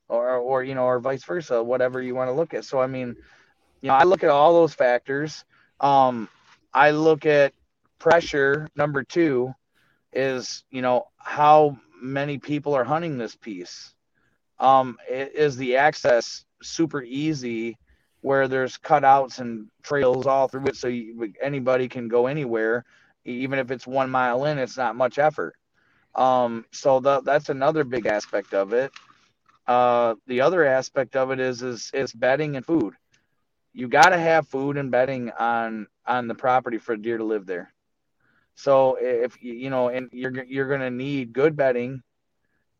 or, 0.09 0.35
or, 0.37 0.63
you 0.63 0.75
know, 0.75 0.83
or 0.83 0.99
vice 0.99 1.23
versa, 1.23 1.63
whatever 1.63 2.01
you 2.01 2.13
want 2.13 2.27
to 2.27 2.33
look 2.33 2.53
at. 2.53 2.65
So, 2.65 2.79
I 2.79 2.87
mean, 2.87 3.15
you 3.81 3.87
know, 3.89 3.95
I 3.95 4.03
look 4.03 4.23
at 4.23 4.29
all 4.29 4.53
those 4.53 4.73
factors. 4.73 5.43
Um, 5.79 6.29
I 6.73 6.91
look 6.91 7.25
at 7.25 7.53
pressure. 7.99 8.67
Number 8.75 9.03
two 9.03 9.53
is, 10.13 10.63
you 10.69 10.81
know, 10.81 11.07
how 11.17 11.77
many 12.01 12.37
people 12.37 12.73
are 12.73 12.83
hunting 12.83 13.17
this 13.17 13.35
piece. 13.35 13.93
Um, 14.59 14.97
is 15.07 15.55
the 15.55 15.77
access 15.77 16.43
super 16.63 17.03
easy 17.03 17.77
where 18.21 18.47
there's 18.47 18.77
cutouts 18.77 19.39
and 19.39 19.67
trails 19.83 20.25
all 20.25 20.47
through 20.47 20.67
it 20.67 20.75
so 20.75 20.87
you, 20.87 21.33
anybody 21.41 21.87
can 21.87 22.07
go 22.07 22.27
anywhere 22.27 22.83
even 23.25 23.59
if 23.59 23.71
it's 23.71 23.85
one 23.85 24.09
mile 24.09 24.45
in 24.45 24.57
it's 24.57 24.77
not 24.77 24.95
much 24.95 25.19
effort 25.19 25.55
um, 26.15 26.65
so 26.71 26.99
the, 26.99 27.21
that's 27.21 27.49
another 27.49 27.83
big 27.83 28.05
aspect 28.05 28.53
of 28.53 28.73
it 28.73 28.91
uh, 29.67 30.15
the 30.25 30.41
other 30.41 30.65
aspect 30.65 31.15
of 31.15 31.31
it 31.31 31.39
is 31.39 31.61
is 31.61 31.91
is 31.93 32.11
bedding 32.11 32.55
and 32.55 32.65
food 32.65 32.95
you 33.77 33.87
got 33.87 34.09
to 34.09 34.17
have 34.17 34.47
food 34.47 34.77
and 34.77 34.91
bedding 34.91 35.31
on 35.31 35.87
on 36.05 36.27
the 36.27 36.35
property 36.35 36.77
for 36.77 36.93
a 36.93 37.01
deer 37.01 37.17
to 37.17 37.23
live 37.23 37.45
there 37.45 37.73
so 38.57 38.97
if 38.99 39.41
you 39.41 39.69
know, 39.69 39.89
and 39.89 40.09
you're 40.11 40.43
you're 40.43 40.67
going 40.67 40.81
to 40.81 40.89
need 40.89 41.31
good 41.31 41.55
bedding, 41.55 42.01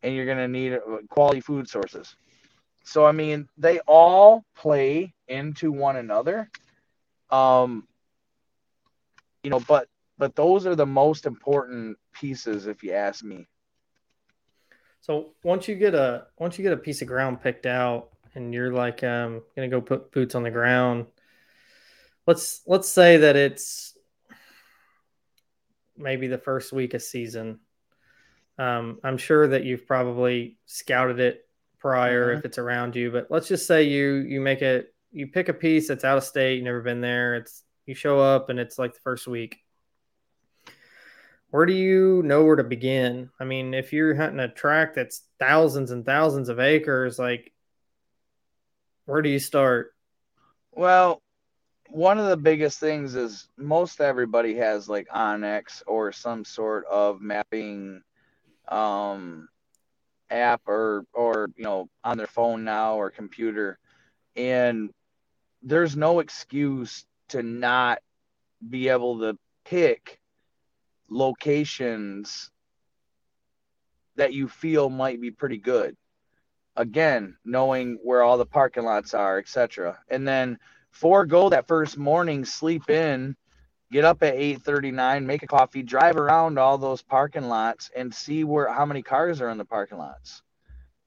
and 0.02 0.16
you're 0.16 0.26
going 0.26 0.40
to 0.40 0.48
need 0.48 0.74
uh, 0.74 0.80
quality 1.08 1.40
food 1.40 1.70
sources. 1.70 2.16
So 2.84 3.06
I 3.06 3.12
mean, 3.12 3.48
they 3.60 3.80
all 3.82 4.44
play 4.56 5.14
into 5.28 5.72
one 5.72 5.96
another. 5.96 6.50
Um, 7.30 7.88
you 9.44 9.52
know, 9.52 9.60
but 9.60 9.88
but 10.18 10.36
those 10.36 10.66
are 10.66 10.76
the 10.76 10.88
most 10.88 11.28
important 11.28 11.98
pieces, 12.12 12.66
if 12.66 12.82
you 12.82 12.94
ask 12.94 13.24
me. 13.24 13.46
So 15.02 15.34
once 15.44 15.68
you 15.68 15.76
get 15.76 15.94
a 15.94 16.26
once 16.40 16.58
you 16.58 16.64
get 16.64 16.74
a 16.74 16.78
piece 16.78 17.04
of 17.04 17.08
ground 17.08 17.40
picked 17.40 17.68
out, 17.68 18.10
and 18.38 18.54
you're 18.54 18.72
like 18.72 19.04
um, 19.04 19.42
gonna 19.56 19.68
go 19.68 19.82
put 19.82 20.12
boots 20.12 20.36
on 20.36 20.44
the 20.44 20.52
ground. 20.52 21.08
Let's 22.26 22.62
let's 22.68 22.88
say 22.88 23.18
that 23.18 23.36
it's 23.36 23.98
maybe 25.98 26.28
the 26.28 26.38
first 26.38 26.72
week 26.72 26.94
of 26.94 27.02
season. 27.02 27.60
Um, 28.60 29.00
I'm 29.04 29.18
sure 29.18 29.48
that 29.48 29.64
you've 29.64 29.88
probably 29.88 30.58
scouted 30.68 31.20
it 31.20 31.48
prior 31.80 32.30
mm-hmm. 32.30 32.40
if 32.40 32.46
it's 32.46 32.58
around 32.60 32.96
you, 32.96 33.12
but 33.12 33.28
let's 33.30 33.48
just 33.48 33.66
say 33.66 33.84
you 33.84 34.16
you 34.18 34.40
make 34.40 34.62
it 34.62 34.94
you 35.12 35.28
pick 35.28 35.50
a 35.50 35.54
piece 35.54 35.88
that's 35.88 36.04
out 36.04 36.18
of 36.18 36.24
state, 36.24 36.56
you've 36.56 36.66
never 36.66 36.82
been 36.82 37.02
there. 37.02 37.36
It's 37.36 37.64
you 37.88 37.96
show 37.96 38.20
up 38.20 38.50
and 38.50 38.60
it's 38.60 38.78
like 38.78 38.94
the 38.94 39.00
first 39.00 39.28
week. 39.28 39.58
Where 41.50 41.66
do 41.66 41.74
you 41.74 42.22
know 42.24 42.44
where 42.44 42.58
to 42.58 42.64
begin? 42.64 43.32
I 43.40 43.46
mean, 43.46 43.74
if 43.74 43.94
you're 43.94 44.14
hunting 44.14 44.42
a 44.42 44.50
track 44.50 44.94
that's 44.94 45.24
thousands 45.40 45.92
and 45.92 46.06
thousands 46.06 46.50
of 46.50 46.60
acres, 46.60 47.18
like 47.18 47.54
where 49.08 49.22
do 49.22 49.30
you 49.30 49.40
start? 49.40 49.94
Well, 50.74 51.22
one 51.90 52.20
of 52.20 52.28
the 52.28 52.38
biggest 52.38 52.78
things 52.80 53.16
is 53.16 53.48
most 53.58 54.02
everybody 54.02 54.56
has 54.56 54.90
like 54.90 55.08
onX 55.08 55.82
or 55.88 56.12
some 56.12 56.44
sort 56.44 56.86
of 56.86 57.22
mapping 57.22 58.02
um, 58.68 59.48
app 60.30 60.62
or 60.68 61.06
or 61.14 61.50
you 61.56 61.64
know 61.64 61.88
on 62.04 62.18
their 62.18 62.28
phone 62.28 62.66
now 62.66 62.96
or 62.96 63.10
computer 63.10 63.80
and 64.36 64.92
there's 65.64 65.96
no 65.96 66.20
excuse 66.20 67.06
to 67.30 67.42
not 67.42 68.00
be 68.70 68.90
able 68.90 69.20
to 69.20 69.38
pick 69.64 70.20
locations 71.10 72.52
that 74.18 74.34
you 74.34 74.50
feel 74.50 74.90
might 74.90 75.22
be 75.22 75.32
pretty 75.32 75.58
good 75.58 75.96
again 76.78 77.36
knowing 77.44 78.00
where 78.04 78.24
all 78.24 78.38
the 78.38 78.46
parking 78.46 78.84
lots 78.84 79.14
are 79.14 79.38
etc 79.38 80.00
and 80.10 80.26
then 80.28 80.58
forego 80.98 81.50
that 81.50 81.68
first 81.68 81.98
morning, 81.98 82.44
sleep 82.44 82.90
in, 82.90 83.36
get 83.92 84.04
up 84.04 84.24
at 84.24 84.36
8:39, 84.36 85.26
make 85.26 85.44
a 85.44 85.48
coffee, 85.48 85.84
drive 85.84 86.18
around 86.18 86.58
all 86.58 86.78
those 86.78 87.04
parking 87.04 87.48
lots 87.50 87.92
and 87.96 88.14
see 88.14 88.44
where 88.44 88.72
how 88.72 88.86
many 88.86 89.04
cars 89.04 89.42
are 89.42 89.50
in 89.50 89.60
the 89.60 89.66
parking 89.66 90.00
lots. 90.00 90.42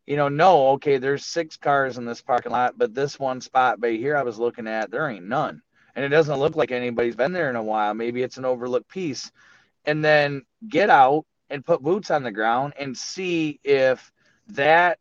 you 0.07 0.17
know, 0.17 0.29
no 0.29 0.69
okay, 0.71 0.99
there's 0.99 1.25
six 1.25 1.57
cars 1.57 1.99
in 1.99 2.05
this 2.05 2.23
parking 2.23 2.53
lot, 2.53 2.77
but 2.79 2.95
this 2.95 3.19
one 3.19 3.41
spot 3.41 3.81
bay 3.81 3.97
here 3.99 4.17
I 4.17 4.23
was 4.23 4.39
looking 4.39 4.67
at, 4.67 4.91
there 4.91 5.09
ain't 5.09 5.27
none. 5.27 5.63
And 5.95 6.05
it 6.05 6.09
doesn't 6.09 6.39
look 6.39 6.57
like 6.57 6.73
anybody's 6.73 7.17
been 7.17 7.33
there 7.33 7.51
in 7.51 7.57
a 7.57 7.63
while. 7.63 7.95
Maybe 7.95 8.23
it's 8.23 8.39
an 8.39 8.45
overlooked 8.45 8.89
piece. 8.89 9.31
And 9.85 10.05
then 10.05 10.43
get 10.69 10.91
out 10.91 11.27
and 11.51 11.65
put 11.65 11.83
boots 11.83 12.11
on 12.11 12.23
the 12.23 12.33
ground 12.33 12.75
and 12.79 12.97
see 12.97 13.61
if 13.65 14.13
that 14.49 14.99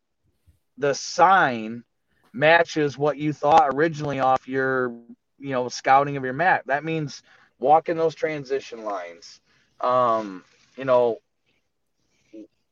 the 0.80 0.94
sign 0.94 1.84
matches 2.32 2.98
what 2.98 3.18
you 3.18 3.32
thought 3.32 3.74
originally 3.74 4.20
off 4.20 4.48
your 4.48 4.90
you 5.38 5.50
know 5.50 5.68
scouting 5.68 6.16
of 6.16 6.24
your 6.24 6.34
map. 6.34 6.64
That 6.66 6.84
means 6.84 7.22
walking 7.60 7.96
those 7.96 8.14
transition 8.14 8.84
lines 8.84 9.40
um 9.80 10.44
you 10.76 10.84
know 10.84 11.18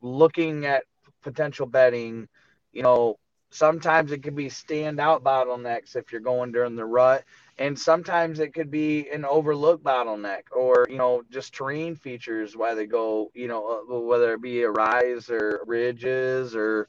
looking 0.01 0.65
at 0.65 0.83
potential 1.21 1.65
bedding 1.65 2.27
you 2.71 2.83
know 2.83 3.17
sometimes 3.51 4.11
it 4.11 4.23
could 4.23 4.35
be 4.35 4.47
standout 4.47 5.21
bottlenecks 5.21 5.95
if 5.95 6.11
you're 6.11 6.21
going 6.21 6.51
during 6.51 6.75
the 6.75 6.85
rut 6.85 7.23
and 7.57 7.77
sometimes 7.77 8.39
it 8.39 8.53
could 8.53 8.71
be 8.71 9.09
an 9.09 9.25
overlooked 9.25 9.83
bottleneck 9.83 10.43
or 10.51 10.87
you 10.89 10.97
know 10.97 11.23
just 11.31 11.53
terrain 11.53 11.95
features 11.95 12.55
why 12.55 12.73
they 12.75 12.85
go 12.85 13.31
you 13.33 13.47
know 13.47 13.83
uh, 13.91 13.99
whether 13.99 14.33
it 14.33 14.41
be 14.41 14.61
a 14.61 14.69
rise 14.71 15.29
or 15.29 15.61
ridges 15.65 16.55
or 16.55 16.87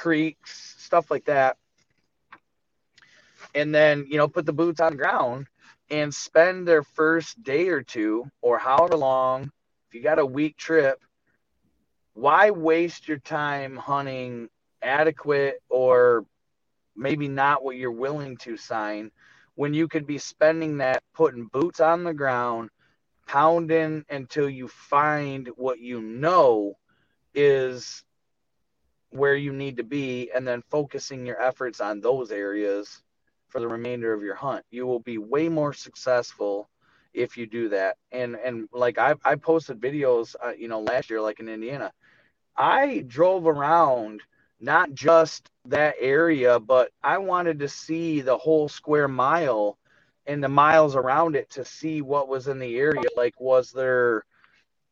creeks 0.00 0.74
stuff 0.78 1.10
like 1.10 1.24
that. 1.26 1.56
And 3.54 3.74
then 3.74 4.06
you 4.08 4.16
know 4.16 4.28
put 4.28 4.46
the 4.46 4.52
boots 4.52 4.80
on 4.80 4.92
the 4.92 4.98
ground 4.98 5.46
and 5.90 6.14
spend 6.14 6.66
their 6.66 6.82
first 6.82 7.42
day 7.42 7.68
or 7.68 7.82
two 7.82 8.24
or 8.40 8.58
however 8.58 8.96
long 8.96 9.50
if 9.88 9.94
you 9.94 10.02
got 10.02 10.18
a 10.18 10.26
week 10.26 10.56
trip 10.56 11.00
why 12.14 12.50
waste 12.50 13.08
your 13.08 13.18
time 13.18 13.76
hunting 13.76 14.48
adequate 14.82 15.60
or 15.68 16.24
maybe 16.96 17.28
not 17.28 17.64
what 17.64 17.76
you're 17.76 17.90
willing 17.90 18.36
to 18.36 18.56
sign 18.56 19.10
when 19.54 19.74
you 19.74 19.88
could 19.88 20.06
be 20.06 20.18
spending 20.18 20.78
that 20.78 21.02
putting 21.14 21.46
boots 21.46 21.80
on 21.80 22.04
the 22.04 22.14
ground, 22.14 22.70
pounding 23.26 24.04
until 24.08 24.48
you 24.48 24.68
find 24.68 25.48
what 25.56 25.78
you 25.78 26.00
know 26.00 26.74
is 27.34 28.02
where 29.10 29.36
you 29.36 29.52
need 29.52 29.76
to 29.78 29.84
be, 29.84 30.30
and 30.34 30.46
then 30.46 30.62
focusing 30.70 31.26
your 31.26 31.40
efforts 31.40 31.80
on 31.80 32.00
those 32.00 32.30
areas 32.30 33.02
for 33.48 33.60
the 33.60 33.68
remainder 33.68 34.12
of 34.12 34.22
your 34.22 34.36
hunt. 34.36 34.64
You 34.70 34.86
will 34.86 35.00
be 35.00 35.18
way 35.18 35.48
more 35.48 35.72
successful 35.72 36.68
if 37.12 37.36
you 37.36 37.46
do 37.46 37.68
that. 37.70 37.96
And 38.12 38.36
and 38.36 38.68
like 38.72 38.98
I 38.98 39.14
I 39.24 39.34
posted 39.36 39.80
videos, 39.80 40.36
uh, 40.44 40.52
you 40.56 40.68
know, 40.68 40.80
last 40.80 41.10
year 41.10 41.20
like 41.20 41.40
in 41.40 41.48
Indiana, 41.48 41.92
I 42.56 43.04
drove 43.06 43.46
around 43.46 44.22
not 44.60 44.92
just 44.92 45.50
that 45.66 45.94
area, 46.00 46.60
but 46.60 46.90
I 47.02 47.18
wanted 47.18 47.60
to 47.60 47.68
see 47.68 48.20
the 48.20 48.36
whole 48.36 48.68
square 48.68 49.08
mile 49.08 49.78
and 50.26 50.44
the 50.44 50.48
miles 50.48 50.94
around 50.94 51.34
it 51.34 51.50
to 51.50 51.64
see 51.64 52.02
what 52.02 52.28
was 52.28 52.46
in 52.46 52.58
the 52.58 52.76
area. 52.78 53.02
Like, 53.16 53.40
was 53.40 53.72
there, 53.72 54.24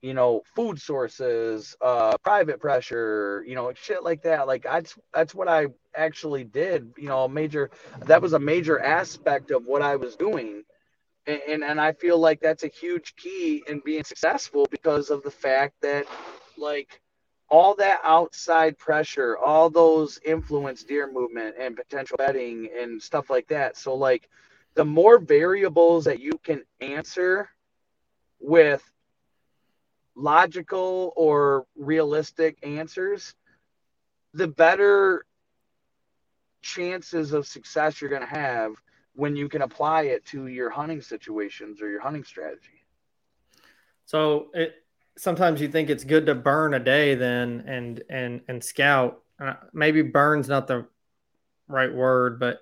you 0.01 0.15
know, 0.15 0.43
food 0.55 0.81
sources, 0.81 1.77
uh, 1.81 2.16
private 2.19 2.61
pressure, 2.61 3.45
you 3.47 3.55
know, 3.55 3.73
shit 3.75 4.03
like 4.03 4.23
that. 4.23 4.47
Like, 4.47 4.62
that's 4.62 4.97
that's 5.12 5.35
what 5.35 5.49
I 5.49 5.66
actually 5.95 6.45
did. 6.45 6.93
You 6.97 7.09
know, 7.09 7.27
major 7.29 7.70
that 8.07 8.23
was 8.23 8.33
a 8.33 8.39
major 8.39 8.79
aspect 8.81 9.51
of 9.51 9.66
what 9.66 9.83
I 9.83 9.97
was 9.97 10.16
doing. 10.16 10.62
And, 11.27 11.41
and, 11.49 11.65
and 11.65 11.81
I 11.81 11.93
feel 11.93 12.19
like 12.19 12.41
that's 12.41 12.65
a 12.65 12.69
huge 12.69 13.15
key 13.16 13.62
in 13.69 13.81
being 13.85 14.05
successful 14.05 14.66
because 14.70 15.11
of 15.11 15.23
the 15.23 15.31
fact 15.31 15.75
that, 15.83 16.07
like, 16.57 17.01
all 17.51 17.75
that 17.77 18.01
outside 18.05 18.79
pressure, 18.79 19.37
all 19.37 19.70
those 19.70 20.20
influence 20.25 20.85
deer 20.85 21.11
movement 21.11 21.57
and 21.59 21.77
potential 21.77 22.16
bedding 22.16 22.69
and 22.79 23.01
stuff 23.03 23.31
like 23.31 23.49
that. 23.49 23.77
So 23.77 23.95
like 23.95 24.29
the 24.75 24.85
more 24.85 25.19
variables 25.19 26.05
that 26.05 26.20
you 26.20 26.33
can 26.43 26.62
answer 26.81 27.49
with 28.39 28.83
logical 30.19 31.12
or 31.16 31.66
realistic 31.77 32.59
answers, 32.62 33.35
the 34.35 34.49
better 34.49 35.24
chances 36.61 37.32
of 37.32 37.47
success 37.47 38.01
you're 38.01 38.11
going 38.11 38.23
to 38.23 38.28
have 38.28 38.73
when 39.15 39.36
you 39.36 39.49
can 39.49 39.62
apply 39.62 40.03
it 40.03 40.24
to 40.27 40.49
your 40.49 40.70
hunting 40.70 41.01
situations 41.01 41.81
or 41.81 41.89
your 41.89 42.01
hunting 42.01 42.24
strategy. 42.24 42.85
So 44.07 44.49
it 44.55 44.74
sometimes 45.16 45.61
you 45.61 45.69
think 45.69 45.90
it's 45.90 46.05
good 46.05 46.27
to 46.27 46.35
burn 46.35 46.74
a 46.74 46.81
day 46.81 47.15
then 47.15 47.65
and 47.66 48.03
and 48.09 48.40
and 48.49 48.62
scout. 48.62 49.23
Uh, 49.40 49.55
maybe 49.73 50.03
burn's 50.03 50.49
not 50.49 50.66
the 50.66 50.86
right 51.69 51.93
word, 51.93 52.40
but 52.40 52.61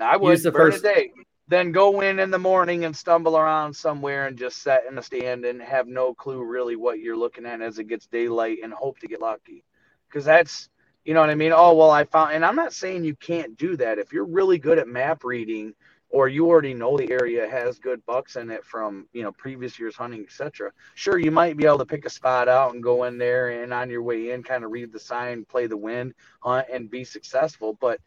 I 0.00 0.16
would 0.16 0.42
the 0.42 0.50
burn 0.50 0.72
first... 0.72 0.84
a 0.84 0.94
day. 0.94 1.10
Then 1.48 1.72
go 1.72 2.00
in 2.02 2.18
in 2.18 2.30
the 2.30 2.38
morning 2.38 2.84
and 2.84 2.94
stumble 2.94 3.36
around 3.36 3.74
somewhere 3.74 4.26
and 4.26 4.38
just 4.38 4.62
sit 4.62 4.82
in 4.88 4.98
a 4.98 5.02
stand 5.02 5.46
and 5.46 5.62
have 5.62 5.88
no 5.88 6.12
clue 6.14 6.44
really 6.44 6.76
what 6.76 7.00
you're 7.00 7.16
looking 7.16 7.46
at 7.46 7.62
as 7.62 7.78
it 7.78 7.88
gets 7.88 8.06
daylight 8.06 8.58
and 8.62 8.72
hope 8.72 8.98
to 9.00 9.08
get 9.08 9.20
lucky. 9.20 9.64
Because 10.08 10.26
that's, 10.26 10.68
you 11.04 11.14
know 11.14 11.20
what 11.20 11.30
I 11.30 11.34
mean? 11.34 11.52
Oh, 11.54 11.74
well, 11.74 11.90
I 11.90 12.04
found, 12.04 12.32
and 12.32 12.44
I'm 12.44 12.56
not 12.56 12.74
saying 12.74 13.04
you 13.04 13.16
can't 13.16 13.56
do 13.56 13.76
that. 13.76 13.98
If 13.98 14.12
you're 14.12 14.26
really 14.26 14.58
good 14.58 14.78
at 14.78 14.88
map 14.88 15.24
reading 15.24 15.74
or 16.10 16.28
you 16.28 16.46
already 16.46 16.74
know 16.74 16.96
the 16.96 17.10
area 17.10 17.48
has 17.48 17.78
good 17.78 18.04
bucks 18.06 18.36
in 18.36 18.50
it 18.50 18.64
from 18.64 19.06
you 19.12 19.22
know 19.22 19.32
previous 19.32 19.78
years 19.78 19.94
hunting 19.94 20.22
etc 20.22 20.70
sure 20.94 21.18
you 21.18 21.30
might 21.30 21.56
be 21.56 21.66
able 21.66 21.78
to 21.78 21.86
pick 21.86 22.04
a 22.06 22.10
spot 22.10 22.48
out 22.48 22.74
and 22.74 22.82
go 22.82 23.04
in 23.04 23.18
there 23.18 23.62
and 23.62 23.72
on 23.72 23.90
your 23.90 24.02
way 24.02 24.30
in 24.30 24.42
kind 24.42 24.64
of 24.64 24.70
read 24.70 24.92
the 24.92 24.98
sign 24.98 25.44
play 25.44 25.66
the 25.66 25.76
wind 25.76 26.14
hunt 26.40 26.66
and 26.72 26.90
be 26.90 27.04
successful 27.04 27.76
but 27.80 28.00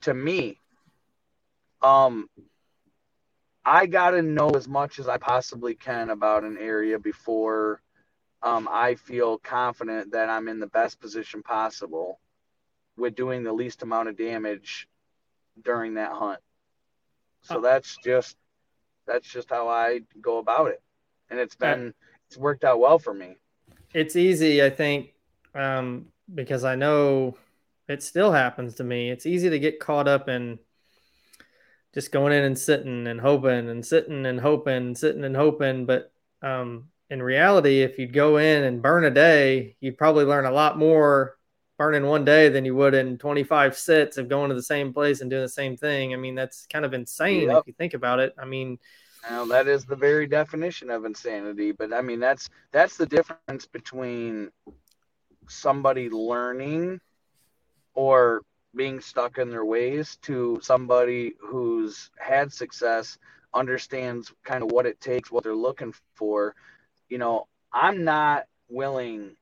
to 0.00 0.12
me 0.12 0.58
um 1.82 2.28
i 3.66 3.84
got 3.86 4.10
to 4.10 4.22
know 4.22 4.50
as 4.50 4.68
much 4.68 4.98
as 4.98 5.08
i 5.08 5.18
possibly 5.18 5.74
can 5.74 6.10
about 6.10 6.44
an 6.44 6.56
area 6.58 6.98
before 6.98 7.82
um, 8.42 8.68
i 8.70 8.94
feel 8.94 9.38
confident 9.38 10.12
that 10.12 10.30
i'm 10.30 10.48
in 10.48 10.60
the 10.60 10.66
best 10.68 11.00
position 11.00 11.42
possible 11.42 12.18
with 12.96 13.14
doing 13.14 13.42
the 13.42 13.52
least 13.52 13.82
amount 13.82 14.08
of 14.08 14.16
damage 14.16 14.88
during 15.62 15.94
that 15.94 16.12
hunt 16.12 16.40
so 17.42 17.60
that's 17.60 17.96
just 18.02 18.36
that's 19.06 19.28
just 19.28 19.50
how 19.50 19.68
I 19.68 20.00
go 20.20 20.38
about 20.38 20.68
it, 20.68 20.82
and 21.30 21.38
it's 21.38 21.54
been 21.54 21.94
it's 22.28 22.36
worked 22.36 22.64
out 22.64 22.80
well 22.80 22.98
for 22.98 23.14
me. 23.14 23.36
It's 23.94 24.16
easy, 24.16 24.62
I 24.62 24.70
think, 24.70 25.14
um, 25.54 26.06
because 26.34 26.64
I 26.64 26.74
know 26.74 27.36
it 27.88 28.02
still 28.02 28.32
happens 28.32 28.74
to 28.76 28.84
me. 28.84 29.10
It's 29.10 29.26
easy 29.26 29.48
to 29.48 29.58
get 29.58 29.78
caught 29.78 30.08
up 30.08 30.28
in 30.28 30.58
just 31.96 32.12
going 32.12 32.30
in 32.30 32.44
and 32.44 32.58
sitting 32.58 33.06
and 33.06 33.18
hoping 33.18 33.70
and 33.70 33.84
sitting 33.84 34.26
and 34.26 34.38
hoping, 34.38 34.94
sitting 34.94 35.24
and 35.24 35.34
hoping. 35.34 35.86
But 35.86 36.12
um, 36.42 36.90
in 37.08 37.22
reality, 37.22 37.80
if 37.80 37.98
you'd 37.98 38.12
go 38.12 38.36
in 38.36 38.64
and 38.64 38.82
burn 38.82 39.06
a 39.06 39.10
day, 39.10 39.76
you'd 39.80 39.96
probably 39.96 40.26
learn 40.26 40.44
a 40.44 40.50
lot 40.50 40.76
more 40.76 41.38
burning 41.78 42.04
one 42.04 42.22
day 42.22 42.50
than 42.50 42.66
you 42.66 42.76
would 42.76 42.92
in 42.92 43.16
25 43.16 43.78
sits 43.78 44.18
of 44.18 44.28
going 44.28 44.50
to 44.50 44.54
the 44.54 44.62
same 44.62 44.92
place 44.92 45.22
and 45.22 45.30
doing 45.30 45.40
the 45.40 45.48
same 45.48 45.74
thing. 45.74 46.12
I 46.12 46.18
mean, 46.18 46.34
that's 46.34 46.66
kind 46.66 46.84
of 46.84 46.92
insane 46.92 47.48
yep. 47.48 47.60
if 47.60 47.66
you 47.66 47.72
think 47.72 47.94
about 47.94 48.20
it. 48.20 48.34
I 48.38 48.44
mean, 48.44 48.78
now 49.30 49.46
that 49.46 49.66
is 49.66 49.86
the 49.86 49.96
very 49.96 50.26
definition 50.26 50.90
of 50.90 51.06
insanity. 51.06 51.72
But 51.72 51.94
I 51.94 52.02
mean, 52.02 52.20
that's 52.20 52.50
that's 52.72 52.98
the 52.98 53.06
difference 53.06 53.64
between 53.64 54.50
somebody 55.48 56.10
learning 56.10 57.00
or 57.94 58.42
being 58.76 59.00
stuck 59.00 59.38
in 59.38 59.50
their 59.50 59.64
ways 59.64 60.18
to 60.22 60.58
somebody 60.62 61.34
who's 61.40 62.10
had 62.18 62.52
success, 62.52 63.18
understands 63.54 64.32
kind 64.44 64.62
of 64.62 64.70
what 64.70 64.86
it 64.86 65.00
takes, 65.00 65.30
what 65.32 65.44
they're 65.44 65.54
looking 65.54 65.94
for. 66.14 66.54
You 67.08 67.18
know, 67.18 67.48
I'm 67.72 68.04
not 68.04 68.44
willing 68.68 69.36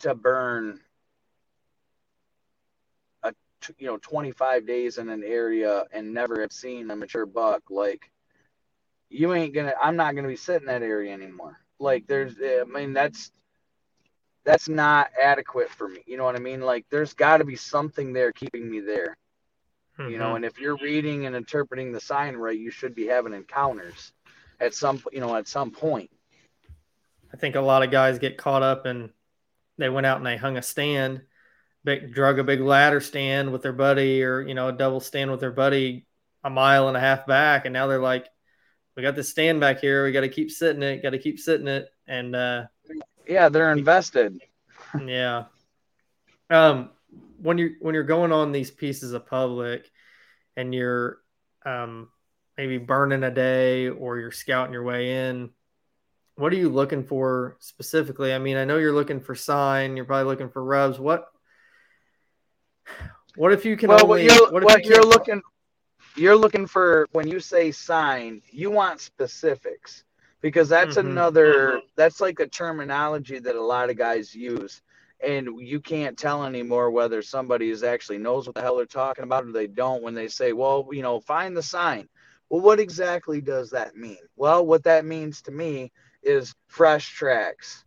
to 0.00 0.14
burn 0.14 0.80
a 3.22 3.32
you 3.78 3.86
know 3.86 3.98
25 3.98 4.66
days 4.66 4.98
in 4.98 5.08
an 5.08 5.24
area 5.24 5.84
and 5.92 6.12
never 6.14 6.40
have 6.40 6.52
seen 6.52 6.90
a 6.90 6.96
mature 6.96 7.26
buck 7.26 7.62
like 7.70 8.10
you 9.08 9.32
ain't 9.32 9.54
gonna 9.54 9.72
i'm 9.82 9.96
not 9.96 10.14
gonna 10.14 10.28
be 10.28 10.36
sitting 10.36 10.66
that 10.66 10.82
area 10.82 11.12
anymore 11.12 11.58
like 11.78 12.06
there's 12.06 12.34
i 12.42 12.64
mean 12.64 12.92
that's 12.92 13.30
that's 14.46 14.68
not 14.68 15.10
adequate 15.20 15.68
for 15.68 15.88
me 15.88 16.00
you 16.06 16.16
know 16.16 16.24
what 16.24 16.36
i 16.36 16.38
mean? 16.38 16.62
Like 16.62 16.86
there's 16.90 17.12
got 17.12 17.38
to 17.38 17.44
be 17.44 17.56
something 17.56 18.12
there 18.14 18.32
keeping 18.32 18.70
me 18.70 18.80
there. 18.80 19.16
Mm-hmm. 19.98 20.10
you 20.10 20.18
know 20.18 20.26
mm-hmm. 20.26 20.36
and 20.36 20.44
if 20.46 20.58
you're 20.58 20.76
reading 20.76 21.26
and 21.26 21.36
interpreting 21.36 21.92
the 21.92 22.00
sign 22.00 22.36
right 22.36 22.58
you 22.58 22.70
should 22.70 22.94
be 22.94 23.06
having 23.06 23.32
encounters 23.32 24.12
at 24.60 24.74
some 24.74 25.02
you 25.12 25.20
know 25.20 25.36
at 25.36 25.48
some 25.48 25.70
point. 25.70 26.10
I 27.32 27.36
think 27.36 27.56
a 27.56 27.60
lot 27.60 27.82
of 27.82 27.90
guys 27.90 28.18
get 28.18 28.38
caught 28.38 28.62
up 28.62 28.86
and 28.86 29.10
they 29.76 29.90
went 29.90 30.06
out 30.06 30.18
and 30.18 30.26
they 30.26 30.36
hung 30.36 30.56
a 30.56 30.62
stand 30.62 31.22
big 31.84 32.12
drug 32.12 32.38
a 32.38 32.44
big 32.44 32.60
ladder 32.60 33.00
stand 33.00 33.52
with 33.52 33.62
their 33.62 33.72
buddy 33.72 34.22
or 34.22 34.42
you 34.42 34.54
know 34.54 34.68
a 34.68 34.72
double 34.72 35.00
stand 35.00 35.30
with 35.30 35.40
their 35.40 35.52
buddy 35.52 36.06
a 36.46 36.50
mile 36.50 36.88
and 36.88 36.96
a 36.96 37.00
half 37.00 37.26
back. 37.26 37.64
And 37.64 37.72
now 37.72 37.86
they're 37.86 37.98
like 37.98 38.28
we 38.96 39.02
got 39.02 39.14
this 39.14 39.28
stand 39.28 39.60
back 39.60 39.80
here. 39.80 40.04
We 40.04 40.12
got 40.12 40.22
to 40.22 40.28
keep 40.28 40.50
sitting 40.50 40.82
it 40.82 41.02
got 41.02 41.10
to 41.10 41.18
keep 41.18 41.38
sitting 41.38 41.68
it. 41.68 41.88
And 42.06 42.34
uh 42.34 42.64
yeah 43.26 43.48
they're 43.48 43.72
invested. 43.72 44.40
Yeah. 45.04 45.44
Um 46.50 46.90
when 47.38 47.58
you're 47.58 47.72
when 47.80 47.94
you're 47.94 48.04
going 48.04 48.32
on 48.32 48.52
these 48.52 48.70
pieces 48.70 49.12
of 49.12 49.26
public 49.26 49.90
and 50.56 50.74
you're 50.74 51.18
um, 51.64 52.08
maybe 52.56 52.78
burning 52.78 53.24
a 53.24 53.30
day 53.30 53.88
or 53.88 54.18
you're 54.18 54.32
scouting 54.32 54.72
your 54.72 54.84
way 54.84 55.28
in 55.28 55.50
what 56.36 56.52
are 56.52 56.56
you 56.56 56.68
looking 56.68 57.04
for 57.04 57.56
specifically? 57.60 58.32
I 58.32 58.38
mean 58.38 58.56
i 58.56 58.64
know 58.64 58.78
you're 58.78 58.92
looking 58.92 59.20
for 59.20 59.34
sign 59.34 59.96
you're 59.96 60.06
probably 60.06 60.30
looking 60.30 60.50
for 60.50 60.64
rubs. 60.64 60.98
What 60.98 61.28
what 63.36 63.52
if 63.52 63.64
you 63.64 63.76
can 63.76 63.90
well, 63.90 64.04
only, 64.04 64.26
what 64.26 64.34
you're, 64.34 64.52
what, 64.52 64.64
what 64.64 64.84
you 64.84 64.94
you're 64.94 65.04
looking 65.04 65.42
you're 66.16 66.36
looking 66.36 66.66
for 66.66 67.06
when 67.12 67.28
you 67.28 67.40
say 67.40 67.70
sign 67.70 68.40
you 68.50 68.70
want 68.70 69.00
specifics 69.00 70.04
because 70.46 70.68
that's 70.68 70.96
mm-hmm. 70.96 71.08
another 71.08 71.80
that's 71.96 72.20
like 72.20 72.38
a 72.38 72.46
terminology 72.46 73.40
that 73.40 73.56
a 73.56 73.60
lot 73.60 73.90
of 73.90 73.98
guys 73.98 74.32
use. 74.32 74.80
And 75.20 75.58
you 75.58 75.80
can't 75.80 76.16
tell 76.16 76.44
anymore 76.44 76.92
whether 76.92 77.20
somebody 77.20 77.68
is 77.68 77.82
actually 77.82 78.18
knows 78.18 78.46
what 78.46 78.54
the 78.54 78.60
hell 78.60 78.76
they're 78.76 78.86
talking 78.86 79.24
about 79.24 79.44
or 79.44 79.50
they 79.50 79.66
don't 79.66 80.04
when 80.04 80.14
they 80.14 80.28
say 80.28 80.52
well 80.52 80.88
you 80.92 81.02
know 81.02 81.18
find 81.18 81.56
the 81.56 81.64
sign. 81.64 82.08
Well 82.48 82.60
what 82.60 82.78
exactly 82.78 83.40
does 83.40 83.70
that 83.70 83.96
mean? 83.96 84.20
Well 84.36 84.64
what 84.64 84.84
that 84.84 85.04
means 85.04 85.42
to 85.42 85.50
me 85.50 85.90
is 86.22 86.54
fresh 86.68 87.08
tracks 87.12 87.84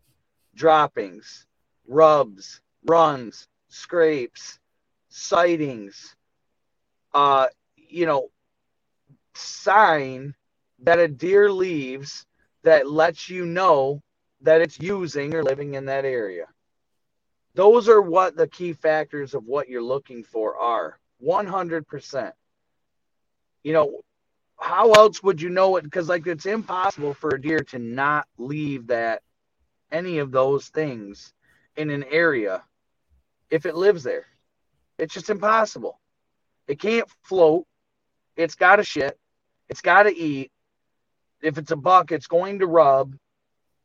droppings 0.53 1.47
rubs 1.87 2.59
runs 2.83 3.47
scrapes 3.69 4.59
sightings. 5.07 6.13
Uh 7.13 7.47
you 7.77 8.05
know 8.05 8.31
sign 9.33 10.35
that 10.79 10.99
a 10.99 11.07
deer 11.07 11.49
leaves 11.49 12.25
that 12.63 12.89
lets 12.89 13.29
you 13.29 13.45
know 13.45 14.01
that 14.41 14.61
it's 14.61 14.79
using 14.79 15.33
or 15.33 15.43
living 15.43 15.73
in 15.75 15.85
that 15.85 16.05
area 16.05 16.45
those 17.55 17.89
are 17.89 18.01
what 18.01 18.35
the 18.35 18.47
key 18.47 18.73
factors 18.73 19.33
of 19.33 19.45
what 19.45 19.67
you're 19.67 19.81
looking 19.81 20.23
for 20.23 20.57
are 20.57 20.99
100%. 21.21 22.31
You 23.63 23.73
know, 23.73 24.01
how 24.57 24.91
else 24.91 25.21
would 25.23 25.41
you 25.41 25.49
know 25.49 25.75
it? 25.77 25.83
Because, 25.83 26.07
like, 26.07 26.27
it's 26.27 26.45
impossible 26.45 27.13
for 27.13 27.35
a 27.35 27.41
deer 27.41 27.59
to 27.59 27.79
not 27.79 28.27
leave 28.37 28.87
that 28.87 29.23
any 29.91 30.19
of 30.19 30.31
those 30.31 30.69
things 30.69 31.33
in 31.75 31.89
an 31.89 32.05
area 32.05 32.63
if 33.49 33.65
it 33.65 33.75
lives 33.75 34.03
there. 34.03 34.27
It's 34.97 35.13
just 35.13 35.29
impossible. 35.29 35.99
It 36.67 36.79
can't 36.79 37.09
float. 37.23 37.65
It's 38.35 38.55
got 38.55 38.77
to 38.77 38.83
shit. 38.83 39.17
It's 39.67 39.81
got 39.81 40.03
to 40.03 40.15
eat. 40.15 40.51
If 41.41 41.57
it's 41.57 41.71
a 41.71 41.75
buck, 41.75 42.11
it's 42.11 42.27
going 42.27 42.59
to 42.59 42.67
rub 42.67 43.15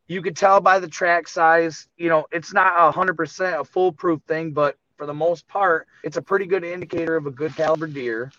you 0.07 0.21
could 0.21 0.35
tell 0.35 0.61
by 0.61 0.79
the 0.79 0.87
track 0.87 1.27
size, 1.27 1.87
you 1.97 2.09
know, 2.09 2.25
it's 2.31 2.53
not 2.53 2.73
a 2.77 2.91
hundred 2.91 3.17
percent 3.17 3.59
a 3.59 3.63
foolproof 3.63 4.21
thing, 4.27 4.51
but 4.51 4.77
for 4.97 5.05
the 5.05 5.13
most 5.13 5.47
part, 5.47 5.87
it's 6.03 6.17
a 6.17 6.21
pretty 6.21 6.45
good 6.45 6.63
indicator 6.63 7.15
of 7.15 7.25
a 7.25 7.31
good 7.31 7.55
caliber 7.55 7.87
deer. 7.87 8.31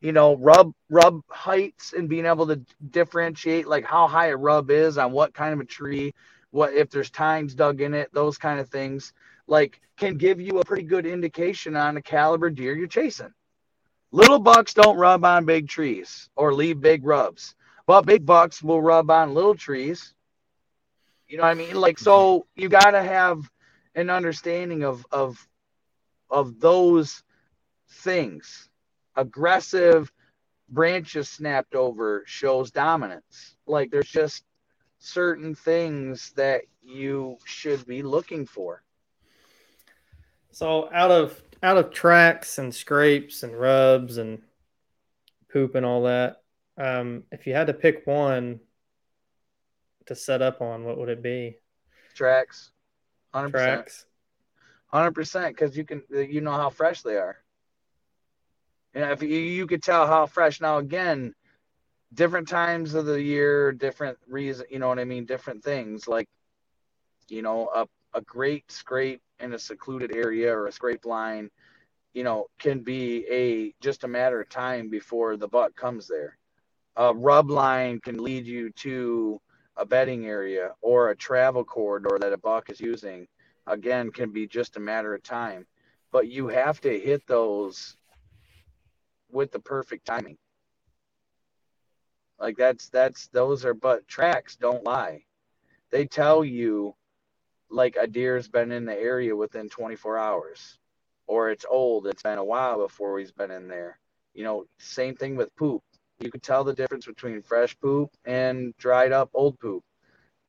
You 0.00 0.12
know, 0.12 0.36
rub 0.36 0.72
rub 0.90 1.22
heights 1.28 1.94
and 1.96 2.08
being 2.08 2.26
able 2.26 2.46
to 2.48 2.60
differentiate 2.90 3.66
like 3.66 3.84
how 3.84 4.06
high 4.06 4.28
a 4.28 4.36
rub 4.36 4.70
is 4.70 4.98
on 4.98 5.12
what 5.12 5.32
kind 5.32 5.54
of 5.54 5.60
a 5.60 5.64
tree, 5.64 6.14
what 6.50 6.74
if 6.74 6.90
there's 6.90 7.10
tines 7.10 7.54
dug 7.54 7.80
in 7.80 7.94
it, 7.94 8.12
those 8.12 8.36
kind 8.36 8.60
of 8.60 8.68
things, 8.68 9.12
like 9.46 9.80
can 9.96 10.16
give 10.16 10.40
you 10.40 10.58
a 10.58 10.64
pretty 10.64 10.82
good 10.82 11.06
indication 11.06 11.76
on 11.76 11.94
the 11.94 12.02
caliber 12.02 12.50
deer 12.50 12.76
you're 12.76 12.86
chasing. 12.86 13.32
Little 14.12 14.38
bucks 14.38 14.74
don't 14.74 14.98
rub 14.98 15.24
on 15.24 15.46
big 15.46 15.68
trees 15.68 16.28
or 16.36 16.52
leave 16.52 16.80
big 16.80 17.04
rubs, 17.04 17.54
but 17.86 18.02
big 18.02 18.26
bucks 18.26 18.62
will 18.62 18.82
rub 18.82 19.10
on 19.10 19.34
little 19.34 19.54
trees 19.54 20.14
you 21.28 21.36
know 21.36 21.42
what 21.42 21.50
I 21.50 21.54
mean? 21.54 21.74
Like 21.74 21.98
so 21.98 22.46
you 22.54 22.68
got 22.68 22.92
to 22.92 23.02
have 23.02 23.50
an 23.94 24.10
understanding 24.10 24.84
of 24.84 25.04
of 25.10 25.46
of 26.30 26.60
those 26.60 27.22
things. 27.88 28.68
Aggressive 29.16 30.12
branches 30.68 31.28
snapped 31.28 31.74
over 31.74 32.22
shows 32.26 32.70
dominance. 32.70 33.56
Like 33.66 33.90
there's 33.90 34.08
just 34.08 34.44
certain 34.98 35.54
things 35.54 36.32
that 36.36 36.62
you 36.82 37.38
should 37.44 37.84
be 37.86 38.02
looking 38.02 38.46
for. 38.46 38.82
So 40.52 40.88
out 40.92 41.10
of 41.10 41.42
out 41.62 41.76
of 41.76 41.90
tracks 41.90 42.58
and 42.58 42.72
scrapes 42.72 43.42
and 43.42 43.58
rubs 43.58 44.18
and 44.18 44.42
poop 45.52 45.74
and 45.74 45.84
all 45.84 46.04
that, 46.04 46.42
um, 46.76 47.24
if 47.32 47.46
you 47.46 47.54
had 47.54 47.68
to 47.68 47.74
pick 47.74 48.06
one, 48.06 48.60
to 50.06 50.14
set 50.14 50.40
up 50.40 50.60
on, 50.60 50.84
what 50.84 50.98
would 50.98 51.08
it 51.08 51.22
be? 51.22 51.58
Tracks. 52.14 52.70
100%. 53.34 53.50
Tracks. 53.50 54.06
100% 54.92 55.48
because 55.48 55.76
you 55.76 55.84
can 55.84 56.02
you 56.10 56.40
know 56.40 56.52
how 56.52 56.70
fresh 56.70 57.02
they 57.02 57.16
are. 57.16 57.36
You 58.94 59.00
know, 59.02 59.10
if 59.10 59.22
you, 59.22 59.28
you 59.28 59.66
could 59.66 59.82
tell 59.82 60.06
how 60.06 60.26
fresh 60.26 60.60
now 60.60 60.78
again 60.78 61.34
different 62.14 62.48
times 62.48 62.94
of 62.94 63.04
the 63.04 63.20
year 63.20 63.72
different 63.72 64.16
reason 64.28 64.64
you 64.70 64.78
know 64.78 64.88
what 64.88 64.98
i 64.98 65.04
mean 65.04 65.26
different 65.26 65.62
things 65.62 66.06
like 66.06 66.28
you 67.28 67.42
know 67.42 67.68
a, 67.74 67.86
a 68.16 68.20
great 68.22 68.70
scrape 68.70 69.20
in 69.40 69.52
a 69.52 69.58
secluded 69.58 70.14
area 70.14 70.54
or 70.54 70.66
a 70.66 70.72
scrape 70.72 71.04
line 71.04 71.50
you 72.14 72.22
know 72.22 72.46
can 72.58 72.80
be 72.80 73.26
a 73.28 73.74
just 73.80 74.04
a 74.04 74.08
matter 74.08 74.40
of 74.40 74.48
time 74.48 74.88
before 74.88 75.36
the 75.36 75.48
buck 75.48 75.74
comes 75.74 76.06
there 76.06 76.38
a 76.96 77.14
rub 77.14 77.50
line 77.50 78.00
can 78.00 78.22
lead 78.22 78.46
you 78.46 78.70
to 78.70 79.40
a 79.76 79.84
bedding 79.84 80.26
area 80.26 80.72
or 80.80 81.10
a 81.10 81.16
travel 81.16 81.64
corridor 81.64 82.18
that 82.18 82.32
a 82.32 82.38
buck 82.38 82.70
is 82.70 82.80
using, 82.80 83.26
again, 83.66 84.10
can 84.10 84.30
be 84.30 84.46
just 84.46 84.76
a 84.76 84.80
matter 84.80 85.14
of 85.14 85.22
time. 85.22 85.66
But 86.10 86.28
you 86.28 86.48
have 86.48 86.80
to 86.80 86.98
hit 86.98 87.26
those 87.26 87.96
with 89.30 89.52
the 89.52 89.60
perfect 89.60 90.06
timing. 90.06 90.38
Like 92.38 92.56
that's 92.56 92.88
that's 92.90 93.28
those 93.28 93.64
are 93.64 93.74
but 93.74 94.06
tracks 94.08 94.56
don't 94.56 94.84
lie. 94.84 95.24
They 95.90 96.06
tell 96.06 96.44
you 96.44 96.94
like 97.70 97.96
a 97.98 98.06
deer's 98.06 98.48
been 98.48 98.72
in 98.72 98.84
the 98.84 98.96
area 98.96 99.34
within 99.34 99.68
24 99.68 100.18
hours 100.18 100.78
or 101.26 101.50
it's 101.50 101.64
old, 101.68 102.06
it's 102.06 102.22
been 102.22 102.38
a 102.38 102.44
while 102.44 102.78
before 102.78 103.18
he's 103.18 103.32
been 103.32 103.50
in 103.50 103.68
there. 103.68 103.98
You 104.34 104.44
know, 104.44 104.66
same 104.78 105.16
thing 105.16 105.36
with 105.36 105.54
poop 105.56 105.82
you 106.18 106.30
can 106.30 106.40
tell 106.40 106.64
the 106.64 106.74
difference 106.74 107.06
between 107.06 107.42
fresh 107.42 107.78
poop 107.78 108.10
and 108.24 108.76
dried 108.78 109.12
up 109.12 109.30
old 109.34 109.58
poop. 109.58 109.84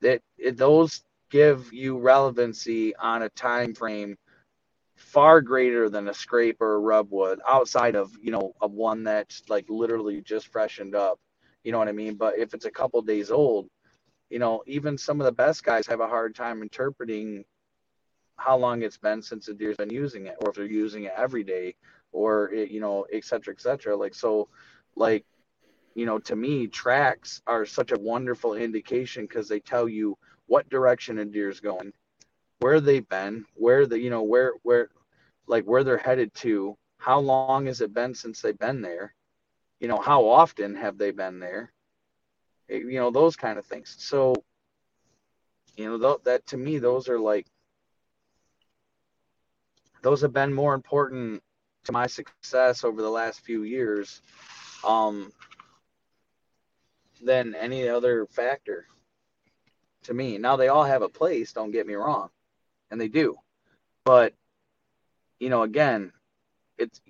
That 0.02 0.22
those 0.53 1.03
give 1.30 1.73
you 1.73 1.98
relevancy 1.98 2.95
on 2.95 3.23
a 3.23 3.30
time 3.30 3.73
frame 3.73 4.15
far 4.95 5.41
greater 5.41 5.89
than 5.89 6.07
a 6.07 6.14
scrape 6.14 6.61
or 6.61 6.76
a 6.76 6.80
rub 6.80 7.11
would 7.11 7.39
outside 7.48 7.95
of 7.95 8.11
you 8.22 8.31
know 8.31 8.53
of 8.61 8.72
one 8.72 9.03
that's 9.03 9.44
like 9.49 9.65
literally 9.69 10.22
just 10.22 10.48
freshened 10.48 10.95
up. 10.95 11.19
You 11.64 11.72
know 11.72 11.80
what 11.80 11.89
i 11.89 11.91
mean? 11.91 12.15
But 12.15 12.38
if 12.38 12.53
it's 12.53 12.65
a 12.65 12.72
couple 12.72 13.02
days 13.02 13.31
old 13.31 13.68
you 14.30 14.39
know 14.39 14.64
even 14.68 14.98
some 14.98 15.19
of 15.19 15.26
the 15.26 15.31
best 15.31 15.64
guys 15.64 15.88
have 15.88 15.99
a 15.99 16.07
hard 16.07 16.35
time 16.35 16.61
interpreting 16.61 17.44
how 18.38 18.57
long 18.57 18.81
it's 18.84 18.98
been 18.98 19.22
since 19.22 19.48
the 19.48 19.53
deer's 19.53 19.77
been 19.77 19.89
using 19.89 20.27
it 20.27 20.35
or 20.41 20.49
if 20.49 20.56
they're 20.56 20.65
using 20.65 21.06
it 21.06 21.14
every 21.18 21.44
day 21.44 21.76
or 22.11 22.52
it, 22.52 22.69
you 22.69 22.80
know 22.80 23.06
et 23.11 23.23
cetera 23.23 23.53
et 23.53 23.61
cetera. 23.61 23.95
Like 23.95 24.14
so 24.14 24.48
like 24.95 25.26
you 25.97 26.05
know, 26.05 26.19
to 26.19 26.35
me, 26.35 26.67
tracks 26.67 27.41
are 27.47 27.65
such 27.65 27.91
a 27.91 27.99
wonderful 27.99 28.53
indication 28.53 29.23
because 29.23 29.49
they 29.49 29.59
tell 29.59 29.89
you 29.89 30.15
what 30.45 30.69
direction 30.69 31.17
a 31.17 31.25
deer's 31.25 31.59
going, 31.59 31.91
where 32.59 32.79
they've 32.79 33.09
been, 33.09 33.43
where 33.55 33.87
the, 33.87 33.99
you 33.99 34.11
know, 34.11 34.21
where, 34.21 34.53
where, 34.61 34.89
like 35.47 35.63
where 35.63 35.83
they're 35.83 35.97
headed 35.97 36.31
to, 36.35 36.77
how 36.99 37.19
long 37.19 37.65
has 37.65 37.81
it 37.81 37.95
been 37.95 38.13
since 38.13 38.41
they've 38.41 38.59
been 38.59 38.79
there, 38.79 39.15
you 39.79 39.87
know, 39.87 39.97
how 39.97 40.23
often 40.27 40.75
have 40.75 40.99
they 40.99 41.09
been 41.09 41.39
there, 41.39 41.73
it, 42.67 42.83
you 42.83 42.99
know, 42.99 43.09
those 43.09 43.35
kind 43.35 43.57
of 43.57 43.65
things. 43.65 43.95
So, 43.97 44.35
you 45.77 45.85
know, 45.85 45.97
th- 45.97 46.23
that 46.25 46.45
to 46.47 46.57
me, 46.57 46.77
those 46.77 47.09
are 47.09 47.19
like, 47.19 47.47
those 50.03 50.21
have 50.21 50.33
been 50.33 50.53
more 50.53 50.75
important 50.75 51.41
to 51.85 51.91
my 51.91 52.05
success 52.05 52.83
over 52.83 53.01
the 53.01 53.09
last 53.09 53.41
few 53.41 53.63
years 53.63 54.21
um, 54.83 55.31
than 57.23 57.56
any 57.56 57.88
other 57.88 58.26
factor 58.27 58.85
to 60.03 60.14
me. 60.14 60.38
Now 60.38 60.56
they 60.56 60.68
all 60.68 60.84
have 60.84 61.02
a 61.02 61.10
place, 61.10 61.53
don't 61.53 61.72
get 61.72 61.88
me 61.88 61.95
wrong, 61.95 62.30
and 62.91 62.99
they 62.99 63.07
do. 63.07 63.35
But 64.06 64.34
you 65.39 65.49
know, 65.49 65.64
again, 65.64 66.11
it's 66.77 67.02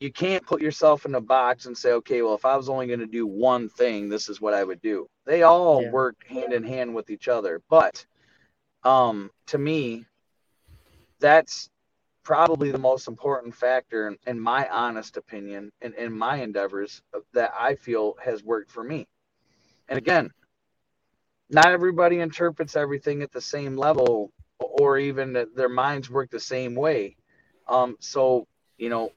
you 0.00 0.12
can't 0.12 0.46
put 0.46 0.60
yourself 0.60 1.06
in 1.06 1.14
a 1.14 1.20
box 1.20 1.66
and 1.66 1.76
say, 1.76 1.92
okay, 1.92 2.22
well, 2.22 2.34
if 2.34 2.44
I 2.44 2.56
was 2.56 2.68
only 2.68 2.86
going 2.86 3.00
to 3.00 3.06
do 3.06 3.26
one 3.26 3.68
thing, 3.68 4.08
this 4.08 4.28
is 4.28 4.40
what 4.40 4.52
I 4.52 4.62
would 4.62 4.82
do. 4.82 5.08
They 5.24 5.42
all 5.42 5.82
yeah. 5.82 5.90
work 5.90 6.16
hand 6.26 6.52
in 6.52 6.62
hand 6.62 6.94
with 6.94 7.10
each 7.10 7.28
other. 7.28 7.62
But 7.70 8.04
um, 8.82 9.30
to 9.46 9.58
me, 9.58 10.04
that's 11.20 11.70
probably 12.24 12.70
the 12.70 12.78
most 12.78 13.06
important 13.06 13.54
factor 13.54 14.08
in, 14.08 14.16
in 14.26 14.40
my 14.40 14.68
honest 14.68 15.16
opinion 15.16 15.70
and 15.82 15.94
in, 15.94 16.06
in 16.06 16.12
my 16.12 16.36
endeavors 16.42 17.02
that 17.32 17.52
I 17.58 17.74
feel 17.76 18.14
has 18.24 18.42
worked 18.42 18.70
for 18.70 18.82
me. 18.82 19.06
And 19.88 19.98
again, 19.98 20.30
not 21.50 21.66
everybody 21.66 22.20
interprets 22.20 22.74
everything 22.74 23.22
at 23.22 23.30
the 23.30 23.40
same 23.40 23.76
level 23.76 24.32
or 24.58 24.98
even 24.98 25.32
their 25.54 25.68
minds 25.68 26.10
work 26.10 26.30
the 26.30 26.40
same 26.40 26.74
way. 26.74 27.16
Um, 27.68 27.96
so 28.00 28.46
you 28.78 28.88
know, 28.88 29.12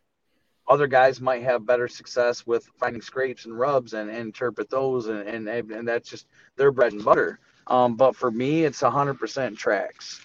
other 0.67 0.87
guys 0.87 1.21
might 1.21 1.43
have 1.43 1.65
better 1.65 1.87
success 1.87 2.45
with 2.45 2.69
finding 2.79 3.01
scrapes 3.01 3.45
and 3.45 3.57
rubs 3.57 3.93
and, 3.93 4.09
and 4.09 4.19
interpret 4.19 4.69
those, 4.69 5.07
and, 5.07 5.27
and 5.27 5.47
and 5.47 5.87
that's 5.87 6.09
just 6.09 6.27
their 6.55 6.71
bread 6.71 6.93
and 6.93 7.03
butter. 7.03 7.39
Um, 7.67 7.95
but 7.95 8.15
for 8.15 8.31
me, 8.31 8.65
it's 8.65 8.81
hundred 8.81 9.15
percent 9.15 9.57
tracks. 9.57 10.21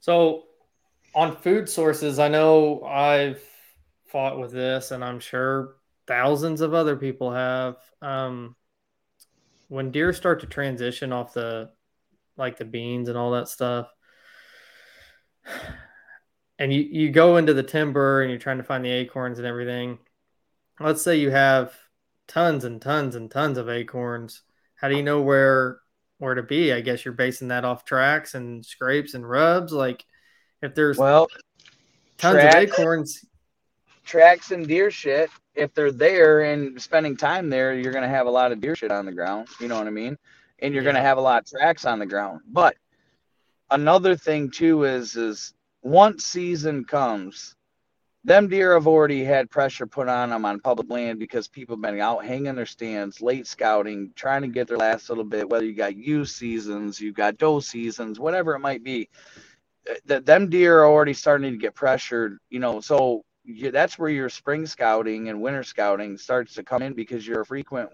So, 0.00 0.45
on 1.16 1.34
food 1.34 1.66
sources, 1.66 2.18
I 2.18 2.28
know 2.28 2.82
I've 2.82 3.42
fought 4.04 4.38
with 4.38 4.52
this, 4.52 4.90
and 4.90 5.02
I'm 5.02 5.18
sure 5.18 5.76
thousands 6.06 6.60
of 6.60 6.74
other 6.74 6.94
people 6.94 7.32
have. 7.32 7.76
Um, 8.02 8.54
when 9.68 9.90
deer 9.90 10.12
start 10.12 10.40
to 10.40 10.46
transition 10.46 11.12
off 11.12 11.32
the 11.32 11.70
like 12.36 12.58
the 12.58 12.66
beans 12.66 13.08
and 13.08 13.16
all 13.16 13.30
that 13.30 13.48
stuff, 13.48 13.88
and 16.58 16.70
you, 16.70 16.82
you 16.82 17.10
go 17.10 17.38
into 17.38 17.54
the 17.54 17.62
timber 17.62 18.20
and 18.20 18.30
you're 18.30 18.38
trying 18.38 18.58
to 18.58 18.64
find 18.64 18.84
the 18.84 18.90
acorns 18.90 19.38
and 19.38 19.46
everything. 19.46 19.98
Let's 20.78 21.00
say 21.00 21.16
you 21.16 21.30
have 21.30 21.74
tons 22.28 22.64
and 22.64 22.80
tons 22.80 23.16
and 23.16 23.30
tons 23.30 23.56
of 23.56 23.70
acorns. 23.70 24.42
How 24.74 24.90
do 24.90 24.96
you 24.96 25.02
know 25.02 25.22
where 25.22 25.80
where 26.18 26.34
to 26.34 26.42
be? 26.42 26.74
I 26.74 26.82
guess 26.82 27.06
you're 27.06 27.14
basing 27.14 27.48
that 27.48 27.64
off 27.64 27.86
tracks 27.86 28.34
and 28.34 28.64
scrapes 28.64 29.14
and 29.14 29.26
rubs. 29.26 29.72
Like 29.72 30.04
if 30.62 30.74
there's 30.74 30.98
well 30.98 31.28
tons 32.18 32.34
tracks, 32.34 32.54
of 32.54 32.62
acorns, 32.62 33.24
tracks 34.04 34.50
and 34.50 34.66
deer 34.66 34.90
shit. 34.90 35.30
If 35.54 35.72
they're 35.72 35.92
there 35.92 36.42
and 36.42 36.80
spending 36.80 37.16
time 37.16 37.48
there, 37.48 37.74
you're 37.74 37.92
gonna 37.92 38.08
have 38.08 38.26
a 38.26 38.30
lot 38.30 38.52
of 38.52 38.60
deer 38.60 38.76
shit 38.76 38.90
on 38.90 39.06
the 39.06 39.12
ground. 39.12 39.48
You 39.60 39.68
know 39.68 39.78
what 39.78 39.86
I 39.86 39.90
mean? 39.90 40.16
And 40.58 40.74
you're 40.74 40.82
yeah. 40.82 40.92
gonna 40.92 41.04
have 41.04 41.18
a 41.18 41.22
lot 41.22 41.42
of 41.42 41.48
tracks 41.48 41.84
on 41.84 41.98
the 41.98 42.06
ground. 42.06 42.42
But 42.46 42.76
another 43.70 44.16
thing 44.16 44.50
too 44.50 44.84
is 44.84 45.16
is 45.16 45.54
once 45.82 46.24
season 46.24 46.84
comes, 46.84 47.54
them 48.24 48.48
deer 48.48 48.74
have 48.74 48.88
already 48.88 49.22
had 49.22 49.50
pressure 49.50 49.86
put 49.86 50.08
on 50.08 50.30
them 50.30 50.44
on 50.44 50.58
public 50.58 50.90
land 50.90 51.20
because 51.20 51.46
people 51.46 51.76
have 51.76 51.82
been 51.82 52.00
out 52.00 52.24
hanging 52.24 52.56
their 52.56 52.66
stands, 52.66 53.22
late 53.22 53.46
scouting, 53.46 54.10
trying 54.16 54.42
to 54.42 54.48
get 54.48 54.66
their 54.66 54.76
last 54.76 55.08
little 55.08 55.24
bit, 55.24 55.48
whether 55.48 55.64
you 55.64 55.74
got 55.74 55.96
youth 55.96 56.28
seasons, 56.28 57.00
you 57.00 57.12
got 57.12 57.38
doe 57.38 57.60
seasons, 57.60 58.18
whatever 58.18 58.54
it 58.54 58.58
might 58.58 58.82
be. 58.82 59.08
That 60.06 60.26
them 60.26 60.50
deer 60.50 60.80
are 60.80 60.86
already 60.86 61.14
starting 61.14 61.52
to 61.52 61.58
get 61.58 61.74
pressured, 61.74 62.38
you 62.50 62.58
know. 62.58 62.80
So 62.80 63.24
you, 63.44 63.70
that's 63.70 63.98
where 63.98 64.10
your 64.10 64.28
spring 64.28 64.66
scouting 64.66 65.28
and 65.28 65.40
winter 65.40 65.62
scouting 65.62 66.18
starts 66.18 66.54
to 66.54 66.64
come 66.64 66.82
in 66.82 66.94
because 66.94 67.26
you're 67.26 67.42
a 67.42 67.46
frequent 67.46 67.90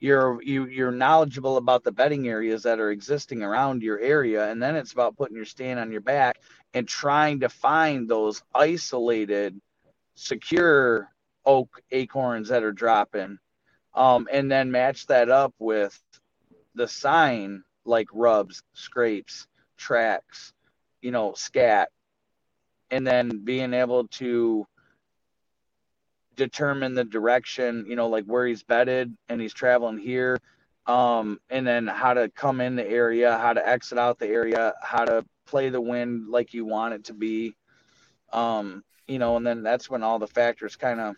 you're 0.00 0.42
you 0.42 0.66
you're 0.66 0.90
knowledgeable 0.90 1.56
about 1.56 1.84
the 1.84 1.92
bedding 1.92 2.28
areas 2.28 2.62
that 2.64 2.80
are 2.80 2.90
existing 2.90 3.42
around 3.42 3.82
your 3.82 3.98
area 4.00 4.50
and 4.50 4.62
then 4.62 4.76
it's 4.76 4.92
about 4.92 5.16
putting 5.16 5.36
your 5.36 5.44
stand 5.44 5.78
on 5.78 5.90
your 5.90 6.00
back 6.00 6.40
and 6.74 6.86
trying 6.86 7.40
to 7.40 7.48
find 7.48 8.08
those 8.08 8.42
isolated 8.54 9.58
secure 10.14 11.10
oak 11.46 11.80
acorns 11.92 12.48
that 12.48 12.62
are 12.62 12.72
dropping 12.72 13.38
um, 13.94 14.28
and 14.30 14.50
then 14.50 14.70
match 14.70 15.06
that 15.06 15.30
up 15.30 15.54
with 15.58 15.98
the 16.74 16.88
sign 16.88 17.62
like 17.86 18.08
rubs 18.12 18.62
scrapes 18.74 19.46
tracks 19.78 20.52
you 21.02 21.10
know 21.10 21.34
scat 21.34 21.88
and 22.90 23.06
then 23.06 23.44
being 23.44 23.74
able 23.74 24.06
to 24.08 24.66
determine 26.36 26.94
the 26.94 27.04
direction, 27.04 27.86
you 27.88 27.96
know, 27.96 28.08
like 28.08 28.24
where 28.24 28.46
he's 28.46 28.62
bedded 28.62 29.16
and 29.28 29.40
he's 29.40 29.54
traveling 29.54 29.98
here. 29.98 30.38
Um, 30.86 31.40
and 31.50 31.66
then 31.66 31.88
how 31.88 32.14
to 32.14 32.28
come 32.28 32.60
in 32.60 32.76
the 32.76 32.86
area, 32.86 33.36
how 33.38 33.52
to 33.52 33.66
exit 33.66 33.98
out 33.98 34.18
the 34.18 34.28
area, 34.28 34.74
how 34.82 35.04
to 35.04 35.24
play 35.46 35.68
the 35.68 35.80
wind 35.80 36.28
like 36.28 36.54
you 36.54 36.64
want 36.64 36.94
it 36.94 37.04
to 37.04 37.14
be. 37.14 37.56
Um, 38.32 38.84
you 39.08 39.18
know, 39.18 39.36
and 39.36 39.46
then 39.46 39.62
that's 39.62 39.90
when 39.90 40.02
all 40.02 40.18
the 40.18 40.28
factors 40.28 40.76
kind 40.76 41.00
of 41.00 41.16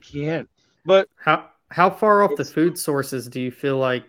key 0.00 0.26
in. 0.26 0.48
But 0.86 1.08
how 1.16 1.50
how 1.70 1.90
far 1.90 2.22
off 2.22 2.36
the 2.36 2.44
food 2.44 2.78
sources 2.78 3.28
do 3.28 3.40
you 3.40 3.50
feel 3.50 3.76
like 3.76 4.04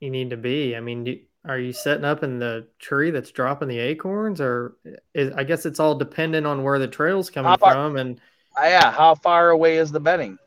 you 0.00 0.10
need 0.10 0.30
to 0.30 0.36
be? 0.36 0.74
I 0.74 0.80
mean, 0.80 1.04
do, 1.04 1.18
are 1.46 1.58
you 1.58 1.72
setting 1.72 2.04
up 2.04 2.22
in 2.22 2.38
the 2.38 2.66
tree 2.78 3.10
that's 3.10 3.30
dropping 3.30 3.68
the 3.68 3.78
acorns, 3.78 4.40
or 4.40 4.76
is, 5.14 5.32
I 5.34 5.44
guess 5.44 5.66
it's 5.66 5.80
all 5.80 5.94
dependent 5.94 6.46
on 6.46 6.62
where 6.62 6.78
the 6.78 6.88
trail's 6.88 7.30
coming 7.30 7.56
from 7.58 7.96
and 7.96 8.20
uh, 8.58 8.66
yeah, 8.66 8.90
how 8.90 9.14
far 9.14 9.50
away 9.50 9.76
is 9.76 9.92
the 9.92 10.00
bedding? 10.00 10.38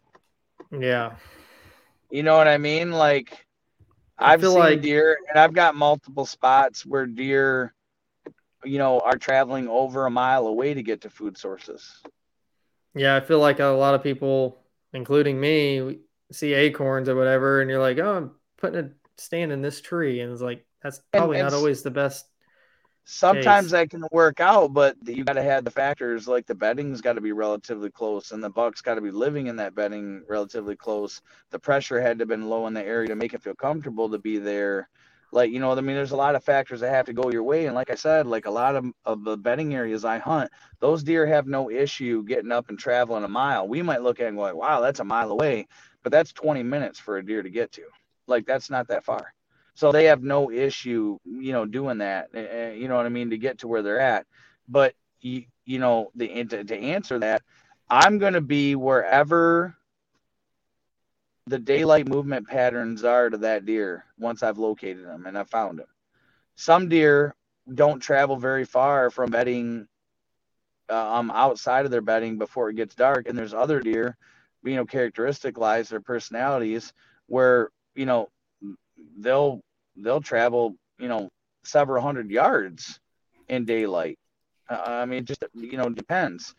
Yeah. 0.72 1.16
You 2.12 2.24
know 2.24 2.38
what 2.38 2.48
I 2.48 2.58
mean? 2.58 2.92
Like 2.92 3.46
I 4.18 4.34
I've 4.34 4.42
seen 4.42 4.54
like... 4.54 4.82
deer 4.82 5.18
and 5.30 5.40
I've 5.40 5.54
got 5.54 5.76
multiple 5.76 6.26
spots 6.26 6.86
where 6.86 7.06
deer, 7.06 7.74
you 8.64 8.78
know, 8.78 9.00
are 9.00 9.18
traveling 9.18 9.68
over 9.68 10.06
a 10.06 10.12
mile 10.12 10.48
away 10.48 10.74
to 10.74 10.84
get 10.84 11.02
to 11.02 11.10
food 11.10 11.38
sources. 11.38 12.02
Yeah, 12.96 13.16
I 13.16 13.22
feel 13.22 13.40
like 13.40 13.60
a 13.60 13.66
lot 13.66 13.94
of 13.94 14.04
people, 14.04 14.64
including 14.94 15.40
me, 15.40 16.00
see 16.32 16.54
acorns 16.54 17.08
or 17.08 17.16
whatever, 17.16 17.62
and 17.62 17.70
you're 17.70 17.80
like, 17.80 18.00
oh, 18.00 18.18
I'm 18.18 18.32
putting 18.58 18.86
a 18.86 18.90
stand 19.18 19.52
in 19.52 19.62
this 19.62 19.80
tree. 19.80 20.22
And 20.22 20.32
it's 20.32 20.42
like, 20.42 20.66
that's 20.82 21.02
probably 21.12 21.38
and, 21.38 21.48
and 21.48 21.54
not 21.54 21.58
always 21.58 21.84
the 21.84 21.92
best 21.92 22.26
Sometimes 23.12 23.68
case. 23.68 23.72
that 23.72 23.90
can 23.90 24.06
work 24.12 24.40
out, 24.40 24.72
but 24.72 24.96
you 25.04 25.24
got 25.24 25.34
to 25.34 25.42
have 25.42 25.66
the 25.66 25.72
factors 25.72 26.28
like 26.28 26.46
the 26.46 26.54
bedding's 26.54 27.02
got 27.02 27.14
to 27.14 27.22
be 27.22 27.32
relatively 27.32 27.90
close, 27.90 28.32
and 28.32 28.44
the 28.44 28.52
buck's 28.52 28.82
got 28.82 28.96
to 28.96 29.02
be 29.02 29.10
living 29.10 29.48
in 29.48 29.56
that 29.56 29.74
bedding 29.74 30.24
relatively 30.28 30.76
close. 30.76 31.20
The 31.50 31.58
pressure 31.58 32.00
had 32.00 32.20
to 32.20 32.22
have 32.22 32.30
been 32.30 32.50
low 32.50 32.68
in 32.68 32.76
the 32.76 32.86
area 32.86 33.08
to 33.08 33.16
make 33.16 33.34
it 33.34 33.42
feel 33.42 33.56
comfortable 33.56 34.12
to 34.12 34.20
be 34.20 34.38
there. 34.38 34.90
Like 35.32 35.50
you 35.50 35.60
know, 35.60 35.72
I 35.72 35.82
mean, 35.82 35.96
there's 35.96 36.12
a 36.12 36.18
lot 36.18 36.36
of 36.36 36.44
factors 36.44 36.82
that 36.82 36.92
have 36.92 37.08
to 37.08 37.14
go 37.14 37.32
your 37.32 37.42
way, 37.42 37.66
and 37.66 37.74
like 37.74 37.90
I 37.90 37.96
said, 37.96 38.28
like 38.28 38.46
a 38.46 38.52
lot 38.52 38.76
of 38.76 38.86
of 39.06 39.24
the 39.24 39.38
bedding 39.38 39.74
areas 39.74 40.06
I 40.06 40.20
hunt, 40.20 40.52
those 40.80 41.02
deer 41.02 41.26
have 41.26 41.48
no 41.48 41.72
issue 41.72 42.24
getting 42.24 42.52
up 42.52 42.70
and 42.70 42.78
traveling 42.78 43.24
a 43.24 43.28
mile. 43.28 43.68
We 43.68 43.82
might 43.82 44.04
look 44.04 44.20
at 44.20 44.26
it 44.26 44.30
and 44.30 44.38
go 44.38 44.44
like, 44.44 44.54
wow, 44.54 44.82
that's 44.82 45.00
a 45.00 45.04
mile 45.04 45.32
away, 45.32 45.68
but 46.04 46.12
that's 46.12 46.32
20 46.32 46.62
minutes 46.62 47.00
for 47.00 47.18
a 47.18 47.26
deer 47.26 47.42
to 47.42 47.50
get 47.50 47.72
to. 47.72 47.86
Like 48.28 48.46
that's 48.46 48.70
not 48.70 48.88
that 48.90 49.04
far. 49.04 49.34
So 49.80 49.94
they 49.94 50.04
have 50.06 50.22
no 50.22 50.52
issue, 50.52 51.20
you 51.24 51.54
know, 51.54 51.66
doing 51.66 52.00
that. 52.00 52.32
Uh, 52.36 52.74
you 52.74 52.90
know 52.90 52.98
what 52.98 53.06
I 53.06 53.10
mean 53.10 53.30
to 53.30 53.38
get 53.38 53.60
to 53.60 53.70
where 53.70 53.82
they're 53.82 54.02
at. 54.02 54.26
But 54.68 54.94
you, 55.22 55.46
you 55.64 55.80
know, 55.80 56.12
the 56.16 56.44
to, 56.44 56.66
to 56.66 56.78
answer 56.78 57.18
that, 57.20 57.44
I'm 57.90 58.18
going 58.18 58.34
to 58.34 58.42
be 58.42 58.76
wherever 58.76 59.78
the 61.48 61.60
daylight 61.60 62.10
movement 62.10 62.46
patterns 62.46 63.06
are 63.06 63.30
to 63.30 63.38
that 63.38 63.66
deer 63.66 64.04
once 64.18 64.44
I've 64.44 64.58
located 64.58 65.06
them 65.06 65.26
and 65.26 65.38
I've 65.38 65.50
found 65.50 65.80
them. 65.80 65.88
Some 66.56 66.90
deer 66.90 67.34
don't 67.74 68.02
travel 68.02 68.36
very 68.36 68.66
far 68.66 69.10
from 69.10 69.32
bedding 69.32 69.88
uh, 70.90 71.14
um 71.14 71.32
outside 71.32 71.86
of 71.86 71.92
their 71.92 72.02
bedding 72.02 72.38
before 72.38 72.70
it 72.70 72.76
gets 72.76 72.96
dark, 72.96 73.30
and 73.30 73.38
there's 73.38 73.54
other 73.54 73.80
deer, 73.80 74.18
you 74.62 74.76
know, 74.76 74.86
characteristic 74.86 75.58
lies 75.58 75.88
their 75.88 76.02
personalities 76.02 76.92
where 77.28 77.70
you 77.96 78.06
know 78.06 78.28
they'll 79.20 79.64
they'll 80.02 80.22
travel, 80.22 80.76
you 80.98 81.08
know, 81.08 81.30
several 81.64 82.02
hundred 82.02 82.30
yards 82.30 83.00
in 83.48 83.66
daylight. 83.66 84.18
Uh, 84.70 84.84
I 84.86 85.06
mean, 85.06 85.26
just 85.26 85.44
you 85.54 85.78
know, 85.78 85.90
depends. 85.90 86.56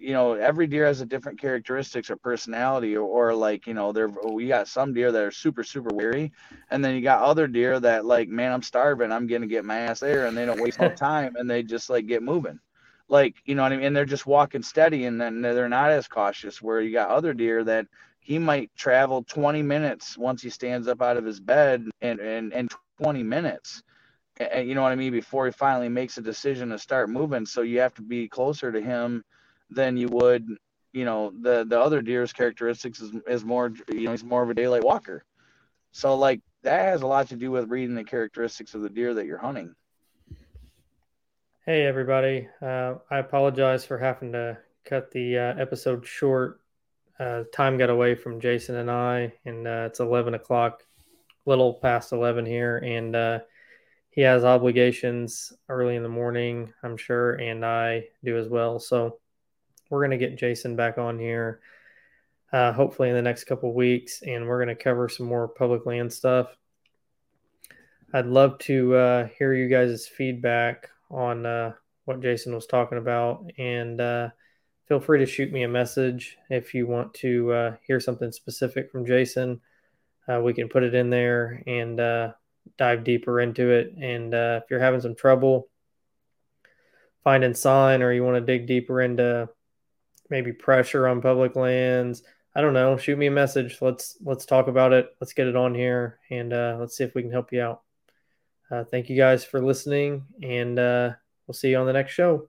You 0.00 0.14
know, 0.14 0.32
every 0.32 0.66
deer 0.66 0.84
has 0.86 1.00
a 1.00 1.06
different 1.06 1.40
characteristics 1.40 2.10
or 2.10 2.16
personality, 2.16 2.96
or, 2.96 3.06
or 3.06 3.34
like 3.34 3.66
you 3.66 3.74
know, 3.74 3.92
there 3.92 4.08
we 4.08 4.48
got 4.48 4.66
some 4.68 4.92
deer 4.92 5.12
that 5.12 5.22
are 5.22 5.30
super 5.30 5.62
super 5.62 5.94
weary, 5.94 6.32
and 6.70 6.84
then 6.84 6.94
you 6.94 7.02
got 7.02 7.22
other 7.22 7.46
deer 7.46 7.78
that 7.80 8.04
like, 8.04 8.28
man, 8.28 8.52
I'm 8.52 8.62
starving, 8.62 9.12
I'm 9.12 9.26
gonna 9.26 9.46
get 9.46 9.64
my 9.64 9.78
ass 9.78 10.00
there, 10.00 10.26
and 10.26 10.36
they 10.36 10.44
don't 10.44 10.60
waste 10.60 10.80
no 10.80 10.88
time, 10.94 11.36
and 11.36 11.48
they 11.48 11.62
just 11.62 11.88
like 11.88 12.06
get 12.06 12.22
moving 12.22 12.58
like 13.08 13.36
you 13.44 13.54
know 13.54 13.62
what 13.62 13.72
I 13.72 13.76
mean. 13.76 13.86
And 13.86 13.96
they're 13.96 14.04
just 14.04 14.26
walking 14.26 14.62
steady, 14.62 15.04
and 15.04 15.20
then 15.20 15.40
they're 15.40 15.68
not 15.68 15.90
as 15.90 16.08
cautious. 16.08 16.60
Where 16.60 16.80
you 16.80 16.92
got 16.92 17.10
other 17.10 17.34
deer 17.34 17.64
that 17.64 17.86
he 18.26 18.40
might 18.40 18.74
travel 18.76 19.22
20 19.22 19.62
minutes 19.62 20.18
once 20.18 20.42
he 20.42 20.50
stands 20.50 20.88
up 20.88 21.00
out 21.00 21.16
of 21.16 21.24
his 21.24 21.38
bed 21.38 21.88
and 22.00 22.18
and, 22.18 22.52
and 22.52 22.68
20 23.00 23.22
minutes. 23.22 23.84
And, 24.38 24.68
you 24.68 24.74
know 24.74 24.82
what 24.82 24.90
i 24.90 24.96
mean? 24.96 25.12
Before 25.12 25.46
he 25.46 25.52
finally 25.52 25.88
makes 25.88 26.18
a 26.18 26.22
decision 26.22 26.70
to 26.70 26.78
start 26.78 27.08
moving. 27.08 27.46
So 27.46 27.62
you 27.62 27.78
have 27.78 27.94
to 27.94 28.02
be 28.02 28.26
closer 28.26 28.72
to 28.72 28.80
him 28.80 29.24
than 29.70 29.96
you 29.96 30.08
would 30.08 30.44
you 30.92 31.04
know 31.04 31.32
the 31.40 31.64
the 31.68 31.80
other 31.80 32.02
deer's 32.02 32.32
characteristics 32.32 33.00
is, 33.00 33.12
is 33.28 33.44
more 33.44 33.72
you 33.88 34.06
know 34.06 34.10
he's 34.10 34.24
more 34.24 34.42
of 34.42 34.50
a 34.50 34.54
daylight 34.54 34.82
walker. 34.82 35.24
So 35.92 36.16
like 36.16 36.40
that 36.64 36.84
has 36.84 37.02
a 37.02 37.06
lot 37.06 37.28
to 37.28 37.36
do 37.36 37.52
with 37.52 37.70
reading 37.70 37.94
the 37.94 38.02
characteristics 38.02 38.74
of 38.74 38.82
the 38.82 38.90
deer 38.90 39.14
that 39.14 39.26
you're 39.26 39.38
hunting. 39.38 39.72
Hey 41.64 41.86
everybody. 41.86 42.48
Uh, 42.60 42.94
i 43.08 43.18
apologize 43.18 43.84
for 43.84 43.98
having 43.98 44.32
to 44.32 44.58
cut 44.84 45.12
the 45.12 45.38
uh, 45.38 45.54
episode 45.60 46.04
short 46.04 46.60
uh, 47.18 47.44
time 47.52 47.78
got 47.78 47.90
away 47.90 48.14
from 48.14 48.40
Jason 48.40 48.76
and 48.76 48.90
I, 48.90 49.32
and 49.44 49.66
uh, 49.66 49.84
it's 49.86 50.00
11 50.00 50.34
o'clock, 50.34 50.82
little 51.44 51.74
past 51.74 52.12
11 52.12 52.46
here, 52.46 52.78
and 52.78 53.16
uh, 53.16 53.38
he 54.10 54.20
has 54.22 54.44
obligations 54.44 55.52
early 55.68 55.96
in 55.96 56.02
the 56.02 56.08
morning, 56.08 56.72
I'm 56.82 56.96
sure, 56.96 57.34
and 57.34 57.64
I 57.64 58.08
do 58.24 58.36
as 58.36 58.48
well. 58.48 58.78
So 58.78 59.18
we're 59.90 60.06
going 60.06 60.18
to 60.18 60.26
get 60.26 60.38
Jason 60.38 60.76
back 60.76 60.98
on 60.98 61.18
here, 61.18 61.60
uh, 62.52 62.72
hopefully 62.72 63.08
in 63.08 63.14
the 63.14 63.22
next 63.22 63.44
couple 63.44 63.72
weeks, 63.72 64.22
and 64.22 64.46
we're 64.46 64.62
going 64.64 64.76
to 64.76 64.82
cover 64.82 65.08
some 65.08 65.26
more 65.26 65.48
public 65.48 65.86
land 65.86 66.12
stuff. 66.12 66.56
I'd 68.12 68.26
love 68.26 68.58
to 68.60 68.94
uh, 68.94 69.28
hear 69.38 69.52
you 69.52 69.68
guys' 69.68 70.06
feedback 70.06 70.88
on 71.10 71.44
uh, 71.44 71.72
what 72.06 72.22
Jason 72.22 72.54
was 72.54 72.66
talking 72.66 72.98
about. 72.98 73.44
And 73.58 74.00
uh, 74.00 74.30
feel 74.86 75.00
free 75.00 75.18
to 75.18 75.26
shoot 75.26 75.52
me 75.52 75.64
a 75.64 75.68
message 75.68 76.38
if 76.48 76.72
you 76.72 76.86
want 76.86 77.12
to 77.14 77.52
uh, 77.52 77.76
hear 77.86 78.00
something 78.00 78.30
specific 78.32 78.90
from 78.90 79.04
Jason. 79.04 79.60
Uh, 80.28 80.40
we 80.40 80.52
can 80.52 80.68
put 80.68 80.82
it 80.82 80.94
in 80.94 81.10
there 81.10 81.62
and 81.66 82.00
uh, 82.00 82.32
dive 82.78 83.04
deeper 83.04 83.40
into 83.40 83.70
it. 83.70 83.94
And 84.00 84.34
uh, 84.34 84.60
if 84.62 84.70
you're 84.70 84.80
having 84.80 85.00
some 85.00 85.14
trouble 85.14 85.68
finding 87.24 87.54
sign 87.54 88.02
or 88.02 88.12
you 88.12 88.22
want 88.22 88.36
to 88.36 88.40
dig 88.40 88.66
deeper 88.66 89.00
into 89.00 89.48
maybe 90.30 90.52
pressure 90.52 91.08
on 91.08 91.20
public 91.20 91.56
lands, 91.56 92.22
I 92.54 92.60
don't 92.60 92.74
know, 92.74 92.96
shoot 92.96 93.18
me 93.18 93.26
a 93.26 93.30
message. 93.30 93.78
Let's 93.80 94.16
let's 94.24 94.46
talk 94.46 94.68
about 94.68 94.92
it. 94.92 95.08
Let's 95.20 95.32
get 95.32 95.46
it 95.46 95.56
on 95.56 95.74
here 95.74 96.18
and 96.30 96.52
uh, 96.52 96.76
let's 96.78 96.96
see 96.96 97.04
if 97.04 97.14
we 97.14 97.22
can 97.22 97.32
help 97.32 97.52
you 97.52 97.62
out. 97.62 97.82
Uh, 98.70 98.84
thank 98.84 99.08
you 99.08 99.16
guys 99.16 99.44
for 99.44 99.60
listening, 99.60 100.24
and 100.42 100.76
we'll 100.76 101.54
see 101.54 101.70
you 101.70 101.78
on 101.78 101.86
the 101.86 101.92
next 101.92 102.12
show. 102.12 102.48